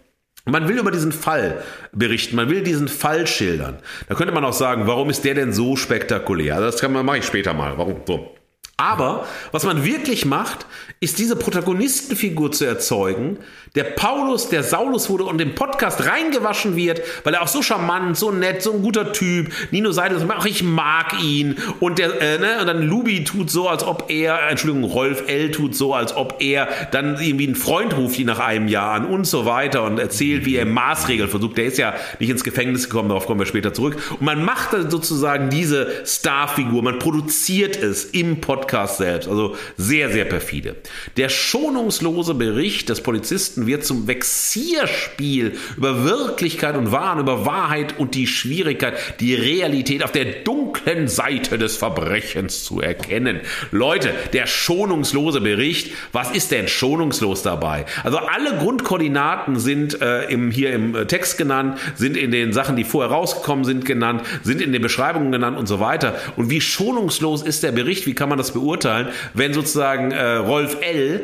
man 0.44 0.68
will 0.68 0.78
über 0.78 0.90
diesen 0.90 1.12
Fall 1.12 1.62
berichten, 1.92 2.36
man 2.36 2.50
will 2.50 2.62
diesen 2.62 2.88
Fall 2.88 3.26
schildern. 3.26 3.78
Da 4.08 4.14
könnte 4.14 4.34
man 4.34 4.44
auch 4.44 4.52
sagen, 4.52 4.86
warum 4.86 5.08
ist 5.10 5.24
der 5.24 5.34
denn 5.34 5.52
so 5.52 5.76
spektakulär? 5.76 6.56
Also 6.56 6.66
das 6.66 6.80
kann 6.80 6.92
man 6.92 7.06
mache 7.06 7.18
ich 7.18 7.24
später 7.24 7.54
mal. 7.54 7.78
Warum 7.78 8.02
so? 8.06 8.34
Aber 8.76 9.26
was 9.52 9.64
man 9.64 9.84
wirklich 9.84 10.24
macht, 10.24 10.66
ist 10.98 11.18
diese 11.18 11.36
Protagonistenfigur 11.36 12.50
zu 12.50 12.64
erzeugen, 12.64 13.38
der 13.74 13.84
Paulus, 13.84 14.48
der 14.48 14.62
Saulus 14.62 15.10
wurde 15.10 15.24
und 15.24 15.40
im 15.40 15.56
Podcast 15.56 16.06
reingewaschen 16.06 16.76
wird, 16.76 17.02
weil 17.24 17.34
er 17.34 17.42
auch 17.42 17.48
so 17.48 17.60
charmant, 17.60 18.16
so 18.16 18.30
nett, 18.30 18.62
so 18.62 18.72
ein 18.72 18.82
guter 18.82 19.12
Typ. 19.12 19.50
Nino 19.72 19.90
Seidel 19.90 20.20
sagt, 20.20 20.30
ach, 20.32 20.46
ich 20.46 20.62
mag 20.62 21.20
ihn. 21.20 21.56
Und 21.80 21.98
der, 21.98 22.20
äh, 22.20 22.38
ne, 22.38 22.60
und 22.60 22.66
dann 22.68 22.82
Lubi 22.82 23.24
tut 23.24 23.50
so, 23.50 23.68
als 23.68 23.82
ob 23.82 24.10
er, 24.10 24.48
Entschuldigung, 24.48 24.84
Rolf 24.88 25.24
L. 25.26 25.50
tut 25.50 25.74
so, 25.74 25.92
als 25.92 26.14
ob 26.14 26.36
er 26.40 26.68
dann 26.92 27.20
irgendwie 27.20 27.46
einen 27.46 27.56
Freund 27.56 27.96
ruft, 27.96 28.18
ihn 28.18 28.26
nach 28.26 28.38
einem 28.38 28.68
Jahr 28.68 28.92
an 28.92 29.06
und 29.06 29.26
so 29.26 29.44
weiter 29.44 29.82
und 29.82 29.98
erzählt, 29.98 30.46
wie 30.46 30.54
er 30.54 30.66
Maßregeln 30.66 31.28
versucht. 31.28 31.56
Der 31.56 31.64
ist 31.64 31.78
ja 31.78 31.94
nicht 32.20 32.30
ins 32.30 32.44
Gefängnis 32.44 32.84
gekommen, 32.84 33.08
darauf 33.08 33.26
kommen 33.26 33.40
wir 33.40 33.46
später 33.46 33.74
zurück. 33.74 33.96
Und 34.12 34.22
man 34.22 34.44
macht 34.44 34.72
dann 34.72 34.88
sozusagen 34.88 35.50
diese 35.50 35.88
Starfigur, 36.06 36.82
man 36.84 37.00
produziert 37.00 37.76
es 37.76 38.04
im 38.04 38.40
Podcast 38.40 38.98
selbst. 38.98 39.28
Also 39.28 39.56
sehr, 39.76 40.10
sehr 40.10 40.26
perfide. 40.26 40.76
Der 41.16 41.28
schonungslose 41.28 42.34
Bericht 42.34 42.88
des 42.88 43.00
Polizisten 43.00 43.63
wird 43.66 43.84
zum 43.84 44.06
Vexierspiel 44.06 45.56
über 45.76 46.04
Wirklichkeit 46.04 46.76
und 46.76 46.92
Wahn, 46.92 47.18
über 47.18 47.46
Wahrheit 47.46 47.98
und 47.98 48.14
die 48.14 48.26
Schwierigkeit, 48.26 48.94
die 49.20 49.34
Realität 49.34 50.04
auf 50.04 50.12
der 50.12 50.24
dunklen 50.24 51.08
Seite 51.08 51.58
des 51.58 51.76
Verbrechens 51.76 52.64
zu 52.64 52.80
erkennen. 52.80 53.40
Leute, 53.70 54.14
der 54.32 54.46
schonungslose 54.46 55.40
Bericht, 55.40 55.92
was 56.12 56.30
ist 56.30 56.50
denn 56.50 56.68
schonungslos 56.68 57.42
dabei? 57.42 57.86
Also 58.02 58.18
alle 58.18 58.56
Grundkoordinaten 58.58 59.58
sind 59.58 60.00
äh, 60.00 60.24
im, 60.24 60.50
hier 60.50 60.72
im 60.72 60.94
äh, 60.94 61.06
Text 61.06 61.38
genannt, 61.38 61.78
sind 61.94 62.16
in 62.16 62.30
den 62.30 62.52
Sachen, 62.52 62.76
die 62.76 62.84
vorher 62.84 63.12
rausgekommen 63.12 63.64
sind, 63.64 63.84
genannt, 63.84 64.22
sind 64.42 64.60
in 64.60 64.72
den 64.72 64.82
Beschreibungen 64.82 65.32
genannt 65.32 65.58
und 65.58 65.66
so 65.66 65.80
weiter. 65.80 66.16
Und 66.36 66.50
wie 66.50 66.60
schonungslos 66.60 67.42
ist 67.42 67.62
der 67.62 67.72
Bericht? 67.72 68.06
Wie 68.06 68.14
kann 68.14 68.28
man 68.28 68.38
das 68.38 68.52
beurteilen, 68.52 69.08
wenn 69.34 69.52
sozusagen 69.52 70.12
äh, 70.12 70.34
Rolf 70.36 70.76
L 70.80 71.22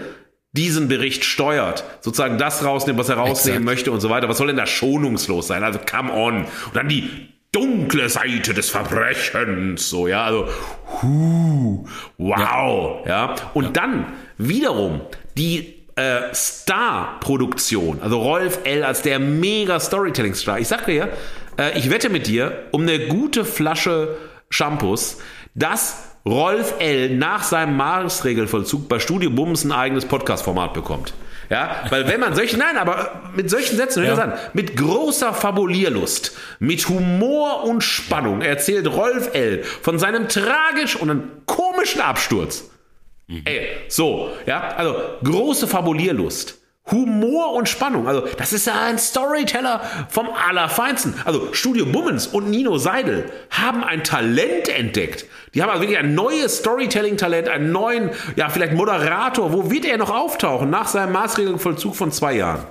diesen 0.52 0.88
Bericht 0.88 1.24
steuert, 1.24 1.84
sozusagen 2.00 2.38
das 2.38 2.64
rausnimmt, 2.64 2.98
was 2.98 3.08
er 3.08 3.16
rausnehmen 3.16 3.62
Exakt. 3.62 3.64
möchte 3.64 3.92
und 3.92 4.00
so 4.00 4.10
weiter. 4.10 4.28
Was 4.28 4.38
soll 4.38 4.48
denn 4.48 4.56
da 4.56 4.66
schonungslos 4.66 5.46
sein? 5.46 5.62
Also 5.62 5.78
come 5.78 6.12
on. 6.12 6.44
Und 6.44 6.74
dann 6.74 6.88
die 6.88 7.28
dunkle 7.52 8.08
Seite 8.08 8.54
des 8.54 8.70
Verbrechens, 8.70 9.88
so 9.88 10.08
ja, 10.08 10.24
also 10.24 10.48
hu, 11.02 11.86
wow, 12.18 13.06
ja. 13.06 13.10
ja. 13.10 13.34
Und 13.54 13.64
ja. 13.64 13.70
dann 13.70 14.06
wiederum 14.38 15.00
die 15.36 15.74
äh, 15.96 16.32
Star-Produktion, 16.32 18.00
also 18.02 18.20
Rolf 18.20 18.60
L. 18.64 18.84
als 18.84 19.02
der 19.02 19.18
mega 19.18 19.78
Storytelling-Star. 19.78 20.58
Ich 20.58 20.68
sag 20.68 20.86
dir, 20.86 21.10
äh, 21.58 21.78
ich 21.78 21.90
wette 21.90 22.08
mit 22.08 22.26
dir 22.26 22.66
um 22.72 22.82
eine 22.82 23.06
gute 23.06 23.44
Flasche 23.44 24.16
Shampoos, 24.48 25.18
dass 25.54 26.09
Rolf 26.26 26.74
L. 26.80 27.16
nach 27.16 27.42
seinem 27.42 27.76
Maßregelvollzug 27.76 28.88
bei 28.88 28.98
Studio 28.98 29.30
Bums 29.30 29.64
ein 29.64 29.72
eigenes 29.72 30.04
Podcast-Format 30.04 30.74
bekommt. 30.74 31.14
Ja, 31.48 31.84
weil 31.90 32.06
wenn 32.06 32.20
man 32.20 32.34
solche, 32.36 32.56
nein, 32.56 32.76
aber 32.76 33.22
mit 33.34 33.50
solchen 33.50 33.76
Sätzen, 33.76 34.04
ja. 34.04 34.14
Sagen, 34.14 34.34
mit 34.52 34.76
großer 34.76 35.34
Fabulierlust, 35.34 36.36
mit 36.60 36.88
Humor 36.88 37.64
und 37.64 37.82
Spannung 37.82 38.40
erzählt 38.40 38.86
Rolf 38.86 39.34
L. 39.34 39.64
von 39.64 39.98
seinem 39.98 40.28
tragisch 40.28 40.94
und 40.94 41.10
einem 41.10 41.30
komischen 41.46 42.02
Absturz. 42.02 42.70
Mhm. 43.26 43.42
Ey, 43.46 43.68
so, 43.88 44.30
ja, 44.46 44.74
also 44.76 44.94
große 45.24 45.66
Fabulierlust. 45.66 46.59
Humor 46.90 47.52
und 47.54 47.68
Spannung. 47.68 48.08
Also, 48.08 48.26
das 48.38 48.52
ist 48.52 48.66
ja 48.66 48.82
ein 48.82 48.98
Storyteller 48.98 49.80
vom 50.08 50.28
Allerfeinsten. 50.30 51.14
Also, 51.24 51.52
Studio 51.52 51.86
Bummens 51.86 52.26
und 52.26 52.50
Nino 52.50 52.78
Seidel 52.78 53.30
haben 53.50 53.84
ein 53.84 54.02
Talent 54.02 54.68
entdeckt. 54.68 55.26
Die 55.54 55.62
haben 55.62 55.70
also 55.70 55.82
wirklich 55.82 55.98
ein 55.98 56.14
neues 56.14 56.58
Storytelling-Talent, 56.58 57.48
einen 57.48 57.72
neuen, 57.72 58.10
ja, 58.36 58.48
vielleicht 58.48 58.72
Moderator. 58.72 59.52
Wo 59.52 59.70
wird 59.70 59.84
er 59.84 59.98
noch 59.98 60.10
auftauchen? 60.10 60.70
Nach 60.70 60.88
seinem 60.88 61.12
Maßregelvollzug 61.12 61.94
von 61.94 62.12
zwei 62.12 62.34
Jahren. 62.34 62.64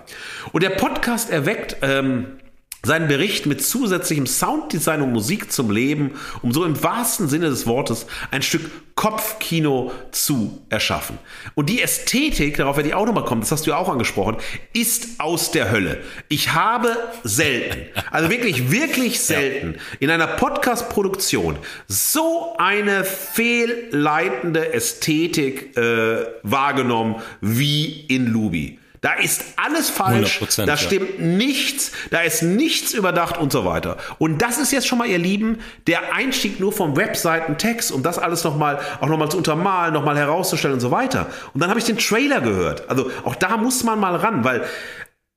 Und 0.52 0.64
der 0.64 0.72
Podcast 0.72 1.30
erweckt, 1.30 1.78
ähm, 1.82 2.40
seinen 2.84 3.08
Bericht 3.08 3.46
mit 3.46 3.64
zusätzlichem 3.64 4.26
Sounddesign 4.26 5.02
und 5.02 5.12
Musik 5.12 5.52
zum 5.52 5.70
Leben, 5.70 6.12
um 6.42 6.54
so 6.54 6.64
im 6.64 6.82
wahrsten 6.82 7.28
Sinne 7.28 7.50
des 7.50 7.68
Wortes 7.68 8.06
ein 8.32 8.42
Stück 8.42 8.70
Kopfkino 8.96 9.94
zu 10.12 10.62
erschaffen. 10.70 11.18
Und 11.56 11.70
die 11.70 11.82
Ästhetik, 11.82 12.58
darauf 12.58 12.76
werde 12.76 12.90
ich 12.90 12.96
auch 12.96 13.06
nochmal 13.06 13.24
kommen, 13.24 13.42
das 13.42 13.52
hast 13.52 13.66
du 13.66 13.72
ja 13.72 13.78
auch 13.78 13.88
angesprochen, 13.88 14.38
ist 14.74 15.20
aus 15.20 15.52
der 15.52 15.72
Hölle. 15.72 16.02
Ich 16.28 16.54
habe 16.54 16.98
selten, 17.24 17.86
also 18.12 18.30
wirklich, 18.30 18.72
wirklich 18.72 19.22
selten 19.22 19.76
in 20.00 20.10
einer 20.10 20.28
Podcast-Produktion 20.28 21.58
so 21.88 22.56
eine 22.58 23.06
fehlleitende 23.06 24.74
Ästhetik 24.74 25.78
äh, 25.78 26.26
wahrgenommen 26.44 27.16
wie 27.42 28.06
in 28.08 28.28
Lubi. 28.28 28.79
Da 29.02 29.14
ist 29.14 29.46
alles 29.56 29.90
falsch, 29.90 30.42
da 30.58 30.76
stimmt 30.76 31.20
ja. 31.20 31.26
nichts, 31.26 31.94
da 32.12 32.20
ist 32.22 32.42
nichts 32.42 32.94
überdacht 32.94 33.38
und 33.38 33.52
so 33.52 33.64
weiter. 33.64 33.98
Und 34.18 34.42
das 34.42 34.58
ist 34.58 34.72
jetzt 34.74 34.88
schon 34.88 34.98
mal, 34.98 35.08
ihr 35.08 35.18
Lieben, 35.18 35.60
der 35.88 36.14
Einstieg 36.14 36.60
nur 36.60 36.74
vom 36.74 36.98
Webseitentext, 36.98 37.94
um 37.94 38.04
das 38.04 38.20
alles 38.20 38.44
nochmal, 38.44 38.80
auch 39.00 39.08
nochmal 39.08 39.30
zu 39.30 39.38
untermalen, 39.38 39.94
nochmal 39.94 40.18
herauszustellen 40.18 40.74
und 40.74 40.82
so 40.82 40.92
weiter. 40.92 41.28
Und 41.54 41.62
dann 41.62 41.70
habe 41.70 41.80
ich 41.80 41.86
den 41.86 41.98
Trailer 41.98 42.42
gehört. 42.42 42.90
Also 42.90 43.10
auch 43.24 43.36
da 43.36 43.56
muss 43.56 43.84
man 43.84 44.00
mal 44.00 44.16
ran, 44.16 44.44
weil 44.44 44.66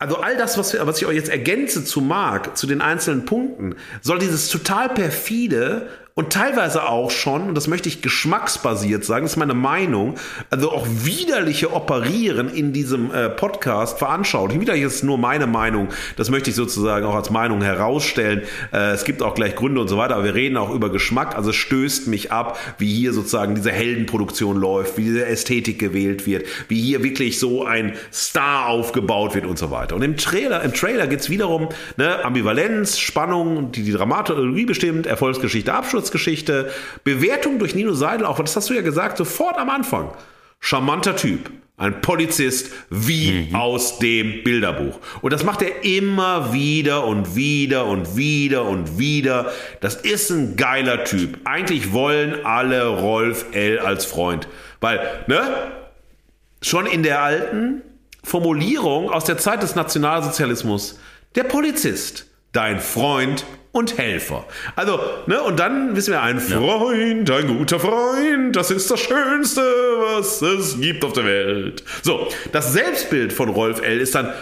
also 0.02 0.16
all 0.16 0.36
das, 0.36 0.58
was, 0.58 0.76
was 0.84 0.98
ich 0.98 1.06
euch 1.06 1.14
jetzt 1.14 1.30
ergänze 1.30 1.84
zu 1.84 2.00
Marc, 2.00 2.56
zu 2.56 2.66
den 2.66 2.80
einzelnen 2.80 3.24
Punkten, 3.24 3.76
soll 4.00 4.18
dieses 4.18 4.48
total 4.48 4.88
perfide 4.88 5.88
und 6.14 6.30
teilweise 6.30 6.86
auch 6.88 7.10
schon, 7.10 7.48
und 7.48 7.54
das 7.54 7.68
möchte 7.68 7.88
ich 7.88 8.02
geschmacksbasiert 8.02 9.02
sagen, 9.02 9.24
das 9.24 9.32
ist 9.32 9.38
meine 9.38 9.54
Meinung, 9.54 10.16
also 10.50 10.70
auch 10.70 10.86
widerliche 10.86 11.72
Operieren 11.72 12.50
in 12.50 12.74
diesem 12.74 13.10
äh, 13.10 13.30
Podcast 13.30 13.98
veranschaulichen. 13.98 14.60
Widerlich 14.60 14.82
ist 14.82 15.04
nur 15.04 15.16
meine 15.16 15.46
Meinung, 15.46 15.88
das 16.18 16.28
möchte 16.28 16.50
ich 16.50 16.56
sozusagen 16.56 17.06
auch 17.06 17.14
als 17.14 17.30
Meinung 17.30 17.62
herausstellen. 17.62 18.42
Äh, 18.74 18.90
es 18.90 19.04
gibt 19.04 19.22
auch 19.22 19.34
gleich 19.34 19.56
Gründe 19.56 19.80
und 19.80 19.88
so 19.88 19.96
weiter, 19.96 20.16
aber 20.16 20.24
wir 20.24 20.34
reden 20.34 20.58
auch 20.58 20.68
über 20.68 20.90
Geschmack, 20.90 21.34
also 21.34 21.48
es 21.48 21.56
stößt 21.56 22.08
mich 22.08 22.30
ab, 22.30 22.58
wie 22.76 22.92
hier 22.92 23.14
sozusagen 23.14 23.54
diese 23.54 23.72
Heldenproduktion 23.72 24.58
läuft, 24.58 24.98
wie 24.98 25.04
diese 25.04 25.24
Ästhetik 25.24 25.78
gewählt 25.78 26.26
wird, 26.26 26.44
wie 26.68 26.78
hier 26.78 27.02
wirklich 27.02 27.38
so 27.38 27.64
ein 27.64 27.94
Star 28.12 28.66
aufgebaut 28.68 29.34
wird 29.34 29.46
und 29.46 29.58
so 29.58 29.70
weiter. 29.70 29.96
Und 29.96 30.02
im 30.02 30.18
Trailer, 30.18 30.62
im 30.62 30.74
Trailer 30.74 31.06
geht 31.06 31.20
es 31.20 31.30
wiederum 31.30 31.70
ne, 31.96 32.22
Ambivalenz, 32.22 32.98
Spannung, 32.98 33.72
die 33.72 33.82
die 33.82 33.92
Dramaturgie 33.92 34.66
bestimmt, 34.66 35.06
Erfolgsgeschichte, 35.06 35.72
Abschluss 35.72 36.01
Kurzgeschichte, 36.02 36.72
Bewertung 37.04 37.60
durch 37.60 37.76
Nino 37.76 37.92
Seidel, 37.92 38.26
auch 38.26 38.40
das 38.40 38.56
hast 38.56 38.68
du 38.68 38.74
ja 38.74 38.82
gesagt, 38.82 39.18
sofort 39.18 39.56
am 39.56 39.70
Anfang. 39.70 40.10
Charmanter 40.58 41.14
Typ. 41.14 41.50
Ein 41.76 42.00
Polizist 42.00 42.72
wie 42.90 43.48
mhm. 43.48 43.54
aus 43.54 44.00
dem 44.00 44.42
Bilderbuch. 44.42 44.98
Und 45.20 45.32
das 45.32 45.44
macht 45.44 45.62
er 45.62 45.84
immer 45.84 46.52
wieder 46.52 47.04
und 47.06 47.36
wieder 47.36 47.86
und 47.86 48.16
wieder 48.16 48.64
und 48.64 48.98
wieder. 48.98 49.52
Das 49.80 49.94
ist 49.94 50.30
ein 50.30 50.56
geiler 50.56 51.04
Typ. 51.04 51.38
Eigentlich 51.44 51.92
wollen 51.92 52.44
alle 52.44 52.86
Rolf 52.86 53.46
L. 53.52 53.78
als 53.78 54.04
Freund. 54.04 54.48
Weil, 54.80 55.00
ne? 55.28 55.40
Schon 56.62 56.86
in 56.86 57.04
der 57.04 57.22
alten 57.22 57.82
Formulierung 58.24 59.08
aus 59.08 59.24
der 59.24 59.38
Zeit 59.38 59.62
des 59.62 59.76
Nationalsozialismus, 59.76 60.98
der 61.36 61.44
Polizist, 61.44 62.26
dein 62.52 62.80
Freund 62.80 63.44
und 63.72 63.98
Helfer. 63.98 64.44
Also, 64.76 65.00
ne, 65.26 65.42
und 65.42 65.58
dann 65.58 65.96
wissen 65.96 66.12
wir, 66.12 66.22
ein 66.22 66.40
Freund, 66.40 67.30
ein 67.30 67.46
guter 67.58 67.80
Freund, 67.80 68.54
das 68.54 68.70
ist 68.70 68.90
das 68.90 69.00
Schönste, 69.00 69.62
was 69.62 70.42
es 70.42 70.80
gibt 70.80 71.04
auf 71.04 71.14
der 71.14 71.24
Welt. 71.24 71.82
So, 72.02 72.28
das 72.52 72.72
Selbstbild 72.72 73.32
von 73.32 73.48
Rolf 73.48 73.82
L. 73.82 74.00
ist 74.00 74.14
dann 74.14 74.32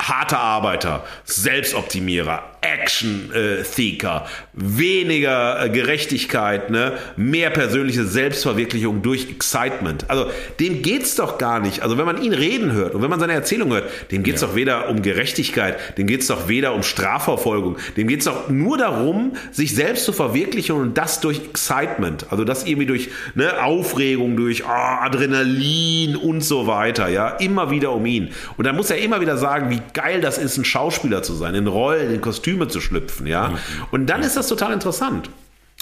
harter 0.00 0.38
Arbeiter, 0.38 1.04
Selbstoptimierer, 1.24 2.42
Action-Seeker, 2.62 4.26
weniger 4.52 5.64
äh, 5.64 5.70
Gerechtigkeit, 5.70 6.70
ne? 6.70 6.98
mehr 7.16 7.50
persönliche 7.50 8.04
Selbstverwirklichung 8.04 9.02
durch 9.02 9.30
Excitement. 9.30 10.08
Also 10.10 10.30
dem 10.58 10.82
geht's 10.82 11.14
doch 11.16 11.38
gar 11.38 11.60
nicht. 11.60 11.82
Also 11.82 11.96
wenn 11.96 12.04
man 12.04 12.22
ihn 12.22 12.34
reden 12.34 12.72
hört 12.72 12.94
und 12.94 13.02
wenn 13.02 13.10
man 13.10 13.20
seine 13.20 13.32
Erzählung 13.32 13.72
hört, 13.72 13.88
dem 14.10 14.22
geht's 14.22 14.42
ja. 14.42 14.48
doch 14.48 14.54
weder 14.54 14.88
um 14.90 15.02
Gerechtigkeit, 15.02 15.98
dem 15.98 16.06
geht's 16.06 16.26
doch 16.26 16.48
weder 16.48 16.74
um 16.74 16.82
Strafverfolgung, 16.82 17.78
dem 17.96 18.08
geht's 18.08 18.26
doch 18.26 18.50
nur 18.50 18.76
darum, 18.76 19.32
sich 19.52 19.74
selbst 19.74 20.04
zu 20.04 20.12
verwirklichen 20.12 20.76
und 20.76 20.98
das 20.98 21.20
durch 21.20 21.40
Excitement. 21.42 22.26
Also 22.30 22.44
das 22.44 22.66
irgendwie 22.66 22.86
durch 22.86 23.08
ne, 23.34 23.62
Aufregung, 23.62 24.36
durch 24.36 24.64
oh, 24.64 24.68
Adrenalin 24.68 26.16
und 26.16 26.42
so 26.42 26.66
weiter. 26.66 27.08
Ja, 27.08 27.28
immer 27.28 27.70
wieder 27.70 27.92
um 27.92 28.04
ihn. 28.04 28.30
Und 28.58 28.66
dann 28.66 28.76
muss 28.76 28.90
er 28.90 28.98
immer 28.98 29.20
wieder 29.20 29.38
sagen, 29.38 29.70
wie 29.70 29.80
geil 29.94 30.20
das 30.20 30.38
ist, 30.38 30.56
ein 30.56 30.64
Schauspieler 30.64 31.22
zu 31.22 31.34
sein, 31.34 31.54
in 31.54 31.66
Rollen, 31.66 32.12
in 32.12 32.20
Kostüme 32.20 32.68
zu 32.68 32.80
schlüpfen, 32.80 33.26
ja. 33.26 33.48
Mhm. 33.48 33.58
Und 33.90 34.06
dann 34.06 34.22
ist 34.22 34.36
das 34.36 34.48
total 34.48 34.72
interessant. 34.72 35.30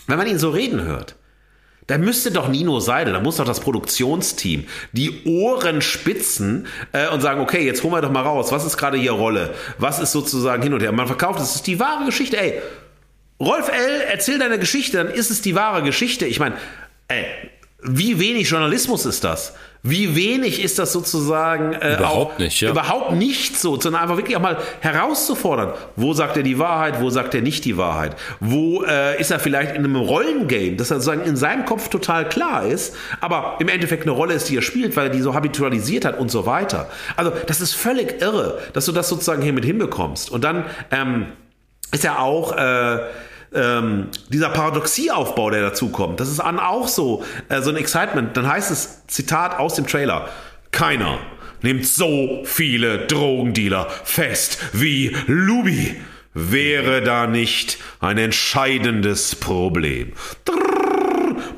Wenn 0.06 0.18
man 0.18 0.26
ihn 0.26 0.38
so 0.38 0.50
reden 0.50 0.82
hört, 0.82 1.16
da 1.88 1.96
müsste 1.96 2.30
doch 2.30 2.48
Nino 2.48 2.80
Seidel, 2.80 3.14
da 3.14 3.20
muss 3.20 3.36
doch 3.36 3.46
das 3.46 3.60
Produktionsteam 3.60 4.66
die 4.92 5.24
Ohren 5.24 5.80
spitzen 5.80 6.66
äh, 6.92 7.08
und 7.08 7.22
sagen, 7.22 7.40
okay, 7.40 7.64
jetzt 7.64 7.82
holen 7.82 7.94
wir 7.94 8.02
doch 8.02 8.12
mal 8.12 8.22
raus, 8.22 8.52
was 8.52 8.64
ist 8.64 8.76
gerade 8.76 8.98
hier 8.98 9.12
Rolle? 9.12 9.54
Was 9.78 9.98
ist 9.98 10.12
sozusagen 10.12 10.62
hin 10.62 10.74
und 10.74 10.82
her? 10.82 10.92
Man 10.92 11.06
verkauft, 11.06 11.40
das 11.40 11.54
ist 11.54 11.66
die 11.66 11.80
wahre 11.80 12.04
Geschichte. 12.04 12.38
Ey, 12.38 12.60
Rolf 13.40 13.68
L., 13.68 14.02
erzähl 14.10 14.38
deine 14.38 14.58
Geschichte, 14.58 14.98
dann 14.98 15.08
ist 15.08 15.30
es 15.30 15.40
die 15.40 15.54
wahre 15.54 15.82
Geschichte. 15.82 16.26
Ich 16.26 16.38
meine, 16.38 16.56
ey, 17.08 17.24
wie 17.82 18.18
wenig 18.18 18.50
Journalismus 18.50 19.06
ist 19.06 19.22
das? 19.22 19.54
Wie 19.84 20.16
wenig 20.16 20.62
ist 20.64 20.80
das 20.80 20.92
sozusagen 20.92 21.74
äh, 21.74 21.94
überhaupt 21.94 22.34
auch, 22.34 22.38
nicht, 22.40 22.60
ja. 22.60 22.70
überhaupt 22.70 23.12
nicht 23.12 23.56
so, 23.56 23.80
sondern 23.80 24.02
einfach 24.02 24.16
wirklich 24.16 24.36
auch 24.36 24.42
mal 24.42 24.58
herauszufordern. 24.80 25.74
Wo 25.94 26.12
sagt 26.12 26.36
er 26.36 26.42
die 26.42 26.58
Wahrheit, 26.58 27.00
wo 27.00 27.10
sagt 27.10 27.34
er 27.34 27.42
nicht 27.42 27.64
die 27.64 27.76
Wahrheit? 27.76 28.16
Wo 28.40 28.82
äh, 28.82 29.20
ist 29.20 29.30
er 29.30 29.38
vielleicht 29.38 29.76
in 29.76 29.84
einem 29.84 29.94
Rollengame, 29.94 30.74
das 30.74 30.90
er 30.90 31.00
sozusagen 31.00 31.28
in 31.28 31.36
seinem 31.36 31.64
Kopf 31.64 31.88
total 31.88 32.28
klar 32.28 32.66
ist, 32.66 32.96
aber 33.20 33.56
im 33.60 33.68
Endeffekt 33.68 34.02
eine 34.02 34.10
Rolle 34.10 34.34
ist, 34.34 34.48
die 34.48 34.56
er 34.56 34.62
spielt, 34.62 34.96
weil 34.96 35.06
er 35.06 35.12
die 35.12 35.20
so 35.20 35.34
habitualisiert 35.34 36.04
hat 36.04 36.18
und 36.18 36.32
so 36.32 36.44
weiter. 36.44 36.90
Also 37.14 37.30
das 37.46 37.60
ist 37.60 37.74
völlig 37.74 38.20
irre, 38.20 38.58
dass 38.72 38.86
du 38.86 38.92
das 38.92 39.08
sozusagen 39.08 39.42
hier 39.42 39.52
mit 39.52 39.64
hinbekommst. 39.64 40.30
Und 40.30 40.42
dann 40.42 40.64
ähm, 40.90 41.26
ist 41.92 42.04
er 42.04 42.20
auch 42.20 42.56
äh, 42.56 42.98
ähm, 43.54 44.08
dieser 44.28 44.50
Paradoxieaufbau, 44.50 45.50
der 45.50 45.62
dazu 45.62 45.90
kommt, 45.90 46.20
das 46.20 46.28
ist 46.28 46.40
an 46.40 46.58
auch 46.58 46.88
so, 46.88 47.24
äh, 47.48 47.60
so 47.62 47.70
ein 47.70 47.76
Excitement. 47.76 48.36
Dann 48.36 48.46
heißt 48.46 48.70
es, 48.70 49.06
Zitat 49.06 49.58
aus 49.58 49.74
dem 49.74 49.86
Trailer, 49.86 50.28
keiner 50.70 51.18
nimmt 51.62 51.86
so 51.86 52.42
viele 52.44 53.06
Drogendealer 53.06 53.88
fest 54.04 54.58
wie 54.72 55.16
Lubi. 55.26 55.96
Wäre 56.34 57.02
da 57.02 57.26
nicht 57.26 57.78
ein 58.00 58.18
entscheidendes 58.18 59.34
Problem. 59.34 60.12
Drrr 60.44 60.77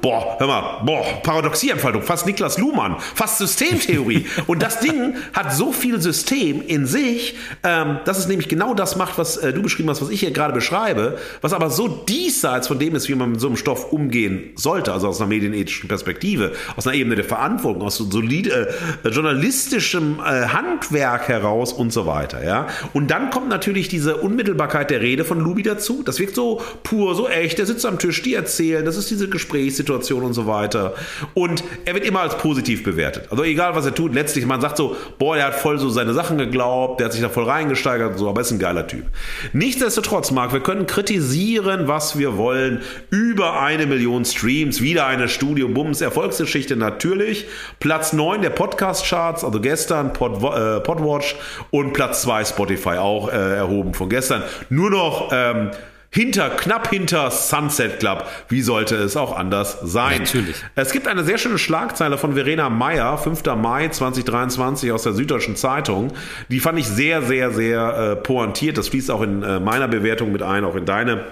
boah, 0.00 0.36
hör 0.38 0.46
mal, 0.46 0.82
boah, 0.84 1.04
Paradoxieentfaltung, 1.22 2.02
fast 2.02 2.26
Niklas 2.26 2.58
Luhmann, 2.58 2.96
fast 3.14 3.38
Systemtheorie. 3.38 4.26
Und 4.46 4.62
das 4.62 4.80
Ding 4.80 5.14
hat 5.32 5.54
so 5.54 5.72
viel 5.72 6.00
System 6.00 6.62
in 6.66 6.86
sich, 6.86 7.36
ähm, 7.62 7.98
dass 8.04 8.18
es 8.18 8.26
nämlich 8.26 8.48
genau 8.48 8.74
das 8.74 8.96
macht, 8.96 9.18
was 9.18 9.36
äh, 9.36 9.52
du 9.52 9.62
beschrieben 9.62 9.90
hast, 9.90 10.00
was 10.00 10.10
ich 10.10 10.20
hier 10.20 10.30
gerade 10.30 10.54
beschreibe, 10.54 11.18
was 11.40 11.52
aber 11.52 11.70
so 11.70 11.88
diesseits 11.88 12.68
von 12.68 12.78
dem 12.78 12.94
ist, 12.94 13.08
wie 13.08 13.14
man 13.14 13.32
mit 13.32 13.40
so 13.40 13.48
einem 13.48 13.56
Stoff 13.56 13.92
umgehen 13.92 14.50
sollte, 14.56 14.92
also 14.92 15.08
aus 15.08 15.20
einer 15.20 15.28
medienethischen 15.28 15.88
Perspektive, 15.88 16.52
aus 16.76 16.86
einer 16.86 16.96
Ebene 16.96 17.16
der 17.16 17.24
Verantwortung, 17.24 17.82
aus 17.82 17.96
so 17.96 18.10
solide 18.10 18.74
äh, 19.04 19.08
journalistischem 19.08 20.18
äh, 20.20 20.46
Handwerk 20.46 21.28
heraus 21.28 21.72
und 21.72 21.92
so 21.92 22.06
weiter, 22.06 22.44
ja. 22.44 22.68
Und 22.94 23.10
dann 23.10 23.30
kommt 23.30 23.48
natürlich 23.48 23.88
diese 23.88 24.16
Unmittelbarkeit 24.16 24.90
der 24.90 25.00
Rede 25.00 25.24
von 25.24 25.40
Lubi 25.40 25.62
dazu. 25.62 26.02
Das 26.04 26.18
wirkt 26.18 26.34
so 26.34 26.62
pur, 26.82 27.14
so 27.14 27.28
echt. 27.28 27.58
Der 27.58 27.66
sitzt 27.66 27.84
am 27.84 27.98
Tisch, 27.98 28.22
die 28.22 28.34
erzählen, 28.34 28.84
das 28.84 28.96
ist 28.96 29.10
diese 29.10 29.28
Gesprächssituation 29.28 29.89
Situation 29.90 30.22
und 30.22 30.34
so 30.34 30.46
weiter. 30.46 30.94
Und 31.34 31.64
er 31.84 31.94
wird 31.94 32.04
immer 32.04 32.20
als 32.20 32.36
positiv 32.38 32.84
bewertet. 32.84 33.26
Also 33.30 33.42
egal, 33.42 33.74
was 33.74 33.86
er 33.86 33.94
tut, 33.94 34.14
letztlich, 34.14 34.46
man 34.46 34.60
sagt 34.60 34.76
so, 34.76 34.96
boah, 35.18 35.34
der 35.34 35.46
hat 35.46 35.54
voll 35.54 35.78
so 35.78 35.88
seine 35.88 36.14
Sachen 36.14 36.38
geglaubt, 36.38 37.00
der 37.00 37.06
hat 37.06 37.12
sich 37.12 37.22
da 37.22 37.28
voll 37.28 37.44
reingesteigert 37.44 38.12
und 38.12 38.18
so, 38.18 38.28
aber 38.28 38.40
ist 38.40 38.52
ein 38.52 38.58
geiler 38.58 38.86
Typ. 38.86 39.06
Nichtsdestotrotz, 39.52 40.30
Marc, 40.30 40.52
wir 40.52 40.60
können 40.60 40.86
kritisieren, 40.86 41.88
was 41.88 42.18
wir 42.18 42.36
wollen. 42.36 42.82
Über 43.10 43.60
eine 43.60 43.86
Million 43.86 44.24
Streams, 44.24 44.80
wieder 44.80 45.06
eine 45.06 45.28
Studio 45.28 45.68
Bums 45.68 46.00
Erfolgsgeschichte 46.00 46.76
natürlich. 46.76 47.46
Platz 47.80 48.12
9 48.12 48.42
der 48.42 48.50
Podcast-Charts, 48.50 49.44
also 49.44 49.60
gestern 49.60 50.12
Pod, 50.12 50.36
äh, 50.36 50.80
Podwatch 50.80 51.36
und 51.70 51.92
Platz 51.92 52.22
2 52.22 52.44
Spotify 52.44 52.90
auch 52.90 53.28
äh, 53.28 53.56
erhoben 53.56 53.94
von 53.94 54.08
gestern. 54.08 54.42
Nur 54.68 54.90
noch 54.90 55.30
ähm, 55.32 55.70
hinter, 56.12 56.50
knapp 56.50 56.90
hinter 56.90 57.30
Sunset 57.30 58.00
Club. 58.00 58.26
Wie 58.48 58.62
sollte 58.62 58.96
es 58.96 59.16
auch 59.16 59.36
anders 59.36 59.78
sein? 59.82 60.22
Natürlich. 60.22 60.56
Es 60.74 60.92
gibt 60.92 61.06
eine 61.06 61.24
sehr 61.24 61.38
schöne 61.38 61.58
Schlagzeile 61.58 62.18
von 62.18 62.34
Verena 62.34 62.68
Meyer, 62.68 63.16
5. 63.16 63.44
Mai 63.56 63.88
2023 63.88 64.92
aus 64.92 65.04
der 65.04 65.12
Süddeutschen 65.12 65.56
Zeitung. 65.56 66.12
Die 66.48 66.60
fand 66.60 66.78
ich 66.78 66.88
sehr, 66.88 67.22
sehr, 67.22 67.52
sehr 67.52 67.96
äh, 67.96 68.16
pointiert. 68.16 68.76
Das 68.76 68.88
fließt 68.88 69.10
auch 69.10 69.22
in 69.22 69.42
äh, 69.42 69.60
meiner 69.60 69.88
Bewertung 69.88 70.32
mit 70.32 70.42
ein, 70.42 70.64
auch 70.64 70.74
in 70.74 70.84
deine. 70.84 71.24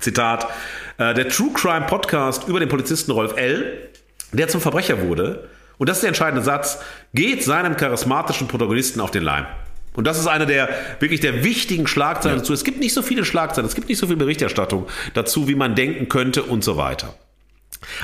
Zitat. 0.00 0.46
Äh, 0.98 1.14
der 1.14 1.28
True 1.28 1.50
Crime 1.52 1.86
Podcast 1.86 2.48
über 2.48 2.60
den 2.60 2.68
Polizisten 2.68 3.12
Rolf 3.12 3.36
L., 3.36 3.88
der 4.32 4.48
zum 4.48 4.60
Verbrecher 4.60 5.02
wurde, 5.02 5.48
und 5.78 5.88
das 5.88 5.98
ist 5.98 6.02
der 6.02 6.08
entscheidende 6.08 6.44
Satz, 6.44 6.80
geht 7.14 7.44
seinem 7.44 7.76
charismatischen 7.76 8.48
Protagonisten 8.48 9.00
auf 9.00 9.10
den 9.10 9.22
Leim. 9.22 9.46
Und 9.98 10.04
das 10.06 10.16
ist 10.16 10.28
eine 10.28 10.46
der 10.46 10.68
wirklich 11.00 11.18
der 11.18 11.42
wichtigen 11.42 11.88
Schlagzeilen 11.88 12.36
ja. 12.36 12.42
dazu. 12.42 12.52
Es 12.52 12.62
gibt 12.62 12.78
nicht 12.78 12.94
so 12.94 13.02
viele 13.02 13.24
Schlagzeilen, 13.24 13.66
es 13.66 13.74
gibt 13.74 13.88
nicht 13.88 13.98
so 13.98 14.06
viel 14.06 14.14
Berichterstattung 14.14 14.86
dazu, 15.12 15.48
wie 15.48 15.56
man 15.56 15.74
denken 15.74 16.08
könnte 16.08 16.44
und 16.44 16.62
so 16.62 16.76
weiter. 16.76 17.14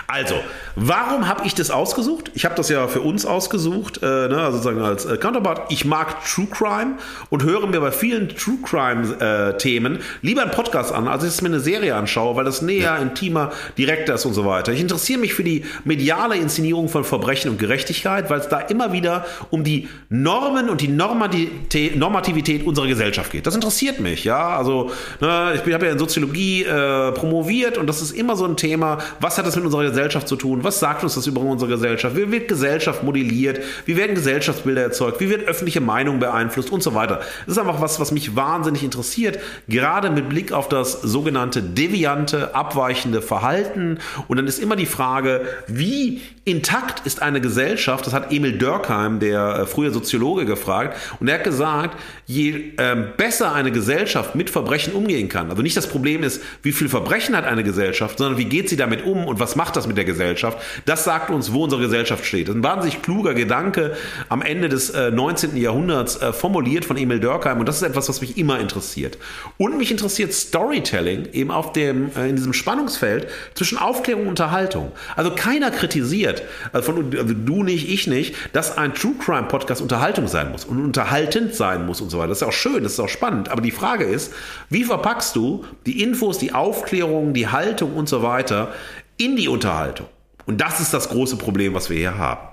Also, 0.06 0.36
warum 0.76 1.28
habe 1.28 1.46
ich 1.46 1.54
das 1.54 1.70
ausgesucht? 1.70 2.30
Ich 2.34 2.44
habe 2.44 2.54
das 2.54 2.68
ja 2.68 2.86
für 2.88 3.00
uns 3.00 3.26
ausgesucht, 3.26 4.00
äh, 4.02 4.06
ne, 4.06 4.38
also 4.38 4.58
sozusagen 4.58 4.80
als 4.80 5.04
äh, 5.04 5.16
Counterpart. 5.16 5.72
Ich 5.72 5.84
mag 5.84 6.24
True 6.24 6.46
Crime 6.50 6.94
und 7.30 7.42
höre 7.42 7.66
mir 7.66 7.80
bei 7.80 7.90
vielen 7.90 8.28
True 8.28 8.58
Crime-Themen 8.62 9.96
äh, 9.96 10.00
lieber 10.22 10.42
einen 10.42 10.52
Podcast 10.52 10.92
an, 10.92 11.08
als 11.08 11.24
ich 11.24 11.42
mir 11.42 11.48
eine 11.48 11.60
Serie 11.60 11.94
anschaue, 11.96 12.36
weil 12.36 12.44
das 12.44 12.62
näher, 12.62 12.82
ja. 12.82 12.96
intimer, 12.96 13.52
direkter 13.76 14.14
ist 14.14 14.24
und 14.24 14.34
so 14.34 14.46
weiter. 14.46 14.72
Ich 14.72 14.80
interessiere 14.80 15.18
mich 15.18 15.34
für 15.34 15.44
die 15.44 15.64
mediale 15.84 16.36
Inszenierung 16.36 16.88
von 16.88 17.04
Verbrechen 17.04 17.50
und 17.50 17.58
Gerechtigkeit, 17.58 18.30
weil 18.30 18.40
es 18.40 18.48
da 18.48 18.60
immer 18.60 18.92
wieder 18.92 19.26
um 19.50 19.64
die 19.64 19.88
Normen 20.08 20.70
und 20.70 20.80
die 20.80 20.88
Normativität, 20.88 21.96
Normativität 21.96 22.64
unserer 22.66 22.86
Gesellschaft 22.86 23.32
geht. 23.32 23.46
Das 23.46 23.54
interessiert 23.54 24.00
mich, 24.00 24.24
ja. 24.24 24.56
Also, 24.56 24.92
ne, 25.20 25.52
ich 25.54 25.72
habe 25.72 25.86
ja 25.86 25.92
in 25.92 25.98
Soziologie 25.98 26.62
äh, 26.62 27.12
promoviert 27.12 27.76
und 27.76 27.86
das 27.86 28.00
ist 28.00 28.12
immer 28.12 28.36
so 28.36 28.44
ein 28.44 28.56
Thema. 28.56 28.98
Was 29.20 29.36
hat 29.36 29.46
das 29.46 29.56
mit 29.56 29.63
mit 29.64 29.72
unserer 29.72 29.90
Gesellschaft 29.90 30.28
zu 30.28 30.36
tun? 30.36 30.62
Was 30.62 30.80
sagt 30.80 31.02
uns 31.02 31.14
das 31.14 31.26
über 31.26 31.40
unsere 31.40 31.70
Gesellschaft? 31.70 32.16
Wie 32.16 32.30
wird 32.30 32.48
Gesellschaft 32.48 33.02
modelliert? 33.02 33.60
Wie 33.86 33.96
werden 33.96 34.14
Gesellschaftsbilder 34.14 34.82
erzeugt? 34.82 35.20
Wie 35.20 35.30
wird 35.30 35.46
öffentliche 35.48 35.80
Meinung 35.80 36.18
beeinflusst 36.18 36.70
und 36.70 36.82
so 36.82 36.94
weiter? 36.94 37.20
Das 37.46 37.56
ist 37.56 37.58
einfach 37.58 37.80
was, 37.80 37.98
was 38.00 38.12
mich 38.12 38.36
wahnsinnig 38.36 38.84
interessiert, 38.84 39.38
gerade 39.68 40.10
mit 40.10 40.28
Blick 40.28 40.52
auf 40.52 40.68
das 40.68 41.00
sogenannte 41.02 41.62
deviante, 41.62 42.54
abweichende 42.54 43.22
Verhalten. 43.22 43.98
Und 44.28 44.36
dann 44.36 44.46
ist 44.46 44.58
immer 44.58 44.76
die 44.76 44.86
Frage, 44.86 45.42
wie 45.66 46.20
intakt 46.44 47.06
ist 47.06 47.22
eine 47.22 47.40
Gesellschaft? 47.40 48.06
Das 48.06 48.12
hat 48.12 48.32
Emil 48.32 48.58
Dörkheim, 48.58 49.18
der 49.18 49.60
äh, 49.60 49.66
frühe 49.66 49.90
Soziologe, 49.90 50.44
gefragt. 50.44 50.96
Und 51.20 51.28
er 51.28 51.34
hat 51.34 51.44
gesagt, 51.44 52.00
je 52.26 52.72
ähm, 52.78 53.08
besser 53.16 53.52
eine 53.52 53.72
Gesellschaft 53.72 54.34
mit 54.34 54.50
Verbrechen 54.50 54.92
umgehen 54.94 55.28
kann, 55.28 55.50
also 55.50 55.62
nicht 55.62 55.76
das 55.76 55.88
Problem 55.88 56.22
ist, 56.22 56.42
wie 56.62 56.72
viel 56.72 56.88
Verbrechen 56.88 57.36
hat 57.36 57.44
eine 57.44 57.64
Gesellschaft, 57.64 58.18
sondern 58.18 58.38
wie 58.38 58.44
geht 58.44 58.68
sie 58.68 58.76
damit 58.76 59.04
um 59.04 59.24
und 59.26 59.40
was 59.40 59.53
macht 59.56 59.76
das 59.76 59.86
mit 59.86 59.96
der 59.96 60.04
Gesellschaft? 60.04 60.58
Das 60.84 61.04
sagt 61.04 61.30
uns, 61.30 61.52
wo 61.52 61.64
unsere 61.64 61.82
Gesellschaft 61.82 62.24
steht. 62.24 62.48
Das 62.48 62.54
ist 62.54 62.60
ein 62.60 62.64
wahnsinnig 62.64 63.02
kluger 63.02 63.34
Gedanke 63.34 63.96
am 64.28 64.42
Ende 64.42 64.68
des 64.68 64.90
äh, 64.90 65.10
19. 65.10 65.56
Jahrhunderts 65.56 66.16
äh, 66.16 66.32
formuliert 66.32 66.84
von 66.84 66.96
Emil 66.96 67.20
Dörkheim 67.20 67.60
und 67.60 67.68
das 67.68 67.76
ist 67.76 67.82
etwas, 67.82 68.08
was 68.08 68.20
mich 68.20 68.36
immer 68.36 68.60
interessiert. 68.60 69.18
Und 69.56 69.78
mich 69.78 69.90
interessiert 69.90 70.32
Storytelling 70.32 71.28
eben 71.32 71.50
auf 71.50 71.72
dem, 71.72 72.10
äh, 72.16 72.28
in 72.28 72.36
diesem 72.36 72.52
Spannungsfeld 72.52 73.28
zwischen 73.54 73.78
Aufklärung 73.78 74.22
und 74.22 74.34
Unterhaltung. 74.34 74.92
Also 75.16 75.30
keiner 75.30 75.70
kritisiert, 75.70 76.42
also, 76.72 76.92
von, 76.92 77.16
also 77.16 77.34
du 77.34 77.62
nicht, 77.62 77.88
ich 77.88 78.06
nicht, 78.06 78.34
dass 78.52 78.76
ein 78.76 78.94
True 78.94 79.14
Crime 79.18 79.44
Podcast 79.44 79.80
Unterhaltung 79.80 80.26
sein 80.26 80.50
muss 80.50 80.64
und 80.64 80.82
unterhaltend 80.82 81.54
sein 81.54 81.86
muss 81.86 82.00
und 82.00 82.10
so 82.10 82.18
weiter. 82.18 82.28
Das 82.28 82.42
ist 82.42 82.48
auch 82.48 82.52
schön, 82.52 82.82
das 82.82 82.92
ist 82.92 83.00
auch 83.00 83.08
spannend. 83.08 83.48
Aber 83.48 83.60
die 83.60 83.70
Frage 83.70 84.04
ist, 84.04 84.32
wie 84.70 84.84
verpackst 84.84 85.36
du 85.36 85.64
die 85.86 86.02
Infos, 86.02 86.38
die 86.38 86.52
Aufklärung, 86.52 87.32
die 87.32 87.48
Haltung 87.48 87.94
und 87.94 88.08
so 88.08 88.22
weiter 88.22 88.72
in 89.16 89.36
die 89.36 89.48
Unterhaltung. 89.48 90.06
Und 90.46 90.60
das 90.60 90.80
ist 90.80 90.92
das 90.92 91.08
große 91.08 91.36
Problem, 91.36 91.74
was 91.74 91.90
wir 91.90 91.96
hier 91.96 92.18
haben. 92.18 92.48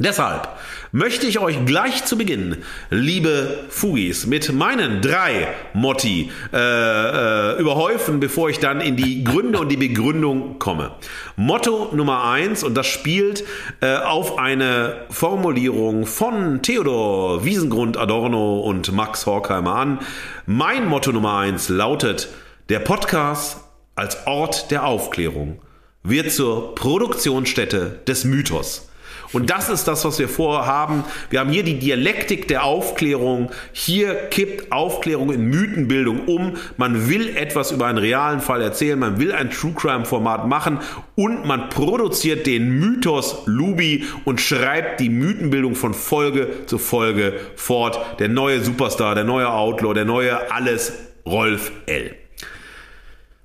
Deshalb 0.00 0.48
möchte 0.92 1.26
ich 1.26 1.40
euch 1.40 1.66
gleich 1.66 2.06
zu 2.06 2.16
Beginn, 2.16 2.56
liebe 2.88 3.64
Fugis, 3.68 4.26
mit 4.26 4.50
meinen 4.50 5.02
drei 5.02 5.48
Motti 5.74 6.30
äh, 6.54 6.56
äh, 6.56 7.60
überhäufen, 7.60 8.18
bevor 8.18 8.48
ich 8.48 8.58
dann 8.60 8.80
in 8.80 8.96
die 8.96 9.24
Gründe 9.24 9.58
und 9.58 9.68
die 9.68 9.76
Begründung 9.76 10.58
komme. 10.58 10.92
Motto 11.36 11.90
Nummer 11.92 12.24
eins, 12.24 12.62
und 12.64 12.74
das 12.76 12.86
spielt 12.86 13.44
äh, 13.82 13.96
auf 13.96 14.38
eine 14.38 15.04
Formulierung 15.10 16.06
von 16.06 16.62
Theodor 16.62 17.44
Wiesengrund 17.44 17.98
Adorno 17.98 18.60
und 18.60 18.90
Max 18.92 19.26
Horkheimer 19.26 19.74
an. 19.74 19.98
Mein 20.46 20.88
Motto 20.88 21.12
Nummer 21.12 21.36
eins 21.36 21.68
lautet, 21.68 22.28
der 22.70 22.78
Podcast 22.78 23.58
als 23.96 24.26
Ort 24.26 24.70
der 24.70 24.86
Aufklärung 24.86 25.60
wird 26.02 26.32
zur 26.32 26.74
Produktionsstätte 26.74 28.00
des 28.06 28.24
Mythos. 28.24 28.90
Und 29.32 29.50
das 29.50 29.68
ist 29.68 29.84
das, 29.86 30.04
was 30.04 30.18
wir 30.18 30.28
vorhaben. 30.28 31.04
Wir 31.30 31.40
haben 31.40 31.50
hier 31.50 31.62
die 31.62 31.78
Dialektik 31.78 32.48
der 32.48 32.64
Aufklärung. 32.64 33.50
Hier 33.72 34.14
kippt 34.14 34.72
Aufklärung 34.72 35.32
in 35.32 35.44
Mythenbildung 35.44 36.26
um. 36.26 36.56
Man 36.76 37.08
will 37.08 37.36
etwas 37.36 37.70
über 37.70 37.86
einen 37.86 37.98
realen 37.98 38.40
Fall 38.40 38.60
erzählen. 38.60 38.98
Man 38.98 39.20
will 39.20 39.32
ein 39.32 39.50
True 39.50 39.72
Crime 39.72 40.04
Format 40.04 40.48
machen 40.48 40.80
und 41.14 41.46
man 41.46 41.68
produziert 41.68 42.46
den 42.46 42.80
Mythos 42.80 43.42
Lubi 43.46 44.04
und 44.24 44.40
schreibt 44.40 44.98
die 44.98 45.10
Mythenbildung 45.10 45.76
von 45.76 45.94
Folge 45.94 46.66
zu 46.66 46.78
Folge 46.78 47.34
fort. 47.54 48.00
Der 48.18 48.28
neue 48.28 48.60
Superstar, 48.60 49.14
der 49.14 49.24
neue 49.24 49.48
Outlaw, 49.48 49.94
der 49.94 50.06
neue 50.06 50.50
Alles 50.50 50.92
Rolf 51.24 51.70
L. 51.86 52.19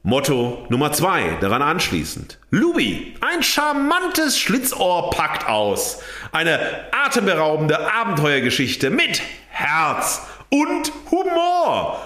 Motto 0.07 0.67
Nummer 0.69 0.91
zwei, 0.91 1.35
daran 1.41 1.63
anschließend. 1.63 2.37
Lubi, 2.51 3.15
ein 3.21 3.41
charmantes 3.41 4.37
Schlitzohr 4.37 5.09
packt 5.09 5.47
aus. 5.47 5.97
Eine 6.31 6.59
atemberaubende 6.91 7.91
Abenteuergeschichte 7.91 8.91
mit 8.91 9.23
Herz 9.49 10.21
und 10.49 10.91
Humor. 11.09 11.99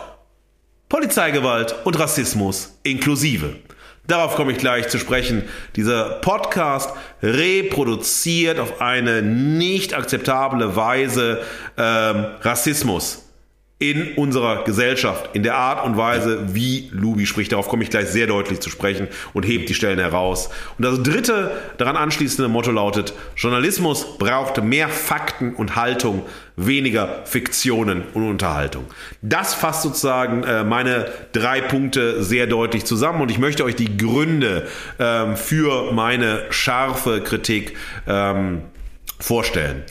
Polizeigewalt 0.87 1.75
und 1.83 1.99
Rassismus 1.99 2.79
inklusive. 2.83 3.57
Darauf 4.07 4.37
komme 4.37 4.53
ich 4.53 4.59
gleich 4.59 4.87
zu 4.87 4.97
sprechen. 4.97 5.43
Dieser 5.75 6.21
Podcast 6.21 6.91
reproduziert 7.21 8.61
auf 8.61 8.79
eine 8.79 9.21
nicht 9.21 9.93
akzeptable 9.93 10.77
Weise 10.77 11.41
ähm, 11.77 12.27
Rassismus 12.43 13.28
in 13.79 14.15
unserer 14.15 14.65
Gesellschaft, 14.65 15.29
in 15.33 15.41
der 15.41 15.55
Art 15.55 15.85
und 15.85 15.95
Weise, 15.95 16.53
wie 16.53 16.89
Lubi 16.91 17.25
spricht. 17.25 17.53
Darauf 17.53 17.69
komme 17.69 17.83
ich 17.83 17.89
gleich 17.89 18.09
sehr 18.09 18.27
deutlich 18.27 18.59
zu 18.59 18.69
sprechen 18.69 19.07
und 19.33 19.43
hebt 19.43 19.69
die 19.69 19.73
Stellen 19.73 19.99
heraus. 19.99 20.49
Und 20.77 20.83
das 20.83 21.01
dritte 21.01 21.51
daran 21.77 21.95
anschließende 21.95 22.49
Motto 22.49 22.71
lautet, 22.71 23.13
Journalismus 23.37 24.17
braucht 24.17 24.61
mehr 24.61 24.89
Fakten 24.89 25.55
und 25.55 25.77
Haltung, 25.77 26.23
weniger 26.57 27.21
Fiktionen 27.23 28.03
und 28.13 28.29
Unterhaltung. 28.29 28.85
Das 29.21 29.53
fasst 29.53 29.83
sozusagen 29.83 30.43
äh, 30.43 30.65
meine 30.65 31.05
drei 31.31 31.61
Punkte 31.61 32.21
sehr 32.21 32.47
deutlich 32.47 32.83
zusammen 32.83 33.21
und 33.21 33.31
ich 33.31 33.39
möchte 33.39 33.63
euch 33.63 33.77
die 33.77 33.95
Gründe 33.95 34.67
ähm, 34.99 35.37
für 35.37 35.93
meine 35.93 36.41
scharfe 36.49 37.21
Kritik 37.21 37.77
ähm, 38.07 38.63
vorstellen. 39.19 39.83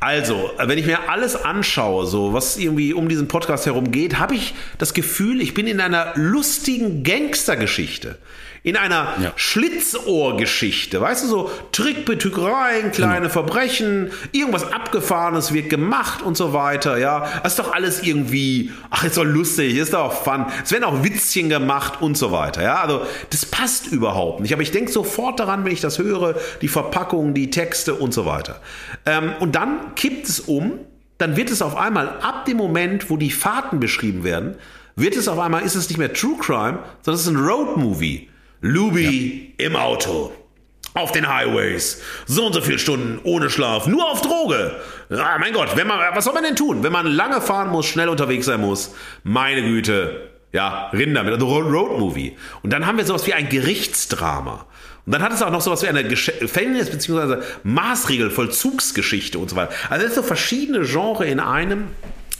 Also, 0.00 0.50
wenn 0.58 0.78
ich 0.78 0.86
mir 0.86 1.10
alles 1.10 1.36
anschaue, 1.36 2.06
so 2.06 2.32
was 2.32 2.56
irgendwie 2.56 2.94
um 2.94 3.10
diesen 3.10 3.28
Podcast 3.28 3.66
herum 3.66 3.90
geht, 3.90 4.18
habe 4.18 4.34
ich 4.34 4.54
das 4.78 4.94
Gefühl, 4.94 5.42
ich 5.42 5.52
bin 5.52 5.66
in 5.66 5.78
einer 5.78 6.14
lustigen 6.16 7.02
Gangstergeschichte 7.02 8.16
in 8.62 8.76
einer 8.76 9.14
ja. 9.22 9.32
Schlitzohrgeschichte, 9.36 11.00
weißt 11.00 11.24
du, 11.24 11.28
so 11.28 11.50
Trickbetrügereien, 11.72 12.92
kleine 12.92 13.20
genau. 13.20 13.30
Verbrechen, 13.30 14.10
irgendwas 14.32 14.70
Abgefahrenes 14.70 15.54
wird 15.54 15.70
gemacht 15.70 16.22
und 16.22 16.36
so 16.36 16.52
weiter, 16.52 16.98
ja. 16.98 17.26
Das 17.42 17.52
ist 17.52 17.58
doch 17.58 17.72
alles 17.72 18.02
irgendwie, 18.02 18.70
ach, 18.90 19.04
ist 19.04 19.16
doch 19.16 19.24
lustig, 19.24 19.76
ist 19.76 19.94
doch 19.94 20.12
fun. 20.12 20.44
Es 20.62 20.72
werden 20.72 20.84
auch 20.84 21.02
Witzchen 21.02 21.48
gemacht 21.48 22.02
und 22.02 22.18
so 22.18 22.32
weiter, 22.32 22.62
ja. 22.62 22.80
Also, 22.82 23.06
das 23.30 23.46
passt 23.46 23.86
überhaupt 23.86 24.40
nicht. 24.40 24.52
Aber 24.52 24.62
ich 24.62 24.72
denke 24.72 24.92
sofort 24.92 25.40
daran, 25.40 25.64
wenn 25.64 25.72
ich 25.72 25.80
das 25.80 25.98
höre, 25.98 26.34
die 26.60 26.68
Verpackung, 26.68 27.32
die 27.32 27.50
Texte 27.50 27.94
und 27.94 28.12
so 28.12 28.26
weiter. 28.26 28.60
Ähm, 29.06 29.32
und 29.40 29.54
dann 29.54 29.94
kippt 29.94 30.28
es 30.28 30.38
um, 30.38 30.80
dann 31.16 31.36
wird 31.36 31.50
es 31.50 31.62
auf 31.62 31.76
einmal 31.76 32.08
ab 32.20 32.44
dem 32.44 32.58
Moment, 32.58 33.08
wo 33.08 33.16
die 33.16 33.30
Fahrten 33.30 33.80
beschrieben 33.80 34.22
werden, 34.22 34.56
wird 34.96 35.16
es 35.16 35.28
auf 35.28 35.38
einmal, 35.38 35.62
ist 35.62 35.76
es 35.76 35.88
nicht 35.88 35.98
mehr 35.98 36.12
True 36.12 36.36
Crime, 36.38 36.80
sondern 37.02 37.14
es 37.14 37.22
ist 37.22 37.28
ein 37.28 37.36
Road 37.36 37.78
Movie. 37.78 38.28
Lubi 38.60 39.54
ja. 39.58 39.66
im 39.66 39.76
Auto. 39.76 40.32
Auf 40.94 41.12
den 41.12 41.32
Highways. 41.32 42.02
So 42.26 42.46
und 42.46 42.52
so 42.52 42.60
viele 42.60 42.78
Stunden 42.80 43.20
ohne 43.22 43.48
Schlaf. 43.48 43.86
Nur 43.86 44.10
auf 44.10 44.22
Droge. 44.22 44.80
Ah, 45.10 45.38
mein 45.38 45.52
Gott, 45.52 45.76
wenn 45.76 45.86
man, 45.86 46.00
was 46.14 46.24
soll 46.24 46.34
man 46.34 46.42
denn 46.42 46.56
tun? 46.56 46.82
Wenn 46.82 46.92
man 46.92 47.06
lange 47.06 47.40
fahren 47.40 47.70
muss, 47.70 47.86
schnell 47.86 48.08
unterwegs 48.08 48.46
sein 48.46 48.60
muss. 48.60 48.94
Meine 49.22 49.62
Güte. 49.62 50.30
Ja, 50.52 50.88
Rinder 50.92 51.22
mit 51.22 51.32
also 51.32 51.46
Road 51.46 51.98
Movie. 51.98 52.36
Und 52.62 52.72
dann 52.72 52.86
haben 52.86 52.98
wir 52.98 53.04
sowas 53.04 53.24
wie 53.26 53.34
ein 53.34 53.48
Gerichtsdrama. 53.48 54.66
Und 55.06 55.12
dann 55.12 55.22
hat 55.22 55.32
es 55.32 55.42
auch 55.42 55.50
noch 55.50 55.60
sowas 55.60 55.82
wie 55.82 55.88
eine 55.88 56.02
Gefängnis- 56.02 56.90
bzw. 56.90 57.42
Maßregelvollzugsgeschichte 57.62 59.38
und 59.38 59.50
so 59.50 59.56
weiter. 59.56 59.72
Also 59.88 60.06
es 60.06 60.14
sind 60.14 60.24
so 60.24 60.26
verschiedene 60.26 60.80
Genres 60.84 61.28
in 61.28 61.38
einem 61.38 61.84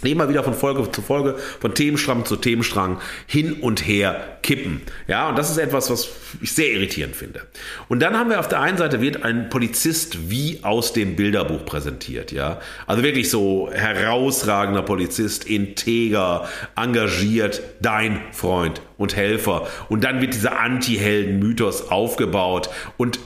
immer 0.08 0.28
wieder 0.28 0.42
von 0.42 0.54
Folge 0.54 0.90
zu 0.90 1.02
Folge, 1.02 1.36
von 1.60 1.74
Themenstrang 1.74 2.24
zu 2.24 2.36
Themenstrang 2.36 3.00
hin 3.26 3.54
und 3.54 3.86
her 3.86 4.38
kippen. 4.42 4.80
Ja, 5.06 5.28
und 5.28 5.38
das 5.38 5.50
ist 5.50 5.58
etwas, 5.58 5.90
was 5.90 6.08
ich 6.40 6.52
sehr 6.52 6.70
irritierend 6.70 7.14
finde. 7.14 7.42
Und 7.88 8.00
dann 8.00 8.16
haben 8.16 8.30
wir 8.30 8.40
auf 8.40 8.48
der 8.48 8.60
einen 8.60 8.78
Seite 8.78 9.00
wird 9.00 9.22
ein 9.22 9.50
Polizist 9.50 10.30
wie 10.30 10.60
aus 10.62 10.92
dem 10.92 11.16
Bilderbuch 11.16 11.64
präsentiert, 11.64 12.32
ja. 12.32 12.60
Also 12.86 13.02
wirklich 13.02 13.30
so 13.30 13.70
herausragender 13.72 14.82
Polizist, 14.82 15.44
integer, 15.44 16.48
engagiert, 16.76 17.62
dein 17.80 18.20
Freund 18.32 18.80
und 18.96 19.16
Helfer. 19.16 19.68
Und 19.88 20.04
dann 20.04 20.20
wird 20.20 20.34
dieser 20.34 20.58
Anti-Helden-Mythos 20.60 21.90
aufgebaut 21.90 22.70
und 22.96 23.18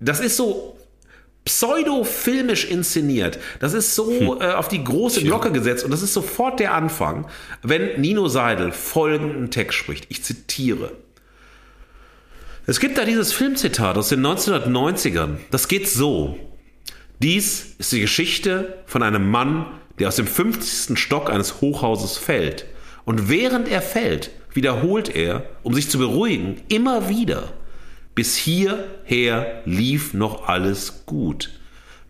das 0.00 0.20
ist 0.20 0.36
so 0.36 0.77
pseudo-filmisch 1.48 2.66
inszeniert. 2.66 3.38
Das 3.58 3.72
ist 3.72 3.94
so 3.94 4.10
hm. 4.10 4.40
äh, 4.40 4.52
auf 4.52 4.68
die 4.68 4.84
große 4.84 5.22
Glocke 5.22 5.50
gesetzt 5.50 5.82
und 5.82 5.90
das 5.90 6.02
ist 6.02 6.12
sofort 6.12 6.60
der 6.60 6.74
Anfang, 6.74 7.26
wenn 7.62 7.98
Nino 7.98 8.28
Seidel 8.28 8.70
folgenden 8.70 9.50
Text 9.50 9.78
spricht. 9.78 10.04
Ich 10.10 10.22
zitiere. 10.22 10.92
Es 12.66 12.80
gibt 12.80 12.98
da 12.98 13.06
dieses 13.06 13.32
Filmzitat 13.32 13.96
aus 13.96 14.10
den 14.10 14.24
1990ern. 14.24 15.38
Das 15.50 15.68
geht 15.68 15.88
so. 15.88 16.38
Dies 17.22 17.76
ist 17.78 17.92
die 17.92 18.02
Geschichte 18.02 18.82
von 18.84 19.02
einem 19.02 19.30
Mann, 19.30 19.64
der 19.98 20.08
aus 20.08 20.16
dem 20.16 20.26
50. 20.26 20.98
Stock 20.98 21.30
eines 21.30 21.62
Hochhauses 21.62 22.18
fällt. 22.18 22.66
Und 23.06 23.30
während 23.30 23.68
er 23.68 23.80
fällt, 23.80 24.30
wiederholt 24.52 25.16
er, 25.16 25.44
um 25.62 25.72
sich 25.72 25.88
zu 25.88 25.96
beruhigen, 25.96 26.60
immer 26.68 27.08
wieder, 27.08 27.54
bis 28.18 28.34
hierher 28.34 29.62
lief 29.64 30.12
noch 30.12 30.48
alles 30.48 31.04
gut. 31.06 31.52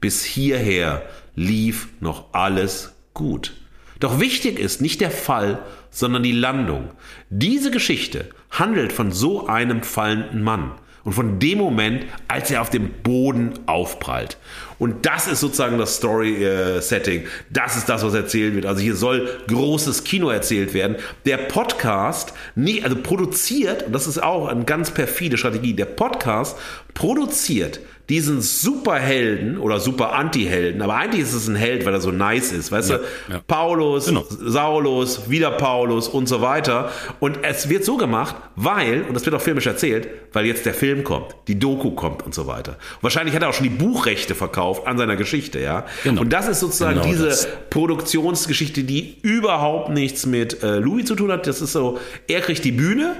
Bis 0.00 0.24
hierher 0.24 1.02
lief 1.36 1.88
noch 2.00 2.32
alles 2.32 2.94
gut. 3.12 3.52
Doch 4.00 4.18
wichtig 4.18 4.58
ist 4.58 4.80
nicht 4.80 5.02
der 5.02 5.10
Fall, 5.10 5.58
sondern 5.90 6.22
die 6.22 6.32
Landung. 6.32 6.92
Diese 7.28 7.70
Geschichte 7.70 8.30
handelt 8.48 8.90
von 8.90 9.12
so 9.12 9.48
einem 9.48 9.82
fallenden 9.82 10.42
Mann 10.42 10.72
und 11.04 11.12
von 11.12 11.38
dem 11.38 11.58
Moment, 11.58 12.04
als 12.28 12.50
er 12.50 12.62
auf 12.62 12.70
dem 12.70 12.90
Boden 13.02 13.52
aufprallt. 13.66 14.36
Und 14.78 15.06
das 15.06 15.26
ist 15.26 15.40
sozusagen 15.40 15.78
das 15.78 15.96
Story-Setting. 15.96 17.24
Das 17.50 17.76
ist 17.76 17.88
das, 17.88 18.04
was 18.04 18.14
erzählt 18.14 18.54
wird. 18.54 18.66
Also 18.66 18.80
hier 18.80 18.94
soll 18.94 19.28
großes 19.48 20.04
Kino 20.04 20.30
erzählt 20.30 20.74
werden. 20.74 20.96
Der 21.26 21.36
Podcast, 21.36 22.32
nie, 22.54 22.82
also 22.82 22.96
produziert, 22.96 23.84
und 23.84 23.92
das 23.92 24.06
ist 24.06 24.22
auch 24.22 24.48
eine 24.48 24.64
ganz 24.64 24.90
perfide 24.90 25.36
Strategie, 25.36 25.74
der 25.74 25.86
Podcast 25.86 26.56
produziert 26.94 27.80
diesen 28.08 28.40
Superhelden 28.40 29.58
oder 29.58 29.80
super 29.80 30.14
Anti-Helden, 30.14 30.80
aber 30.80 30.96
eigentlich 30.96 31.22
ist 31.22 31.34
es 31.34 31.46
ein 31.46 31.56
Held, 31.56 31.84
weil 31.84 31.92
er 31.92 32.00
so 32.00 32.10
nice 32.10 32.52
ist, 32.52 32.72
weißt 32.72 32.90
ja, 32.90 32.98
du? 32.98 33.04
Ja. 33.32 33.40
Paulus, 33.46 34.06
genau. 34.06 34.24
Saulus, 34.28 35.28
wieder 35.28 35.50
Paulus 35.50 36.08
und 36.08 36.26
so 36.26 36.40
weiter. 36.40 36.90
Und 37.20 37.40
es 37.42 37.68
wird 37.68 37.84
so 37.84 37.98
gemacht, 37.98 38.36
weil, 38.56 39.02
und 39.02 39.12
das 39.12 39.26
wird 39.26 39.36
auch 39.36 39.42
filmisch 39.42 39.66
erzählt, 39.66 40.08
weil 40.32 40.46
jetzt 40.46 40.64
der 40.64 40.72
Film 40.72 41.04
kommt, 41.04 41.34
die 41.48 41.58
Doku 41.58 41.90
kommt 41.90 42.24
und 42.24 42.34
so 42.34 42.46
weiter. 42.46 42.72
Und 42.96 43.02
wahrscheinlich 43.02 43.34
hat 43.34 43.42
er 43.42 43.50
auch 43.50 43.54
schon 43.54 43.64
die 43.64 43.70
Buchrechte 43.70 44.34
verkauft 44.34 44.86
an 44.86 44.96
seiner 44.96 45.16
Geschichte, 45.16 45.60
ja. 45.60 45.84
Genau. 46.02 46.22
Und 46.22 46.32
das 46.32 46.48
ist 46.48 46.60
sozusagen 46.60 47.00
genau 47.00 47.10
diese 47.10 47.26
das. 47.26 47.48
Produktionsgeschichte, 47.68 48.84
die 48.84 49.18
überhaupt 49.20 49.90
nichts 49.90 50.24
mit 50.24 50.62
äh, 50.62 50.78
Louis 50.78 51.04
zu 51.04 51.14
tun 51.14 51.30
hat. 51.30 51.46
Das 51.46 51.60
ist 51.60 51.72
so, 51.72 51.98
er 52.26 52.40
kriegt 52.40 52.64
die 52.64 52.72
Bühne 52.72 53.16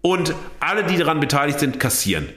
und 0.00 0.32
alle, 0.60 0.84
die 0.84 0.96
daran 0.96 1.18
beteiligt 1.18 1.58
sind, 1.58 1.80
kassieren 1.80 2.28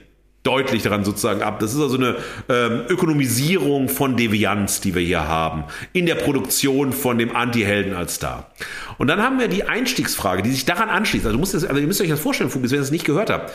deutlich 0.46 0.82
daran 0.82 1.04
sozusagen 1.04 1.42
ab. 1.42 1.58
Das 1.60 1.74
ist 1.74 1.80
also 1.80 1.96
eine 1.96 2.16
ähm, 2.48 2.84
Ökonomisierung 2.88 3.88
von 3.88 4.16
Devianz, 4.16 4.80
die 4.80 4.94
wir 4.94 5.02
hier 5.02 5.26
haben, 5.26 5.64
in 5.92 6.06
der 6.06 6.14
Produktion 6.14 6.92
von 6.92 7.18
dem 7.18 7.34
Anti-Helden 7.34 7.94
als 7.94 8.16
Star. 8.16 8.50
Und 8.98 9.08
dann 9.08 9.22
haben 9.22 9.38
wir 9.38 9.48
die 9.48 9.64
Einstiegsfrage, 9.64 10.42
die 10.42 10.50
sich 10.50 10.64
daran 10.64 10.88
anschließt. 10.88 11.26
Also, 11.26 11.38
also 11.38 11.66
ihr 11.66 11.86
müsst 11.86 12.00
euch 12.00 12.08
das 12.08 12.20
vorstellen, 12.20 12.50
Fugis, 12.50 12.70
wenn 12.70 12.78
ihr 12.78 12.82
es 12.82 12.90
nicht 12.90 13.04
gehört 13.04 13.30
habt. 13.30 13.52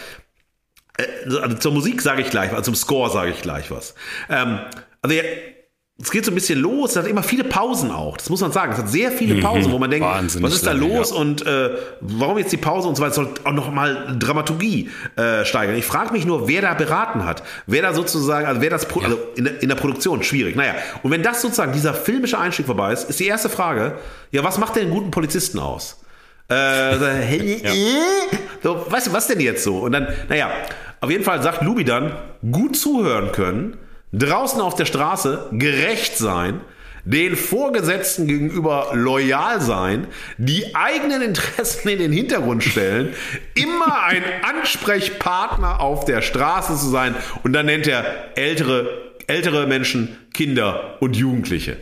Äh, 0.97 1.35
also 1.37 1.57
zur 1.57 1.71
Musik 1.71 2.01
sage 2.01 2.21
ich 2.21 2.29
gleich, 2.29 2.51
also 2.51 2.63
zum 2.63 2.75
Score 2.75 3.09
sage 3.09 3.31
ich 3.31 3.41
gleich 3.41 3.71
was. 3.71 3.95
Ähm, 4.29 4.59
also 5.01 5.15
es 5.99 6.09
geht 6.09 6.25
so 6.25 6.31
ein 6.31 6.35
bisschen 6.35 6.59
los, 6.59 6.91
es 6.91 6.95
hat 6.95 7.07
immer 7.07 7.21
viele 7.21 7.43
Pausen 7.43 7.91
auch, 7.91 8.17
das 8.17 8.29
muss 8.29 8.41
man 8.41 8.51
sagen. 8.51 8.71
Es 8.71 8.79
hat 8.79 8.89
sehr 8.89 9.11
viele 9.11 9.35
mhm. 9.35 9.41
Pausen, 9.41 9.71
wo 9.71 9.77
man 9.77 9.91
denkt, 9.91 10.07
was 10.41 10.53
ist 10.53 10.65
da 10.65 10.71
los 10.71 11.11
ja. 11.11 11.17
und 11.17 11.45
äh, 11.45 11.69
warum 12.01 12.37
jetzt 12.37 12.51
die 12.51 12.57
Pause 12.57 12.87
und 12.87 12.95
so 12.95 13.03
weiter, 13.03 13.13
soll 13.13 13.29
auch 13.43 13.51
nochmal 13.51 14.15
Dramaturgie 14.17 14.89
äh, 15.15 15.45
steigern. 15.45 15.75
Ich 15.75 15.85
frage 15.85 16.11
mich 16.11 16.25
nur, 16.25 16.47
wer 16.47 16.61
da 16.61 16.73
beraten 16.73 17.25
hat, 17.25 17.43
wer 17.67 17.81
da 17.83 17.93
sozusagen, 17.93 18.47
also 18.47 18.61
wer 18.61 18.69
das, 18.69 18.87
ja. 18.95 19.03
also 19.03 19.19
in, 19.35 19.45
in, 19.45 19.69
der 19.69 19.75
Produktion, 19.75 20.23
schwierig. 20.23 20.55
Naja, 20.55 20.73
und 21.03 21.11
wenn 21.11 21.23
das 21.23 21.41
sozusagen, 21.41 21.73
dieser 21.73 21.93
filmische 21.93 22.39
Einstieg 22.39 22.65
vorbei 22.65 22.93
ist, 22.93 23.09
ist 23.09 23.19
die 23.19 23.27
erste 23.27 23.49
Frage, 23.49 23.97
ja, 24.31 24.43
was 24.43 24.57
macht 24.57 24.75
denn 24.75 24.83
einen 24.83 24.93
guten 24.93 25.11
Polizisten 25.11 25.59
aus? 25.59 26.01
Äh, 26.49 27.57
ja. 27.63 27.71
so, 28.63 28.85
weißt 28.89 29.07
du, 29.07 29.13
was 29.13 29.27
denn 29.27 29.39
jetzt 29.39 29.63
so? 29.63 29.79
Und 29.79 29.91
dann, 29.91 30.07
naja, 30.29 30.49
auf 30.99 31.11
jeden 31.11 31.23
Fall 31.23 31.43
sagt 31.43 31.61
Lubi 31.61 31.83
dann, 31.83 32.13
gut 32.51 32.75
zuhören 32.75 33.31
können, 33.31 33.77
draußen 34.13 34.61
auf 34.61 34.75
der 34.75 34.85
Straße 34.85 35.49
gerecht 35.51 36.17
sein, 36.17 36.61
den 37.03 37.35
Vorgesetzten 37.35 38.27
gegenüber 38.27 38.91
loyal 38.93 39.59
sein, 39.61 40.07
die 40.37 40.75
eigenen 40.75 41.21
Interessen 41.21 41.89
in 41.89 41.99
den 41.99 42.11
Hintergrund 42.11 42.63
stellen, 42.63 43.15
immer 43.55 44.03
ein 44.03 44.23
Ansprechpartner 44.43 45.79
auf 45.79 46.05
der 46.05 46.21
Straße 46.21 46.77
zu 46.77 46.89
sein 46.89 47.15
und 47.43 47.53
dann 47.53 47.65
nennt 47.65 47.87
er 47.87 48.37
ältere, 48.37 49.13
ältere 49.27 49.65
Menschen, 49.67 50.15
Kinder 50.33 50.97
und 50.99 51.15
Jugendliche. 51.15 51.77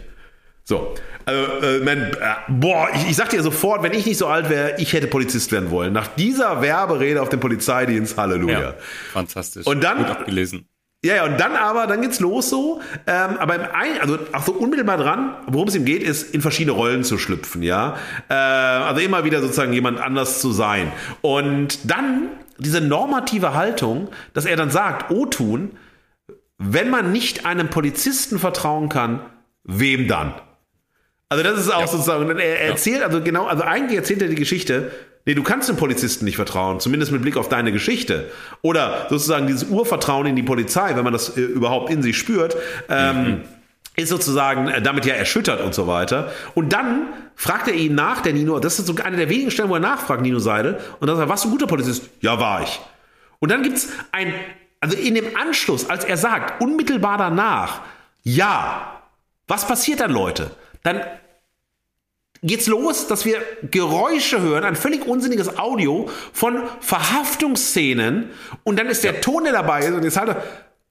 So, 0.63 0.95
also, 1.25 1.65
äh, 1.65 1.79
man, 1.79 1.97
äh, 1.97 2.13
boah, 2.47 2.89
ich, 2.93 3.09
ich 3.09 3.15
sag 3.15 3.29
dir 3.29 3.41
sofort, 3.41 3.83
wenn 3.83 3.93
ich 3.93 4.05
nicht 4.05 4.17
so 4.17 4.27
alt 4.27 4.49
wäre, 4.49 4.75
ich 4.77 4.93
hätte 4.93 5.07
Polizist 5.07 5.51
werden 5.51 5.69
wollen. 5.69 5.93
Nach 5.93 6.07
dieser 6.07 6.61
Werberede 6.61 7.21
auf 7.21 7.29
dem 7.29 7.39
Polizeidienst, 7.39 8.17
Halleluja. 8.17 8.59
Ja, 8.59 8.73
fantastisch. 9.11 9.65
Und 9.65 9.83
dann, 9.83 9.97
Gut 9.97 10.07
abgelesen. 10.07 10.67
Ja, 11.03 11.15
ja, 11.15 11.25
und 11.25 11.39
dann 11.39 11.55
aber, 11.55 11.87
dann 11.87 12.01
geht's 12.01 12.19
los 12.19 12.49
so. 12.49 12.81
Ähm, 13.07 13.37
aber 13.37 13.55
im 13.55 13.61
ein, 13.61 14.01
also 14.01 14.19
auch 14.33 14.43
so 14.43 14.51
unmittelbar 14.51 14.97
dran, 14.97 15.33
worum 15.47 15.69
es 15.69 15.75
ihm 15.75 15.85
geht, 15.85 16.03
ist 16.03 16.33
in 16.33 16.41
verschiedene 16.41 16.73
Rollen 16.75 17.05
zu 17.05 17.17
schlüpfen, 17.17 17.63
ja. 17.63 17.95
Äh, 18.27 18.33
also 18.33 18.99
immer 18.99 19.23
wieder 19.23 19.39
sozusagen 19.41 19.71
jemand 19.71 20.01
anders 20.01 20.41
zu 20.41 20.51
sein. 20.51 20.91
Und 21.21 21.89
dann 21.89 22.27
diese 22.57 22.81
normative 22.81 23.53
Haltung, 23.53 24.09
dass 24.33 24.45
er 24.45 24.57
dann 24.57 24.71
sagt, 24.71 25.09
O 25.09 25.25
tun, 25.25 25.77
wenn 26.57 26.89
man 26.89 27.13
nicht 27.13 27.45
einem 27.45 27.69
Polizisten 27.69 28.37
vertrauen 28.37 28.89
kann, 28.89 29.21
wem 29.63 30.09
dann? 30.09 30.33
Also 31.29 31.43
das 31.43 31.59
ist 31.59 31.69
auch 31.69 31.79
ja. 31.79 31.87
sozusagen, 31.87 32.29
er 32.37 32.61
erzählt, 32.61 33.03
also 33.03 33.21
genau, 33.21 33.45
also 33.45 33.63
eigentlich 33.63 33.97
erzählt 33.97 34.21
er 34.21 34.27
die 34.27 34.35
Geschichte, 34.35 34.91
Nee, 35.29 35.35
du 35.35 35.43
kannst 35.43 35.69
dem 35.69 35.75
Polizisten 35.75 36.25
nicht 36.25 36.37
vertrauen, 36.37 36.79
zumindest 36.79 37.11
mit 37.11 37.21
Blick 37.21 37.37
auf 37.37 37.49
deine 37.49 37.71
Geschichte. 37.71 38.31
Oder 38.63 39.05
sozusagen 39.11 39.45
dieses 39.45 39.69
Urvertrauen 39.69 40.25
in 40.25 40.35
die 40.35 40.41
Polizei, 40.41 40.95
wenn 40.95 41.03
man 41.03 41.13
das 41.13 41.37
äh, 41.37 41.41
überhaupt 41.41 41.91
in 41.91 42.01
sich 42.01 42.17
spürt, 42.17 42.57
ähm, 42.89 43.23
mhm. 43.23 43.41
ist 43.95 44.09
sozusagen 44.09 44.69
äh, 44.69 44.81
damit 44.81 45.05
ja 45.05 45.13
erschüttert 45.13 45.61
und 45.61 45.75
so 45.75 45.85
weiter. 45.85 46.31
Und 46.55 46.73
dann 46.73 47.09
fragt 47.35 47.67
er 47.67 47.75
ihn 47.75 47.93
nach, 47.93 48.21
der 48.21 48.33
Nino, 48.33 48.57
das 48.57 48.79
ist 48.79 48.87
so 48.87 48.95
eine 49.03 49.17
der 49.17 49.29
wenigen 49.29 49.51
Stellen, 49.51 49.69
wo 49.69 49.75
er 49.75 49.79
nachfragt, 49.79 50.23
Nino 50.23 50.39
Seidel, 50.39 50.79
und 50.99 51.05
dann 51.07 51.15
sagt 51.15 51.27
er, 51.27 51.29
warst 51.29 51.43
du 51.43 51.49
ein 51.49 51.51
guter 51.51 51.67
Polizist? 51.67 52.09
Ja, 52.21 52.39
war 52.39 52.63
ich. 52.63 52.79
Und 53.37 53.51
dann 53.51 53.61
gibt's 53.61 53.89
ein, 54.11 54.33
also 54.79 54.97
in 54.97 55.13
dem 55.13 55.37
Anschluss, 55.37 55.91
als 55.91 56.05
er 56.05 56.17
sagt, 56.17 56.59
unmittelbar 56.59 57.19
danach, 57.19 57.81
ja, 58.23 59.03
was 59.47 59.67
passiert 59.67 59.99
dann, 59.99 60.09
Leute? 60.09 60.49
Dann 60.81 61.01
geht's 62.43 62.67
los, 62.67 63.07
dass 63.07 63.25
wir 63.25 63.41
Geräusche 63.69 64.41
hören, 64.41 64.63
ein 64.63 64.75
völlig 64.75 65.05
unsinniges 65.05 65.57
Audio 65.57 66.09
von 66.33 66.63
Verhaftungsszenen 66.79 68.31
und 68.63 68.79
dann 68.79 68.87
ist 68.87 69.03
der 69.03 69.21
Ton, 69.21 69.43
der 69.43 69.53
dabei 69.53 69.81
ist 69.85 69.93
und 69.93 70.03
jetzt 70.03 70.17
halt 70.17 70.35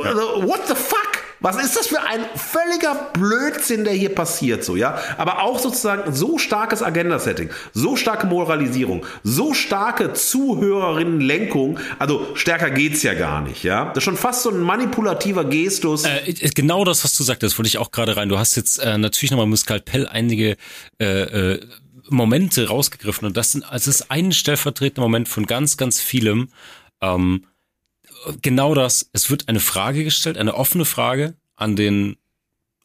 also 0.04 0.46
what 0.46 0.66
the 0.66 0.74
fuck? 0.74 1.05
Was 1.46 1.62
ist 1.62 1.76
das 1.76 1.86
für 1.86 2.02
ein 2.02 2.24
völliger 2.34 3.12
Blödsinn, 3.12 3.84
der 3.84 3.92
hier 3.92 4.12
passiert, 4.12 4.64
so, 4.64 4.74
ja? 4.74 4.98
Aber 5.16 5.44
auch 5.44 5.60
sozusagen 5.60 6.12
so 6.12 6.38
starkes 6.38 6.82
Agenda-Setting, 6.82 7.50
so 7.72 7.94
starke 7.94 8.26
Moralisierung, 8.26 9.06
so 9.22 9.54
starke 9.54 10.12
Zuhörerinnenlenkung, 10.12 11.78
also 12.00 12.26
stärker 12.34 12.70
geht's 12.70 13.04
ja 13.04 13.14
gar 13.14 13.42
nicht, 13.42 13.62
ja? 13.62 13.84
Das 13.90 13.98
ist 13.98 14.02
schon 14.02 14.16
fast 14.16 14.42
so 14.42 14.50
ein 14.50 14.58
manipulativer 14.58 15.44
Gestus. 15.44 16.02
Äh, 16.02 16.34
genau 16.52 16.84
das, 16.84 17.04
was 17.04 17.16
du 17.16 17.22
sagtest, 17.22 17.56
wollte 17.60 17.68
ich 17.68 17.78
auch 17.78 17.92
gerade 17.92 18.16
rein. 18.16 18.28
Du 18.28 18.40
hast 18.40 18.56
jetzt 18.56 18.78
äh, 18.78 18.98
natürlich 18.98 19.30
nochmal 19.30 19.46
mit 19.46 19.60
Skalpell 19.60 20.08
einige 20.08 20.56
äh, 20.98 21.04
äh, 21.04 21.60
Momente 22.08 22.66
rausgegriffen 22.66 23.24
und 23.24 23.36
das 23.36 23.52
sind, 23.52 23.62
also 23.62 23.88
es 23.88 24.00
ist 24.00 24.10
ein 24.10 24.32
stellvertretender 24.32 25.02
Moment 25.02 25.28
von 25.28 25.46
ganz, 25.46 25.76
ganz 25.76 26.00
vielem, 26.00 26.48
ähm, 27.00 27.44
genau 28.42 28.74
das. 28.74 29.08
Es 29.12 29.30
wird 29.30 29.48
eine 29.48 29.60
Frage 29.60 30.04
gestellt, 30.04 30.38
eine 30.38 30.54
offene 30.54 30.84
Frage 30.84 31.34
an 31.56 31.76
den, 31.76 32.16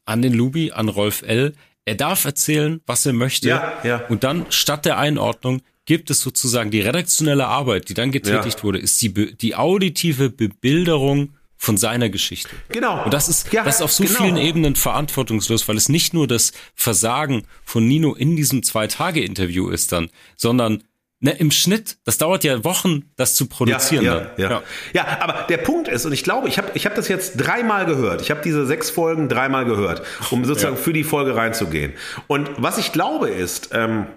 an 0.06 0.22
den 0.22 0.34
Lubi, 0.34 0.72
an 0.72 0.90
Rolf 0.90 1.22
L. 1.24 1.54
Er 1.86 1.96
darf 1.96 2.26
erzählen, 2.26 2.82
was 2.86 3.06
er 3.06 3.14
möchte. 3.14 3.50
Ja, 3.50 3.74
ja. 3.84 4.06
Und 4.08 4.24
dann 4.24 4.46
statt 4.50 4.86
der 4.86 4.98
Einordnung 4.98 5.62
gibt 5.86 6.10
es 6.10 6.22
sozusagen 6.22 6.72
die 6.72 6.82
redaktionelle 6.82 7.48
Arbeit, 7.48 7.90
die 7.90 7.94
dann 7.94 8.12
getätigt 8.12 8.58
ja. 8.58 8.64
wurde, 8.64 8.80
ist 8.80 9.02
die, 9.02 9.36
die 9.36 9.56
auditive 9.56 10.30
Bebilderung 10.30 11.34
von 11.58 11.78
seiner 11.78 12.10
Geschichte. 12.10 12.50
Genau. 12.70 13.04
Und 13.04 13.14
das 13.14 13.30
ist, 13.30 13.54
ja, 13.54 13.64
das 13.64 13.76
ist 13.76 13.82
auf 13.82 13.92
so 13.92 14.04
genau. 14.04 14.24
vielen 14.24 14.38
Ebenen 14.38 14.76
verantwortungslos, 14.76 15.68
weil 15.68 15.78
es 15.78 15.90
nicht 15.90 16.12
nur 16.14 16.28
das 16.28 16.54
Versagen 16.74 17.44
von 17.64 17.88
Nino 17.88 18.16
in 18.16 18.36
diesem 18.36 18.64
Zwei-Tage-Interview 18.64 19.70
ist 19.70 19.92
dann, 19.92 20.10
sondern 20.36 20.84
Ne, 21.24 21.34
Im 21.34 21.52
Schnitt, 21.52 21.98
das 22.04 22.18
dauert 22.18 22.44
ja 22.44 22.64
Wochen, 22.64 23.04
das 23.16 23.36
zu 23.36 23.46
produzieren. 23.46 24.04
Ja, 24.04 24.16
ja, 24.16 24.32
ja. 24.38 24.50
ja. 24.50 24.64
ja 24.94 25.22
aber 25.22 25.46
der 25.48 25.58
Punkt 25.58 25.88
ist, 25.88 26.04
und 26.04 26.14
ich 26.14 26.24
glaube, 26.24 26.48
ich 26.48 26.58
habe 26.58 26.72
ich 26.74 26.88
hab 26.88 26.96
das 26.96 27.08
jetzt 27.08 27.38
dreimal 27.38 27.86
gehört. 27.86 28.22
Ich 28.22 28.32
habe 28.32 28.42
diese 28.44 28.66
sechs 28.66 28.90
Folgen 28.90 29.30
dreimal 29.30 29.66
gehört, 29.66 30.02
um 30.32 30.44
sozusagen 30.46 30.78
für 30.78 30.94
die 30.94 31.04
Folge 31.04 31.36
reinzugehen. 31.36 31.94
Und 32.26 32.50
was 32.58 32.80
ich 32.80 32.92
glaube 32.92 33.30
ist, 33.30 33.70
ähm, 33.72 34.08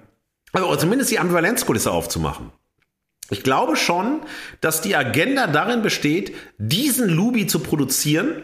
also 0.55 0.74
zumindest 0.76 1.10
die 1.10 1.18
Ambivalenzkulisse 1.18 1.90
aufzumachen. 1.90 2.52
Ich 3.28 3.43
glaube 3.43 3.76
schon, 3.76 4.22
dass 4.62 4.81
die 4.81 4.97
Agenda 4.97 5.47
darin 5.47 5.82
besteht, 5.82 6.35
diesen 6.56 7.10
Lubi 7.10 7.47
zu 7.47 7.59
produzieren 7.59 8.43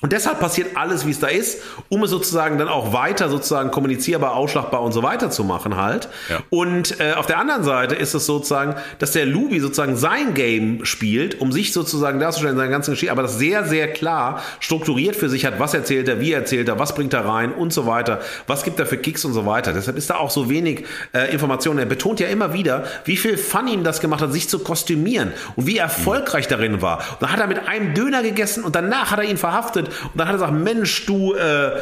Und 0.00 0.12
deshalb 0.12 0.40
passiert 0.40 0.76
alles, 0.76 1.06
wie 1.06 1.10
es 1.10 1.20
da 1.20 1.26
ist, 1.26 1.60
um 1.88 2.02
es 2.02 2.10
sozusagen 2.10 2.56
dann 2.56 2.68
auch 2.68 2.92
weiter 2.92 3.28
sozusagen 3.28 3.70
kommunizierbar, 3.70 4.34
ausschlagbar 4.34 4.80
und 4.80 4.92
so 4.92 5.02
weiter 5.02 5.30
zu 5.30 5.44
machen 5.44 5.76
halt. 5.76 6.08
Ja. 6.28 6.40
Und 6.48 7.00
äh, 7.00 7.12
auf 7.12 7.26
der 7.26 7.38
anderen 7.38 7.64
Seite 7.64 7.94
ist 7.94 8.14
es 8.14 8.24
sozusagen, 8.24 8.76
dass 8.98 9.12
der 9.12 9.26
Lubi 9.26 9.60
sozusagen 9.60 9.96
sein 9.96 10.32
Game 10.32 10.84
spielt, 10.86 11.40
um 11.40 11.52
sich 11.52 11.72
sozusagen 11.72 12.18
darzustellen, 12.18 12.56
seine 12.56 12.70
ganzen 12.70 12.92
Geschichte, 12.92 13.12
aber 13.12 13.22
das 13.22 13.36
sehr, 13.36 13.64
sehr 13.64 13.92
klar 13.92 14.42
strukturiert 14.60 15.16
für 15.16 15.28
sich 15.28 15.44
hat, 15.44 15.60
was 15.60 15.74
erzählt 15.74 16.08
er, 16.08 16.20
wie 16.20 16.32
erzählt 16.32 16.68
er, 16.68 16.78
was 16.78 16.94
bringt 16.94 17.12
er 17.12 17.26
rein 17.26 17.52
und 17.52 17.72
so 17.72 17.86
weiter, 17.86 18.20
was 18.46 18.64
gibt 18.64 18.78
er 18.80 18.86
für 18.86 18.96
Kicks 18.96 19.24
und 19.26 19.34
so 19.34 19.44
weiter. 19.44 19.72
Deshalb 19.74 19.98
ist 19.98 20.08
da 20.08 20.16
auch 20.16 20.30
so 20.30 20.48
wenig 20.48 20.86
äh, 21.12 21.30
Informationen. 21.30 21.78
Er 21.78 21.86
betont 21.86 22.20
ja 22.20 22.28
immer 22.28 22.54
wieder, 22.54 22.84
wie 23.04 23.16
viel 23.16 23.36
Fun 23.36 23.68
ihm 23.68 23.84
das 23.84 24.00
gemacht 24.00 24.22
hat, 24.22 24.32
sich 24.32 24.48
zu 24.48 24.60
kostümieren 24.60 25.32
und 25.56 25.66
wie 25.66 25.76
erfolgreich 25.76 26.46
mhm. 26.46 26.50
darin 26.50 26.82
war. 26.82 26.98
Und 26.98 27.22
dann 27.22 27.32
hat 27.32 27.40
er 27.40 27.46
mit 27.46 27.68
einem 27.68 27.92
Döner 27.92 28.22
gegessen 28.22 28.64
und 28.64 28.74
danach 28.74 29.10
hat 29.10 29.18
er 29.18 29.26
ihn 29.26 29.36
verhaftet 29.36 29.89
und 29.90 30.16
dann 30.16 30.28
hat 30.28 30.34
er 30.34 30.38
gesagt, 30.38 30.52
Mensch, 30.52 31.06
du, 31.06 31.34
äh, 31.34 31.72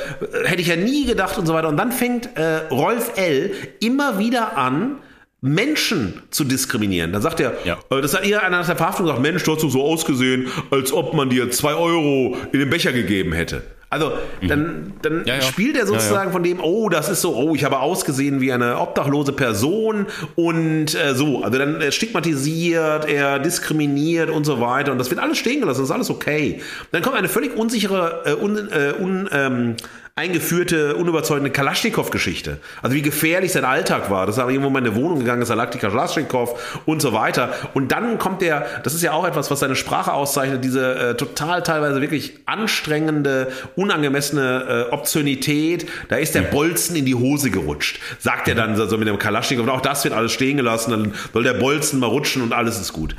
hätte 0.44 0.60
ich 0.60 0.68
ja 0.68 0.76
nie 0.76 1.06
gedacht 1.06 1.38
und 1.38 1.46
so 1.46 1.54
weiter. 1.54 1.68
Und 1.68 1.76
dann 1.76 1.92
fängt 1.92 2.36
äh, 2.36 2.66
Rolf 2.70 3.12
L. 3.16 3.52
immer 3.80 4.18
wieder 4.18 4.56
an, 4.56 4.96
Menschen 5.40 6.22
zu 6.30 6.44
diskriminieren. 6.44 7.12
Dann 7.12 7.22
sagt 7.22 7.40
er, 7.40 7.54
ja. 7.64 7.78
äh, 7.90 8.00
das 8.00 8.14
hat 8.14 8.26
eher 8.26 8.42
einer 8.42 8.58
nach 8.58 8.66
der 8.66 8.76
Verhaftung 8.76 9.06
gesagt, 9.06 9.22
Mensch, 9.22 9.42
du 9.44 9.54
hast 9.54 9.60
so 9.60 9.82
ausgesehen, 9.82 10.48
als 10.70 10.92
ob 10.92 11.14
man 11.14 11.30
dir 11.30 11.50
zwei 11.50 11.74
Euro 11.74 12.36
in 12.52 12.58
den 12.58 12.70
Becher 12.70 12.92
gegeben 12.92 13.32
hätte. 13.32 13.62
Also 13.90 14.12
dann, 14.46 14.92
dann 15.00 15.24
ja, 15.24 15.36
ja. 15.36 15.40
spielt 15.40 15.74
er 15.74 15.86
sozusagen 15.86 16.28
ja, 16.28 16.32
von 16.32 16.42
dem, 16.42 16.60
oh, 16.60 16.90
das 16.90 17.08
ist 17.08 17.22
so, 17.22 17.34
oh, 17.34 17.54
ich 17.54 17.64
habe 17.64 17.78
ausgesehen 17.78 18.42
wie 18.42 18.52
eine 18.52 18.78
obdachlose 18.78 19.32
Person 19.32 20.06
und 20.36 20.94
äh, 20.94 21.14
so. 21.14 21.42
Also 21.42 21.58
dann 21.58 21.80
er 21.80 21.90
stigmatisiert, 21.90 23.08
er 23.08 23.38
diskriminiert 23.38 24.28
und 24.28 24.44
so 24.44 24.60
weiter. 24.60 24.92
Und 24.92 24.98
das 24.98 25.08
wird 25.08 25.20
alles 25.20 25.38
stehen 25.38 25.60
gelassen, 25.60 25.80
das 25.80 25.88
ist 25.88 25.94
alles 25.94 26.10
okay. 26.10 26.60
Dann 26.92 27.00
kommt 27.00 27.16
eine 27.16 27.30
völlig 27.30 27.56
unsichere, 27.56 28.24
äh, 28.26 28.34
un, 28.34 28.56
äh, 28.56 28.92
un, 29.00 29.28
ähm, 29.32 29.76
eingeführte, 30.18 30.96
unüberzeugende 30.96 31.50
Kalaschnikow-Geschichte. 31.50 32.58
Also 32.82 32.96
wie 32.96 33.02
gefährlich 33.02 33.52
sein 33.52 33.64
Alltag 33.64 34.10
war. 34.10 34.26
Das 34.26 34.34
ist 34.34 34.42
aber 34.42 34.50
irgendwo 34.50 34.66
in 34.66 34.74
meine 34.74 34.96
Wohnung 34.96 35.20
gegangen, 35.20 35.42
ist 35.42 35.50
Alakti 35.50 35.78
Kalaschnikow 35.78 36.82
und 36.86 37.00
so 37.00 37.12
weiter. 37.12 37.52
Und 37.72 37.92
dann 37.92 38.18
kommt 38.18 38.42
der, 38.42 38.66
das 38.82 38.94
ist 38.94 39.02
ja 39.02 39.12
auch 39.12 39.24
etwas, 39.24 39.48
was 39.52 39.60
seine 39.60 39.76
Sprache 39.76 40.12
auszeichnet, 40.12 40.64
diese 40.64 40.94
äh, 40.96 41.14
total 41.16 41.62
teilweise 41.62 42.00
wirklich 42.00 42.34
anstrengende, 42.46 43.52
unangemessene 43.76 44.88
äh, 44.90 44.92
Obszönität. 44.92 45.86
Da 46.08 46.16
ist 46.16 46.34
der 46.34 46.42
Bolzen 46.42 46.96
in 46.96 47.04
die 47.04 47.14
Hose 47.14 47.50
gerutscht. 47.50 48.00
Sagt 48.18 48.48
er 48.48 48.56
dann 48.56 48.76
so 48.76 48.98
mit 48.98 49.06
dem 49.06 49.18
Kalaschnikow. 49.18 49.62
Und 49.62 49.70
auch 49.70 49.80
das 49.80 50.02
wird 50.02 50.14
alles 50.14 50.32
stehen 50.32 50.56
gelassen. 50.56 50.90
Dann 50.90 51.14
soll 51.32 51.44
der 51.44 51.54
Bolzen 51.54 52.00
mal 52.00 52.06
rutschen 52.06 52.42
und 52.42 52.52
alles 52.52 52.80
ist 52.80 52.92
gut. 52.92 53.14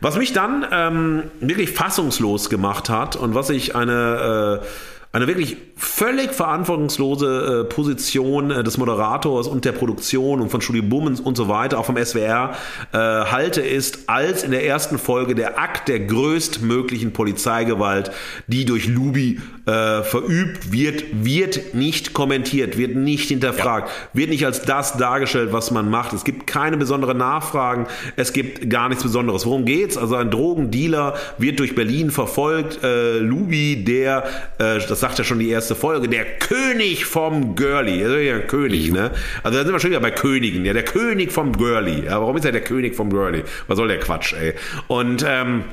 Was 0.00 0.16
mich 0.16 0.32
dann 0.32 0.64
ähm, 0.70 1.22
wirklich 1.40 1.72
fassungslos 1.72 2.48
gemacht 2.48 2.88
hat 2.88 3.16
und 3.16 3.34
was 3.34 3.50
ich 3.50 3.74
eine 3.74 4.60
äh, 4.62 4.66
eine 5.14 5.28
wirklich 5.28 5.56
völlig 5.76 6.34
verantwortungslose 6.34 7.62
äh, 7.62 7.72
Position 7.72 8.50
äh, 8.50 8.64
des 8.64 8.78
Moderators 8.78 9.46
und 9.46 9.64
der 9.64 9.70
Produktion 9.70 10.40
und 10.40 10.50
von 10.50 10.60
Studio 10.60 10.82
Bummens 10.82 11.20
und 11.20 11.36
so 11.36 11.46
weiter, 11.46 11.78
auch 11.78 11.84
vom 11.84 11.96
SWR, 11.96 12.56
äh, 12.92 12.96
halte, 12.96 13.60
ist 13.60 14.08
als 14.08 14.42
in 14.42 14.50
der 14.50 14.66
ersten 14.66 14.98
Folge 14.98 15.36
der 15.36 15.56
Akt 15.56 15.86
der 15.86 16.00
größtmöglichen 16.00 17.12
Polizeigewalt, 17.12 18.10
die 18.48 18.64
durch 18.64 18.88
Lubi 18.88 19.40
äh, 19.66 20.02
verübt 20.02 20.72
wird, 20.72 21.04
wird 21.24 21.74
nicht 21.74 22.12
kommentiert, 22.12 22.76
wird 22.76 22.96
nicht 22.96 23.28
hinterfragt, 23.28 23.88
ja. 23.88 24.18
wird 24.18 24.30
nicht 24.30 24.44
als 24.44 24.62
das 24.62 24.96
dargestellt, 24.96 25.52
was 25.52 25.70
man 25.70 25.90
macht. 25.90 26.12
Es 26.12 26.24
gibt 26.24 26.48
keine 26.48 26.76
besonderen 26.76 27.18
Nachfragen, 27.18 27.86
es 28.16 28.32
gibt 28.32 28.68
gar 28.68 28.88
nichts 28.88 29.04
Besonderes. 29.04 29.46
Worum 29.46 29.64
geht's? 29.64 29.96
Also 29.96 30.16
ein 30.16 30.32
Drogendealer 30.32 31.14
wird 31.38 31.60
durch 31.60 31.76
Berlin 31.76 32.10
verfolgt, 32.10 32.82
äh, 32.82 33.18
Lubi, 33.18 33.84
der, 33.84 34.24
äh, 34.58 34.80
das 34.88 35.03
sagt 35.04 35.18
ja 35.18 35.24
schon 35.24 35.38
die 35.38 35.50
erste 35.50 35.74
Folge, 35.74 36.08
der 36.08 36.24
König 36.24 37.04
vom. 37.04 37.54
Er 37.60 37.86
ist 37.86 38.26
ja 38.26 38.38
König, 38.38 38.90
ne? 38.90 39.10
Also 39.42 39.58
da 39.58 39.64
sind 39.64 39.74
wir 39.74 39.78
schon 39.78 39.90
wieder 39.90 40.00
bei 40.00 40.10
Königen, 40.10 40.64
ja, 40.64 40.72
der 40.72 40.82
König 40.82 41.30
vom 41.30 41.52
Girlie. 41.52 42.04
Ja, 42.06 42.22
warum 42.22 42.38
ist 42.38 42.46
er 42.46 42.52
der 42.52 42.62
König 42.62 42.96
vom 42.96 43.10
Girlie? 43.10 43.44
Was 43.66 43.76
soll 43.76 43.88
der 43.88 44.00
Quatsch, 44.00 44.32
ey? 44.32 44.54
Und 44.88 45.22
ähm, 45.28 45.64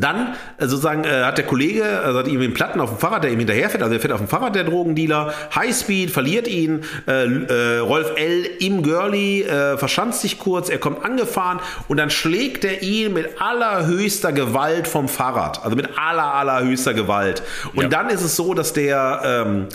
dann 0.00 0.34
äh, 0.58 0.66
sozusagen 0.66 1.04
äh, 1.04 1.22
hat 1.24 1.38
der 1.38 1.46
Kollege, 1.46 1.84
also 2.04 2.18
hat 2.18 2.28
ihm 2.28 2.40
den 2.40 2.54
Platten 2.54 2.80
auf 2.80 2.90
dem 2.90 2.98
Fahrrad, 2.98 3.24
der 3.24 3.32
ihm 3.32 3.38
hinterherfährt, 3.38 3.82
also 3.82 3.94
er 3.94 4.00
fährt 4.00 4.12
auf 4.12 4.20
dem 4.20 4.28
Fahrrad, 4.28 4.54
der 4.54 4.64
Drogendealer, 4.64 5.32
Highspeed, 5.54 6.10
verliert 6.10 6.48
ihn, 6.48 6.84
äh, 7.06 7.24
äh, 7.24 7.78
Rolf 7.78 8.12
L. 8.16 8.46
im 8.58 8.82
Girlie, 8.82 9.42
äh, 9.42 9.76
verschanzt 9.78 10.20
sich 10.20 10.38
kurz, 10.38 10.68
er 10.68 10.78
kommt 10.78 11.04
angefahren 11.04 11.60
und 11.88 11.96
dann 11.96 12.10
schlägt 12.10 12.64
er 12.64 12.82
ihn 12.82 13.12
mit 13.12 13.40
allerhöchster 13.40 14.32
Gewalt 14.32 14.88
vom 14.88 15.08
Fahrrad, 15.08 15.64
also 15.64 15.76
mit 15.76 15.88
aller, 15.98 16.34
allerhöchster 16.34 16.94
Gewalt. 16.94 17.42
Und 17.74 17.84
ja. 17.84 17.88
dann 17.88 18.08
ist 18.08 18.22
es 18.22 18.36
so, 18.36 18.54
dass 18.54 18.72
der... 18.72 19.22
Ähm, 19.24 19.68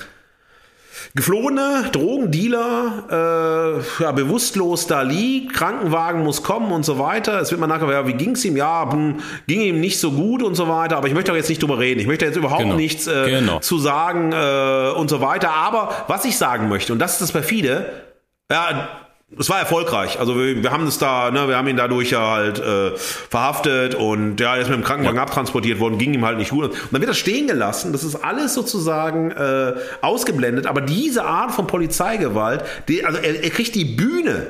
Geflohene, 1.16 1.90
Drogendealer, 1.94 3.80
äh, 3.80 4.04
ja, 4.04 4.12
bewusstlos 4.12 4.86
da 4.86 5.02
liegt, 5.02 5.54
Krankenwagen 5.54 6.22
muss 6.22 6.44
kommen 6.44 6.74
und 6.74 6.84
so 6.84 7.00
weiter. 7.00 7.40
Es 7.40 7.52
wird 7.52 7.62
mal 7.62 7.68
nachher, 7.68 7.90
ja, 7.90 8.06
wie 8.06 8.16
ging's 8.16 8.44
ihm? 8.44 8.58
Ja, 8.58 8.92
hm, 8.92 9.22
ging 9.48 9.62
ihm 9.62 9.80
nicht 9.80 9.98
so 9.98 10.12
gut 10.12 10.44
und 10.44 10.56
so 10.56 10.68
weiter. 10.68 10.98
Aber 10.98 11.08
ich 11.08 11.14
möchte 11.14 11.32
auch 11.32 11.38
jetzt 11.38 11.48
nicht 11.48 11.64
drüber 11.64 11.80
reden. 11.80 12.02
Ich 12.02 12.08
möchte 12.08 12.26
jetzt 12.26 12.36
überhaupt 12.36 12.64
genau. 12.64 12.76
nichts 12.76 13.08
äh, 13.08 13.30
genau. 13.30 13.60
zu 13.60 13.78
sagen 13.78 14.34
äh, 14.34 14.92
und 14.98 15.10
so 15.10 15.22
weiter. 15.22 15.52
Aber 15.52 16.04
was 16.10 16.26
ich 16.26 16.38
sagen 16.38 16.68
möchte, 16.68 16.92
und 16.92 17.00
das 17.00 17.14
ist 17.14 17.22
das 17.22 17.32
perfide, 17.32 17.94
ja, 18.52 18.90
es 19.38 19.50
war 19.50 19.60
erfolgreich. 19.60 20.20
Also 20.20 20.38
wir, 20.38 20.64
wir 20.64 20.72
haben 20.72 20.88
es 20.88 20.98
da, 20.98 21.32
ne, 21.32 21.48
wir 21.48 21.58
haben 21.58 21.68
ihn 21.68 21.78
dadurch 21.78 22.12
ja 22.12 22.32
halt 22.32 22.60
äh, 22.60 22.96
verhaftet 22.96 23.96
und 23.96 24.40
ja, 24.40 24.56
er 24.56 24.62
ist 24.62 24.70
mit 24.70 24.78
dem 24.78 24.84
Krankenwagen 24.84 25.18
ja. 25.18 25.24
abtransportiert 25.24 25.80
worden, 25.80 25.98
ging 25.98 26.14
ihm 26.14 26.26
halt 26.26 26.38
nicht 26.38 26.52
gut. 26.52 26.72
Und 26.72 26.94
dann 26.94 27.02
wird 27.02 27.10
das 27.10 27.18
stehen 27.18 27.48
gelassen. 27.48 27.92
Das 27.92 28.04
ist 28.04 28.16
alles 28.16 28.54
sozusagen 28.54 29.32
äh, 29.32 29.74
ausgeblendet. 30.02 30.68
Aber 30.68 30.82
diese 30.82 31.26
Art 31.26 31.52
von 31.52 31.68
Polizeigewalt, 31.68 32.64
die, 32.88 33.04
also 33.04 33.18
er, 33.18 33.44
er 33.44 33.50
kriegt 33.50 33.76
die 33.76 33.86
Bühne 33.86 34.48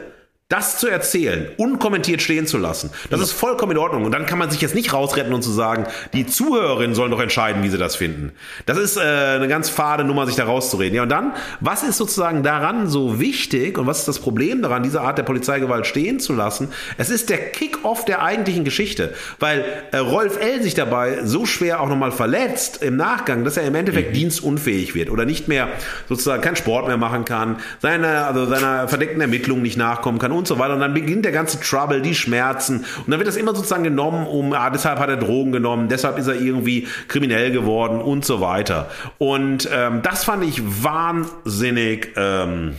das 0.48 0.78
zu 0.78 0.88
erzählen, 0.88 1.48
unkommentiert 1.58 2.22
stehen 2.22 2.46
zu 2.46 2.60
lassen, 2.60 2.92
das 3.10 3.20
ist 3.20 3.32
vollkommen 3.32 3.72
in 3.72 3.80
Ordnung. 3.80 4.06
Und 4.06 4.12
dann 4.12 4.28
kann 4.28 4.38
man 4.38 4.52
sich 4.52 4.62
jetzt 4.62 4.76
nicht 4.76 4.94
rausretten 4.94 5.34
und 5.34 5.42
zu 5.42 5.50
sagen, 5.50 5.88
die 6.14 6.28
Zuhörerinnen 6.28 6.94
sollen 6.94 7.10
doch 7.10 7.20
entscheiden, 7.20 7.64
wie 7.64 7.70
sie 7.70 7.80
das 7.80 7.96
finden. 7.96 8.32
Das 8.68 8.78
ist 8.78 8.96
äh, 8.96 9.02
eine 9.02 9.48
ganz 9.48 9.70
fade 9.70 10.04
Nummer, 10.04 10.28
sich 10.28 10.36
da 10.36 10.46
rauszureden. 10.46 10.98
Ja, 10.98 11.02
und 11.02 11.10
dann, 11.10 11.34
was 11.62 11.82
ist 11.82 11.98
sozusagen 11.98 12.44
daran 12.44 12.88
so 12.88 13.20
wichtig 13.20 13.80
und 13.80 13.88
was 13.88 14.00
ist 14.00 14.08
das 14.08 14.20
Problem 14.20 14.62
daran, 14.62 14.84
diese 14.84 15.02
Art 15.02 15.18
der 15.18 15.24
Polizeigewalt 15.24 15.88
stehen 15.88 16.20
zu 16.20 16.34
lassen? 16.34 16.72
Es 17.00 17.10
ist 17.10 17.32
der 17.32 17.40
Kick-off 17.40 18.06
der 18.06 18.22
eigentlichen 18.22 18.66
Geschichte, 18.66 19.16
weil 19.40 19.66
äh, 19.94 19.98
Rolf 19.98 20.40
L. 20.40 20.62
sich 20.62 20.76
dabei 20.76 21.26
so 21.26 21.48
schwer 21.48 21.82
auch 21.82 21.90
nochmal 21.90 22.12
verletzt 22.12 22.84
im 22.84 22.98
Nachgang, 22.98 23.46
dass 23.46 23.58
er 23.58 23.64
im 23.64 23.74
Endeffekt 23.74 24.10
mhm. 24.10 24.14
dienstunfähig 24.14 24.94
wird 24.94 25.10
oder 25.10 25.26
nicht 25.26 25.48
mehr 25.48 25.70
sozusagen 26.08 26.44
keinen 26.44 26.56
Sport 26.56 26.86
mehr 26.86 26.98
machen 26.98 27.26
kann, 27.26 27.58
seiner, 27.82 28.28
also 28.28 28.46
seiner 28.46 28.88
verdeckten 28.88 29.22
Ermittlung 29.22 29.64
nicht 29.64 29.78
nachkommen 29.78 30.20
kann 30.20 30.35
und 30.36 30.48
so 30.48 30.60
weiter. 30.60 30.74
Und 30.74 30.80
dann 30.80 30.94
beginnt 30.94 31.26
der 31.26 31.32
ganze 31.32 31.60
Trouble, 31.60 32.02
die 32.02 32.16
Schmerzen. 32.16 32.80
Und 32.80 33.10
dann 33.10 33.20
wird 33.20 33.28
das 33.28 33.36
immer 33.36 33.56
sozusagen 33.56 33.84
genommen, 33.84 34.28
um, 34.28 34.54
ah, 34.54 34.70
deshalb 34.70 35.00
hat 35.00 35.10
er 35.10 35.18
Drogen 35.18 35.52
genommen, 35.52 35.88
deshalb 35.88 36.18
ist 36.18 36.28
er 36.28 36.36
irgendwie 36.36 36.88
kriminell 37.08 37.52
geworden 37.52 38.02
und 38.02 38.26
so 38.26 38.42
weiter. 38.42 38.90
Und 39.18 39.70
ähm, 39.74 40.02
das 40.02 40.24
fand 40.24 40.44
ich 40.44 40.62
wahnsinnig. 40.84 42.14
Ähm, 42.16 42.76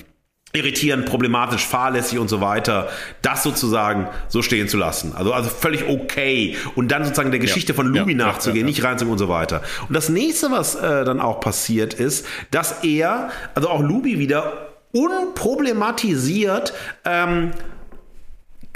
irritierend, 0.56 1.06
problematisch, 1.06 1.66
fahrlässig 1.66 2.18
und 2.18 2.28
so 2.28 2.40
weiter, 2.40 2.88
das 3.22 3.42
sozusagen 3.42 4.08
so 4.28 4.42
stehen 4.42 4.68
zu 4.68 4.76
lassen. 4.76 5.12
Also, 5.14 5.32
also 5.32 5.50
völlig 5.50 5.88
okay. 5.88 6.56
Und 6.74 6.90
dann 6.90 7.04
sozusagen 7.04 7.30
der 7.30 7.40
Geschichte 7.40 7.72
ja, 7.72 7.76
von 7.76 7.86
Luby 7.86 8.12
ja, 8.12 8.18
nachzugehen, 8.18 8.66
ja, 8.66 8.70
nicht 8.70 8.82
reinzugehen 8.82 9.12
und 9.12 9.18
so 9.18 9.28
weiter. 9.28 9.62
Und 9.88 9.94
das 9.94 10.08
nächste, 10.08 10.50
was 10.50 10.74
äh, 10.74 11.04
dann 11.04 11.20
auch 11.20 11.40
passiert 11.40 11.94
ist, 11.94 12.26
dass 12.50 12.84
er, 12.84 13.30
also 13.54 13.68
auch 13.68 13.82
Luby 13.82 14.18
wieder 14.18 14.75
unproblematisiert 14.96 16.72
ähm, 17.04 17.52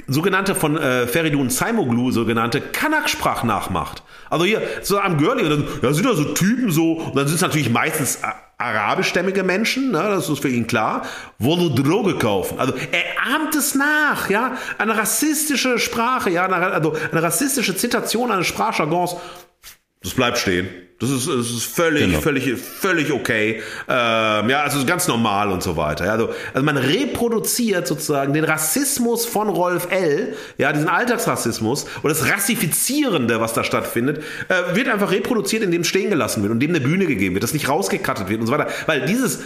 sogenannte 0.07 0.55
von 0.55 0.77
äh, 0.77 1.07
Feridun 1.07 1.51
Saimoglu 1.51 2.11
sogenannte 2.11 2.61
Kanak-Sprach 2.61 3.45
nachmacht. 3.45 4.03
Also 4.29 4.45
hier, 4.45 4.63
so 4.83 4.99
am 4.99 5.19
Girlie, 5.19 5.49
dann 5.49 5.67
ja, 5.83 5.93
sind 5.93 6.07
da 6.07 6.15
so 6.15 6.25
Typen 6.25 6.71
so, 6.71 6.95
und 6.95 7.17
dann 7.17 7.27
sind 7.27 7.37
es 7.37 7.43
natürlich 7.43 7.71
meistens 7.71 8.17
äh, 8.17 8.27
arabischstämmige 8.59 9.43
Menschen, 9.43 9.93
ne, 9.93 10.03
das 10.03 10.29
ist 10.29 10.41
für 10.41 10.49
ihn 10.49 10.67
klar, 10.67 11.03
wollen 11.39 11.75
Droge 11.75 12.17
kaufen. 12.17 12.59
Also 12.59 12.75
er 12.93 13.35
ahmt 13.35 13.55
es 13.55 13.75
nach, 13.75 14.29
ja, 14.29 14.57
eine 14.79 14.97
rassistische 14.97 15.79
Sprache, 15.79 16.31
ja, 16.31 16.45
eine, 16.45 16.57
also 16.57 16.95
eine 17.11 17.23
rassistische 17.23 17.77
Zitation 17.77 18.31
eines 18.31 18.47
Sprachjargons, 18.47 19.17
das 20.03 20.15
bleibt 20.15 20.39
stehen. 20.39 20.69
Das 21.01 21.09
ist, 21.09 21.27
das 21.29 21.51
ist 21.51 21.65
völlig, 21.65 22.05
genau. 22.05 22.21
völlig, 22.21 22.59
völlig 22.59 23.11
okay. 23.11 23.63
Ähm, 23.89 24.51
ja, 24.51 24.61
also 24.63 24.85
ganz 24.85 25.09
normal 25.09 25.51
und 25.51 25.63
so 25.63 25.79
weiter. 25.79 26.05
Ja, 26.05 26.13
also, 26.13 26.29
also 26.53 26.63
man 26.63 26.77
reproduziert 26.77 27.87
sozusagen 27.87 28.35
den 28.35 28.45
Rassismus 28.45 29.25
von 29.25 29.49
Rolf 29.49 29.91
L., 29.91 30.37
ja, 30.59 30.75
diesen 30.75 30.89
Alltagsrassismus 30.89 31.87
und 32.03 32.11
das 32.11 32.31
Rassifizierende, 32.31 33.41
was 33.41 33.55
da 33.55 33.65
stattfindet, 33.65 34.23
äh, 34.49 34.77
wird 34.77 34.89
einfach 34.89 35.11
reproduziert, 35.11 35.63
indem 35.63 35.81
es 35.81 35.89
stehen 35.89 36.11
gelassen 36.11 36.43
wird 36.43 36.53
und 36.53 36.61
dem 36.61 36.71
eine 36.71 36.81
Bühne 36.81 37.07
gegeben 37.07 37.35
wird, 37.35 37.45
das 37.45 37.55
nicht 37.55 37.71
rausgekattet 37.71 38.29
wird 38.29 38.43
und 38.43 38.47
so 38.47 38.53
weiter. 38.53 38.69
Weil 38.85 39.07
dieses 39.07 39.41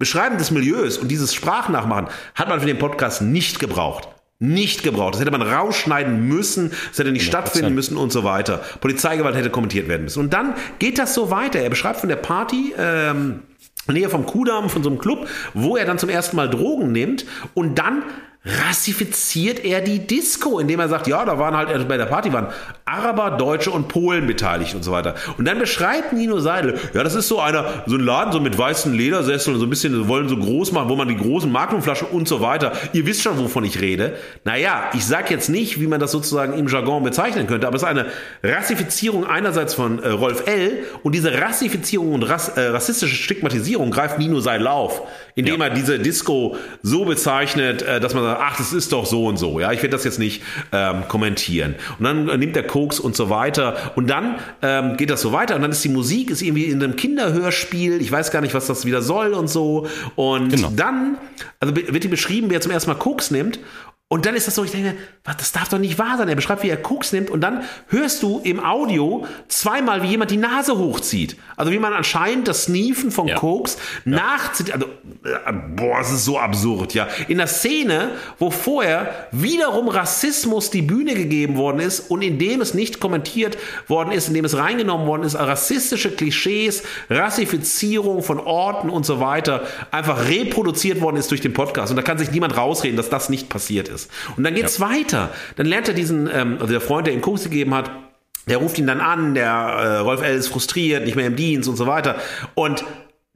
Beschreiben 0.00 0.38
des 0.38 0.50
Milieus 0.50 0.98
und 0.98 1.06
dieses 1.06 1.32
Sprachnachmachen 1.34 2.08
hat 2.34 2.48
man 2.48 2.58
für 2.58 2.66
den 2.66 2.78
Podcast 2.80 3.22
nicht 3.22 3.60
gebraucht. 3.60 4.08
Nicht 4.40 4.82
gebraucht. 4.82 5.14
Das 5.14 5.20
hätte 5.20 5.30
man 5.30 5.42
rausschneiden 5.42 6.26
müssen, 6.26 6.70
das 6.88 6.98
hätte 6.98 7.12
nicht 7.12 7.26
100%. 7.26 7.26
stattfinden 7.28 7.74
müssen 7.74 7.96
und 7.96 8.10
so 8.10 8.24
weiter. 8.24 8.62
Polizeigewalt 8.80 9.36
hätte 9.36 9.50
kommentiert 9.50 9.86
werden 9.86 10.04
müssen. 10.04 10.18
Und 10.18 10.32
dann 10.32 10.54
geht 10.78 10.98
das 10.98 11.14
so 11.14 11.30
weiter. 11.30 11.60
Er 11.60 11.70
beschreibt 11.70 12.00
von 12.00 12.08
der 12.08 12.16
Party, 12.16 12.74
ähm, 12.76 13.40
Nähe 13.86 14.08
vom 14.08 14.26
Kudamm, 14.26 14.68
von 14.70 14.82
so 14.82 14.90
einem 14.90 14.98
Club, 14.98 15.28
wo 15.54 15.76
er 15.76 15.84
dann 15.84 15.98
zum 15.98 16.08
ersten 16.08 16.36
Mal 16.36 16.48
Drogen 16.48 16.90
nimmt 16.90 17.26
und 17.54 17.78
dann 17.78 18.02
rassifiziert 18.44 19.62
er 19.66 19.82
die 19.82 19.98
Disco, 19.98 20.58
indem 20.58 20.80
er 20.80 20.88
sagt, 20.88 21.06
ja, 21.06 21.26
da 21.26 21.38
waren 21.38 21.54
halt 21.54 21.68
also 21.68 21.86
bei 21.86 21.98
der 21.98 22.06
Party 22.06 22.32
waren 22.32 22.48
Araber, 22.86 23.32
Deutsche 23.32 23.70
und 23.70 23.88
Polen 23.88 24.26
beteiligt 24.26 24.74
und 24.74 24.82
so 24.82 24.92
weiter. 24.92 25.14
Und 25.36 25.44
dann 25.44 25.58
beschreibt 25.58 26.14
Nino 26.14 26.38
Seidel, 26.38 26.78
ja, 26.94 27.04
das 27.04 27.14
ist 27.14 27.28
so 27.28 27.38
einer, 27.38 27.84
so 27.86 27.96
ein 27.96 28.00
Laden 28.00 28.32
so 28.32 28.40
mit 28.40 28.56
weißen 28.56 28.94
Ledersesseln, 28.94 29.58
so 29.58 29.66
ein 29.66 29.70
bisschen, 29.70 30.08
wollen 30.08 30.30
so 30.30 30.38
groß 30.38 30.72
machen, 30.72 30.88
wo 30.88 30.96
man 30.96 31.08
die 31.08 31.18
großen 31.18 31.52
Magnumflaschen 31.52 32.08
und 32.08 32.28
so 32.28 32.40
weiter. 32.40 32.72
Ihr 32.94 33.04
wisst 33.04 33.22
schon, 33.22 33.38
wovon 33.38 33.64
ich 33.64 33.80
rede. 33.82 34.16
Naja, 34.44 34.90
ich 34.94 35.04
sag 35.04 35.30
jetzt 35.30 35.50
nicht, 35.50 35.78
wie 35.78 35.86
man 35.86 36.00
das 36.00 36.10
sozusagen 36.10 36.54
im 36.54 36.66
Jargon 36.66 37.02
bezeichnen 37.02 37.46
könnte, 37.46 37.66
aber 37.66 37.76
es 37.76 37.82
ist 37.82 37.88
eine 37.88 38.06
Rassifizierung 38.42 39.26
einerseits 39.26 39.74
von 39.74 40.02
äh, 40.02 40.08
Rolf 40.08 40.46
L. 40.46 40.84
und 41.02 41.14
diese 41.14 41.38
Rassifizierung 41.38 42.14
und 42.14 42.22
Rass, 42.22 42.48
äh, 42.48 42.68
rassistische 42.68 43.14
Stigmatisierung 43.14 43.90
greift 43.90 44.18
Nino 44.18 44.40
Seidel 44.40 44.66
auf, 44.66 45.02
indem 45.34 45.60
ja. 45.60 45.66
er 45.66 45.74
diese 45.74 45.98
Disco 45.98 46.56
so 46.82 47.04
bezeichnet, 47.04 47.82
äh, 47.82 48.00
dass 48.00 48.14
man 48.14 48.29
ach, 48.38 48.56
das 48.56 48.72
ist 48.72 48.92
doch 48.92 49.06
so 49.06 49.26
und 49.26 49.38
so. 49.38 49.60
Ja, 49.60 49.72
ich 49.72 49.82
werde 49.82 49.96
das 49.96 50.04
jetzt 50.04 50.18
nicht 50.18 50.42
ähm, 50.72 51.08
kommentieren. 51.08 51.74
Und 51.98 52.04
dann 52.04 52.26
nimmt 52.38 52.56
der 52.56 52.66
Koks 52.66 53.00
und 53.00 53.16
so 53.16 53.30
weiter. 53.30 53.92
Und 53.96 54.08
dann 54.08 54.36
ähm, 54.62 54.96
geht 54.96 55.10
das 55.10 55.20
so 55.20 55.32
weiter. 55.32 55.56
Und 55.56 55.62
dann 55.62 55.70
ist 55.70 55.82
die 55.84 55.88
Musik 55.88 56.30
ist 56.30 56.42
irgendwie 56.42 56.64
in 56.64 56.82
einem 56.82 56.96
Kinderhörspiel. 56.96 58.00
Ich 58.00 58.10
weiß 58.10 58.30
gar 58.30 58.40
nicht, 58.40 58.54
was 58.54 58.66
das 58.66 58.84
wieder 58.84 59.02
soll 59.02 59.32
und 59.32 59.48
so. 59.48 59.86
Und 60.16 60.50
genau. 60.50 60.72
dann 60.74 61.18
also 61.58 61.74
wird 61.76 62.04
die 62.04 62.08
beschrieben, 62.08 62.48
wer 62.50 62.60
zum 62.60 62.72
ersten 62.72 62.90
Mal 62.90 62.96
Koks 62.96 63.30
nimmt. 63.30 63.58
Und 64.12 64.26
dann 64.26 64.34
ist 64.34 64.48
das 64.48 64.56
so, 64.56 64.64
ich 64.64 64.72
denke, 64.72 64.96
das 65.22 65.52
darf 65.52 65.68
doch 65.68 65.78
nicht 65.78 65.96
wahr 65.96 66.18
sein. 66.18 66.28
Er 66.28 66.34
beschreibt, 66.34 66.64
wie 66.64 66.68
er 66.68 66.76
Koks 66.76 67.12
nimmt 67.12 67.30
und 67.30 67.42
dann 67.42 67.62
hörst 67.86 68.24
du 68.24 68.40
im 68.42 68.58
Audio 68.58 69.24
zweimal, 69.46 70.02
wie 70.02 70.08
jemand 70.08 70.32
die 70.32 70.36
Nase 70.36 70.76
hochzieht. 70.76 71.36
Also 71.56 71.70
wie 71.70 71.78
man 71.78 71.92
anscheinend 71.92 72.48
das 72.48 72.64
Sneefen 72.64 73.12
von 73.12 73.28
ja. 73.28 73.36
Koks 73.36 73.76
ja. 74.04 74.16
nachzieht. 74.16 74.72
Also, 74.72 74.86
äh, 74.86 75.52
boah, 75.76 76.00
es 76.00 76.10
ist 76.10 76.24
so 76.24 76.40
absurd, 76.40 76.92
ja. 76.92 77.06
In 77.28 77.38
der 77.38 77.46
Szene, 77.46 78.10
wo 78.40 78.50
vorher 78.50 79.28
wiederum 79.30 79.88
Rassismus 79.88 80.70
die 80.70 80.82
Bühne 80.82 81.14
gegeben 81.14 81.56
worden 81.56 81.78
ist 81.78 82.10
und 82.10 82.22
indem 82.22 82.62
es 82.62 82.74
nicht 82.74 82.98
kommentiert 82.98 83.58
worden 83.86 84.10
ist, 84.10 84.26
indem 84.26 84.44
es 84.44 84.56
reingenommen 84.56 85.06
worden 85.06 85.22
ist, 85.22 85.36
rassistische 85.36 86.10
Klischees, 86.10 86.82
Rassifizierung 87.10 88.24
von 88.24 88.40
Orten 88.40 88.90
und 88.90 89.06
so 89.06 89.20
weiter 89.20 89.62
einfach 89.92 90.28
reproduziert 90.28 91.00
worden 91.00 91.16
ist 91.16 91.30
durch 91.30 91.42
den 91.42 91.52
Podcast. 91.52 91.92
Und 91.92 91.96
da 91.96 92.02
kann 92.02 92.18
sich 92.18 92.32
niemand 92.32 92.56
rausreden, 92.56 92.96
dass 92.96 93.08
das 93.08 93.28
nicht 93.28 93.48
passiert 93.48 93.88
ist 93.88 93.99
ist. 94.04 94.10
Und 94.36 94.44
dann 94.44 94.54
geht's 94.54 94.78
ja. 94.78 94.88
weiter. 94.88 95.30
Dann 95.56 95.66
lernt 95.66 95.88
er 95.88 95.94
diesen, 95.94 96.28
ähm, 96.32 96.58
also 96.60 96.72
der 96.72 96.80
Freund, 96.80 97.06
der 97.06 97.14
ihm 97.14 97.20
Koks 97.20 97.44
gegeben 97.44 97.74
hat, 97.74 97.90
der 98.48 98.58
ruft 98.58 98.78
ihn 98.78 98.86
dann 98.86 99.00
an, 99.00 99.34
der 99.34 99.50
äh, 99.50 99.96
Rolf 99.98 100.22
L. 100.22 100.36
ist 100.36 100.48
frustriert, 100.48 101.04
nicht 101.04 101.16
mehr 101.16 101.26
im 101.26 101.36
Dienst 101.36 101.68
und 101.68 101.76
so 101.76 101.86
weiter. 101.86 102.16
Und 102.54 102.84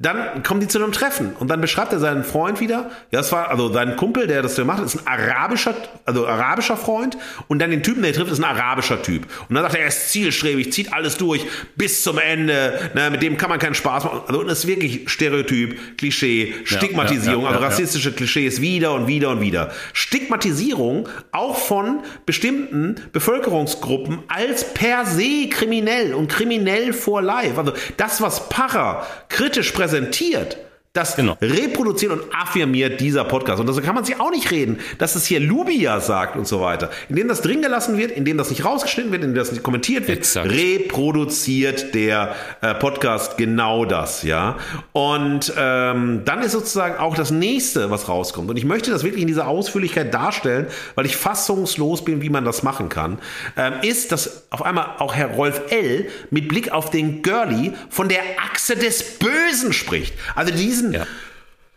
dann 0.05 0.43
kommen 0.43 0.61
die 0.61 0.69
zu 0.69 0.79
einem 0.79 0.93
Treffen 0.93 1.35
und 1.39 1.49
dann 1.49 1.61
beschreibt 1.61 1.93
er 1.93 1.99
seinen 1.99 2.25
Freund 2.25 2.61
wieder. 2.61 2.91
Ja, 3.11 3.21
das 3.21 3.33
war 3.33 3.49
also 3.49 3.73
sein 3.73 3.97
Kumpel, 3.97 4.27
der 4.27 4.43
das 4.43 4.57
gemacht 4.57 4.79
hat, 4.79 4.85
ist 4.85 4.97
ein 4.97 5.07
arabischer, 5.07 5.75
also 6.05 6.27
arabischer 6.27 6.77
Freund 6.77 7.17
und 7.49 7.59
dann 7.59 7.71
den 7.71 7.83
Typen, 7.83 8.03
der 8.03 8.11
er 8.11 8.17
trifft, 8.17 8.31
ist 8.31 8.39
ein 8.39 8.45
arabischer 8.45 9.01
Typ. 9.03 9.27
Und 9.49 9.55
dann 9.55 9.65
sagt 9.65 9.77
er, 9.77 9.83
er 9.83 9.89
ist 9.89 10.11
zielstrebig, 10.11 10.73
zieht 10.73 10.93
alles 10.93 11.17
durch 11.17 11.47
bis 11.77 12.03
zum 12.03 12.19
Ende. 12.19 12.91
Ne, 12.95 13.11
mit 13.11 13.23
dem 13.23 13.39
kann 13.39 13.49
man 13.49 13.59
keinen 13.59 13.75
Spaß 13.75 14.05
machen. 14.05 14.21
Also 14.27 14.41
und 14.41 14.49
das 14.49 14.59
ist 14.59 14.67
wirklich 14.67 15.09
Stereotyp, 15.09 15.97
Klischee, 15.97 16.55
Stigmatisierung, 16.65 17.45
ja, 17.45 17.51
ja, 17.51 17.57
ja, 17.57 17.63
also 17.63 17.65
rassistische 17.65 18.13
Klischees 18.13 18.61
wieder 18.61 18.93
und 18.93 19.07
wieder 19.07 19.31
und 19.31 19.41
wieder. 19.41 19.73
Stigmatisierung 19.95 21.09
auch 21.33 21.57
von 21.57 22.01
bestimmten 22.27 22.97
Bevölkerungsgruppen 23.13 24.19
als 24.29 24.75
per 24.75 25.07
se 25.07 25.49
kriminell 25.49 26.13
und 26.13 26.29
kriminell 26.29 26.93
vor 26.93 27.23
life. 27.23 27.59
Also 27.59 27.73
das, 27.97 28.21
was 28.21 28.49
Para 28.51 29.07
kritisch 29.29 29.73
präsentiert 29.73 29.94
präsentiert, 29.95 30.57
das 30.95 31.16
genau. 31.16 31.37
reproduziert 31.41 32.12
und 32.12 32.23
affirmiert 32.33 33.01
dieser 33.01 33.25
Podcast. 33.25 33.61
Und 33.61 33.73
so 33.73 33.83
kann 33.83 33.97
man 33.97 34.05
sich 34.05 34.21
auch 34.21 34.31
nicht 34.31 34.53
reden, 34.53 34.79
dass 34.99 35.16
es 35.16 35.27
hier 35.27 35.41
Lubia 35.41 35.99
sagt 35.99 36.37
und 36.37 36.47
so 36.47 36.61
weiter. 36.61 36.89
Indem 37.09 37.27
das 37.27 37.43
drin 37.43 37.62
gelassen 37.62 37.99
wird, 37.99 38.12
indem 38.12 38.39
das 38.39 38.49
nicht 38.49 38.65
rausgeschnitten 38.65 39.11
wird, 39.11 39.25
indem 39.25 39.35
das 39.35 39.51
nicht 39.51 39.65
kommentiert 39.65 40.07
wird, 40.07 40.19
Exakt. 40.19 40.49
reproduziert 40.49 41.97
der 41.97 42.37
äh, 42.61 42.75
Podcast 42.75 43.37
genau 43.37 43.85
das, 43.85 44.23
ja. 44.23 44.57
Und 44.93 45.53
ähm, 45.59 46.23
dann 46.25 46.43
ist 46.43 46.53
sozusagen 46.53 46.97
auch 46.99 47.16
das 47.16 47.33
nächste, 47.33 47.91
was 47.91 48.09
rauskommt. 48.09 48.49
Und 48.49 48.57
ich 48.57 48.65
möchte 48.65 48.93
das 48.93 49.03
wirklich 49.03 49.23
in 49.23 49.29
dieser 49.29 49.49
Ausführlichkeit 49.49 50.15
darstellen, 50.15 50.69
weil 50.95 51.07
ich 51.07 51.16
fassungslos 51.16 52.05
bin, 52.05 52.23
wie 52.23 52.31
man 52.31 52.45
das 52.45 52.62
machen 52.62 52.89
kann, 52.89 53.19
ähm, 53.57 53.73
ist, 53.83 54.12
dass 54.12 54.45
auf 54.51 54.62
einmal 54.62 54.91
auch 55.01 55.12
Herr 55.12 55.33
Rolf 55.33 55.61
L. 55.71 56.07
mit 56.31 56.47
Blick 56.47 56.71
auf 56.71 56.91
den 56.91 57.23
Girlie 57.23 57.73
von 57.91 58.09
der 58.09 58.23
Achse 58.49 58.77
des 58.77 59.19
Bösen 59.19 59.73
spricht. 59.73 60.15
Also 60.37 60.55
diesen 60.55 60.84
diesen 60.85 60.93
ja. 60.93 61.06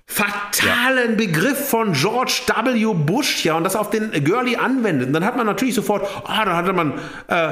fatalen 0.05 1.11
ja. 1.11 1.15
Begriff 1.15 1.69
von 1.69 1.93
George 1.93 2.41
W. 2.47 2.93
Bush 2.93 3.45
ja 3.45 3.55
und 3.55 3.63
das 3.63 3.75
auf 3.75 3.89
den 3.89 4.11
Girlie 4.23 4.57
anwendet. 4.57 5.07
Und 5.07 5.13
dann 5.13 5.25
hat 5.25 5.37
man 5.37 5.45
natürlich 5.45 5.75
sofort, 5.75 6.07
ah, 6.25 6.45
dann 6.45 6.55
hatte 6.55 6.73
man 6.73 6.93
äh, 7.27 7.51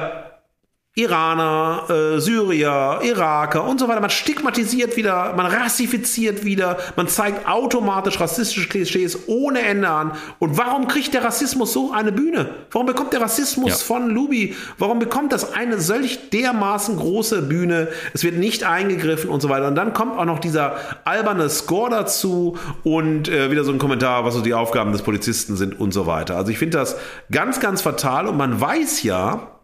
Iraner, 0.98 1.90
äh, 1.90 2.22
Syrier, 2.22 3.02
Iraker 3.04 3.66
und 3.66 3.82
so 3.82 3.90
weiter. 3.90 4.00
Man 4.00 4.10
stigmatisiert 4.10 4.96
wieder, 4.96 5.34
man 5.36 5.46
rassifiziert 5.46 6.46
wieder, 6.46 6.78
man 6.96 7.10
zeigt 7.10 7.50
automatisch 7.50 8.18
rassistische 8.18 8.70
Klischees 8.70 9.28
ohne 9.28 9.60
Ende 9.60 9.90
an. 9.90 10.14
Und 10.40 10.58
warum 10.58 10.88
kriegt 10.88 11.14
der 11.14 11.26
Rassismus 11.26 11.74
so 11.74 11.92
eine 11.92 12.14
Bühne? 12.14 12.50
Warum 12.72 12.88
bekommt 12.88 13.12
der 13.12 13.20
Rassismus 13.20 13.72
ja. 13.72 13.76
von 13.76 14.10
Lubi, 14.10 14.56
warum 14.78 15.00
bekommt 15.00 15.34
das 15.34 15.52
eine 15.52 15.82
solch 15.82 16.30
dermaßen 16.30 16.96
große 16.96 17.42
Bühne? 17.42 17.90
Es 18.14 18.24
wird 18.24 18.38
nicht 18.38 18.64
eingegriffen 18.64 19.30
und 19.30 19.42
so 19.42 19.50
weiter. 19.50 19.68
Und 19.68 19.76
dann 19.76 19.92
kommt 19.92 20.18
auch 20.18 20.24
noch 20.24 20.40
dieser 20.40 20.78
alberne 21.04 21.50
Score 21.50 21.90
dazu 21.90 22.58
und 22.86 23.28
äh, 23.28 23.52
wieder 23.52 23.66
so 23.66 23.74
ein 23.74 23.80
Kommentar, 23.80 24.24
was 24.24 24.34
so 24.34 24.40
die 24.40 24.54
Aufgaben 24.54 24.94
des 24.94 25.02
Polizisten 25.02 25.58
sind 25.58 25.78
und 25.78 25.94
so 25.94 26.08
weiter. 26.08 26.38
Also 26.38 26.52
ich 26.52 26.58
finde 26.58 26.78
das 26.78 26.96
ganz, 27.30 27.60
ganz 27.60 27.82
fatal 27.82 28.28
und 28.28 28.38
man 28.38 28.62
weiß 28.62 29.04
ja, 29.04 29.55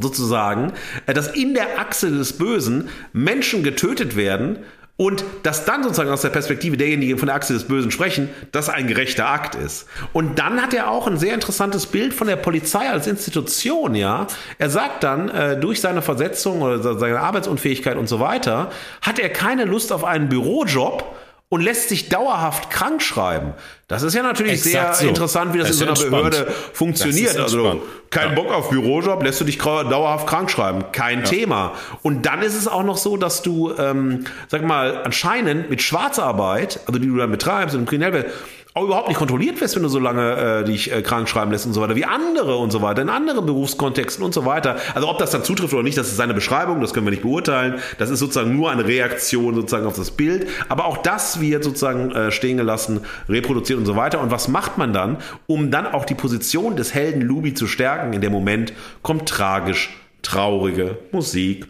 sozusagen, 0.00 0.72
äh, 1.06 1.14
dass 1.14 1.28
in 1.28 1.54
der 1.54 1.78
Achse 1.78 2.10
des 2.10 2.34
Bösen 2.34 2.88
Menschen 3.12 3.62
getötet 3.62 4.16
werden 4.16 4.58
und 5.00 5.24
dass 5.44 5.64
dann 5.64 5.82
sozusagen 5.82 6.10
aus 6.10 6.20
der 6.20 6.28
Perspektive 6.28 6.76
derjenigen 6.76 7.16
von 7.16 7.28
der 7.28 7.36
Achse 7.36 7.54
des 7.54 7.64
Bösen 7.64 7.90
sprechen, 7.90 8.28
das 8.52 8.68
ein 8.68 8.86
gerechter 8.86 9.26
Akt 9.26 9.54
ist. 9.54 9.86
Und 10.12 10.38
dann 10.38 10.60
hat 10.60 10.74
er 10.74 10.90
auch 10.90 11.06
ein 11.06 11.16
sehr 11.16 11.32
interessantes 11.32 11.86
Bild 11.86 12.12
von 12.12 12.26
der 12.26 12.36
Polizei 12.36 12.86
als 12.90 13.06
Institution, 13.06 13.94
ja. 13.94 14.26
Er 14.58 14.68
sagt 14.68 15.02
dann, 15.02 15.30
äh, 15.30 15.58
durch 15.58 15.80
seine 15.80 16.02
Versetzung 16.02 16.60
oder 16.60 16.98
seine 16.98 17.18
Arbeitsunfähigkeit 17.18 17.96
und 17.96 18.10
so 18.10 18.20
weiter, 18.20 18.70
hat 19.00 19.18
er 19.18 19.30
keine 19.30 19.64
Lust 19.64 19.90
auf 19.90 20.04
einen 20.04 20.28
Bürojob, 20.28 21.16
und 21.50 21.62
lässt 21.62 21.88
sich 21.88 22.08
dauerhaft 22.08 22.70
krank 22.70 23.02
schreiben. 23.02 23.54
Das 23.88 24.04
ist 24.04 24.14
ja 24.14 24.22
natürlich 24.22 24.52
Exakt 24.52 24.94
sehr 24.94 25.06
so. 25.06 25.08
interessant, 25.08 25.52
wie 25.52 25.58
das, 25.58 25.66
das 25.66 25.80
in 25.80 25.96
so 25.96 26.04
einer 26.04 26.10
Behörde 26.10 26.52
funktioniert. 26.72 27.36
Also 27.36 27.82
kein 28.08 28.28
ja. 28.28 28.34
Bock 28.36 28.52
auf 28.52 28.70
Bürojob, 28.70 29.20
lässt 29.24 29.40
du 29.40 29.44
dich 29.44 29.58
dauerhaft 29.58 30.28
krank 30.28 30.48
schreiben. 30.48 30.84
Kein 30.92 31.18
ja. 31.18 31.24
Thema. 31.24 31.72
Und 32.02 32.24
dann 32.24 32.42
ist 32.42 32.54
es 32.54 32.68
auch 32.68 32.84
noch 32.84 32.96
so, 32.96 33.16
dass 33.16 33.42
du, 33.42 33.74
ähm, 33.76 34.26
sag 34.46 34.62
mal, 34.62 35.02
anscheinend 35.02 35.70
mit 35.70 35.82
Schwarzarbeit, 35.82 36.78
also 36.86 37.00
die 37.00 37.08
du 37.08 37.16
dann 37.16 37.32
betreibst 37.32 37.74
und 37.74 37.80
im 37.82 37.86
Kriminellwelt, 37.86 38.26
auch 38.74 38.84
überhaupt 38.84 39.08
nicht 39.08 39.18
kontrolliert 39.18 39.60
wirst, 39.60 39.74
wenn 39.74 39.82
du 39.82 39.88
so 39.88 39.98
lange 39.98 40.60
äh, 40.60 40.64
dich 40.64 40.92
äh, 40.92 41.02
krank 41.02 41.28
schreiben 41.28 41.50
lässt 41.50 41.66
und 41.66 41.72
so 41.72 41.80
weiter, 41.80 41.96
wie 41.96 42.04
andere 42.04 42.56
und 42.56 42.70
so 42.70 42.82
weiter, 42.82 43.02
in 43.02 43.08
anderen 43.08 43.44
Berufskontexten 43.44 44.24
und 44.24 44.32
so 44.32 44.46
weiter. 44.46 44.76
Also 44.94 45.08
ob 45.08 45.18
das 45.18 45.32
dann 45.32 45.42
zutrifft 45.42 45.74
oder 45.74 45.82
nicht, 45.82 45.98
das 45.98 46.08
ist 46.08 46.16
seine 46.16 46.34
Beschreibung, 46.34 46.80
das 46.80 46.94
können 46.94 47.06
wir 47.06 47.10
nicht 47.10 47.22
beurteilen. 47.22 47.80
Das 47.98 48.10
ist 48.10 48.20
sozusagen 48.20 48.56
nur 48.56 48.70
eine 48.70 48.86
Reaktion 48.86 49.56
sozusagen 49.56 49.86
auf 49.86 49.96
das 49.96 50.12
Bild. 50.12 50.48
Aber 50.68 50.86
auch 50.86 50.98
das 50.98 51.40
wird 51.40 51.64
sozusagen 51.64 52.12
äh, 52.12 52.30
stehen 52.30 52.58
gelassen, 52.58 53.00
reproduziert 53.28 53.78
und 53.78 53.86
so 53.86 53.96
weiter. 53.96 54.20
Und 54.20 54.30
was 54.30 54.46
macht 54.46 54.78
man 54.78 54.92
dann, 54.92 55.18
um 55.48 55.72
dann 55.72 55.86
auch 55.86 56.04
die 56.04 56.14
Position 56.14 56.76
des 56.76 56.94
Helden 56.94 57.22
Lubi 57.22 57.54
zu 57.54 57.66
stärken? 57.66 58.12
In 58.12 58.20
dem 58.20 58.32
Moment 58.32 58.72
kommt 59.02 59.28
tragisch 59.28 59.90
traurige 60.22 60.98
Musik, 61.10 61.66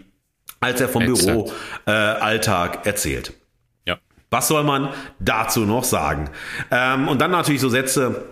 als 0.61 0.81
er 0.81 0.89
vom 0.89 1.07
Büroalltag 1.07 2.85
äh, 2.85 2.89
erzählt. 2.89 3.40
Was 4.31 4.49
soll 4.49 4.63
man 4.63 4.91
dazu 5.19 5.61
noch 5.61 5.85
sagen? 5.85 6.31
Ähm, 6.71 7.09
und 7.09 7.21
dann 7.21 7.33
natürlich 7.33 7.61
so 7.61 7.69
Sätze, 7.69 8.23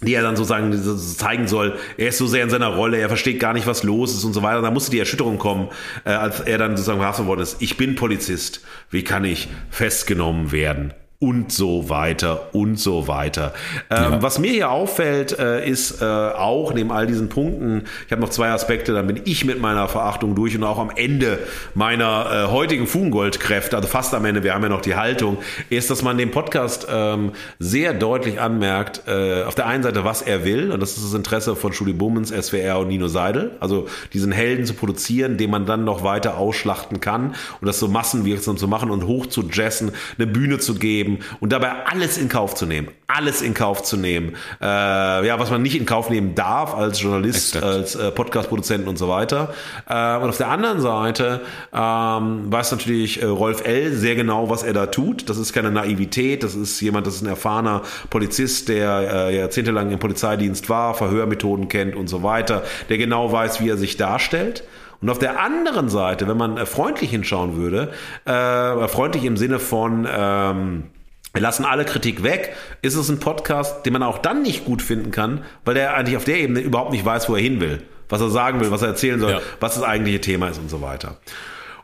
die 0.00 0.14
er 0.14 0.22
dann 0.22 0.34
sozusagen 0.34 0.72
zeigen 0.98 1.46
soll, 1.46 1.78
er 1.96 2.08
ist 2.08 2.18
so 2.18 2.26
sehr 2.26 2.42
in 2.42 2.50
seiner 2.50 2.68
Rolle, 2.68 2.98
er 2.98 3.08
versteht 3.08 3.38
gar 3.38 3.52
nicht, 3.52 3.66
was 3.66 3.82
los 3.82 4.14
ist 4.14 4.24
und 4.24 4.32
so 4.32 4.42
weiter. 4.42 4.62
Da 4.62 4.70
musste 4.70 4.90
die 4.90 4.98
Erschütterung 4.98 5.38
kommen, 5.38 5.68
äh, 6.04 6.10
als 6.10 6.40
er 6.40 6.58
dann 6.58 6.76
sozusagen 6.76 6.98
verhaftet 6.98 7.26
worden 7.26 7.40
ist. 7.40 7.60
Ich 7.60 7.76
bin 7.76 7.94
Polizist, 7.94 8.62
wie 8.90 9.04
kann 9.04 9.24
ich 9.24 9.48
festgenommen 9.70 10.52
werden? 10.52 10.94
Und 11.22 11.52
so 11.52 11.88
weiter 11.88 12.48
und 12.52 12.80
so 12.80 13.06
weiter. 13.06 13.54
Ähm, 13.90 14.02
Ja. 14.02 14.22
Was 14.22 14.40
mir 14.40 14.50
hier 14.50 14.70
auffällt, 14.72 15.38
äh, 15.38 15.68
ist 15.68 16.02
äh, 16.02 16.04
auch 16.04 16.74
neben 16.74 16.90
all 16.90 17.06
diesen 17.06 17.28
Punkten, 17.28 17.84
ich 18.06 18.10
habe 18.10 18.20
noch 18.20 18.30
zwei 18.30 18.50
Aspekte, 18.50 18.92
dann 18.92 19.06
bin 19.06 19.20
ich 19.24 19.44
mit 19.44 19.60
meiner 19.60 19.86
Verachtung 19.86 20.34
durch 20.34 20.56
und 20.56 20.64
auch 20.64 20.80
am 20.80 20.90
Ende 20.96 21.38
meiner 21.74 22.26
äh, 22.48 22.50
heutigen 22.50 22.88
Fugengoldkräfte, 22.88 23.76
also 23.76 23.86
fast 23.86 24.12
am 24.14 24.24
Ende, 24.24 24.42
wir 24.42 24.52
haben 24.52 24.64
ja 24.64 24.68
noch 24.68 24.80
die 24.80 24.96
Haltung, 24.96 25.38
ist, 25.70 25.90
dass 25.90 26.02
man 26.02 26.18
dem 26.18 26.32
Podcast 26.32 26.88
ähm, 26.90 27.30
sehr 27.60 27.94
deutlich 27.94 28.40
anmerkt, 28.40 29.02
äh, 29.06 29.44
auf 29.44 29.54
der 29.54 29.68
einen 29.68 29.84
Seite, 29.84 30.04
was 30.04 30.22
er 30.22 30.44
will, 30.44 30.72
und 30.72 30.80
das 30.80 30.96
ist 30.96 31.04
das 31.04 31.14
Interesse 31.14 31.54
von 31.54 31.70
Julie 31.70 31.94
Bummens, 31.94 32.30
SWR 32.30 32.80
und 32.80 32.88
Nino 32.88 33.06
Seidel, 33.06 33.52
also 33.60 33.86
diesen 34.12 34.32
Helden 34.32 34.66
zu 34.66 34.74
produzieren, 34.74 35.36
den 35.36 35.50
man 35.50 35.66
dann 35.66 35.84
noch 35.84 36.02
weiter 36.02 36.36
ausschlachten 36.36 36.98
kann 36.98 37.36
und 37.60 37.68
das 37.68 37.78
so 37.78 37.86
massenwirksam 37.86 38.56
zu 38.56 38.66
machen 38.66 38.90
und 38.90 39.06
hoch 39.06 39.26
zu 39.26 39.48
jessen, 39.52 39.92
eine 40.18 40.26
Bühne 40.26 40.58
zu 40.58 40.74
geben 40.74 41.11
und 41.40 41.52
dabei 41.52 41.86
alles 41.86 42.18
in 42.18 42.28
Kauf 42.28 42.54
zu 42.54 42.66
nehmen. 42.66 42.88
Alles 43.06 43.42
in 43.42 43.54
Kauf 43.54 43.82
zu 43.82 43.96
nehmen. 43.96 44.36
Äh, 44.60 44.64
ja, 45.26 45.38
was 45.38 45.50
man 45.50 45.62
nicht 45.62 45.76
in 45.76 45.86
Kauf 45.86 46.08
nehmen 46.08 46.34
darf 46.34 46.74
als 46.74 47.00
Journalist, 47.00 47.56
Exakt. 47.56 47.64
als 47.64 47.94
äh, 47.94 48.10
Podcast-Produzenten 48.10 48.88
und 48.88 48.96
so 48.96 49.08
weiter. 49.08 49.52
Äh, 49.88 50.16
und 50.16 50.30
auf 50.30 50.38
der 50.38 50.48
anderen 50.48 50.80
Seite 50.80 51.40
ähm, 51.72 52.52
weiß 52.52 52.72
natürlich 52.72 53.22
äh, 53.22 53.26
Rolf 53.26 53.64
L. 53.66 53.92
sehr 53.92 54.14
genau, 54.14 54.48
was 54.48 54.62
er 54.62 54.72
da 54.72 54.86
tut. 54.86 55.28
Das 55.28 55.36
ist 55.36 55.52
keine 55.52 55.70
Naivität, 55.70 56.42
das 56.42 56.54
ist 56.54 56.80
jemand, 56.80 57.06
das 57.06 57.16
ist 57.16 57.22
ein 57.22 57.28
erfahrener 57.28 57.82
Polizist, 58.10 58.68
der 58.68 59.28
äh, 59.28 59.36
jahrzehntelang 59.36 59.90
im 59.90 59.98
Polizeidienst 59.98 60.68
war, 60.68 60.94
Verhörmethoden 60.94 61.68
kennt 61.68 61.94
und 61.94 62.08
so 62.08 62.22
weiter, 62.22 62.62
der 62.88 62.98
genau 62.98 63.32
weiß, 63.32 63.60
wie 63.60 63.68
er 63.68 63.76
sich 63.76 63.96
darstellt. 63.96 64.64
Und 65.02 65.10
auf 65.10 65.18
der 65.18 65.40
anderen 65.40 65.88
Seite, 65.88 66.28
wenn 66.28 66.36
man 66.36 66.56
äh, 66.56 66.64
freundlich 66.64 67.10
hinschauen 67.10 67.56
würde, 67.56 67.90
äh, 68.24 68.88
freundlich 68.88 69.24
im 69.24 69.36
Sinne 69.36 69.58
von 69.58 70.06
ähm, 70.08 70.84
wir 71.32 71.40
lassen 71.42 71.64
alle 71.64 71.84
Kritik 71.84 72.22
weg, 72.22 72.54
ist 72.82 72.94
es 72.94 73.08
ein 73.08 73.18
Podcast, 73.20 73.86
den 73.86 73.92
man 73.94 74.02
auch 74.02 74.18
dann 74.18 74.42
nicht 74.42 74.64
gut 74.64 74.82
finden 74.82 75.10
kann, 75.10 75.44
weil 75.64 75.74
der 75.74 75.94
eigentlich 75.94 76.16
auf 76.16 76.24
der 76.24 76.38
Ebene 76.38 76.60
überhaupt 76.60 76.92
nicht 76.92 77.04
weiß, 77.04 77.28
wo 77.28 77.34
er 77.36 77.40
hin 77.42 77.60
will, 77.60 77.82
was 78.08 78.20
er 78.20 78.28
sagen 78.30 78.60
will, 78.60 78.70
was 78.70 78.82
er 78.82 78.88
erzählen 78.88 79.18
soll, 79.20 79.32
Ja. 79.32 79.40
was 79.60 79.74
das 79.74 79.82
eigentliche 79.82 80.20
Thema 80.20 80.48
ist 80.48 80.58
und 80.58 80.68
so 80.70 80.82
weiter. 80.82 81.16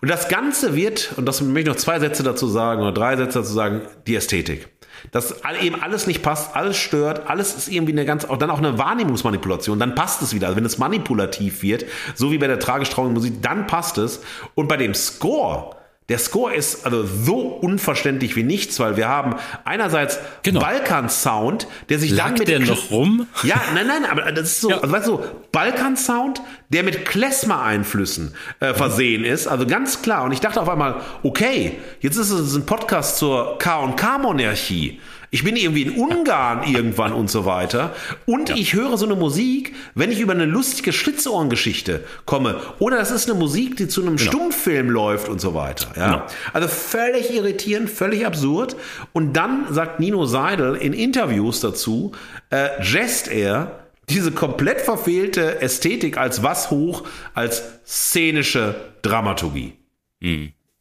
Und 0.00 0.08
das 0.10 0.28
Ganze 0.28 0.76
wird, 0.76 1.12
und 1.16 1.26
das 1.26 1.40
möchte 1.40 1.60
ich 1.60 1.66
noch 1.66 1.76
zwei 1.76 1.98
Sätze 1.98 2.22
dazu 2.22 2.46
sagen 2.46 2.82
oder 2.82 2.92
drei 2.92 3.16
Sätze 3.16 3.40
dazu 3.40 3.52
sagen, 3.52 3.80
die 4.06 4.14
Ästhetik. 4.16 4.68
Dass 5.12 5.34
eben 5.62 5.80
alles 5.80 6.06
nicht 6.08 6.22
passt, 6.22 6.56
alles 6.56 6.76
stört, 6.76 7.28
alles 7.30 7.54
ist 7.56 7.68
irgendwie 7.68 7.92
eine 7.92 8.04
ganz, 8.04 8.24
auch 8.24 8.36
dann 8.36 8.50
auch 8.50 8.58
eine 8.58 8.78
Wahrnehmungsmanipulation, 8.78 9.78
dann 9.78 9.94
passt 9.94 10.22
es 10.22 10.34
wieder. 10.34 10.48
Also 10.48 10.56
wenn 10.56 10.64
es 10.64 10.78
manipulativ 10.78 11.62
wird, 11.62 11.84
so 12.14 12.30
wie 12.32 12.38
bei 12.38 12.48
der 12.48 12.58
tragisch 12.58 12.90
traurigen 12.90 13.14
Musik, 13.14 13.40
dann 13.42 13.66
passt 13.66 13.96
es. 13.98 14.20
Und 14.54 14.68
bei 14.68 14.76
dem 14.76 14.94
Score, 14.94 15.76
der 16.08 16.18
Score 16.18 16.54
ist 16.54 16.86
also 16.86 17.04
so 17.04 17.40
unverständlich 17.40 18.34
wie 18.34 18.42
nichts, 18.42 18.80
weil 18.80 18.96
wir 18.96 19.08
haben 19.08 19.34
einerseits 19.64 20.18
Genau. 20.42 20.60
Balkan-Sound, 20.60 21.66
der 21.90 21.98
sich 21.98 22.10
Lag 22.12 22.28
dann 22.30 22.34
mit 22.38 22.48
der 22.48 22.60
noch 22.60 22.90
rum? 22.90 23.26
ja, 23.42 23.60
nein, 23.74 23.86
nein, 23.86 24.04
aber 24.10 24.32
das 24.32 24.48
ist 24.52 24.60
so, 24.62 24.70
Ja. 24.70 24.78
also 24.78 24.92
weißt 24.92 25.06
du, 25.08 25.20
Balkan-Sound, 25.52 26.40
der 26.70 26.82
mit 26.82 27.04
Klezmer-Einflüssen 27.04 28.34
äh, 28.60 28.72
versehen 28.74 29.24
ist, 29.24 29.46
also 29.46 29.66
ganz 29.66 30.00
klar. 30.02 30.24
Und 30.24 30.32
ich 30.32 30.40
dachte 30.40 30.60
auf 30.60 30.68
einmal, 30.68 30.96
okay, 31.22 31.78
jetzt 32.00 32.16
ist 32.16 32.30
es 32.30 32.54
ein 32.54 32.64
Podcast 32.66 33.18
zur 33.18 33.58
K&K-Monarchie. 33.58 35.00
Ich 35.30 35.44
bin 35.44 35.56
irgendwie 35.56 35.82
in 35.82 35.92
Ungarn 35.92 36.62
irgendwann 36.62 37.12
und 37.12 37.30
so 37.30 37.44
weiter. 37.44 37.94
Und 38.26 38.50
ich 38.50 38.72
höre 38.72 38.96
so 38.96 39.04
eine 39.04 39.14
Musik, 39.14 39.74
wenn 39.94 40.10
ich 40.10 40.20
über 40.20 40.32
eine 40.32 40.46
lustige 40.46 40.92
Schlitzohrengeschichte 40.92 42.04
komme. 42.24 42.60
Oder 42.78 42.96
das 42.96 43.10
ist 43.10 43.28
eine 43.28 43.38
Musik, 43.38 43.76
die 43.76 43.88
zu 43.88 44.02
einem 44.02 44.18
Stummfilm 44.18 44.90
läuft 44.90 45.28
und 45.28 45.40
so 45.40 45.54
weiter. 45.54 45.88
Ja? 45.96 46.06
Genau. 46.06 46.22
Also 46.52 46.68
völlig 46.68 47.30
irritierend, 47.34 47.90
völlig 47.90 48.24
absurd. 48.24 48.76
Und 49.12 49.34
dann 49.34 49.66
sagt 49.70 50.00
Nino 50.00 50.24
Seidel 50.26 50.74
in 50.76 50.92
Interviews 50.92 51.60
dazu, 51.60 52.12
äh, 52.50 52.82
jest 52.82 53.28
er 53.28 53.84
diese 54.08 54.32
komplett 54.32 54.80
verfehlte 54.80 55.60
Ästhetik 55.60 56.16
als 56.16 56.42
was 56.42 56.70
hoch, 56.70 57.04
als 57.34 57.62
szenische 57.86 58.74
Dramaturgie. 59.02 59.74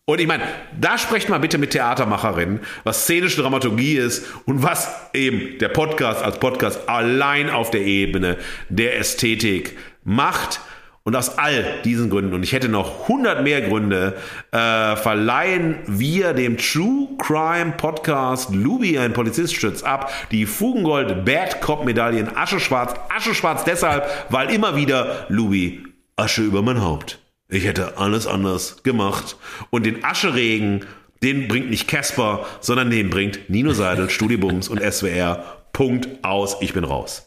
Und 0.09 0.21
ich 0.21 0.27
meine, 0.27 0.43
da 0.79 0.97
sprecht 0.97 1.27
mal 1.27 1.41
bitte 1.41 1.57
mit 1.57 1.71
Theatermacherinnen, 1.71 2.61
was 2.85 3.03
szenische 3.03 3.41
Dramaturgie 3.41 3.97
ist 3.97 4.25
und 4.45 4.63
was 4.63 4.89
eben 5.13 5.57
der 5.59 5.67
Podcast 5.67 6.23
als 6.23 6.39
Podcast 6.39 6.87
allein 6.87 7.49
auf 7.49 7.71
der 7.71 7.81
Ebene 7.81 8.37
der 8.69 8.97
Ästhetik 8.97 9.77
macht. 10.05 10.61
Und 11.03 11.15
aus 11.17 11.37
all 11.37 11.81
diesen 11.83 12.09
Gründen, 12.09 12.33
und 12.33 12.43
ich 12.43 12.53
hätte 12.53 12.69
noch 12.69 13.03
100 13.03 13.43
mehr 13.43 13.61
Gründe, 13.61 14.15
äh, 14.51 14.95
verleihen 14.95 15.79
wir 15.87 16.33
dem 16.33 16.57
True 16.57 17.09
Crime 17.17 17.73
Podcast 17.75 18.53
Luby, 18.53 18.97
ein 18.97 19.11
Polizist 19.11 19.55
stürzt 19.55 19.85
ab, 19.85 20.09
die 20.31 20.45
Fugengold 20.45 21.25
Bad 21.25 21.59
Cop 21.59 21.83
Medaille 21.83 22.19
in 22.19 22.33
Ascheschwarz. 22.33 22.93
Ascheschwarz 23.13 23.65
deshalb, 23.65 24.05
weil 24.29 24.53
immer 24.53 24.77
wieder 24.77 25.25
Luby 25.27 25.83
Asche 26.15 26.43
über 26.43 26.61
mein 26.61 26.81
Haupt. 26.81 27.19
Ich 27.49 27.63
hätte 27.63 27.97
alles 27.97 28.27
anders 28.27 28.83
gemacht. 28.83 29.37
Und 29.69 29.85
den 29.85 30.03
Ascheregen, 30.03 30.85
den 31.23 31.47
bringt 31.47 31.69
nicht 31.69 31.87
Casper, 31.87 32.45
sondern 32.59 32.89
den 32.89 33.09
bringt 33.09 33.49
Nino 33.49 33.71
Seidel, 33.73 34.09
Studibums 34.09 34.67
und 34.67 34.81
SWR. 34.81 35.57
Punkt 35.71 36.23
aus, 36.23 36.57
ich 36.59 36.73
bin 36.73 36.83
raus. 36.83 37.23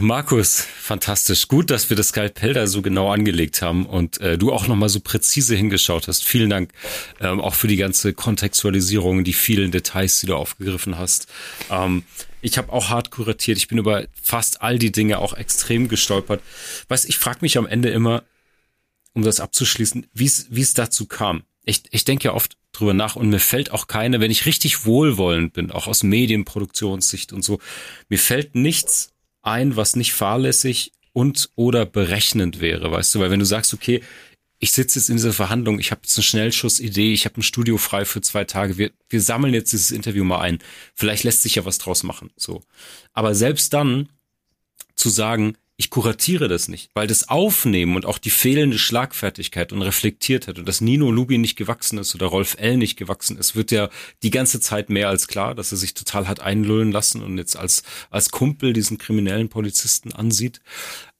Markus, 0.00 0.60
fantastisch. 0.60 1.46
Gut, 1.46 1.70
dass 1.70 1.90
wir 1.90 1.96
das 1.96 2.08
Skalpell 2.08 2.52
da 2.54 2.66
so 2.66 2.82
genau 2.82 3.12
angelegt 3.12 3.62
haben 3.62 3.86
und 3.86 4.20
äh, 4.20 4.38
du 4.38 4.52
auch 4.52 4.66
nochmal 4.66 4.88
so 4.88 5.00
präzise 5.00 5.54
hingeschaut 5.54 6.08
hast. 6.08 6.24
Vielen 6.24 6.50
Dank 6.50 6.70
ähm, 7.20 7.40
auch 7.40 7.54
für 7.54 7.68
die 7.68 7.76
ganze 7.76 8.14
Kontextualisierung, 8.14 9.24
die 9.24 9.34
vielen 9.34 9.70
Details, 9.70 10.20
die 10.20 10.26
du 10.26 10.36
aufgegriffen 10.36 10.98
hast. 10.98 11.28
Ähm, 11.70 12.04
ich 12.40 12.58
habe 12.58 12.72
auch 12.72 12.88
hart 12.88 13.10
kuratiert. 13.10 13.58
Ich 13.58 13.68
bin 13.68 13.78
über 13.78 14.04
fast 14.20 14.62
all 14.62 14.78
die 14.78 14.92
Dinge 14.92 15.18
auch 15.18 15.34
extrem 15.34 15.88
gestolpert. 15.88 16.40
Weißt, 16.88 17.08
ich 17.08 17.18
frage 17.18 17.38
mich 17.42 17.58
am 17.58 17.66
Ende 17.66 17.90
immer, 17.90 18.22
um 19.14 19.22
das 19.22 19.40
abzuschließen, 19.40 20.06
wie 20.12 20.26
es 20.26 20.74
dazu 20.74 21.06
kam. 21.06 21.42
Ich, 21.64 21.82
ich 21.90 22.04
denke 22.04 22.28
ja 22.28 22.34
oft 22.34 22.56
drüber 22.72 22.94
nach 22.94 23.16
und 23.16 23.28
mir 23.28 23.40
fällt 23.40 23.70
auch 23.72 23.86
keine, 23.86 24.20
wenn 24.20 24.30
ich 24.30 24.46
richtig 24.46 24.86
wohlwollend 24.86 25.52
bin, 25.52 25.70
auch 25.70 25.86
aus 25.86 26.02
Medienproduktionssicht 26.02 27.32
und 27.32 27.42
so, 27.42 27.58
mir 28.08 28.18
fällt 28.18 28.54
nichts 28.54 29.12
ein, 29.42 29.76
was 29.76 29.96
nicht 29.96 30.12
fahrlässig 30.12 30.92
und 31.12 31.50
oder 31.56 31.84
berechnend 31.84 32.60
wäre, 32.60 32.90
weißt 32.90 33.14
du, 33.14 33.20
weil 33.20 33.30
wenn 33.30 33.40
du 33.40 33.46
sagst, 33.46 33.74
okay, 33.74 34.02
ich 34.60 34.72
sitze 34.72 34.98
jetzt 34.98 35.08
in 35.08 35.16
dieser 35.16 35.32
Verhandlung, 35.32 35.78
ich 35.78 35.90
habe 35.90 36.00
jetzt 36.02 36.16
eine 36.16 36.24
Schnellschussidee, 36.24 37.12
ich 37.12 37.24
habe 37.24 37.38
ein 37.38 37.42
Studio 37.42 37.78
frei 37.78 38.04
für 38.04 38.20
zwei 38.20 38.44
Tage, 38.44 38.76
wir, 38.76 38.90
wir 39.08 39.20
sammeln 39.20 39.54
jetzt 39.54 39.72
dieses 39.72 39.92
Interview 39.92 40.24
mal 40.24 40.40
ein. 40.40 40.58
Vielleicht 40.94 41.22
lässt 41.24 41.42
sich 41.42 41.54
ja 41.54 41.64
was 41.64 41.78
draus 41.78 42.02
machen. 42.02 42.30
So. 42.36 42.62
Aber 43.12 43.34
selbst 43.34 43.72
dann 43.72 44.08
zu 44.96 45.10
sagen, 45.10 45.56
ich 45.80 45.90
kuratiere 45.90 46.48
das 46.48 46.66
nicht, 46.66 46.90
weil 46.94 47.06
das 47.06 47.28
Aufnehmen 47.28 47.94
und 47.94 48.04
auch 48.04 48.18
die 48.18 48.30
fehlende 48.30 48.78
Schlagfertigkeit 48.78 49.72
und 49.72 49.80
Reflektiertheit 49.80 50.58
und 50.58 50.66
dass 50.66 50.80
Nino 50.80 51.12
Lubi 51.12 51.38
nicht 51.38 51.54
gewachsen 51.54 51.98
ist 51.98 52.16
oder 52.16 52.26
Rolf 52.26 52.56
L. 52.58 52.76
nicht 52.76 52.96
gewachsen 52.96 53.38
ist, 53.38 53.54
wird 53.54 53.70
ja 53.70 53.88
die 54.24 54.30
ganze 54.30 54.58
Zeit 54.58 54.90
mehr 54.90 55.08
als 55.08 55.28
klar, 55.28 55.54
dass 55.54 55.70
er 55.70 55.78
sich 55.78 55.94
total 55.94 56.26
hat 56.26 56.40
einlullen 56.40 56.90
lassen 56.90 57.22
und 57.22 57.38
jetzt 57.38 57.56
als, 57.56 57.84
als 58.10 58.32
Kumpel 58.32 58.72
diesen 58.72 58.98
kriminellen 58.98 59.50
Polizisten 59.50 60.12
ansieht. 60.12 60.60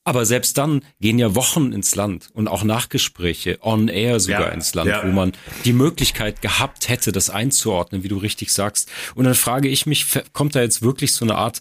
Aber 0.02 0.26
selbst 0.26 0.58
dann 0.58 0.84
gehen 1.00 1.20
ja 1.20 1.36
Wochen 1.36 1.70
ins 1.70 1.94
Land 1.94 2.28
und 2.32 2.48
auch 2.48 2.64
Nachgespräche 2.64 3.58
on 3.60 3.86
air 3.86 4.18
sogar 4.18 4.48
Ja, 4.48 4.48
ins 4.48 4.74
Land, 4.74 4.88
ja. 4.90 5.06
wo 5.06 5.12
man 5.12 5.32
die 5.66 5.72
Möglichkeit 5.72 6.42
gehabt 6.42 6.88
hätte, 6.88 7.12
das 7.12 7.30
einzuordnen, 7.30 8.02
wie 8.02 8.08
du 8.08 8.16
richtig 8.16 8.52
sagst. 8.52 8.90
Und 9.14 9.24
dann 9.24 9.34
frage 9.36 9.68
ich 9.68 9.86
mich, 9.86 10.06
kommt 10.32 10.56
da 10.56 10.62
jetzt 10.62 10.82
wirklich 10.82 11.12
so 11.12 11.24
eine 11.24 11.36
Art 11.36 11.60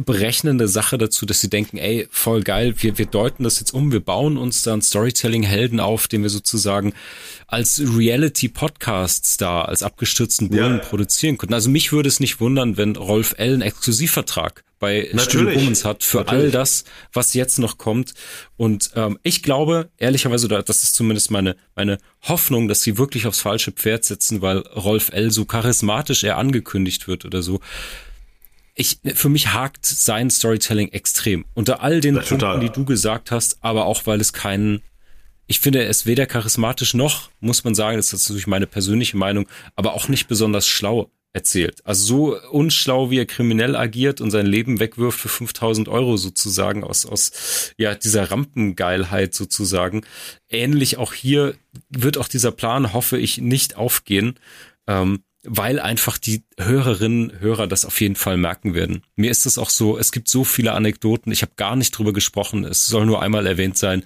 berechnende 0.00 0.68
Sache 0.68 0.98
dazu, 0.98 1.26
dass 1.26 1.40
sie 1.40 1.50
denken, 1.50 1.78
ey, 1.78 2.06
voll 2.10 2.42
geil, 2.42 2.74
wir, 2.78 2.98
wir 2.98 3.06
deuten 3.06 3.44
das 3.44 3.60
jetzt 3.60 3.72
um, 3.72 3.92
wir 3.92 4.00
bauen 4.00 4.36
uns 4.36 4.62
da 4.62 4.72
einen 4.72 4.82
Storytelling-Helden 4.82 5.80
auf, 5.80 6.08
den 6.08 6.22
wir 6.22 6.30
sozusagen 6.30 6.92
als 7.46 7.80
Reality-Podcast-Star, 8.58 9.68
als 9.68 9.82
abgestürzten 9.82 10.48
Bullen 10.48 10.74
Ja. 10.74 10.78
produzieren 10.78 11.38
könnten. 11.38 11.54
Also 11.54 11.70
mich 11.70 11.92
würde 11.92 12.08
es 12.08 12.20
nicht 12.20 12.40
wundern, 12.40 12.76
wenn 12.76 12.96
Rolf 12.96 13.34
L. 13.38 13.54
einen 13.54 13.62
Exklusivvertrag 13.62 14.64
bei 14.78 15.06
Studio 15.06 15.16
Natürlich. 15.16 15.54
Bummens 15.58 15.84
hat 15.84 16.04
für 16.04 16.20
all 16.28 16.36
Natürlich. 16.36 16.52
das, 16.52 16.84
was 17.12 17.34
jetzt 17.34 17.58
noch 17.58 17.78
kommt. 17.78 18.14
Und 18.56 18.90
ähm, 18.94 19.18
ich 19.24 19.42
glaube, 19.42 19.88
ehrlicherweise, 19.98 20.46
das 20.46 20.84
ist 20.84 20.94
zumindest 20.94 21.30
meine, 21.32 21.56
meine 21.74 21.98
Hoffnung, 22.22 22.68
dass 22.68 22.82
sie 22.82 22.96
wirklich 22.96 23.26
aufs 23.26 23.40
falsche 23.40 23.72
Pferd 23.72 24.04
setzen, 24.04 24.40
weil 24.40 24.58
Rolf 24.58 25.10
L. 25.12 25.30
so 25.32 25.44
charismatisch 25.46 26.22
er 26.22 26.38
angekündigt 26.38 27.08
wird 27.08 27.24
oder 27.24 27.42
so 27.42 27.60
ich, 28.78 29.00
für 29.14 29.28
mich 29.28 29.52
hakt 29.52 29.84
sein 29.84 30.30
Storytelling 30.30 30.88
extrem. 30.88 31.44
Unter 31.54 31.82
all 31.82 32.00
den 32.00 32.14
Punkten, 32.14 32.38
total. 32.38 32.60
die 32.60 32.70
du 32.70 32.84
gesagt 32.84 33.32
hast, 33.32 33.58
aber 33.60 33.86
auch 33.86 34.06
weil 34.06 34.20
es 34.20 34.32
keinen, 34.32 34.82
ich 35.48 35.58
finde 35.58 35.84
es 35.84 36.06
weder 36.06 36.26
charismatisch 36.26 36.94
noch, 36.94 37.30
muss 37.40 37.64
man 37.64 37.74
sagen, 37.74 37.96
das 37.96 38.12
ist 38.12 38.28
natürlich 38.28 38.46
meine 38.46 38.68
persönliche 38.68 39.16
Meinung, 39.16 39.48
aber 39.74 39.94
auch 39.94 40.06
nicht 40.08 40.28
besonders 40.28 40.68
schlau 40.68 41.10
erzählt. 41.32 41.84
Also 41.84 42.04
so 42.06 42.50
unschlau, 42.50 43.10
wie 43.10 43.18
er 43.18 43.26
kriminell 43.26 43.74
agiert 43.74 44.20
und 44.20 44.30
sein 44.30 44.46
Leben 44.46 44.78
wegwirft 44.78 45.18
für 45.18 45.28
5000 45.28 45.88
Euro 45.88 46.16
sozusagen 46.16 46.84
aus, 46.84 47.04
aus, 47.04 47.72
ja, 47.78 47.96
dieser 47.96 48.30
Rampengeilheit 48.30 49.34
sozusagen. 49.34 50.04
Ähnlich 50.48 50.98
auch 50.98 51.12
hier 51.12 51.54
wird 51.90 52.16
auch 52.16 52.28
dieser 52.28 52.52
Plan, 52.52 52.92
hoffe 52.92 53.18
ich, 53.18 53.38
nicht 53.38 53.76
aufgehen. 53.76 54.38
Ähm, 54.86 55.24
weil 55.44 55.78
einfach 55.78 56.18
die 56.18 56.42
Hörerinnen, 56.58 57.40
Hörer 57.40 57.66
das 57.66 57.84
auf 57.84 58.00
jeden 58.00 58.16
Fall 58.16 58.36
merken 58.36 58.74
werden. 58.74 59.02
Mir 59.16 59.30
ist 59.30 59.46
es 59.46 59.58
auch 59.58 59.70
so, 59.70 59.98
es 59.98 60.12
gibt 60.12 60.28
so 60.28 60.44
viele 60.44 60.72
Anekdoten, 60.72 61.32
ich 61.32 61.42
habe 61.42 61.52
gar 61.56 61.76
nicht 61.76 61.92
drüber 61.92 62.12
gesprochen, 62.12 62.64
es 62.64 62.86
soll 62.86 63.06
nur 63.06 63.22
einmal 63.22 63.46
erwähnt 63.46 63.78
sein, 63.78 64.02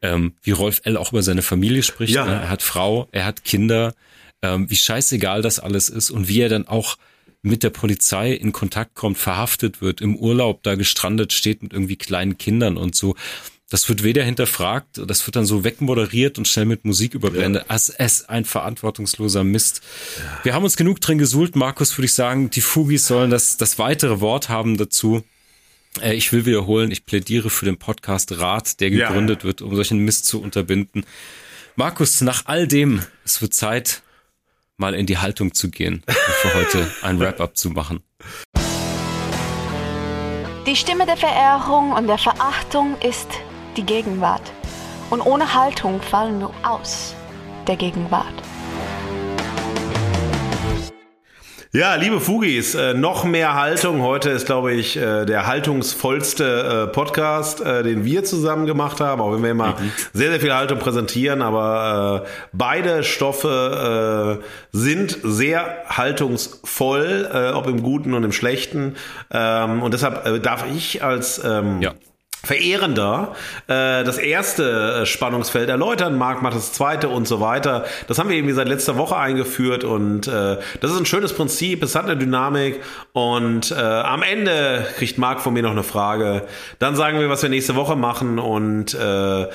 ähm, 0.00 0.34
wie 0.42 0.50
Rolf 0.50 0.80
L. 0.84 0.96
auch 0.96 1.12
über 1.12 1.22
seine 1.22 1.42
Familie 1.42 1.82
spricht. 1.82 2.14
Ja. 2.14 2.24
Ne? 2.24 2.32
Er 2.32 2.48
hat 2.48 2.62
Frau, 2.62 3.08
er 3.12 3.24
hat 3.24 3.44
Kinder, 3.44 3.94
ähm, 4.42 4.68
wie 4.70 4.76
scheißegal 4.76 5.42
das 5.42 5.60
alles 5.60 5.88
ist 5.88 6.10
und 6.10 6.28
wie 6.28 6.40
er 6.40 6.48
dann 6.48 6.66
auch 6.66 6.96
mit 7.42 7.62
der 7.62 7.70
Polizei 7.70 8.32
in 8.32 8.52
Kontakt 8.52 8.94
kommt, 8.94 9.18
verhaftet 9.18 9.82
wird, 9.82 10.00
im 10.00 10.16
Urlaub 10.16 10.62
da 10.62 10.76
gestrandet 10.76 11.32
steht 11.32 11.62
mit 11.62 11.72
irgendwie 11.72 11.96
kleinen 11.96 12.38
Kindern 12.38 12.76
und 12.76 12.94
so. 12.94 13.16
Das 13.72 13.88
wird 13.88 14.02
weder 14.02 14.22
hinterfragt, 14.22 15.00
das 15.06 15.26
wird 15.26 15.34
dann 15.34 15.46
so 15.46 15.64
wegmoderiert 15.64 16.36
und 16.36 16.46
schnell 16.46 16.66
mit 16.66 16.84
Musik 16.84 17.14
überblendet. 17.14 17.64
Ja. 17.70 17.74
Es 17.74 17.88
ist 17.88 18.28
ein 18.28 18.44
verantwortungsloser 18.44 19.44
Mist. 19.44 19.80
Ja. 20.18 20.40
Wir 20.42 20.52
haben 20.52 20.64
uns 20.64 20.76
genug 20.76 21.00
drin 21.00 21.16
gesuhlt, 21.16 21.56
Markus, 21.56 21.96
würde 21.96 22.04
ich 22.04 22.12
sagen. 22.12 22.50
Die 22.50 22.60
Fugis 22.60 23.06
sollen 23.06 23.30
das, 23.30 23.56
das 23.56 23.78
weitere 23.78 24.20
Wort 24.20 24.50
haben 24.50 24.76
dazu. 24.76 25.24
Äh, 26.02 26.12
ich 26.12 26.34
will 26.34 26.44
wiederholen, 26.44 26.90
ich 26.90 27.06
plädiere 27.06 27.48
für 27.48 27.64
den 27.64 27.78
Podcast 27.78 28.38
Rat, 28.38 28.78
der 28.80 28.90
gegründet 28.90 29.40
ja. 29.40 29.44
wird, 29.44 29.62
um 29.62 29.74
solchen 29.74 30.00
Mist 30.00 30.26
zu 30.26 30.42
unterbinden. 30.42 31.06
Markus, 31.74 32.20
nach 32.20 32.44
all 32.44 32.68
dem, 32.68 33.00
es 33.24 33.40
wird 33.40 33.54
Zeit, 33.54 34.02
mal 34.76 34.94
in 34.94 35.06
die 35.06 35.16
Haltung 35.16 35.54
zu 35.54 35.70
gehen 35.70 36.02
und 36.06 36.14
für 36.14 36.52
heute 36.52 36.92
ein 37.00 37.18
Wrap-up 37.18 37.56
zu 37.56 37.70
machen. 37.70 38.02
Die 40.66 40.76
Stimme 40.76 41.06
der 41.06 41.16
Verehrung 41.16 41.92
und 41.92 42.06
der 42.06 42.18
Verachtung 42.18 43.00
ist 43.00 43.28
die 43.76 43.84
Gegenwart. 43.84 44.52
Und 45.10 45.20
ohne 45.20 45.54
Haltung 45.54 46.00
fallen 46.00 46.40
wir 46.40 46.50
aus 46.62 47.14
der 47.66 47.76
Gegenwart. 47.76 48.42
Ja, 51.74 51.94
liebe 51.94 52.20
Fugis, 52.20 52.74
äh, 52.74 52.92
noch 52.92 53.24
mehr 53.24 53.54
Haltung. 53.54 54.02
Heute 54.02 54.28
ist, 54.28 54.44
glaube 54.44 54.74
ich, 54.74 54.98
äh, 54.98 55.24
der 55.24 55.46
haltungsvollste 55.46 56.84
äh, 56.84 56.92
Podcast, 56.92 57.60
den 57.60 58.04
wir 58.04 58.24
zusammen 58.24 58.66
gemacht 58.66 59.00
haben, 59.00 59.22
auch 59.22 59.32
wenn 59.32 59.42
wir 59.42 59.52
immer 59.52 59.80
mhm. 59.80 59.90
sehr, 60.12 60.28
sehr 60.28 60.40
viel 60.40 60.52
Haltung 60.52 60.80
präsentieren. 60.80 61.40
Aber 61.40 62.26
beide 62.52 63.02
Stoffe 63.04 64.42
sind 64.70 65.18
sehr 65.22 65.84
haltungsvoll, 65.88 67.52
ob 67.54 67.66
im 67.66 67.82
Guten 67.82 68.12
und 68.12 68.24
im 68.24 68.32
Schlechten. 68.32 68.96
Ähm, 69.30 69.82
und 69.82 69.94
deshalb 69.94 70.42
darf 70.42 70.66
ich 70.70 71.02
als 71.02 71.40
ähm, 71.42 71.80
ja 71.80 71.92
Verehrender 72.44 73.36
äh, 73.68 74.02
das 74.02 74.18
erste 74.18 75.02
äh, 75.02 75.06
Spannungsfeld 75.06 75.68
erläutern, 75.68 76.18
Marc 76.18 76.42
macht 76.42 76.56
das 76.56 76.72
zweite 76.72 77.08
und 77.08 77.28
so 77.28 77.40
weiter. 77.40 77.84
Das 78.08 78.18
haben 78.18 78.30
wir 78.30 78.36
irgendwie 78.36 78.54
seit 78.54 78.68
letzter 78.68 78.96
Woche 78.96 79.16
eingeführt 79.16 79.84
und 79.84 80.26
äh, 80.26 80.58
das 80.80 80.90
ist 80.90 80.98
ein 80.98 81.06
schönes 81.06 81.32
Prinzip, 81.34 81.84
es 81.84 81.94
hat 81.94 82.04
eine 82.04 82.16
Dynamik 82.16 82.80
und 83.12 83.70
äh, 83.70 83.74
am 83.74 84.22
Ende 84.24 84.84
kriegt 84.96 85.18
Marc 85.18 85.40
von 85.40 85.54
mir 85.54 85.62
noch 85.62 85.70
eine 85.70 85.84
Frage. 85.84 86.42
Dann 86.80 86.96
sagen 86.96 87.20
wir, 87.20 87.28
was 87.28 87.42
wir 87.42 87.48
nächste 87.48 87.76
Woche 87.76 87.94
machen 87.94 88.40
und 88.40 88.92
äh, 88.92 88.98
ja, 89.42 89.48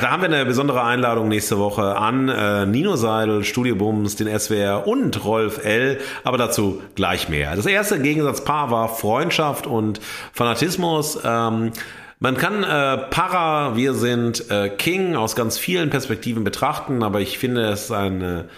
da 0.00 0.10
haben 0.10 0.22
wir 0.22 0.30
eine 0.30 0.46
besondere 0.46 0.82
Einladung 0.82 1.28
nächste 1.28 1.58
Woche 1.58 1.96
an 1.96 2.30
äh, 2.30 2.64
Nino 2.64 2.96
Seidel, 2.96 3.44
Studio 3.44 3.76
Bums, 3.76 4.16
den 4.16 4.38
SWR 4.38 4.86
und 4.86 5.24
Rolf 5.26 5.62
L., 5.62 5.98
aber 6.24 6.38
dazu 6.38 6.82
gleich 6.94 7.28
mehr. 7.28 7.54
Das 7.54 7.66
erste 7.66 8.00
Gegensatzpaar 8.00 8.70
war 8.70 8.88
Freundschaft 8.88 9.66
und 9.66 10.00
Fanatismus. 10.32 11.18
Ähm, 11.22 11.72
man 12.20 12.36
kann 12.36 12.62
äh, 12.62 12.98
Para, 13.08 13.76
wir 13.76 13.94
sind 13.94 14.50
äh, 14.50 14.68
King 14.68 15.16
aus 15.16 15.34
ganz 15.34 15.58
vielen 15.58 15.90
Perspektiven 15.90 16.44
betrachten, 16.44 17.02
aber 17.02 17.20
ich 17.20 17.38
finde 17.38 17.62
es 17.62 17.90
eine 17.90 18.48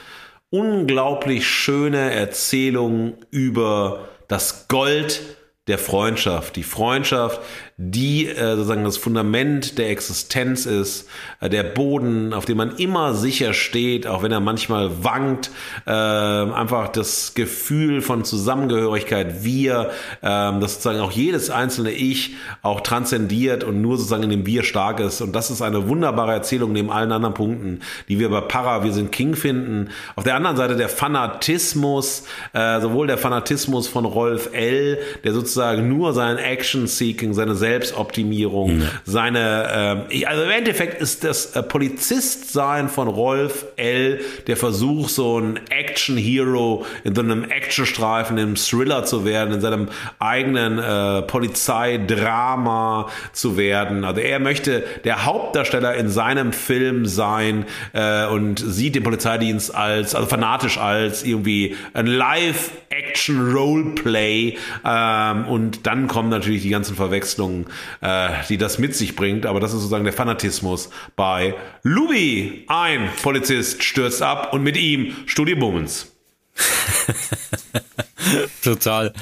unglaublich 0.50 1.46
schöne 1.46 2.12
Erzählung 2.12 3.14
über 3.30 4.08
das 4.26 4.66
Gold 4.68 5.22
der 5.68 5.78
Freundschaft. 5.78 6.56
Die 6.56 6.64
Freundschaft, 6.64 7.40
die 7.76 8.28
äh, 8.28 8.54
sozusagen 8.54 8.84
das 8.84 8.96
Fundament 8.96 9.78
der 9.78 9.90
Existenz 9.90 10.66
ist, 10.66 11.08
äh, 11.40 11.48
der 11.48 11.62
Boden, 11.62 12.34
auf 12.34 12.44
dem 12.44 12.58
man 12.58 12.76
immer 12.76 13.14
sicher 13.14 13.54
steht, 13.54 14.06
auch 14.06 14.22
wenn 14.22 14.30
er 14.30 14.40
manchmal 14.40 15.02
wankt, 15.02 15.50
äh, 15.86 15.90
einfach 15.90 16.88
das 16.88 17.34
Gefühl 17.34 18.02
von 18.02 18.24
Zusammengehörigkeit, 18.24 19.42
wir, 19.42 19.90
äh, 20.20 20.26
das 20.60 20.74
sozusagen 20.74 21.00
auch 21.00 21.12
jedes 21.12 21.50
einzelne 21.50 21.92
Ich 21.92 22.34
auch 22.60 22.82
transzendiert 22.82 23.64
und 23.64 23.80
nur 23.80 23.96
sozusagen 23.96 24.24
in 24.24 24.30
dem 24.30 24.46
Wir 24.46 24.62
stark 24.64 25.00
ist. 25.00 25.20
Und 25.22 25.32
das 25.32 25.50
ist 25.50 25.62
eine 25.62 25.88
wunderbare 25.88 26.32
Erzählung 26.32 26.72
neben 26.72 26.90
allen 26.90 27.10
anderen 27.10 27.34
Punkten, 27.34 27.80
die 28.08 28.18
wir 28.18 28.28
bei 28.28 28.42
Para, 28.42 28.84
wir 28.84 28.92
sind 28.92 29.12
King 29.12 29.34
finden. 29.34 29.88
Auf 30.14 30.24
der 30.24 30.36
anderen 30.36 30.56
Seite 30.56 30.76
der 30.76 30.88
Fanatismus, 30.88 32.24
äh, 32.52 32.80
sowohl 32.80 33.06
der 33.06 33.18
Fanatismus 33.18 33.88
von 33.88 34.04
Rolf 34.04 34.50
L., 34.52 34.98
der 35.24 35.32
sozusagen 35.32 35.88
nur 35.88 36.12
sein 36.12 36.36
Action-Seeking, 36.36 37.32
seine 37.32 37.54
Selbstoptimierung, 37.62 38.80
ja. 38.80 38.86
seine, 39.04 40.08
äh, 40.10 40.26
also 40.26 40.42
im 40.42 40.50
Endeffekt 40.50 41.00
ist 41.00 41.22
das 41.22 41.54
äh, 41.54 41.62
Polizistsein 41.62 42.88
von 42.88 43.06
Rolf 43.06 43.66
L. 43.76 44.18
der 44.48 44.56
Versuch, 44.56 45.08
so 45.08 45.38
ein 45.38 45.60
Action-Hero 45.70 46.84
in 47.04 47.14
so 47.14 47.20
einem 47.20 47.44
Actionstreifen, 47.44 48.36
in 48.36 48.46
einem 48.46 48.56
Thriller 48.56 49.04
zu 49.04 49.24
werden, 49.24 49.54
in 49.54 49.60
seinem 49.60 49.86
eigenen 50.18 50.80
äh, 50.80 51.22
Polizeidrama 51.22 53.08
zu 53.32 53.56
werden. 53.56 54.04
Also 54.04 54.20
er 54.20 54.40
möchte 54.40 54.82
der 55.04 55.24
Hauptdarsteller 55.24 55.94
in 55.94 56.08
seinem 56.08 56.52
Film 56.52 57.06
sein 57.06 57.66
äh, 57.92 58.26
und 58.26 58.58
sieht 58.58 58.96
den 58.96 59.04
Polizeidienst 59.04 59.72
als, 59.72 60.16
also 60.16 60.26
fanatisch 60.26 60.78
als 60.78 61.22
irgendwie 61.22 61.76
ein 61.94 62.06
Live-Action-Roleplay 62.06 64.56
ähm, 64.84 65.46
und 65.46 65.86
dann 65.86 66.08
kommen 66.08 66.28
natürlich 66.28 66.62
die 66.62 66.70
ganzen 66.70 66.96
Verwechslungen 66.96 67.51
äh, 68.00 68.28
die 68.48 68.58
das 68.58 68.78
mit 68.78 68.94
sich 68.94 69.16
bringt. 69.16 69.46
Aber 69.46 69.60
das 69.60 69.72
ist 69.72 69.80
sozusagen 69.80 70.04
der 70.04 70.12
Fanatismus 70.12 70.90
bei 71.16 71.54
Lubi. 71.82 72.64
Ein 72.68 73.10
Polizist 73.22 73.82
stürzt 73.82 74.22
ab 74.22 74.52
und 74.52 74.62
mit 74.62 74.76
ihm 74.76 75.14
Studie 75.26 75.54
Bummens. 75.54 76.12
total. 78.62 79.12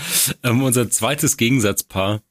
Ähm, 0.42 0.62
unser 0.62 0.90
zweites 0.90 1.36
Gegensatzpaar 1.36 2.22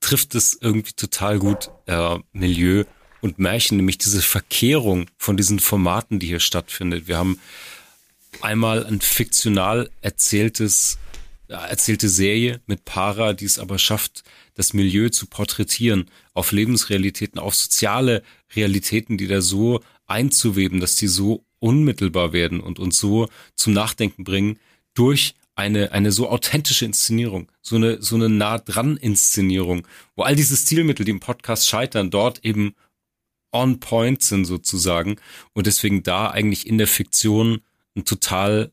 trifft 0.00 0.34
es 0.34 0.58
irgendwie 0.60 0.92
total 0.92 1.38
gut, 1.38 1.70
äh, 1.86 2.18
Milieu 2.32 2.84
und 3.20 3.38
Märchen, 3.38 3.76
nämlich 3.76 3.98
diese 3.98 4.22
Verkehrung 4.22 5.06
von 5.18 5.36
diesen 5.36 5.60
Formaten, 5.60 6.18
die 6.18 6.26
hier 6.26 6.40
stattfindet. 6.40 7.06
Wir 7.06 7.18
haben 7.18 7.38
einmal 8.40 8.86
ein 8.86 9.00
fiktional 9.00 9.90
erzähltes, 10.00 10.98
erzählte 11.48 12.08
Serie 12.08 12.60
mit 12.66 12.84
Para, 12.84 13.34
die 13.34 13.44
es 13.44 13.58
aber 13.58 13.78
schafft, 13.78 14.22
das 14.60 14.74
Milieu 14.74 15.08
zu 15.08 15.26
porträtieren, 15.26 16.10
auf 16.34 16.52
Lebensrealitäten, 16.52 17.40
auf 17.40 17.54
soziale 17.54 18.22
Realitäten, 18.54 19.16
die 19.16 19.26
da 19.26 19.40
so 19.40 19.80
einzuweben, 20.06 20.80
dass 20.80 20.96
die 20.96 21.08
so 21.08 21.46
unmittelbar 21.60 22.34
werden 22.34 22.60
und 22.60 22.78
uns 22.78 22.98
so 22.98 23.28
zum 23.54 23.72
Nachdenken 23.72 24.22
bringen 24.22 24.58
durch 24.92 25.34
eine, 25.54 25.92
eine 25.92 26.12
so 26.12 26.28
authentische 26.28 26.84
Inszenierung, 26.84 27.50
so 27.62 27.76
eine, 27.76 28.02
so 28.02 28.16
eine 28.16 28.28
nah 28.28 28.58
dran 28.58 28.98
Inszenierung, 28.98 29.86
wo 30.14 30.24
all 30.24 30.36
diese 30.36 30.58
Stilmittel, 30.58 31.06
die 31.06 31.12
im 31.12 31.20
Podcast 31.20 31.66
scheitern, 31.66 32.10
dort 32.10 32.44
eben 32.44 32.74
on 33.52 33.80
point 33.80 34.20
sind 34.20 34.44
sozusagen 34.44 35.16
und 35.54 35.66
deswegen 35.66 36.02
da 36.02 36.30
eigentlich 36.30 36.66
in 36.66 36.76
der 36.76 36.86
Fiktion 36.86 37.62
ein 37.96 38.04
total 38.04 38.70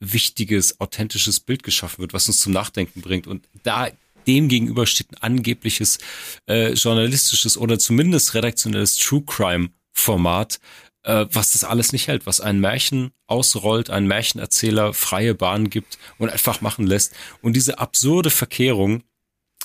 wichtiges, 0.00 0.80
authentisches 0.80 1.38
Bild 1.38 1.62
geschaffen 1.62 2.00
wird, 2.00 2.12
was 2.12 2.26
uns 2.26 2.40
zum 2.40 2.52
Nachdenken 2.52 3.02
bringt. 3.02 3.28
Und 3.28 3.48
da 3.62 3.88
dem 4.28 4.48
gegenüber 4.48 4.86
steht 4.86 5.10
ein 5.10 5.22
angebliches 5.22 5.98
äh, 6.46 6.72
journalistisches 6.74 7.58
oder 7.58 7.78
zumindest 7.78 8.34
redaktionelles 8.34 8.96
True 8.96 9.24
Crime 9.26 9.70
Format, 9.92 10.60
äh, 11.02 11.26
was 11.32 11.52
das 11.52 11.64
alles 11.64 11.92
nicht 11.92 12.06
hält, 12.06 12.26
was 12.26 12.40
ein 12.40 12.60
Märchen 12.60 13.10
ausrollt, 13.26 13.90
ein 13.90 14.06
Märchenerzähler 14.06 14.94
freie 14.94 15.34
Bahn 15.34 15.70
gibt 15.70 15.98
und 16.18 16.30
einfach 16.30 16.60
machen 16.60 16.86
lässt. 16.86 17.14
Und 17.42 17.54
diese 17.56 17.78
absurde 17.78 18.30
Verkehrung, 18.30 19.02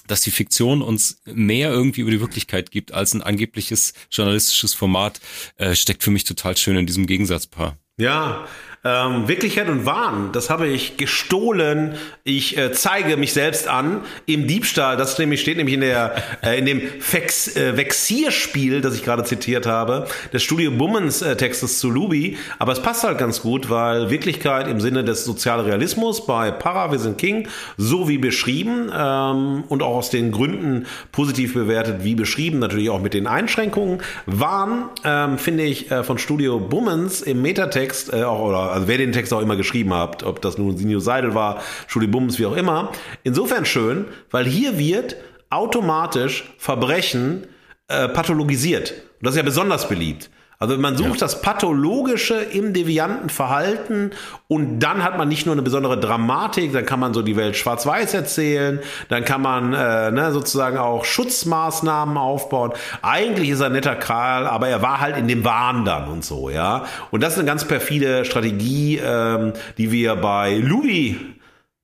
dass 0.08 0.22
die 0.22 0.32
Fiktion 0.32 0.82
uns 0.82 1.22
mehr 1.26 1.70
irgendwie 1.70 2.02
über 2.02 2.12
die 2.12 2.20
Wirklichkeit 2.20 2.72
gibt 2.72 2.92
als 2.92 3.14
ein 3.14 3.22
angebliches 3.22 3.94
journalistisches 4.10 4.74
Format, 4.74 5.22
äh, 5.58 5.76
steckt 5.76 6.04
für 6.04 6.12
mich 6.12 6.24
total 6.24 6.58
schön 6.58 6.78
in 6.78 6.88
diesem 6.88 7.06
Gegensatzpaar. 7.08 7.78
Ja, 7.98 8.48
ähm, 8.86 9.30
Wirklichkeit 9.30 9.70
und 9.70 9.86
Wahn, 9.86 10.32
das 10.34 10.50
habe 10.50 10.68
ich 10.68 10.98
gestohlen. 10.98 11.96
Ich 12.26 12.58
äh, 12.58 12.74
zeige 12.74 13.16
mich 13.16 13.32
selbst 13.32 13.70
an 13.70 14.02
im 14.26 14.46
Diebstahl. 14.46 14.98
Das 14.98 15.18
nämlich 15.18 15.40
steht 15.40 15.56
nämlich 15.56 15.76
in 15.76 15.82
der 15.82 16.16
äh, 16.42 16.60
in 16.60 16.66
dem 16.66 16.82
Vex, 17.00 17.56
äh, 17.56 17.78
Vexierspiel, 17.78 18.82
das 18.82 18.96
ich 18.96 19.04
gerade 19.04 19.24
zitiert 19.24 19.66
habe, 19.66 20.08
des 20.34 20.44
Studio 20.44 20.72
Bummens 20.72 21.22
äh, 21.22 21.38
Textes 21.38 21.80
zu 21.80 21.90
Lubi. 21.90 22.38
Aber 22.60 22.74
es 22.74 22.82
passt 22.82 23.06
halt 23.06 23.18
ganz 23.18 23.42
gut, 23.42 23.70
weil 23.70 24.10
Wirklichkeit 24.10 24.68
im 24.68 24.82
Sinne 24.82 25.06
des 25.06 25.24
Sozialrealismus 25.24 26.26
bei 26.26 26.52
Para, 26.52 26.92
wir 26.92 27.00
sind 27.00 27.18
King, 27.18 27.48
so 27.78 28.10
wie 28.10 28.18
beschrieben 28.18 28.92
ähm, 28.94 29.64
und 29.70 29.82
auch 29.82 29.96
aus 29.96 30.10
den 30.10 30.34
Gründen 30.34 30.88
positiv 31.14 31.54
bewertet, 31.54 32.04
wie 32.04 32.16
beschrieben, 32.16 32.60
natürlich 32.60 32.90
auch 32.90 33.02
mit 33.02 33.14
den 33.14 33.28
Einschränkungen. 33.28 34.02
Wahn 34.26 34.90
ähm, 35.06 35.38
finde 35.38 35.64
ich 35.64 35.90
äh, 35.90 36.04
von 36.04 36.18
Studio 36.18 36.60
Bummens 36.60 37.22
im 37.22 37.42
Metatext 37.42 38.12
äh, 38.12 38.24
auch 38.24 38.40
oder 38.40 38.73
also 38.74 38.88
wer 38.88 38.98
den 38.98 39.12
Text 39.12 39.34
auch 39.34 39.42
immer 39.42 39.56
geschrieben 39.56 39.94
hat, 39.94 40.24
ob 40.24 40.42
das 40.42 40.58
nun 40.58 40.76
Sinio 40.78 41.00
Seidel 41.00 41.36
war, 41.36 41.62
Schuli 41.88 42.08
Bums, 42.08 42.40
wie 42.40 42.46
auch 42.46 42.56
immer. 42.56 42.92
Insofern 43.24 43.66
schön, 43.66 44.06
weil 44.32 44.46
hier 44.46 44.78
wird 44.78 45.16
automatisch 45.50 46.54
Verbrechen 46.58 47.48
äh, 47.88 48.10
pathologisiert. 48.10 48.92
Und 48.92 49.28
das 49.28 49.34
ist 49.34 49.38
ja 49.38 49.44
besonders 49.44 49.88
beliebt. 49.88 50.30
Also 50.64 50.78
man 50.78 50.96
sucht 50.96 51.10
ja. 51.10 51.18
das 51.18 51.42
Pathologische 51.42 52.36
im 52.36 52.72
devianten 52.72 53.30
Verhalten 53.30 54.12
und 54.48 54.80
dann 54.80 55.04
hat 55.04 55.18
man 55.18 55.28
nicht 55.28 55.46
nur 55.46 55.52
eine 55.52 55.62
besondere 55.62 56.00
Dramatik, 56.00 56.72
dann 56.72 56.86
kann 56.86 57.02
man 57.02 57.14
so 57.14 57.22
die 57.22 57.36
Welt 57.36 57.58
schwarz-weiß 57.58 58.14
erzählen, 58.14 58.80
dann 59.10 59.26
kann 59.26 59.42
man 59.42 59.74
äh, 59.74 60.10
ne, 60.12 60.32
sozusagen 60.32 60.78
auch 60.78 61.04
Schutzmaßnahmen 61.04 62.16
aufbauen. 62.16 62.72
Eigentlich 63.02 63.50
ist 63.50 63.60
er 63.60 63.66
ein 63.66 63.74
netter 63.74 63.98
Kral, 63.98 64.48
aber 64.48 64.70
er 64.70 64.82
war 64.82 65.02
halt 65.02 65.18
in 65.18 65.28
dem 65.28 65.44
Wahn 65.44 65.84
dann 65.84 66.08
und 66.08 66.24
so, 66.24 66.50
ja. 66.50 66.86
Und 67.12 67.22
das 67.22 67.34
ist 67.34 67.40
eine 67.40 67.48
ganz 67.48 67.68
perfide 67.68 68.24
Strategie, 68.24 69.02
ähm, 69.04 69.52
die 69.78 69.92
wir 69.92 70.16
bei 70.16 70.56
Louis, 70.60 71.18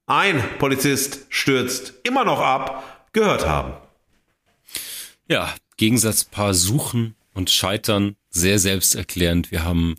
ein 0.07 0.41
Polizist 0.57 1.25
stürzt 1.27 1.95
immer 2.03 2.23
noch 2.23 2.39
ab, 2.39 3.09
gehört 3.11 3.45
haben. 3.45 3.73
Ja, 5.27 5.49
Gegensatzpaar 5.75 6.53
suchen 6.53 7.15
und 7.33 7.49
scheitern 7.49 8.15
sehr 8.29 8.59
selbsterklärend. 8.59 9.51
Wir 9.51 9.63
haben 9.63 9.95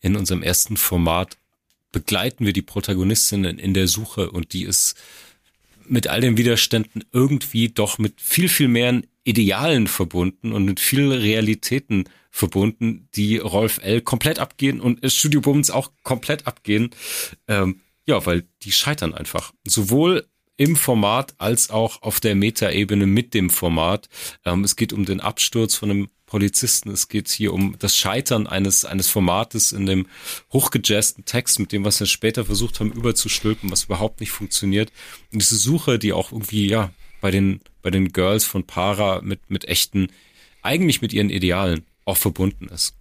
in 0.00 0.16
unserem 0.16 0.42
ersten 0.42 0.76
Format 0.76 1.36
begleiten 1.92 2.46
wir 2.46 2.52
die 2.52 2.62
Protagonistinnen 2.62 3.58
in 3.58 3.74
der 3.74 3.88
Suche 3.88 4.30
und 4.30 4.52
die 4.52 4.62
ist 4.62 4.94
mit 5.86 6.06
all 6.06 6.20
den 6.20 6.36
Widerständen 6.36 7.04
irgendwie 7.12 7.68
doch 7.68 7.98
mit 7.98 8.20
viel, 8.20 8.48
viel 8.48 8.68
mehr 8.68 9.02
Idealen 9.24 9.88
verbunden 9.88 10.52
und 10.52 10.64
mit 10.64 10.78
viel 10.78 11.12
Realitäten 11.12 12.04
verbunden, 12.30 13.08
die 13.14 13.38
Rolf 13.38 13.80
L. 13.82 14.00
komplett 14.00 14.38
abgehen 14.38 14.80
und 14.80 15.00
Studio 15.10 15.40
Bums 15.40 15.70
auch 15.70 15.90
komplett 16.04 16.46
abgehen. 16.46 16.90
Ähm, 17.48 17.80
ja, 18.06 18.24
weil 18.24 18.44
die 18.62 18.72
scheitern 18.72 19.14
einfach. 19.14 19.52
Sowohl 19.66 20.26
im 20.56 20.76
Format 20.76 21.34
als 21.38 21.70
auch 21.70 22.02
auf 22.02 22.20
der 22.20 22.34
Metaebene 22.34 23.06
mit 23.06 23.34
dem 23.34 23.50
Format. 23.50 24.08
Ähm, 24.44 24.62
es 24.62 24.76
geht 24.76 24.92
um 24.92 25.04
den 25.04 25.20
Absturz 25.20 25.74
von 25.74 25.90
einem 25.90 26.08
Polizisten. 26.30 26.90
Es 26.90 27.08
geht 27.08 27.28
hier 27.28 27.52
um 27.52 27.76
das 27.78 27.96
Scheitern 27.96 28.46
eines, 28.46 28.84
eines 28.86 29.10
Formates 29.10 29.72
in 29.72 29.84
dem 29.84 30.06
hochgejazzten 30.52 31.26
Text, 31.26 31.58
mit 31.58 31.72
dem, 31.72 31.84
was 31.84 32.00
wir 32.00 32.06
später 32.06 32.46
versucht 32.46 32.80
haben, 32.80 32.92
überzustülpen, 32.92 33.70
was 33.70 33.84
überhaupt 33.84 34.20
nicht 34.20 34.30
funktioniert. 34.30 34.90
Und 35.32 35.42
diese 35.42 35.56
Suche, 35.56 35.98
die 35.98 36.12
auch 36.12 36.32
irgendwie, 36.32 36.66
ja, 36.66 36.90
bei 37.20 37.30
den, 37.30 37.60
bei 37.82 37.90
den 37.90 38.12
Girls 38.12 38.44
von 38.44 38.64
Para 38.64 39.20
mit, 39.20 39.50
mit 39.50 39.66
echten, 39.66 40.08
eigentlich 40.62 41.02
mit 41.02 41.12
ihren 41.12 41.30
Idealen 41.30 41.84
auch 42.04 42.16
verbunden 42.16 42.68
ist. 42.68 42.94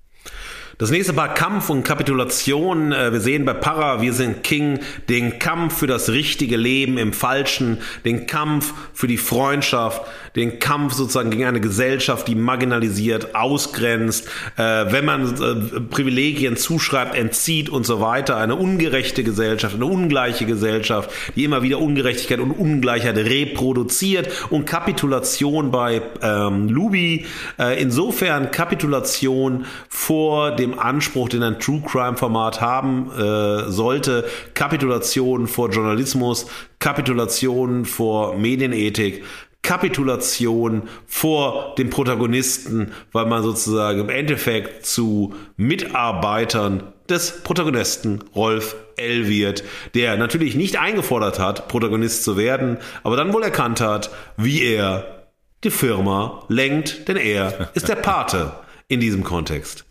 Das 0.79 0.91
nächste 0.91 1.11
Paar 1.11 1.33
Kampf 1.33 1.69
und 1.69 1.83
Kapitulation. 1.83 2.93
Äh, 2.93 3.11
wir 3.11 3.19
sehen 3.19 3.43
bei 3.43 3.53
Para, 3.53 4.01
wir 4.01 4.13
sind 4.13 4.43
King, 4.43 4.79
den 5.09 5.37
Kampf 5.37 5.77
für 5.77 5.87
das 5.87 6.07
richtige 6.07 6.55
Leben 6.55 6.97
im 6.97 7.11
Falschen, 7.11 7.79
den 8.05 8.27
Kampf 8.27 8.73
für 8.93 9.07
die 9.07 9.17
Freundschaft, 9.17 10.01
den 10.39 10.59
Kampf 10.59 10.93
sozusagen 10.93 11.29
gegen 11.29 11.45
eine 11.45 11.59
Gesellschaft, 11.59 12.27
die 12.27 12.35
marginalisiert, 12.35 13.35
ausgrenzt, 13.35 14.27
äh, 14.57 14.61
wenn 14.61 15.05
man 15.05 15.35
äh, 15.35 15.79
Privilegien 15.81 16.57
zuschreibt, 16.57 17.15
entzieht 17.15 17.69
und 17.69 17.85
so 17.85 18.01
weiter. 18.01 18.37
Eine 18.37 18.55
ungerechte 18.55 19.23
Gesellschaft, 19.23 19.75
eine 19.75 19.85
ungleiche 19.85 20.45
Gesellschaft, 20.45 21.11
die 21.35 21.43
immer 21.43 21.61
wieder 21.61 21.79
Ungerechtigkeit 21.79 22.39
und 22.39 22.51
Ungleichheit 22.51 23.17
reproduziert 23.17 24.29
und 24.49 24.65
Kapitulation 24.65 25.71
bei 25.71 26.01
ähm, 26.21 26.69
Luby. 26.69 27.25
Äh, 27.59 27.81
insofern 27.81 28.51
Kapitulation 28.51 29.65
vor 29.89 30.55
dem 30.55 30.79
Anspruch, 30.79 31.29
den 31.29 31.43
ein 31.43 31.59
True 31.59 31.83
Crime 31.85 32.17
Format 32.17 32.61
haben 32.61 33.11
äh, 33.11 33.69
sollte, 33.69 34.25
Kapitulation 34.53 35.47
vor 35.47 35.69
Journalismus, 35.69 36.47
Kapitulation 36.79 37.83
vor 37.83 38.37
Medienethik, 38.37 39.23
Kapitulation 39.61 40.83
vor 41.05 41.75
dem 41.77 41.89
Protagonisten, 41.89 42.91
weil 43.11 43.25
man 43.25 43.43
sozusagen 43.43 43.99
im 43.99 44.09
Endeffekt 44.09 44.85
zu 44.85 45.35
Mitarbeitern 45.57 46.93
des 47.09 47.43
Protagonisten 47.43 48.23
Rolf 48.35 48.75
L. 48.95 49.27
wird, 49.27 49.63
der 49.93 50.17
natürlich 50.17 50.55
nicht 50.55 50.77
eingefordert 50.77 51.39
hat, 51.39 51.67
Protagonist 51.67 52.23
zu 52.23 52.37
werden, 52.37 52.77
aber 53.03 53.15
dann 53.15 53.33
wohl 53.33 53.43
erkannt 53.43 53.81
hat, 53.81 54.11
wie 54.37 54.63
er 54.63 55.27
die 55.63 55.71
Firma 55.71 56.45
lenkt, 56.47 57.07
denn 57.07 57.17
er 57.17 57.69
ist 57.73 57.89
der 57.89 57.95
Pate 57.95 58.53
in 58.87 58.99
diesem 58.99 59.23
Kontext. 59.23 59.85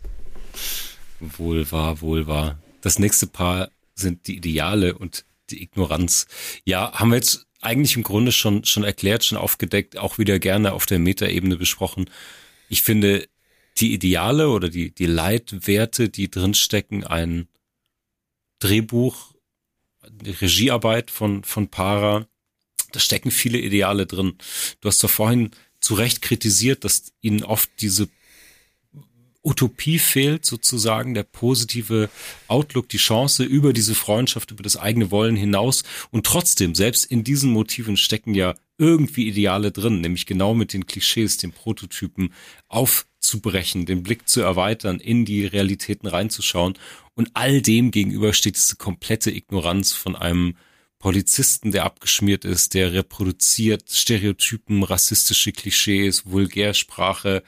Wohl 1.19 1.71
wahr, 1.71 2.01
wohl 2.01 2.27
wahr. 2.27 2.57
Das 2.81 2.97
nächste 2.97 3.27
Paar 3.27 3.69
sind 3.93 4.27
die 4.27 4.37
Ideale 4.37 4.95
und 4.95 5.25
die 5.49 5.61
Ignoranz. 5.61 6.27
Ja, 6.63 6.93
haben 6.93 7.09
wir 7.09 7.17
jetzt 7.17 7.45
eigentlich 7.61 7.95
im 7.95 8.03
Grunde 8.03 8.31
schon, 8.31 8.63
schon 8.65 8.83
erklärt, 8.83 9.25
schon 9.25 9.37
aufgedeckt, 9.37 9.97
auch 9.97 10.17
wieder 10.17 10.39
gerne 10.39 10.73
auf 10.73 10.85
der 10.85 10.99
Metaebene 10.99 11.57
besprochen. 11.57 12.09
Ich 12.69 12.81
finde, 12.81 13.27
die 13.77 13.93
Ideale 13.93 14.49
oder 14.49 14.69
die, 14.69 14.91
die 14.91 15.05
Leitwerte, 15.05 16.09
die 16.09 16.29
drinstecken, 16.29 17.03
ein 17.03 17.47
Drehbuch, 18.59 19.33
die 20.09 20.31
Regiearbeit 20.31 21.11
von, 21.11 21.43
von 21.43 21.69
Para, 21.69 22.27
da 22.91 22.99
stecken 22.99 23.31
viele 23.31 23.59
Ideale 23.59 24.05
drin. 24.05 24.37
Du 24.81 24.87
hast 24.87 25.03
doch 25.03 25.09
vorhin 25.09 25.51
zu 25.79 25.93
Recht 25.93 26.21
kritisiert, 26.21 26.83
dass 26.83 27.13
ihnen 27.21 27.43
oft 27.43 27.69
diese 27.79 28.09
Utopie 29.43 29.99
fehlt, 29.99 30.45
sozusagen, 30.45 31.13
der 31.13 31.23
positive 31.23 32.09
Outlook, 32.47 32.89
die 32.89 32.97
Chance 32.97 33.43
über 33.43 33.71
diese 33.73 33.95
Freundschaft, 33.95 34.51
über 34.51 34.63
das 34.63 34.77
eigene 34.77 35.11
Wollen 35.11 35.35
hinaus. 35.35 35.83
Und 36.11 36.25
trotzdem, 36.25 36.75
selbst 36.75 37.05
in 37.05 37.23
diesen 37.23 37.51
Motiven 37.51 37.95
stecken 37.95 38.33
ja 38.35 38.55
irgendwie 38.77 39.27
Ideale 39.27 39.71
drin, 39.71 40.01
nämlich 40.01 40.25
genau 40.25 40.53
mit 40.53 40.73
den 40.73 40.85
Klischees, 40.85 41.37
den 41.37 41.51
Prototypen 41.51 42.33
aufzubrechen, 42.67 43.85
den 43.85 44.03
Blick 44.03 44.27
zu 44.27 44.41
erweitern, 44.41 44.99
in 44.99 45.25
die 45.25 45.45
Realitäten 45.45 46.07
reinzuschauen. 46.07 46.77
Und 47.15 47.31
all 47.33 47.61
dem 47.61 47.91
gegenüber 47.91 48.33
steht 48.33 48.55
diese 48.55 48.77
komplette 48.77 49.31
Ignoranz 49.31 49.93
von 49.93 50.15
einem 50.15 50.55
Polizisten, 50.99 51.71
der 51.71 51.85
abgeschmiert 51.85 52.43
ist, 52.43 52.73
der 52.73 52.91
reproduziert 52.91 53.89
Stereotypen, 53.89 54.83
rassistische 54.83 55.53
Klischees, 55.53 56.25
Vulgärsprache 56.25 57.43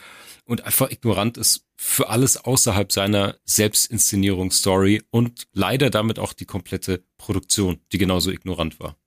und 0.52 0.66
einfach 0.66 0.92
ignorant 0.92 1.38
ist 1.38 1.66
für 1.78 2.10
alles 2.10 2.44
außerhalb 2.44 2.92
seiner 2.92 3.36
Selbstinszenierungsstory 3.46 5.02
und 5.10 5.48
leider 5.54 5.90
damit 5.90 6.20
auch 6.20 6.34
die 6.34 6.44
komplette 6.44 7.06
Produktion, 7.18 7.80
die 7.94 7.98
genauso 7.98 8.32
ignorant 8.32 8.78
war. 8.82 8.98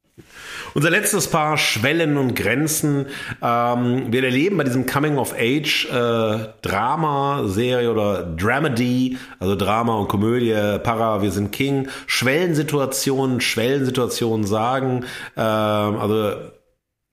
Unser 0.73 0.89
letztes 0.89 1.29
Paar 1.29 1.59
Schwellen 1.59 2.17
und 2.17 2.35
Grenzen. 2.35 3.07
Ähm, 3.43 4.11
wir 4.11 4.25
erleben 4.25 4.57
bei 4.57 4.65
diesem 4.65 4.87
Coming 4.87 5.19
of 5.19 5.35
Age 5.35 5.87
äh, 5.91 6.49
Drama 6.63 7.43
Serie 7.47 7.91
oder 7.91 8.23
Dramedy, 8.23 9.19
also 9.39 9.55
Drama 9.55 9.97
und 9.97 10.09
Komödie, 10.09 10.79
Para, 10.83 11.21
wir 11.21 11.31
sind 11.31 11.53
King, 11.53 11.89
Schwellensituationen, 12.07 13.43
Schwellensituationen 13.43 14.47
sagen, 14.47 15.05
äh, 15.37 15.41
also 15.41 16.55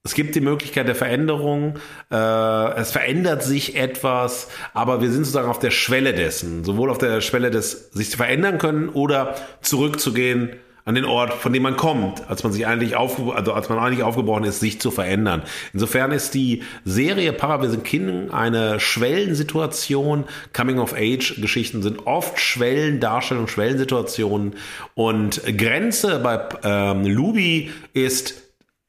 es 0.04 0.14
gibt 0.14 0.34
die 0.34 0.40
Möglichkeit 0.40 0.88
der 0.88 0.96
Veränderung, 0.96 1.78
äh, 2.10 2.16
es 2.74 2.90
verändert 2.90 3.44
sich 3.44 3.76
etwas, 3.76 4.48
aber 4.74 5.00
wir 5.00 5.10
sind 5.12 5.24
sozusagen 5.24 5.48
auf 5.48 5.60
der 5.60 5.70
Schwelle 5.70 6.12
dessen, 6.12 6.64
sowohl 6.64 6.90
auf 6.90 6.98
der 6.98 7.20
Schwelle 7.20 7.52
des 7.52 7.90
sich 7.92 8.10
zu 8.10 8.16
verändern 8.16 8.58
können 8.58 8.88
oder 8.88 9.36
zurückzugehen 9.60 10.56
an 10.84 10.96
den 10.96 11.04
Ort, 11.04 11.32
von 11.34 11.52
dem 11.52 11.62
man 11.62 11.76
kommt, 11.76 12.28
als 12.28 12.42
man 12.42 12.52
sich 12.52 12.66
eigentlich 12.66 12.96
auf, 12.96 13.16
also 13.32 13.52
als 13.52 13.68
man 13.68 13.78
eigentlich 13.78 14.02
aufgebrochen 14.02 14.42
ist, 14.42 14.58
sich 14.58 14.80
zu 14.80 14.90
verändern. 14.90 15.42
Insofern 15.72 16.10
ist 16.10 16.34
die 16.34 16.64
Serie 16.84 17.32
Paravisen 17.32 17.84
King 17.84 18.30
eine 18.30 18.80
Schwellensituation. 18.80 20.24
Coming 20.52 20.80
of 20.80 20.94
Age 20.94 21.40
Geschichten 21.40 21.84
sind 21.84 22.08
oft 22.08 22.40
Schwellendarstellungen, 22.40 23.46
Schwellensituationen 23.46 24.56
und 24.94 25.40
Grenze 25.56 26.18
bei 26.18 26.40
ähm, 26.64 27.06
Luby 27.06 27.70
ist 27.92 28.41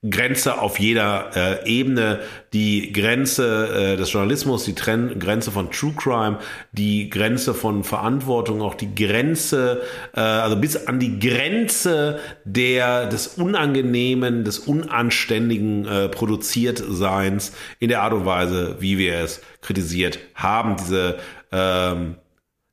Grenze 0.10 0.60
auf 0.62 0.80
jeder 0.80 1.32
äh, 1.36 1.70
Ebene, 1.70 2.20
die 2.52 2.92
Grenze 2.92 3.94
äh, 3.94 3.98
des 3.98 4.12
Journalismus, 4.12 4.66
die 4.66 4.76
Tren 4.76 5.18
Grenze 5.18 5.52
von 5.52 5.72
True 5.72 5.94
Crime, 5.96 6.40
die 6.74 7.10
Grenze 7.10 7.54
von 7.54 7.84
Verantwortung, 7.84 8.62
auch 8.62 8.76
die 8.76 8.94
Grenze, 8.94 9.82
äh, 10.14 10.20
also 10.20 10.58
bis 10.58 10.88
an 10.88 11.00
die 11.00 11.20
Grenze 11.20 12.20
der 12.44 13.08
des 13.08 13.28
Unangenehmen, 13.28 14.44
des 14.44 14.60
Unanständigen 14.60 15.86
äh, 15.86 16.10
Produziertseins 16.10 17.54
in 17.80 17.90
der 17.90 18.02
Art 18.02 18.14
und 18.14 18.26
Weise, 18.26 18.78
wie 18.80 18.98
wir 18.98 19.20
es 19.20 19.42
kritisiert 19.62 20.20
haben. 20.36 20.76
Diese 20.76 21.18
ähm, 21.52 22.16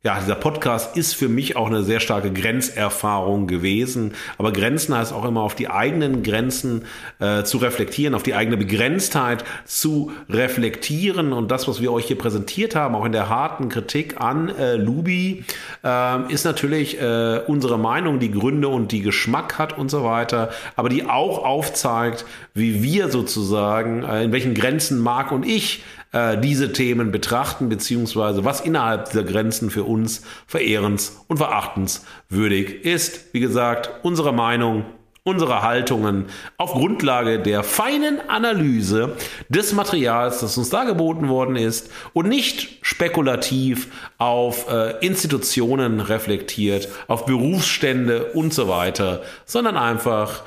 ja, 0.03 0.19
dieser 0.19 0.35
Podcast 0.35 0.97
ist 0.97 1.15
für 1.15 1.29
mich 1.29 1.57
auch 1.57 1.67
eine 1.67 1.83
sehr 1.83 2.01
starke 2.01 2.33
Grenzerfahrung 2.33 3.47
gewesen. 3.47 4.15
Aber 4.39 4.51
Grenzen 4.51 4.97
heißt 4.97 5.13
auch 5.13 5.27
immer 5.27 5.43
auf 5.43 5.55
die 5.55 5.69
eigenen 5.69 6.23
Grenzen 6.23 6.87
äh, 7.19 7.43
zu 7.43 7.59
reflektieren, 7.59 8.15
auf 8.15 8.23
die 8.23 8.35
eigene 8.35 8.57
Begrenztheit 8.57 9.45
zu 9.67 10.11
reflektieren. 10.31 11.35
Und 11.35 11.51
das, 11.51 11.69
was 11.69 11.83
wir 11.83 11.93
euch 11.93 12.07
hier 12.07 12.17
präsentiert 12.17 12.75
haben, 12.75 12.95
auch 12.95 13.05
in 13.05 13.13
der 13.13 13.29
harten 13.29 13.69
Kritik 13.69 14.19
an 14.19 14.49
äh, 14.49 14.77
Lubi, 14.77 15.45
äh, 15.85 16.33
ist 16.33 16.45
natürlich 16.47 16.99
äh, 16.99 17.43
unsere 17.47 17.79
Meinung, 17.79 18.21
die 18.21 18.31
Gründe 18.31 18.69
und 18.69 18.93
die 18.93 19.03
Geschmack 19.03 19.59
hat 19.59 19.77
und 19.77 19.91
so 19.91 20.03
weiter, 20.03 20.49
aber 20.77 20.89
die 20.89 21.05
auch 21.05 21.45
aufzeigt, 21.45 22.25
wie 22.55 22.83
wir 22.83 23.11
sozusagen, 23.11 24.03
äh, 24.03 24.25
in 24.25 24.33
welchen 24.33 24.55
Grenzen 24.55 24.99
Marc 24.99 25.31
und 25.31 25.45
ich 25.45 25.83
äh, 26.13 26.39
diese 26.39 26.73
Themen 26.73 27.13
betrachten, 27.13 27.69
beziehungsweise 27.69 28.45
was 28.45 28.61
innerhalb 28.61 29.11
dieser 29.11 29.25
Grenzen 29.25 29.71
für 29.71 29.85
uns 29.85 30.23
verehrens- 30.47 31.21
und 31.29 31.37
verachtenswürdig 31.37 32.85
ist. 32.85 33.33
Wie 33.33 33.41
gesagt, 33.41 33.91
unsere 34.03 34.33
Meinung, 34.33 34.85
unsere 35.23 35.63
Haltungen 35.63 36.27
auf 36.57 36.73
Grundlage 36.73 37.39
der 37.39 37.63
feinen 37.63 38.21
Analyse 38.29 39.17
des 39.49 39.73
Materials, 39.73 40.41
das 40.41 40.57
uns 40.57 40.71
dargeboten 40.71 41.29
worden 41.29 41.57
ist 41.57 41.91
und 42.13 42.29
nicht 42.29 42.79
spekulativ 42.83 43.89
auf 44.19 44.69
äh, 44.71 44.99
Institutionen 45.07 46.01
reflektiert, 46.01 46.89
auf 47.07 47.27
Berufsstände 47.27 48.33
und 48.33 48.53
so 48.55 48.67
weiter, 48.67 49.23
sondern 49.45 49.77
einfach 49.77 50.43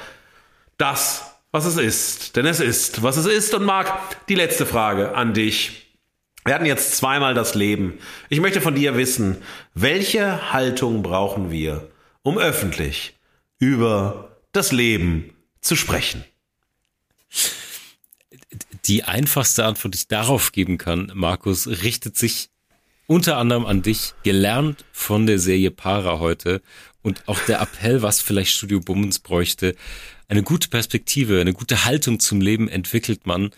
das, 0.78 1.33
was 1.54 1.66
es 1.66 1.78
ist. 1.78 2.36
Denn 2.36 2.46
es 2.46 2.60
ist, 2.60 3.04
was 3.04 3.16
es 3.16 3.26
ist. 3.26 3.54
Und 3.54 3.64
Marc, 3.64 4.28
die 4.28 4.36
letzte 4.36 4.66
Frage 4.66 5.16
an 5.16 5.34
dich. 5.34 5.94
Wir 6.44 6.56
hatten 6.56 6.66
jetzt 6.66 6.98
zweimal 6.98 7.34
das 7.34 7.56
Leben. 7.56 8.00
Ich 8.28 8.42
möchte 8.42 8.60
von 8.60 8.76
dir 8.76 8.98
wissen, 8.98 9.38
welche 9.74 10.52
Haltung 10.52 11.02
brauchen 11.02 11.52
wir, 11.52 11.90
um 12.22 12.38
öffentlich 12.38 13.14
über 13.60 14.36
das 14.52 14.74
Leben 14.74 15.34
zu 15.62 15.78
sprechen? 15.78 16.26
Die 18.86 19.06
einfachste 19.06 19.64
Antwort, 19.64 19.94
die 19.94 20.00
ich 20.00 20.08
darauf 20.10 20.52
geben 20.52 20.78
kann, 20.78 21.12
Markus, 21.14 21.68
richtet 21.68 22.18
sich 22.18 22.50
unter 23.08 23.38
anderem 23.38 23.66
an 23.66 23.82
dich, 23.82 24.14
gelernt 24.24 24.84
von 24.92 25.26
der 25.26 25.40
Serie 25.40 25.72
Para 25.72 26.20
heute 26.20 26.62
und 27.04 27.28
auch 27.28 27.40
der 27.42 27.62
Appell, 27.62 28.02
was 28.02 28.20
vielleicht 28.20 28.52
Studio 28.52 28.82
Bummens 28.82 29.20
bräuchte. 29.20 29.76
Eine 30.34 30.42
gute 30.42 30.68
Perspektive, 30.68 31.40
eine 31.40 31.54
gute 31.54 31.86
Haltung 31.86 32.20
zum 32.20 32.42
Leben 32.42 32.68
entwickelt 32.68 33.28
man 33.28 33.52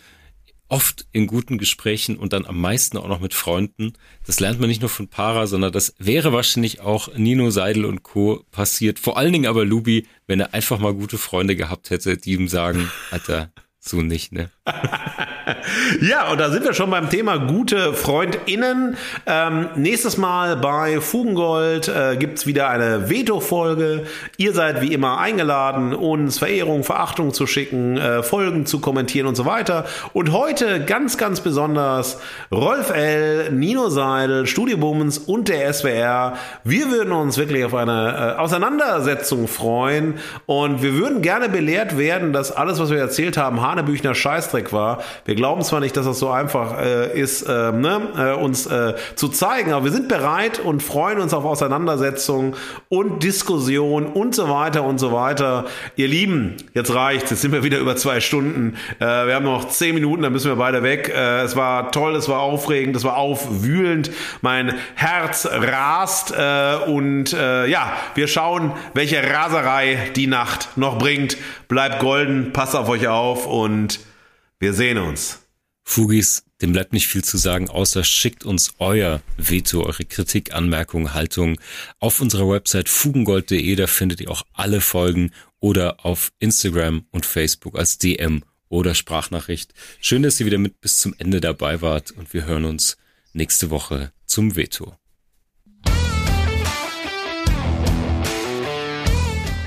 oft 0.68 1.06
in 1.10 1.26
guten 1.26 1.56
Gesprächen 1.56 2.18
und 2.18 2.34
dann 2.34 2.44
am 2.44 2.60
meisten 2.60 2.98
auch 2.98 3.08
noch 3.08 3.20
mit 3.20 3.32
Freunden. 3.32 3.94
Das 4.26 4.40
lernt 4.40 4.60
man 4.60 4.68
nicht 4.68 4.82
nur 4.82 4.90
von 4.90 5.08
Para, 5.08 5.46
sondern 5.46 5.72
das 5.72 5.94
wäre 5.98 6.34
wahrscheinlich 6.34 6.80
auch 6.80 7.16
Nino 7.16 7.48
Seidel 7.48 7.86
und 7.86 8.02
Co. 8.02 8.44
passiert. 8.50 8.98
Vor 8.98 9.16
allen 9.16 9.32
Dingen 9.32 9.46
aber 9.46 9.64
Lubi, 9.64 10.06
wenn 10.26 10.38
er 10.38 10.52
einfach 10.52 10.78
mal 10.78 10.92
gute 10.92 11.16
Freunde 11.16 11.56
gehabt 11.56 11.88
hätte, 11.88 12.18
die 12.18 12.32
ihm 12.32 12.46
sagen, 12.46 12.90
Alter, 13.10 13.50
so 13.88 14.02
nicht, 14.02 14.32
ne? 14.32 14.50
ja, 16.00 16.30
und 16.30 16.40
da 16.40 16.50
sind 16.50 16.64
wir 16.64 16.74
schon 16.74 16.90
beim 16.90 17.08
Thema 17.08 17.38
gute 17.38 17.94
FreundInnen. 17.94 18.96
Ähm, 19.26 19.68
nächstes 19.76 20.16
Mal 20.16 20.56
bei 20.56 21.00
Fugengold 21.00 21.88
äh, 21.88 22.16
gibt's 22.16 22.46
wieder 22.46 22.68
eine 22.68 23.08
Veto-Folge. 23.08 24.06
Ihr 24.36 24.52
seid 24.52 24.82
wie 24.82 24.92
immer 24.92 25.18
eingeladen, 25.18 25.94
uns 25.94 26.38
Verehrung, 26.38 26.84
Verachtung 26.84 27.32
zu 27.32 27.46
schicken, 27.46 27.96
äh, 27.96 28.22
Folgen 28.22 28.66
zu 28.66 28.80
kommentieren 28.80 29.26
und 29.26 29.36
so 29.36 29.44
weiter. 29.46 29.84
Und 30.12 30.32
heute 30.32 30.84
ganz, 30.84 31.16
ganz 31.16 31.40
besonders 31.40 32.18
Rolf 32.50 32.90
L., 32.90 33.52
Nino 33.52 33.88
Seidel, 33.88 34.46
Studio 34.46 34.78
Bummens 34.78 35.18
und 35.18 35.48
der 35.48 35.72
SWR. 35.72 36.34
Wir 36.64 36.90
würden 36.90 37.12
uns 37.12 37.38
wirklich 37.38 37.64
auf 37.64 37.74
eine 37.74 38.34
äh, 38.36 38.40
Auseinandersetzung 38.40 39.48
freuen 39.48 40.14
und 40.46 40.82
wir 40.82 40.94
würden 40.94 41.22
gerne 41.22 41.48
belehrt 41.48 41.98
werden, 41.98 42.32
dass 42.32 42.50
alles, 42.50 42.78
was 42.80 42.90
wir 42.90 42.98
erzählt 42.98 43.36
haben, 43.36 43.62
Hanebüchner 43.76 44.14
Scheißdreck 44.14 44.72
war. 44.72 45.02
Wir 45.24 45.34
glauben 45.34 45.62
zwar 45.62 45.80
nicht, 45.80 45.96
dass 45.96 46.06
das 46.06 46.18
so 46.18 46.30
einfach 46.30 46.80
äh, 46.80 47.18
ist, 47.18 47.42
äh, 47.42 47.72
ne, 47.72 48.00
äh, 48.16 48.42
uns 48.42 48.66
äh, 48.66 48.94
zu 49.14 49.28
zeigen, 49.28 49.72
aber 49.72 49.84
wir 49.84 49.92
sind 49.92 50.08
bereit 50.08 50.58
und 50.58 50.82
freuen 50.82 51.20
uns 51.20 51.34
auf 51.34 51.44
Auseinandersetzungen 51.44 52.54
und 52.88 53.22
Diskussion 53.22 54.06
und 54.06 54.34
so 54.34 54.48
weiter 54.48 54.84
und 54.84 54.98
so 54.98 55.12
weiter. 55.12 55.66
Ihr 55.96 56.08
Lieben, 56.08 56.56
jetzt 56.72 56.94
reicht's. 56.94 57.30
Jetzt 57.30 57.42
sind 57.42 57.52
wir 57.52 57.62
wieder 57.62 57.78
über 57.78 57.96
zwei 57.96 58.20
Stunden. 58.20 58.76
Äh, 58.98 59.04
wir 59.04 59.34
haben 59.34 59.44
noch 59.44 59.68
zehn 59.68 59.94
Minuten, 59.94 60.22
dann 60.22 60.32
müssen 60.32 60.50
wir 60.50 60.56
beide 60.56 60.82
weg. 60.82 61.12
Äh, 61.14 61.42
es 61.42 61.54
war 61.54 61.92
toll, 61.92 62.16
es 62.16 62.28
war 62.28 62.40
aufregend, 62.40 62.96
es 62.96 63.04
war 63.04 63.16
aufwühlend. 63.16 64.10
Mein 64.40 64.74
Herz 64.94 65.46
rast 65.50 66.34
und 66.86 67.32
ja, 67.32 67.92
wir 68.14 68.28
schauen, 68.28 68.72
welche 68.94 69.22
Raserei 69.22 70.10
die 70.14 70.26
Nacht 70.26 70.76
noch 70.76 70.98
bringt. 70.98 71.36
Bleibt 71.68 72.00
golden, 72.00 72.52
passt 72.52 72.74
auf 72.74 72.88
euch 72.88 73.08
auf 73.08 73.46
und 73.46 74.00
wir 74.58 74.72
sehen 74.72 74.98
uns. 74.98 75.42
Fugis, 75.82 76.44
dem 76.62 76.72
bleibt 76.72 76.92
nicht 76.92 77.06
viel 77.06 77.22
zu 77.22 77.36
sagen, 77.36 77.68
außer 77.68 78.02
schickt 78.02 78.44
uns 78.44 78.74
euer 78.78 79.22
Veto, 79.36 79.84
eure 79.84 80.04
Kritik, 80.04 80.52
Anmerkungen, 80.52 81.14
Haltung 81.14 81.60
auf 82.00 82.20
unserer 82.20 82.48
Website 82.48 82.88
fugengold.de, 82.88 83.76
da 83.76 83.86
findet 83.86 84.20
ihr 84.20 84.30
auch 84.30 84.42
alle 84.52 84.80
Folgen 84.80 85.30
oder 85.60 86.04
auf 86.04 86.32
Instagram 86.38 87.06
und 87.10 87.24
Facebook 87.24 87.78
als 87.78 87.98
DM 87.98 88.42
oder 88.68 88.94
Sprachnachricht. 88.94 89.74
Schön, 90.00 90.22
dass 90.22 90.40
ihr 90.40 90.46
wieder 90.46 90.58
mit 90.58 90.80
bis 90.80 90.98
zum 90.98 91.14
Ende 91.18 91.40
dabei 91.40 91.82
wart 91.82 92.10
und 92.10 92.32
wir 92.34 92.46
hören 92.46 92.64
uns 92.64 92.96
nächste 93.32 93.70
Woche 93.70 94.12
zum 94.26 94.56
Veto. 94.56 94.96